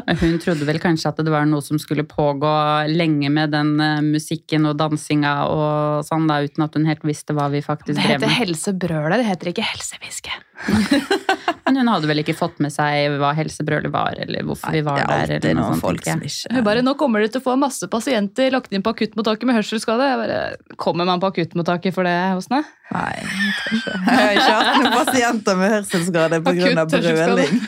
Ja. 0.09 0.15
Hun 0.19 0.39
trodde 0.41 0.65
vel 0.65 0.79
kanskje 0.81 1.11
at 1.11 1.19
det 1.21 1.29
var 1.31 1.45
noe 1.45 1.61
som 1.61 1.77
skulle 1.81 2.03
pågå 2.09 2.49
lenge 2.89 3.29
med 3.29 3.53
den 3.53 3.75
eh, 3.79 3.99
musikken 4.01 4.65
og 4.65 4.77
dansinga 4.81 5.33
og 5.53 6.05
sånn, 6.07 6.25
da, 6.29 6.39
uten 6.41 6.65
at 6.65 6.77
hun 6.79 6.89
helt 6.89 7.05
visste 7.05 7.35
hva 7.37 7.45
vi 7.53 7.61
faktisk 7.61 7.93
Det 7.99 8.07
heter 8.07 8.25
med. 8.25 8.37
helsebrølet, 8.41 9.21
det 9.21 9.29
heter 9.29 9.53
ikke 9.53 9.67
helsehviske. 9.69 10.33
Men 11.65 11.79
hun 11.81 11.91
hadde 11.91 12.09
vel 12.09 12.21
ikke 12.23 12.35
fått 12.37 12.59
med 12.63 12.73
seg 12.73 13.17
hva 13.21 13.31
helsebrølet 13.37 13.91
var, 13.93 14.17
eller 14.21 14.45
hvorfor 14.47 14.73
vi 14.73 14.81
var 14.85 15.03
er 15.03 15.29
der. 15.29 15.35
eller 15.39 15.57
noe 15.59 15.71
sånt, 15.73 15.83
folk 15.83 16.05
som 16.07 16.23
ikke 16.25 16.55
Hun 16.55 16.65
bare, 16.67 16.83
nå 16.85 16.95
kommer 16.99 17.23
du 17.23 17.29
til 17.29 17.41
å 17.41 17.45
få 17.45 17.55
masse 17.59 17.89
pasienter 17.91 18.51
lagt 18.55 18.73
inn 18.73 18.85
på 18.85 18.93
akuttmottaket 18.95 19.49
med 19.49 19.59
hørselsskade. 19.59 20.09
Jeg 20.11 20.21
bare, 20.23 20.41
Kommer 20.79 21.07
man 21.09 21.21
på 21.21 21.31
akuttmottaket 21.33 21.95
for 21.95 22.07
det 22.07 22.17
hos 22.37 22.49
henne? 22.51 22.63
Nei, 22.89 23.09
jeg. 23.19 23.27
Jeg 23.69 24.17
har 24.17 24.31
ikke 24.33 24.53
hatt 24.57 24.79
noen 24.81 24.95
pasienter 24.97 25.57
med 25.59 25.73
hørselsskade 25.75 26.39
pga. 26.45 26.85
Brøling. 26.89 27.59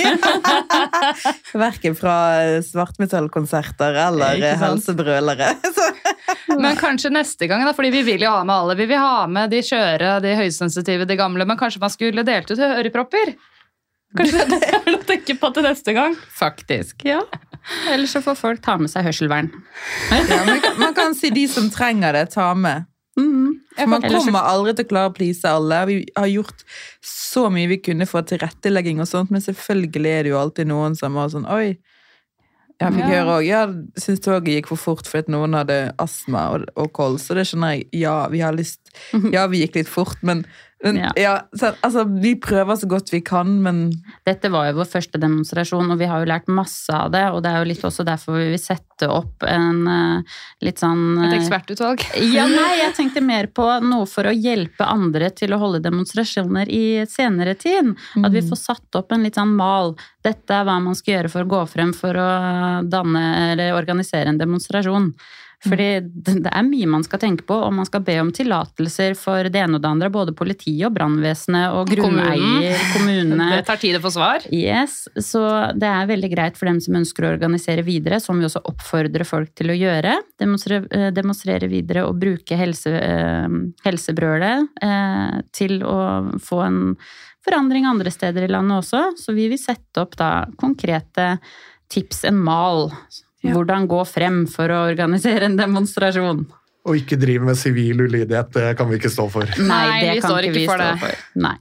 Verken 1.62 1.98
fra 1.98 2.16
svartmetallkonserter 2.66 4.00
eller 4.08 4.42
helsebrølere. 4.62 5.52
Men 6.62 6.76
kanskje 6.80 7.12
neste 7.14 7.48
gang, 7.50 7.64
da, 7.68 7.74
fordi 7.78 7.92
vi 7.94 8.04
vil 8.08 8.26
jo 8.26 8.34
ha 8.34 8.44
med 8.48 8.56
alle. 8.56 8.78
Vi 8.80 8.88
vil 8.90 9.02
ha 9.02 9.28
med 9.30 9.52
de 9.54 9.62
skjøre, 9.66 10.18
de 10.24 10.36
høysensitive, 10.40 11.08
de 11.08 11.18
gamle, 11.20 11.46
men 11.48 11.60
kanskje 11.60 11.82
man 11.84 11.94
skulle 11.94 12.26
delt 12.28 12.52
ut 12.52 12.60
ørepropper? 12.60 13.34
Kanskje 14.18 14.46
det 14.52 14.60
er 14.68 14.82
noe 14.90 15.00
å 15.00 15.06
tenke 15.08 15.36
på 15.40 15.50
til 15.56 15.64
neste 15.64 15.94
gang? 15.96 16.16
Faktisk. 16.36 17.06
Ja. 17.08 17.22
Eller 17.92 18.10
så 18.10 18.20
får 18.26 18.36
folk 18.40 18.62
ta 18.66 18.78
med 18.82 18.90
seg 18.92 19.06
hørselvern. 19.08 19.52
ja, 20.12 20.42
man, 20.48 20.60
kan, 20.64 20.80
man 20.82 20.96
kan 20.98 21.14
si 21.16 21.30
de 21.34 21.46
som 21.48 21.70
trenger 21.74 22.18
det, 22.18 22.26
ta 22.34 22.50
med. 22.58 22.88
Mhm. 23.20 23.48
For 23.78 23.88
man 23.92 24.04
kommer 24.08 24.48
aldri 24.50 24.74
til 24.76 24.88
å 24.88 24.90
klare 24.90 25.12
å 25.12 25.16
please 25.16 25.48
alle. 25.48 25.80
Vi 25.88 25.96
har 26.18 26.28
gjort 26.32 26.64
så 27.06 27.46
mye 27.54 27.70
vi 27.72 27.78
kunne 27.84 28.08
for 28.10 28.24
tilrettelegging 28.28 29.00
og 29.04 29.08
sånt, 29.08 29.32
men 29.32 29.44
selvfølgelig 29.44 30.12
er 30.18 30.24
det 30.28 30.32
jo 30.34 30.40
alltid 30.42 30.68
noen 30.72 30.96
som 31.00 31.16
har 31.20 31.32
sånn 31.32 31.48
Oi. 31.52 31.78
Jeg 32.82 32.96
fikk 32.96 33.04
Ja. 33.06 33.10
høre 33.14 33.34
òg 33.38 33.46
Jeg 33.46 34.02
syns 34.02 34.24
toget 34.26 34.56
gikk 34.56 34.68
for 34.72 34.80
fort 34.82 35.06
fordi 35.06 35.30
noen 35.36 35.54
hadde 35.54 35.76
astma 36.02 36.48
og, 36.56 36.64
og 36.76 36.90
kols, 36.98 37.28
så 37.28 37.36
det 37.38 37.44
skjønner 37.46 37.76
jeg. 37.78 37.86
Ja, 38.02 38.16
vi 38.32 38.40
har 38.42 38.56
lyst 38.58 38.80
Ja, 39.32 39.46
vi 39.52 39.62
gikk 39.62 39.76
litt 39.78 39.92
fort, 39.92 40.18
men, 40.26 40.42
men 40.84 40.96
Ja. 40.98 41.12
ja. 41.16 41.34
så, 41.58 41.74
altså, 41.82 42.04
vi 42.04 42.36
prøver 42.42 42.76
så 42.76 42.88
godt 42.90 43.12
vi 43.14 43.22
kan, 43.22 43.54
men 43.64 43.92
Dette 44.26 44.50
var 44.54 44.70
jo 44.70 44.80
vår 44.80 44.90
første 44.90 45.20
demonstrasjon, 45.22 45.92
og 45.94 46.00
vi 46.00 46.08
har 46.10 46.22
jo 46.22 46.30
lært 46.30 46.50
masse 46.50 46.94
av 46.94 47.12
det. 47.14 47.24
Og 47.32 47.42
det 47.44 47.52
er 47.52 47.62
jo 47.62 47.70
litt 47.70 47.86
også 47.86 48.06
derfor 48.08 48.40
vi 48.40 48.50
vil 48.54 48.62
sette 48.62 49.10
opp 49.12 49.46
en 49.48 49.82
uh, 49.88 50.40
litt 50.66 50.82
sånn 50.82 51.04
Et 51.26 51.34
eh, 51.34 51.38
ekspertutvalg. 51.40 52.06
Ja, 52.36 52.48
nei, 52.50 52.70
jeg 52.82 52.96
tenkte 53.00 53.24
mer 53.26 53.50
på 53.54 53.68
noe 53.86 54.08
for 54.10 54.30
å 54.30 54.36
hjelpe 54.36 54.88
andre 54.88 55.32
til 55.36 55.54
å 55.54 55.62
holde 55.62 55.84
demonstrasjoner 55.84 56.70
i 56.70 57.04
senere 57.10 57.56
tid. 57.60 57.94
At 58.22 58.34
vi 58.34 58.44
får 58.46 58.60
satt 58.60 59.00
opp 59.00 59.14
en 59.14 59.26
litt 59.26 59.38
sånn 59.38 59.54
mal. 59.58 59.96
Dette 60.26 60.56
er 60.56 60.66
hva 60.68 60.80
man 60.82 60.98
skal 60.98 61.20
gjøre 61.20 61.34
for 61.34 61.46
å 61.46 61.52
gå 61.52 61.62
frem 61.70 61.94
for 61.98 62.18
å 62.18 62.32
danne 62.88 63.26
eller 63.52 63.78
organisere 63.78 64.32
en 64.32 64.42
demonstrasjon. 64.42 65.12
Fordi 65.62 65.88
det 66.26 66.50
er 66.50 66.64
mye 66.66 66.88
man 66.90 67.04
skal 67.06 67.22
tenke 67.22 67.46
på, 67.46 67.54
og 67.54 67.74
man 67.78 67.86
skal 67.86 68.02
be 68.06 68.16
om 68.22 68.32
tillatelser 68.34 69.14
for 69.20 69.46
det 69.46 69.62
ene 69.62 69.78
og 69.78 69.84
det 69.84 69.92
andre. 69.92 70.10
Både 70.14 70.34
politiet 70.38 70.88
og 70.88 70.96
brannvesenet 70.96 71.76
og 71.78 71.92
grunneier, 71.92 72.80
kommunene. 72.96 73.50
Det 73.62 73.68
tar 73.68 73.82
tid 73.82 73.98
å 74.00 74.02
få 74.02 74.14
svar. 74.16 74.46
Yes, 74.56 75.04
så 75.22 75.44
det 75.78 75.88
er 75.88 76.10
veldig 76.10 76.32
greit 76.34 76.58
for 76.58 76.70
dem 76.70 76.80
som 76.82 76.98
ønsker 76.98 77.28
å 77.28 77.34
organisere 77.36 77.86
videre, 77.86 78.18
som 78.24 78.40
vi 78.40 78.48
også 78.48 78.64
oppfordrer 78.72 79.28
folk 79.28 79.54
til 79.58 79.74
å 79.74 79.78
gjøre. 79.78 80.16
Demonstrere, 80.42 80.88
eh, 80.90 81.10
demonstrere 81.14 81.70
videre 81.70 82.08
og 82.10 82.18
bruke 82.22 82.58
helse, 82.58 82.96
eh, 82.98 83.58
helsebrølet 83.86 84.82
eh, 84.82 85.42
til 85.54 85.82
å 85.86 86.00
få 86.42 86.64
en 86.66 86.82
forandring 87.46 87.86
andre 87.90 88.14
steder 88.14 88.48
i 88.48 88.52
landet 88.52 88.82
også. 88.82 89.04
Så 89.18 89.36
vi 89.38 89.50
vil 89.52 89.62
sette 89.62 90.02
opp 90.02 90.18
da 90.18 90.48
konkrete 90.62 91.36
tips, 91.92 92.26
en 92.30 92.40
mal. 92.42 92.90
Ja. 93.42 93.56
Hvordan 93.56 93.88
gå 93.90 94.02
frem 94.06 94.44
for 94.50 94.70
å 94.70 94.84
organisere 94.92 95.48
en 95.50 95.58
demonstrasjon. 95.58 96.44
Og 96.86 96.98
ikke 96.98 97.18
drive 97.22 97.46
med 97.46 97.58
sivil 97.58 98.04
ulydighet, 98.06 98.52
det 98.54 98.72
kan 98.78 98.90
vi 98.90 99.00
ikke 99.00 99.10
stå 99.14 99.28
for. 99.34 99.50
Nei, 99.62 99.86
det 100.02 100.16
vi 100.16 100.22
kan 100.22 100.30
står 100.30 100.48
ikke 100.48 100.58
vi 100.60 100.66
for 100.70 100.82
stå 100.82 100.90
det. 101.02 101.14
Nei. 101.42 101.56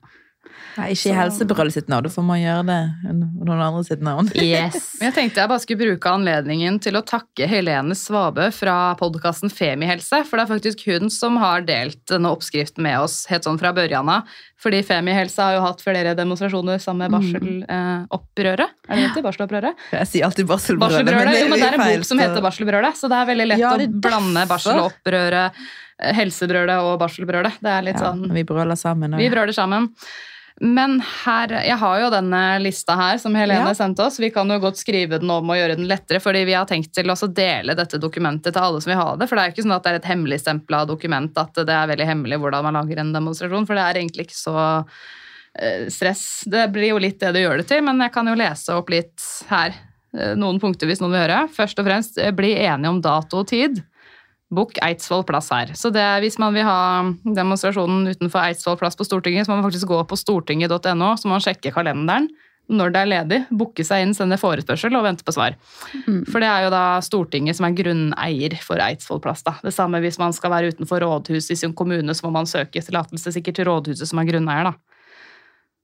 Nei, 0.77 0.91
ikke 0.95 1.11
i 1.11 1.17
helsebrølet 1.17 1.75
sitt 1.75 1.89
nå, 1.91 1.99
Da 2.05 2.13
får 2.13 2.25
man 2.25 2.41
gjøre 2.41 2.67
det 2.69 2.81
under 3.11 3.30
noen 3.47 3.63
andre 3.65 3.85
sitt 3.87 4.03
navn. 4.05 4.29
Yes. 4.51 4.97
Jeg 5.01 5.15
tenkte 5.15 5.41
jeg 5.41 5.49
bare 5.51 5.63
skulle 5.63 5.81
bruke 5.85 6.11
anledningen 6.11 6.79
til 6.83 6.97
å 6.99 7.03
takke 7.07 7.47
Helene 7.49 7.95
Svabø 7.97 8.49
fra 8.53 8.95
podkasten 9.01 9.51
Femihelse. 9.53 10.25
For 10.29 10.37
det 10.41 10.45
er 10.47 10.51
faktisk 10.55 10.85
hun 10.89 11.11
som 11.13 11.37
har 11.41 11.63
delt 11.69 12.01
denne 12.11 12.31
oppskriften 12.35 12.83
med 12.85 12.99
oss 13.01 13.23
helt 13.31 13.47
sånn 13.47 13.59
fra 13.61 13.73
børjan 13.77 14.09
av. 14.11 14.29
Fordi 14.61 14.83
Femihelse 14.85 15.41
har 15.41 15.55
jo 15.57 15.63
hatt 15.65 15.81
flere 15.81 16.13
demonstrasjoner 16.19 16.81
sammen 16.83 17.07
med 17.09 17.15
barselopprøret. 17.17 18.75
er 18.89 18.97
det 18.99 19.05
heter? 19.07 19.25
Barselopprøret? 19.25 19.85
Jeg 19.97 20.11
sier 20.11 20.27
alltid 20.27 20.49
barselbrølet, 20.51 20.99
Barselbrølet, 21.07 21.39
jo, 21.41 21.47
men 21.49 21.63
det 21.63 21.69
er 21.71 21.79
en 21.79 21.85
bok 21.87 22.09
som 22.09 22.21
heter 22.21 22.45
Barselbrølet, 22.45 22.99
så 23.01 23.09
det 23.09 23.21
er 23.21 23.31
veldig 23.31 23.47
lett 23.55 23.63
Ja, 23.63 23.71
er 23.77 23.87
å 23.87 24.01
blande 24.05 24.45
barselopprøret, 24.51 25.63
eh, 26.01 26.13
helsebrølet 26.21 26.83
og 26.85 26.99
barselbrølet. 27.01 27.57
Det 27.65 27.73
er 27.73 27.87
litt 27.89 27.97
ja, 28.01 28.11
sånn 28.11 28.29
Vi 28.37 28.45
brøler 28.45 28.77
sammen. 28.77 29.15
og- 29.15 29.21
Vi 29.21 29.31
brøler 29.33 29.57
sammen. 29.57 29.89
Men 30.61 30.99
her, 31.25 31.49
jeg 31.65 31.77
har 31.81 32.01
jo 32.03 32.09
denne 32.13 32.41
lista 32.61 32.93
her 32.99 33.17
som 33.19 33.33
Helene 33.35 33.71
Ja. 33.71 33.75
sendte 33.75 34.05
oss. 34.05 34.19
Vi 34.21 34.29
kan 34.31 34.49
jo 34.53 34.59
godt 34.61 34.77
skrive 34.77 35.19
den 35.19 35.31
om 35.33 35.49
og 35.49 35.57
gjøre 35.57 35.77
den 35.79 35.89
lettere, 35.89 36.21
fordi 36.21 36.45
vi 36.45 36.53
har 36.53 36.67
tenkt 36.69 36.93
til 36.93 37.09
å 37.09 37.17
dele 37.33 37.75
dette 37.75 37.97
dokumentet 37.99 38.53
til 38.53 38.61
alle 38.61 38.81
som 38.85 38.91
vil 38.93 39.01
ha 39.01 39.17
det. 39.17 39.27
For 39.29 39.37
det 39.37 39.43
er 39.43 39.49
jo 39.49 39.55
ikke 39.57 39.65
sånn 39.65 39.77
at 39.79 39.83
det 39.87 39.91
er 39.95 40.01
et 40.03 40.11
hemmeligstempla 40.11 40.83
dokument 40.87 41.33
at 41.41 41.55
det 41.55 41.69
er 41.73 41.89
veldig 41.89 42.07
hemmelig 42.07 42.39
hvordan 42.43 42.63
man 42.69 42.75
lager 42.77 43.01
en 43.01 43.13
demonstrasjon, 43.17 43.67
for 43.67 43.75
det 43.75 43.87
er 43.87 44.01
egentlig 44.03 44.27
ikke 44.29 44.37
så 44.37 44.59
eh, 45.59 45.89
stress. 45.89 46.45
Det 46.45 46.69
blir 46.73 46.93
jo 46.93 46.99
litt 46.99 47.19
det 47.21 47.33
du 47.33 47.41
gjør 47.41 47.63
det 47.63 47.69
til, 47.73 47.81
men 47.83 47.99
jeg 48.05 48.13
kan 48.13 48.29
jo 48.29 48.37
lese 48.37 48.77
opp 48.77 48.91
litt 48.93 49.17
her. 49.49 49.73
eh, 50.13 50.35
noen 50.35 50.61
punkter 50.61 50.87
hvis 50.91 51.01
noen 51.01 51.13
vil 51.17 51.25
høre. 51.25 51.49
Først 51.55 51.79
og 51.79 51.87
fremst 51.87 52.19
eh, 52.19 52.33
bli 52.37 52.53
enige 52.59 52.89
om 52.93 53.01
dato 53.01 53.41
og 53.45 53.49
tid. 53.49 53.81
Book 54.51 54.79
Eidsvoll 54.83 55.25
plass 55.27 55.51
her. 55.55 55.73
Så 55.79 55.93
det 55.95 56.05
hvis 56.25 56.39
man 56.43 56.55
vil 56.57 56.67
ha 56.67 57.07
demonstrasjonen 57.23 58.11
utenfor 58.11 58.43
Eidsvoll 58.43 58.79
plass 58.81 58.99
på 58.99 59.07
Stortinget, 59.07 59.47
så 59.47 59.53
må 59.53 59.61
man 59.61 59.69
faktisk 59.69 59.91
gå 59.91 60.01
på 60.11 60.19
stortinget.no, 60.19 61.11
så 61.17 61.29
må 61.29 61.37
man 61.37 61.45
sjekke 61.45 61.75
kalenderen 61.75 62.31
når 62.71 62.93
det 62.95 63.01
er 63.01 63.09
ledig, 63.11 63.39
booke 63.51 63.85
seg 63.87 64.05
inn, 64.05 64.13
sende 64.15 64.39
forespørsel 64.39 64.95
og 64.95 65.03
vente 65.03 65.27
på 65.27 65.35
svar. 65.35 65.57
Mm. 66.07 66.23
For 66.31 66.43
det 66.43 66.51
er 66.51 66.67
jo 66.67 66.73
da 66.75 66.85
Stortinget 67.03 67.59
som 67.59 67.67
er 67.67 67.75
grunneier 67.79 68.55
for 68.63 68.83
Eidsvoll 68.83 69.23
plass. 69.25 69.43
Da. 69.47 69.57
Det 69.65 69.75
samme 69.75 69.99
hvis 70.05 70.21
man 70.23 70.35
skal 70.37 70.55
være 70.55 70.71
utenfor 70.75 71.03
rådhuset 71.03 71.57
i 71.57 71.59
sin 71.65 71.75
kommune, 71.75 72.15
så 72.15 72.27
må 72.27 72.35
man 72.39 72.51
søke 72.51 72.83
tillatelse 72.85 73.35
sikkert 73.35 73.59
til 73.59 73.67
rådhuset 73.71 74.11
som 74.11 74.23
er 74.23 74.31
grunneier. 74.31 74.71
da. 74.71 74.90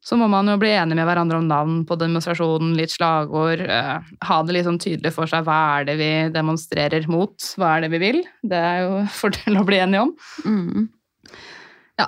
Så 0.07 0.15
må 0.15 0.29
man 0.31 0.47
jo 0.47 0.55
bli 0.63 0.71
enig 0.71 0.95
med 0.95 1.03
hverandre 1.09 1.41
om 1.41 1.49
navn 1.51 1.81
på 1.89 1.97
demonstrasjonen, 1.99 2.77
litt 2.79 2.93
slagord. 2.95 3.59
Eh, 3.65 4.11
ha 4.29 4.37
det 4.47 4.55
litt 4.55 4.69
sånn 4.69 4.79
tydelig 4.79 5.11
for 5.17 5.27
seg 5.31 5.43
hva 5.49 5.57
er 5.81 5.89
det 5.89 5.97
vi 5.99 6.11
demonstrerer 6.35 7.09
mot, 7.11 7.35
hva 7.59 7.73
er 7.77 7.87
det 7.87 7.91
vi 7.97 7.99
vil. 8.05 8.21
Det 8.47 8.61
er 8.69 8.85
jo 8.85 9.01
fordel 9.21 9.59
å 9.59 9.65
bli 9.67 9.81
enige 9.83 10.05
om. 10.07 10.13
Mm. 10.47 10.87
Ja, 11.99 12.07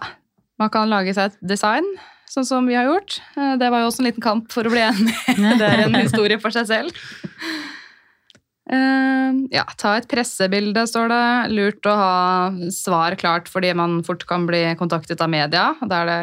man 0.63 0.71
kan 0.71 0.91
lage 0.93 1.15
seg 1.17 1.33
et 1.33 1.41
design, 1.55 1.87
sånn 2.31 2.47
som 2.47 2.69
vi 2.71 2.77
har 2.79 2.87
gjort. 2.87 3.19
Eh, 3.35 3.57
Det 3.59 3.71
var 3.75 3.83
jo 3.83 3.89
også 3.91 4.05
en 4.05 4.09
liten 4.13 4.23
kamp 4.29 4.55
for 4.55 4.69
å 4.69 4.73
bli 4.77 4.85
enig. 4.85 5.17
Det 5.59 5.67
er 5.73 5.83
en 5.89 5.99
historie 5.99 6.39
for 6.39 6.55
seg 6.55 6.71
selv. 6.71 6.95
Eh, 8.71 9.33
Ja, 9.53 9.65
ta 9.81 9.97
et 9.99 10.07
pressebilde, 10.11 10.85
står 10.87 11.11
det. 11.11 11.25
Lurt 11.57 11.89
å 11.89 11.97
ha 11.99 12.15
svar 12.75 13.17
klart 13.21 13.49
fordi 13.51 13.73
man 13.77 13.99
fort 14.07 14.23
kan 14.29 14.47
bli 14.47 14.63
kontaktet 14.79 15.21
av 15.25 15.31
media. 15.33 15.73
Da 15.83 16.03
er 16.05 16.09
det 16.13 16.21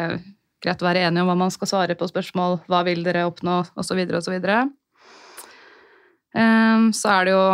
greit 0.66 0.82
å 0.82 0.88
være 0.88 1.06
enige 1.08 1.22
om 1.24 1.30
hva 1.30 1.38
man 1.46 1.54
skal 1.54 1.70
svare 1.70 1.96
på 1.98 2.08
spørsmål. 2.10 2.60
Hva 2.68 2.82
vil 2.86 3.02
dere 3.06 3.24
oppnå, 3.30 3.60
osv., 3.78 4.02
osv. 4.18 4.36
Eh, 6.36 6.90
Så 6.92 7.08
er 7.10 7.24
det 7.24 7.32
jo 7.32 7.44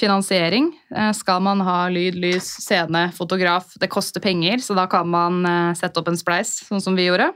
finansiering. 0.00 0.70
Eh, 0.94 1.12
Skal 1.12 1.40
man 1.44 1.60
ha 1.60 1.88
lyd, 1.92 2.14
lys, 2.16 2.46
scene, 2.64 3.10
fotograf, 3.12 3.74
det 3.80 3.90
koster 3.92 4.20
penger, 4.24 4.58
så 4.64 4.74
da 4.78 4.86
kan 4.90 5.08
man 5.10 5.44
eh, 5.46 5.72
sette 5.78 6.00
opp 6.00 6.08
en 6.08 6.16
spleis, 6.20 6.62
sånn 6.68 6.80
som 6.82 6.96
vi 6.96 7.08
gjorde. 7.10 7.32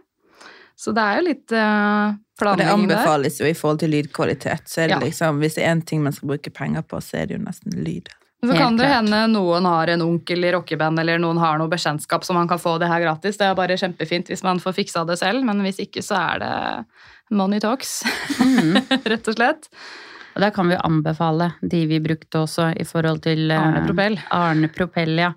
Så 0.79 0.93
det 0.95 1.03
er 1.03 1.19
jo 1.19 1.27
litt 1.27 1.53
eh, 1.53 2.15
Og 2.15 2.15
det 2.15 2.39
planlegging 2.39 2.87
der. 2.89 2.97
anbefales 3.03 3.41
jo 3.41 3.47
i 3.51 3.55
forhold 3.59 3.81
til 3.83 3.91
lydkvalitet. 3.91 4.69
Så 4.71 4.85
er 4.85 4.89
det 4.93 4.97
Ja. 4.97 5.01
liksom, 5.03 5.41
hvis 5.43 5.55
det 5.59 5.65
er 5.65 5.75
én 5.75 5.85
ting 5.85 6.03
man 6.03 6.13
skal 6.15 6.29
bruke 6.29 6.53
penger 6.55 6.83
på, 6.87 7.01
så 7.03 7.19
er 7.23 7.27
det 7.27 7.39
jo 7.39 7.45
nesten 7.45 7.75
lyd. 7.85 8.09
Så 8.39 8.53
Helt 8.53 8.61
kan 8.61 8.77
det 8.79 8.87
hende 8.87 9.19
noen 9.33 9.65
har 9.67 9.91
en 9.91 10.03
onkel 10.05 10.45
i 10.47 10.53
rockeband, 10.55 11.01
eller 11.03 11.19
noen 11.19 11.41
har 11.43 11.59
noe 11.59 11.71
bekjentskap 11.73 12.23
som 12.25 12.37
man 12.39 12.47
kan 12.51 12.61
få 12.63 12.77
det 12.79 12.87
her 12.87 13.03
gratis. 13.03 13.37
Det 13.41 13.49
er 13.49 13.57
bare 13.59 13.75
kjempefint 13.81 14.31
hvis 14.31 14.45
man 14.47 14.61
får 14.63 14.77
fiksa 14.77 15.03
det 15.09 15.17
selv, 15.19 15.43
men 15.49 15.65
hvis 15.67 15.81
ikke 15.83 16.05
så 16.07 16.21
er 16.21 16.45
det 16.45 16.53
money 17.35 17.59
talks, 17.61 18.03
Mm. 18.39 18.79
rett 19.11 19.27
og 19.29 19.35
slett. 19.35 19.67
Og 20.39 20.45
der 20.45 20.53
kan 20.55 20.69
vi 20.71 20.77
anbefale 20.79 21.49
de 21.67 21.81
vi 21.91 21.99
brukte 21.99 22.45
også 22.45 22.69
i 22.79 22.85
forhold 22.87 23.25
til 23.25 23.51
eh, 23.51 23.59
Arne 23.59 23.81
Propell. 23.89 24.15
Arne 24.31 24.69
Propell, 24.71 25.17
ja. 25.19 25.33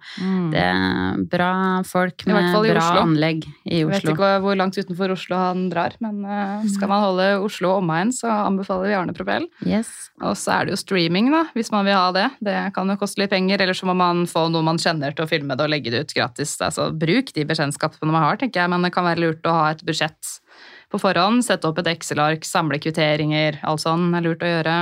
Det 0.51 0.61
er 0.61 1.23
bra 1.31 1.53
folk 1.87 2.21
med 2.29 2.37
bra 2.37 2.59
Oslo. 2.61 3.01
anlegg 3.01 3.47
i 3.65 3.81
Oslo. 3.81 3.81
Jeg 3.81 3.89
vet 3.89 4.11
ikke 4.11 4.29
hvor 4.43 4.59
langt 4.59 4.77
utenfor 4.77 5.15
Oslo 5.15 5.39
han 5.41 5.63
drar, 5.73 5.95
men 6.05 6.21
eh, 6.21 6.67
skal 6.75 6.91
man 6.91 7.01
holde 7.01 7.25
Oslo 7.41 7.73
omegn, 7.79 8.13
så 8.13 8.29
anbefaler 8.43 8.91
vi 8.91 8.97
Arne 8.99 9.17
Propell. 9.17 9.49
Yes. 9.65 9.89
Og 10.21 10.37
så 10.37 10.59
er 10.59 10.69
det 10.69 10.75
jo 10.75 10.81
streaming, 10.83 11.31
da, 11.33 11.47
hvis 11.57 11.73
man 11.73 11.89
vil 11.89 11.97
ha 11.97 12.13
det. 12.13 12.27
Det 12.45 12.59
kan 12.77 12.93
jo 12.93 12.99
koste 13.01 13.23
litt 13.23 13.33
penger, 13.33 13.65
eller 13.65 13.77
så 13.77 13.89
må 13.89 13.97
man 13.97 14.27
få 14.29 14.45
noe 14.53 14.61
man 14.69 14.77
kjenner 14.81 15.17
til 15.17 15.25
å 15.25 15.31
filme 15.31 15.57
det 15.57 15.65
og 15.65 15.73
legge 15.73 15.95
det 15.95 16.05
ut 16.05 16.13
gratis. 16.13 16.53
Altså, 16.61 16.91
bruk 16.93 17.33
de 17.33 17.47
bekjentskapene 17.49 18.13
man 18.13 18.27
har, 18.27 18.37
tenker 18.37 18.61
jeg, 18.61 18.73
men 18.75 18.85
det 18.85 18.93
kan 18.93 19.09
være 19.09 19.25
lurt 19.25 19.49
å 19.49 19.57
ha 19.63 19.67
et 19.73 19.81
budsjett 19.87 20.37
på 20.91 20.99
forhånd. 21.01 21.45
Sette 21.47 21.69
opp 21.69 21.79
et 21.81 21.89
Excel-ark, 21.95 22.45
samle 22.47 22.79
kvitteringer, 22.81 23.61
alt 23.67 23.83
sånn 23.83 24.09
er 24.17 24.25
lurt 24.25 24.43
å 24.43 24.51
gjøre. 24.51 24.75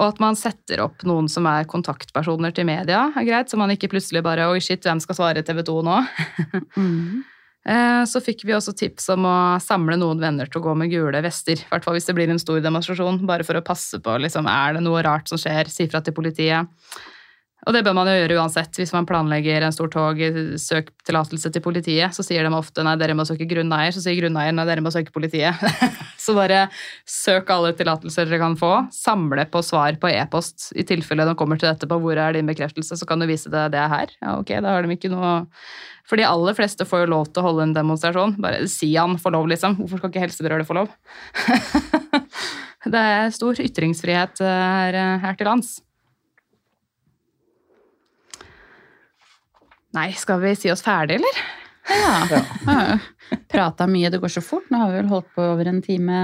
Og 0.00 0.06
at 0.06 0.20
man 0.22 0.38
setter 0.38 0.80
opp 0.84 1.02
noen 1.04 1.26
som 1.28 1.48
er 1.50 1.66
kontaktpersoner 1.68 2.54
til 2.56 2.68
media, 2.68 3.08
er 3.18 3.26
greit, 3.26 3.50
så 3.50 3.58
man 3.60 3.72
ikke 3.74 3.90
plutselig 3.92 4.22
bare 4.24 4.46
Oi, 4.52 4.60
shit, 4.64 4.86
hvem 4.86 5.02
skal 5.02 5.18
svare 5.18 5.44
TV 5.46 5.64
2 5.66 5.76
nå? 5.88 5.98
Mm. 6.78 7.26
Eh, 7.68 8.02
Så 8.08 8.22
fikk 8.24 8.46
vi 8.48 8.54
også 8.56 8.72
tips 8.72 9.10
om 9.12 9.26
å 9.28 9.36
samle 9.60 9.98
noen 10.00 10.22
venner 10.22 10.48
til 10.48 10.62
å 10.62 10.64
gå 10.64 10.74
med 10.80 10.88
gule 10.92 11.20
vester. 11.20 11.60
I 11.60 11.68
hvert 11.68 11.84
fall 11.84 11.98
hvis 11.98 12.08
det 12.08 12.14
blir 12.16 12.30
en 12.32 12.40
stor 12.40 12.62
demonstrasjon, 12.64 13.20
bare 13.28 13.44
for 13.44 13.58
å 13.58 13.64
passe 13.66 14.00
på 14.00 14.14
liksom, 14.22 14.48
er 14.48 14.78
det 14.78 14.84
noe 14.86 15.02
rart 15.04 15.28
som 15.28 15.40
skjer. 15.40 15.68
Si 15.68 15.84
fra 15.90 16.00
til 16.00 16.16
politiet. 16.16 16.70
Og 17.68 17.76
det 17.76 17.82
bør 17.84 17.96
man 17.96 18.08
jo 18.08 18.14
gjøre 18.16 18.38
uansett. 18.40 18.72
Hvis 18.78 18.92
man 18.94 19.06
planlegger 19.08 19.66
en 19.66 19.74
stor 19.74 19.90
tog, 19.92 20.20
søk 20.60 20.88
tillatelse 21.04 21.50
til 21.52 21.64
politiet, 21.64 22.14
så 22.16 22.24
sier 22.24 22.46
de 22.46 22.52
ofte 22.56 22.84
nei, 22.86 22.94
dere 23.00 23.16
må 23.16 23.26
søke 23.28 23.48
grunneier. 23.50 23.92
Så 23.92 24.00
sier 24.04 24.16
grunneier 24.16 24.54
nei, 24.56 24.64
dere 24.68 24.84
må 24.84 24.92
søke 24.94 25.12
politiet. 25.12 25.60
så 26.24 26.34
bare 26.36 26.62
søk 27.08 27.52
alle 27.52 27.74
tillatelser 27.76 28.30
dere 28.30 28.40
kan 28.40 28.56
få. 28.60 28.72
Samle 28.96 29.44
på 29.52 29.60
svar 29.66 29.98
på 30.00 30.08
e-post 30.08 30.70
i 30.72 30.86
tilfelle 30.88 31.28
de 31.28 31.36
kommer 31.36 31.60
til 31.60 31.68
dette 31.68 31.88
på 31.90 32.00
hvor 32.00 32.16
er 32.16 32.38
din 32.38 32.48
bekreftelse, 32.48 32.96
så 32.96 33.08
kan 33.08 33.20
du 33.20 33.28
vise 33.28 33.52
det 33.52 33.68
det 33.74 33.82
er 33.82 33.92
her. 33.92 34.16
Ja, 34.22 34.38
ok, 34.40 34.54
da 34.64 34.76
har 34.76 34.86
de 34.86 34.96
ikke 34.96 35.12
noe 35.12 35.34
For 36.08 36.18
de 36.18 36.24
aller 36.26 36.56
fleste 36.56 36.86
får 36.88 37.04
jo 37.04 37.10
lov 37.12 37.28
til 37.28 37.42
å 37.42 37.50
holde 37.50 37.68
en 37.68 37.76
demonstrasjon. 37.76 38.38
Bare 38.42 38.64
si 38.72 38.88
han 38.96 39.20
får 39.20 39.36
lov, 39.36 39.52
liksom. 39.52 39.76
Hvorfor 39.82 40.00
skal 40.00 40.14
ikke 40.14 40.24
helsebrølet 40.24 40.66
få 40.66 40.80
lov? 40.80 40.88
det 42.96 43.04
er 43.12 43.30
stor 43.36 43.60
ytringsfrihet 43.62 44.42
eh, 44.42 44.66
her, 44.80 45.00
her 45.22 45.38
til 45.38 45.50
lands. 45.52 45.76
Nei, 49.96 50.10
skal 50.14 50.42
vi 50.42 50.54
si 50.58 50.70
oss 50.70 50.84
ferdig, 50.86 51.18
eller? 51.18 51.40
Ja. 51.90 52.42
ja. 52.66 53.38
Prata 53.50 53.86
mye, 53.90 54.10
det 54.12 54.20
går 54.22 54.32
så 54.36 54.42
fort. 54.44 54.68
Nå 54.70 54.82
har 54.82 54.92
vi 54.92 55.00
vel 55.00 55.10
holdt 55.10 55.30
på 55.34 55.46
over 55.54 55.70
en 55.70 55.80
time 55.82 56.18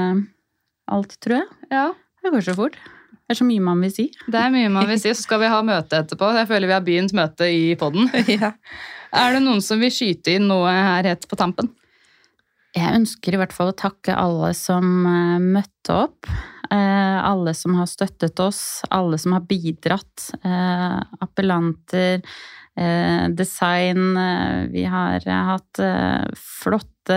alt, 0.92 1.16
tror 1.22 1.40
jeg. 1.40 1.48
Ja. 1.72 1.88
Det 2.22 2.34
går 2.34 2.44
så 2.46 2.54
fort. 2.58 2.76
Det 3.26 3.34
er 3.34 3.38
så 3.40 3.46
mye 3.46 3.62
man 3.62 3.80
vil 3.82 3.90
si. 3.90 4.04
Det 4.30 4.38
er 4.38 4.52
mye 4.54 4.70
man 4.70 4.86
vil 4.86 5.00
si. 5.02 5.10
Så 5.10 5.26
skal 5.26 5.42
vi 5.42 5.50
ha 5.50 5.58
møte 5.66 5.98
etterpå. 5.98 6.28
Jeg 6.38 6.46
føler 6.50 6.70
vi 6.70 6.76
har 6.76 6.84
begynt 6.86 7.16
møte 7.16 7.50
i 7.50 7.72
poden. 7.78 8.10
Ja. 8.36 8.52
Er 9.16 9.36
det 9.36 9.40
noen 9.44 9.62
som 9.62 9.78
vil 9.80 9.92
skyte 9.94 10.34
inn 10.34 10.48
noe 10.50 10.68
her 10.68 11.06
helt 11.06 11.24
på 11.30 11.38
tampen? 11.38 11.70
Jeg 12.76 12.92
ønsker 12.98 13.32
i 13.32 13.38
hvert 13.40 13.54
fall 13.54 13.70
å 13.70 13.76
takke 13.78 14.12
alle 14.18 14.50
som 14.58 15.06
eh, 15.08 15.38
møtte 15.40 15.94
opp. 15.94 16.28
Eh, 16.74 17.18
alle 17.22 17.54
som 17.56 17.78
har 17.78 17.88
støttet 17.88 18.42
oss, 18.42 18.82
alle 18.92 19.16
som 19.22 19.36
har 19.38 19.46
bidratt. 19.48 20.26
Eh, 20.42 20.98
appellanter, 21.24 22.20
design. 23.33 24.16
eh, 24.16 24.66
Vi 24.72 24.85
har 24.85 25.22
eh, 25.27 25.45
hatt 25.53 25.79
eh, 25.79 26.27
flotte 26.37 27.16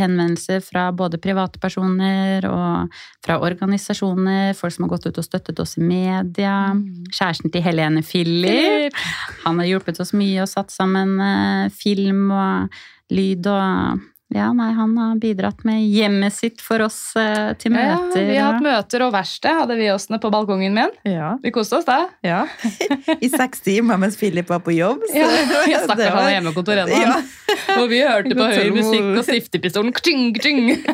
henvendelser 0.00 0.62
fra 0.64 0.88
både 0.96 1.18
privatpersoner 1.20 2.46
og 2.48 2.94
fra 3.26 3.36
organisasjoner. 3.44 4.54
Folk 4.56 4.72
som 4.74 4.86
har 4.86 4.94
gått 4.96 5.06
ut 5.06 5.18
og 5.20 5.26
støttet 5.28 5.60
oss 5.60 5.76
i 5.78 5.84
media. 5.84 6.72
Kjæresten 7.12 7.52
til 7.52 7.62
Helene 7.62 8.02
Philip. 8.02 8.96
Han 9.44 9.60
har 9.60 9.70
hjulpet 9.70 10.00
oss 10.00 10.14
mye 10.16 10.42
og 10.42 10.48
satt 10.50 10.72
sammen 10.74 11.18
eh, 11.20 11.70
film 11.70 12.30
og 12.32 12.68
lyd 13.12 13.46
og 13.46 14.02
ja, 14.34 14.48
nei, 14.52 14.72
han 14.74 14.96
har 14.98 15.18
bidratt 15.22 15.60
med 15.64 15.84
hjemmet 15.86 16.34
sitt 16.34 16.60
for 16.60 16.82
oss 16.82 17.12
eh, 17.16 17.52
til 17.62 17.72
Ja, 17.78 17.94
møter. 17.94 18.24
vi 18.26 18.36
har 18.40 18.56
hatt 18.56 18.64
møter 18.64 19.04
og 19.06 19.12
verksted 19.14 19.54
hadde 19.60 19.76
vi 19.78 19.86
oss 19.92 20.08
på 20.10 20.30
balkongen 20.34 20.74
min. 20.74 20.90
Ja. 21.06 21.36
Vi 21.42 21.52
koste 21.54 21.78
oss, 21.78 21.86
da. 21.86 22.08
ja. 22.26 22.40
I 23.22 23.28
seks 23.30 23.60
timer 23.62 23.96
mens 24.02 24.18
Philip 24.18 24.48
var 24.50 24.58
på 24.66 24.74
jobb. 24.74 25.06
så 25.12 25.22
Ja, 25.22 25.28
det 25.66 25.84
Stakkars 25.84 26.10
han 26.10 26.18
var- 26.24 26.30
hjemmekontor 26.34 26.82
ennå. 26.82 26.98
Ja. 27.04 27.20
Og 27.78 27.88
vi 27.92 28.02
hørte 28.02 28.34
på 28.34 28.50
høy 28.50 28.70
musikk 28.74 29.12
og 29.20 29.24
stiftepistolen 29.28 29.94
kting, 29.94 30.32
kting. 30.34 30.74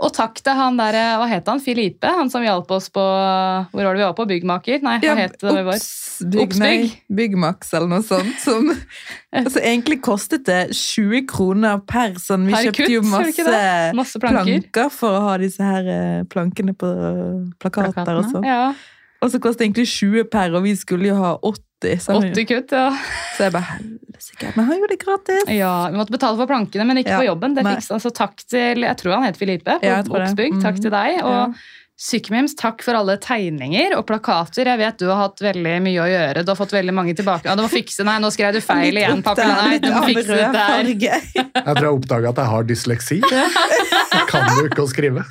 Og 0.00 0.10
takk 0.16 0.40
til 0.42 0.56
han 0.56 0.78
der, 0.80 0.96
hva 1.20 1.26
het 1.28 1.46
han? 1.46 1.60
Filipe? 1.62 2.08
Han 2.08 2.30
som 2.32 2.42
hjalp 2.42 2.70
oss 2.74 2.88
på 2.90 3.02
Hvor 3.02 3.84
var 3.84 3.92
det 3.92 4.00
vi 4.00 4.06
var 4.06 4.14
på? 4.16 4.24
Byggmaker? 4.30 4.80
Nei, 4.82 4.96
hva 5.02 5.10
Ja, 5.10 5.14
het 5.20 5.36
det? 5.38 5.52
vi 5.52 5.64
var? 5.66 5.82
Nei. 6.62 6.88
Byggmax 7.12 7.72
eller 7.74 7.90
noe 7.90 8.02
sånt. 8.06 8.32
Som, 8.40 8.70
altså 9.42 9.60
egentlig 9.60 10.00
kostet 10.02 10.44
det 10.48 10.60
20 10.74 11.26
kroner 11.30 11.82
per 11.86 12.16
sånn. 12.22 12.46
Vi 12.48 12.54
Per 12.56 12.68
kjøpte 12.70 12.82
kutt, 12.86 12.94
jo 12.94 13.02
masse 13.02 13.46
Masse 13.98 14.22
planker. 14.22 14.44
planker 14.62 14.90
for 14.94 15.18
å 15.18 15.22
ha 15.28 15.36
disse 15.42 15.62
her 15.66 15.88
eh, 15.92 16.22
plankene 16.30 16.74
på 16.78 16.90
plakater 17.62 18.22
og 18.22 18.30
sånn. 18.32 18.46
Ja, 18.48 18.72
Og 19.22 19.30
så 19.30 19.38
kostet 19.42 19.62
det 19.62 19.68
egentlig 19.70 19.88
20 19.92 20.30
per, 20.32 20.54
og 20.56 20.64
vi 20.64 20.74
skulle 20.78 21.12
jo 21.12 21.18
ha 21.20 21.36
80. 21.42 21.68
Så, 22.02 22.16
80 22.22 22.48
kutt, 22.48 22.72
ja. 22.72 22.86
så 23.36 23.46
jeg 23.48 23.52
bare 23.56 23.76
helsike. 24.22 24.52
Men 24.56 24.64
han 24.70 24.78
gjorde 24.80 24.94
det 24.96 25.00
gratis! 25.02 25.44
ja. 25.58 25.74
Vi 25.90 25.98
måtte 26.00 26.14
betale 26.14 26.38
for 26.40 26.46
plankene, 26.50 26.86
men 26.88 27.02
ikke 27.02 27.14
Ja, 27.14 27.20
for 27.20 27.28
jobben. 27.28 27.54
Det 27.58 27.66
fiksa 27.66 27.96
han. 27.96 28.02
Så 28.04 28.12
takk 28.14 28.42
til 28.48 28.82
Jeg 28.86 28.96
tror 29.02 29.18
han 29.18 29.28
het 29.28 29.38
Filipe. 29.40 29.78
på 29.82 29.86
Ja. 29.86 30.02
Obsbygg. 30.02 30.60
Takk 30.62 30.80
til 30.82 30.90
deg. 30.94 31.22
Og 31.22 31.32
Ja. 31.32 31.46
Sykmims, 32.02 32.56
takk 32.58 32.80
for 32.82 32.96
alle 32.98 33.14
tegninger 33.22 33.92
og 33.94 34.06
plakater. 34.08 34.66
Jeg 34.66 34.78
vet 34.80 34.96
du 34.98 35.04
har 35.06 35.20
hatt 35.28 35.38
veldig 35.44 35.74
mye 35.84 36.00
å 36.02 36.06
gjøre. 36.10 36.42
Du 36.42 36.50
har 36.50 36.56
fått 36.58 36.72
veldig 36.74 36.94
mange 36.96 37.14
tilbake. 37.14 37.46
Ja, 37.46 37.54
du 37.54 37.62
må 37.62 37.68
fikse 37.70 38.02
Nei, 38.02 38.16
nå 38.18 38.30
skrev 38.32 38.56
du 38.56 38.60
feil 38.64 38.96
igjen, 38.98 39.22
pappa. 39.22 39.44
Nei, 39.46 39.78
du 39.78 39.90
må 39.92 40.02
fikse 40.08 40.34
det 40.34 40.48
der. 40.56 40.88
Jeg 40.98 41.76
tror 41.76 41.84
jeg 41.84 41.92
oppdaga 42.00 42.32
at 42.32 42.40
jeg 42.42 42.50
har 42.54 42.64
dysleksi. 42.64 43.20
Jeg 43.22 44.26
kan 44.32 44.50
jo 44.56 44.66
ikke 44.66 44.82
å 44.82 44.88
skrive. 44.90 45.22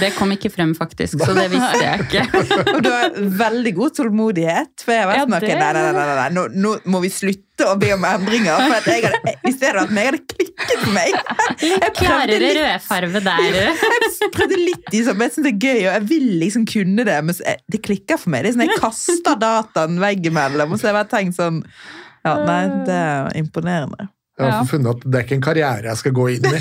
Det 0.00 0.08
kom 0.16 0.30
ikke 0.34 0.50
frem, 0.52 0.72
faktisk, 0.76 1.18
så 1.20 1.34
det 1.36 1.46
visste 1.52 1.80
jeg 1.82 2.00
ikke. 2.06 2.22
Og 2.74 2.80
du 2.84 2.88
har 2.90 3.08
veldig 3.42 3.72
god 3.76 3.90
tålmodighet. 3.98 4.72
For 4.84 4.92
jeg 4.94 5.00
har 5.04 5.08
vært 5.10 5.18
Ja, 5.20 5.24
det- 5.44 5.58
nei, 5.60 5.70
nei, 5.76 5.82
nei, 5.84 5.92
nei, 5.92 6.16
nei. 6.20 6.28
Nå, 6.36 6.42
nå 6.64 6.70
må 6.90 6.96
vi 7.04 7.10
slutte 7.12 7.62
å 7.68 7.70
be 7.80 7.88
om 7.94 8.04
endringer. 8.08 8.54
For 8.64 8.74
at 8.78 8.86
jeg 8.88 9.00
hadde, 9.06 9.20
det 9.60 9.68
hadde 9.76 9.94
meg, 9.96 10.04
hadde 10.10 10.22
klikket 10.32 10.78
for 10.84 10.92
meg. 10.96 11.10
Jeg 11.60 11.90
Klarere 12.00 12.38
litt, 12.40 12.56
rødfarve 12.60 13.20
der. 13.26 13.40
jeg 14.24 14.30
prøvde 14.36 14.58
litt 14.60 14.88
i 14.96 14.98
sånn, 15.04 15.16
men 15.20 15.24
jeg 15.28 15.34
synes 15.36 15.46
det 15.48 15.54
er 15.54 15.60
gøy, 15.66 15.80
og 15.80 15.92
jeg 15.92 16.02
vil 16.14 16.26
liksom 16.44 16.62
kunne 16.70 17.02
det, 17.08 17.18
men 17.26 17.34
det 17.74 17.80
klikker 17.84 18.16
for 18.20 18.28
meg. 18.32 18.38
Det 18.46 18.50
er 18.52 18.56
sånn, 18.56 18.66
jeg 18.68 18.80
kaster 18.80 19.36
dataen 19.40 19.94
veggimellom, 20.00 20.68
og 20.72 20.76
så 20.80 20.84
har 20.88 20.92
jeg 20.94 20.98
bare 21.02 21.12
tenkt 21.16 21.34
sånn, 21.38 21.56
ja, 22.24 22.32
nei, 22.44 22.62
det 22.88 22.96
er 22.96 23.20
imponerende. 23.40 24.02
Jeg 24.40 24.48
har 24.56 24.64
funnet 24.64 24.88
at 24.96 25.02
det 25.04 25.16
er 25.18 25.22
ikke 25.26 25.36
en 25.36 25.44
karriere 25.44 25.84
jeg 25.90 25.98
skal 26.00 26.12
gå 26.16 26.24
inn 26.32 26.44
i. 26.48 26.50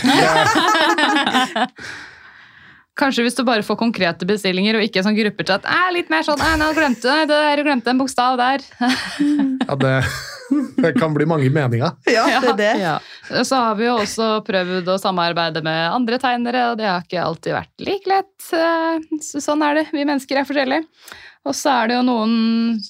Kanskje 2.99 3.23
hvis 3.23 3.37
du 3.37 3.45
bare 3.47 3.63
får 3.63 3.77
konkrete 3.79 4.27
bestillinger 4.27 4.79
og 4.79 4.83
ikke 4.83 5.03
sånn 5.05 5.15
gruppechat. 5.17 5.67
Eh, 5.67 5.85
litt 5.95 6.11
mer 6.11 6.25
sånn, 6.27 6.41
eh, 6.43 6.57
nå 6.59 6.71
glemte 6.75 7.05
du 7.07 7.21
det 7.23 7.29
der, 7.31 7.63
glemte 7.63 7.93
en 7.93 8.01
bokstav 8.01 8.35
der. 8.39 8.65
ja, 9.69 9.77
det, 9.79 9.93
det 10.83 10.91
kan 10.97 11.15
bli 11.15 11.27
mange 11.29 11.47
meninger. 11.53 11.95
Ja, 12.17 12.25
det 12.41 12.51
er 12.51 12.59
det. 12.59 12.73
Ja. 12.81 12.97
Så 13.45 13.55
har 13.61 13.79
vi 13.79 13.87
jo 13.87 13.95
også 14.01 14.29
prøvd 14.47 14.91
å 14.91 14.99
samarbeide 14.99 15.63
med 15.65 15.79
andre 15.93 16.19
tegnere, 16.21 16.65
og 16.73 16.79
det 16.81 16.89
har 16.89 17.05
ikke 17.05 17.23
alltid 17.23 17.55
vært 17.55 17.87
like 17.87 18.11
lett. 18.11 18.51
Eh, 18.51 19.19
så 19.23 19.43
Sånn 19.49 19.63
er 19.65 19.79
det, 19.79 19.87
vi 19.95 20.03
mennesker 20.03 20.41
er 20.41 20.49
forskjellige. 20.49 20.85
Og 21.49 21.55
så 21.57 21.71
er 21.73 21.87
det 21.89 21.95
jo 21.97 22.03
noen 22.05 22.33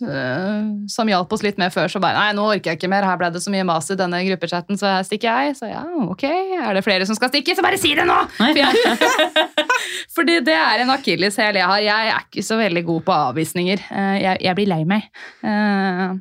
eh, 0.04 0.66
som 0.92 1.08
hjalp 1.08 1.32
oss 1.32 1.44
litt 1.46 1.60
mer 1.62 1.72
før, 1.72 1.88
så 1.88 2.02
bare 2.04 2.18
Nei, 2.20 2.34
nå 2.36 2.44
orker 2.52 2.74
jeg 2.74 2.80
ikke 2.82 2.90
mer, 2.92 3.06
her 3.08 3.16
ble 3.22 3.30
det 3.32 3.40
så 3.44 3.54
mye 3.54 3.64
mas 3.68 3.88
i 3.94 3.96
denne 4.00 4.20
gruppechatten, 4.28 4.76
så 4.80 4.90
her 4.98 5.06
stikker 5.08 5.30
jeg. 5.32 5.56
Så 5.62 5.70
ja, 5.72 5.86
ok, 6.12 6.26
er 6.60 6.76
det 6.76 6.84
flere 6.84 7.08
som 7.08 7.16
skal 7.16 7.32
stikke, 7.32 7.56
så 7.56 7.64
bare 7.64 7.80
si 7.80 7.94
det 7.96 8.04
nå! 8.10 8.18
For 8.36 8.60
jeg, 8.60 8.98
fordi 10.18 10.40
det 10.50 10.58
er 10.60 10.84
en 10.84 10.92
akilleshæl 10.98 11.62
jeg 11.62 11.70
har. 11.72 11.84
Jeg 11.86 12.12
er 12.18 12.26
ikke 12.28 12.44
så 12.50 12.60
veldig 12.60 12.84
god 12.92 13.06
på 13.08 13.16
avvisninger. 13.30 13.86
Eh, 13.96 14.16
Jeg, 14.26 14.44
jeg 14.50 14.60
blir 14.60 14.70
lei 14.74 14.82
meg. 14.92 15.08
Eh, 15.46 16.18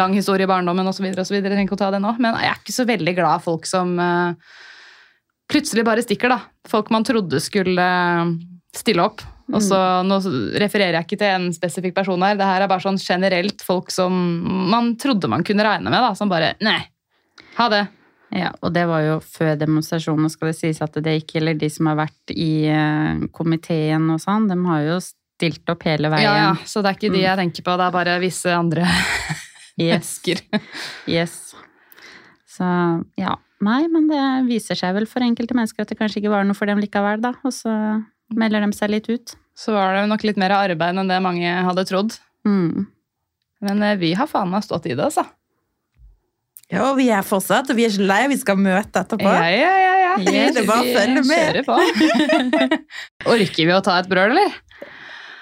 lang 0.00 0.16
historie 0.16 0.48
i 0.48 0.50
barndommen 0.50 0.88
osv. 0.88 1.10
Jeg 1.12 1.16
trenger 1.20 1.64
ikke 1.66 1.76
å 1.76 1.82
ta 1.84 1.92
det 1.92 2.00
nå. 2.04 2.16
Men 2.16 2.40
jeg 2.40 2.54
er 2.54 2.60
ikke 2.64 2.78
så 2.80 2.88
veldig 2.88 3.16
glad 3.20 3.36
av 3.38 3.44
folk 3.44 3.68
som 3.68 3.94
plutselig 5.52 5.84
bare 5.86 6.02
stikker. 6.04 6.32
da. 6.32 6.40
Folk 6.68 6.88
man 6.92 7.04
trodde 7.06 7.40
skulle 7.44 7.86
stille 8.76 9.04
opp. 9.04 9.20
Og 9.54 9.62
så, 9.62 9.78
Nå 10.02 10.16
refererer 10.58 10.96
jeg 10.98 11.06
ikke 11.06 11.18
til 11.20 11.30
en 11.30 11.50
spesifikk 11.54 11.94
person 11.94 12.22
her. 12.26 12.34
Det 12.38 12.46
her 12.48 12.64
er 12.64 12.70
bare 12.70 12.82
sånn 12.82 12.98
generelt 12.98 13.62
folk 13.62 13.92
som 13.94 14.16
man 14.72 14.94
trodde 14.98 15.30
man 15.30 15.44
kunne 15.46 15.62
regne 15.66 15.86
med, 15.92 16.00
da, 16.02 16.14
som 16.18 16.30
bare 16.32 16.54
Nei, 16.66 16.80
ha 17.60 17.68
det. 17.70 17.84
Ja, 18.34 18.50
og 18.58 18.72
det 18.74 18.82
var 18.90 19.04
jo 19.04 19.20
før 19.22 19.54
demonstrasjonen, 19.60 20.26
skal 20.32 20.50
det 20.50 20.56
sies 20.58 20.82
at 20.82 20.98
det 20.98 21.14
ikke 21.20 21.38
gjelder 21.38 21.60
de 21.60 21.68
som 21.70 21.86
har 21.92 22.00
vært 22.00 22.32
i 22.34 22.66
eh, 22.66 23.22
komiteen 23.32 24.08
og 24.10 24.18
sånn. 24.24 24.48
De 24.50 24.56
har 24.66 24.82
jo 24.82 24.96
stilt 25.04 25.70
opp 25.70 25.86
hele 25.86 26.10
veien. 26.10 26.26
Ja, 26.26 26.34
ja, 26.48 26.50
Så 26.66 26.82
det 26.82 26.90
er 26.90 26.98
ikke 26.98 27.12
de 27.14 27.22
jeg 27.22 27.38
tenker 27.38 27.66
på, 27.68 27.76
det 27.78 27.86
er 27.86 27.94
bare 27.94 28.18
visse 28.24 28.50
andre 28.56 28.88
Yes. 29.76 30.18
mennesker. 30.26 30.42
Yes. 31.16 31.38
Så 32.50 32.66
ja. 33.20 33.36
Nei, 33.62 33.86
men 33.92 34.08
det 34.10 34.20
viser 34.50 34.76
seg 34.76 34.92
vel 34.96 35.06
for 35.08 35.24
enkelte 35.24 35.54
mennesker 35.56 35.84
at 35.86 35.92
det 35.92 35.96
kanskje 36.00 36.18
ikke 36.20 36.32
var 36.34 36.44
noe 36.44 36.56
for 36.56 36.68
dem 36.68 36.80
likevel, 36.82 37.22
da. 37.22 37.30
Og 37.46 37.54
så 37.54 37.72
melder 38.34 38.64
de 38.64 38.72
seg 38.74 38.90
litt 38.92 39.08
ut. 39.10 39.36
Så 39.56 39.72
var 39.72 39.94
det 39.96 40.06
nok 40.10 40.24
litt 40.26 40.38
mer 40.40 40.52
arbeid 40.56 40.98
enn 41.00 41.08
det 41.08 41.22
mange 41.24 41.52
hadde 41.68 41.86
trodd. 41.88 42.16
Mm. 42.46 42.86
Men 43.64 43.82
eh, 43.82 43.96
vi 44.00 44.12
har 44.18 44.28
faen 44.30 44.50
meg 44.52 44.64
stått 44.66 44.88
i 44.90 44.94
det, 44.94 45.06
altså. 45.06 45.24
Ja, 46.66 46.88
og 46.90 46.96
vi 46.98 47.06
er 47.14 47.22
fortsatt, 47.22 47.70
og 47.70 47.78
vi 47.78 47.84
er 47.86 47.92
ikke 47.94 48.08
lei, 48.08 48.22
vi 48.32 48.38
skal 48.40 48.58
møte 48.58 49.04
etterpå. 49.04 49.30
Ja, 49.30 49.46
ja, 49.54 49.72
ja, 49.78 49.94
ja. 50.02 50.14
Det 50.26 50.62
er 50.62 50.66
bare 50.66 50.82
å 50.82 50.94
følge 50.96 51.22
med. 51.28 51.60
på. 51.66 51.76
Orker 53.36 53.68
vi 53.68 53.74
å 53.76 53.82
ta 53.86 54.00
et 54.02 54.10
brøl, 54.10 54.34
eller? 54.34 54.56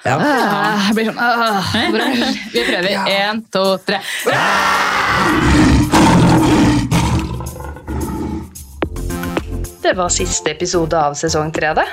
Ja. 0.04 0.18
Ah, 0.20 0.82
Jeg 0.90 0.96
blir 0.98 1.08
sånn 1.08 1.20
ah, 1.24 1.72
brøl. 1.94 2.24
Vi 2.52 2.64
prøver. 2.68 3.08
Én, 3.08 3.40
to, 3.54 3.64
tre. 3.88 4.02
Det 9.84 9.92
var 9.96 10.12
siste 10.12 10.52
episode 10.52 10.96
av 10.96 11.16
sesong 11.16 11.52
tre, 11.56 11.72
det. 11.80 11.88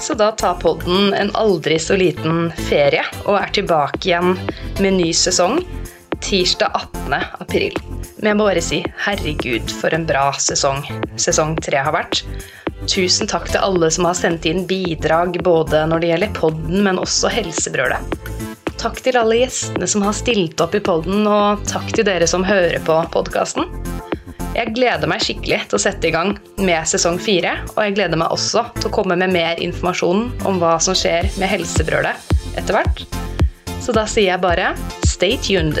Så 0.00 0.14
da 0.14 0.32
tar 0.32 0.54
podden 0.62 1.14
en 1.14 1.30
aldri 1.36 1.78
så 1.78 1.96
liten 1.98 2.50
ferie 2.68 3.04
og 3.24 3.36
er 3.38 3.52
tilbake 3.54 4.08
igjen 4.08 4.36
med 4.80 4.98
ny 4.98 5.10
sesong 5.16 5.60
tirsdag 6.22 6.70
18. 6.74 7.14
april. 7.42 7.76
Men 8.18 8.30
jeg 8.30 8.38
må 8.38 8.46
bare 8.46 8.62
si 8.62 8.80
herregud, 9.04 9.72
for 9.80 9.94
en 9.94 10.06
bra 10.06 10.28
sesong 10.38 10.84
sesong 11.20 11.56
tre 11.62 11.82
har 11.82 11.94
vært. 11.94 12.22
Tusen 12.90 13.30
takk 13.30 13.48
til 13.50 13.62
alle 13.62 13.90
som 13.94 14.06
har 14.08 14.16
sendt 14.18 14.46
inn 14.48 14.64
bidrag 14.70 15.38
både 15.46 15.84
når 15.90 16.02
det 16.02 16.12
gjelder 16.12 16.36
podden, 16.38 16.82
men 16.86 17.00
også 17.02 17.30
Helsebrølet. 17.30 18.16
Takk 18.82 18.98
til 19.04 19.18
alle 19.18 19.36
gjestene 19.38 19.86
som 19.86 20.02
har 20.02 20.16
stilt 20.18 20.62
opp 20.62 20.74
i 20.74 20.82
podden, 20.82 21.26
og 21.30 21.62
takk 21.70 21.92
til 21.94 22.06
dere 22.08 22.26
som 22.26 22.42
hører 22.46 22.82
på 22.82 22.96
podkasten. 23.14 23.68
Jeg 24.52 24.74
gleder 24.76 25.08
meg 25.08 25.22
skikkelig 25.24 25.62
til 25.70 25.78
å 25.78 25.80
sette 25.80 26.10
i 26.10 26.12
gang 26.12 26.34
med 26.60 26.88
sesong 26.88 27.16
fire, 27.22 27.54
og 27.72 27.80
jeg 27.86 27.96
gleder 27.96 28.20
meg 28.20 28.34
også 28.34 28.66
til 28.76 28.90
å 28.90 28.92
komme 28.92 29.16
med 29.16 29.32
mer 29.32 29.62
informasjon 29.64 30.26
om 30.48 30.60
hva 30.60 30.74
som 30.84 30.96
skjer 30.98 31.30
med 31.40 31.48
Helsebrølet 31.54 32.32
etter 32.60 32.76
hvert. 32.76 33.06
Så 33.82 33.96
da 33.96 34.04
sier 34.04 34.34
jeg 34.34 34.44
bare 34.44 34.74
stay 35.08 35.40
tuned. 35.40 35.80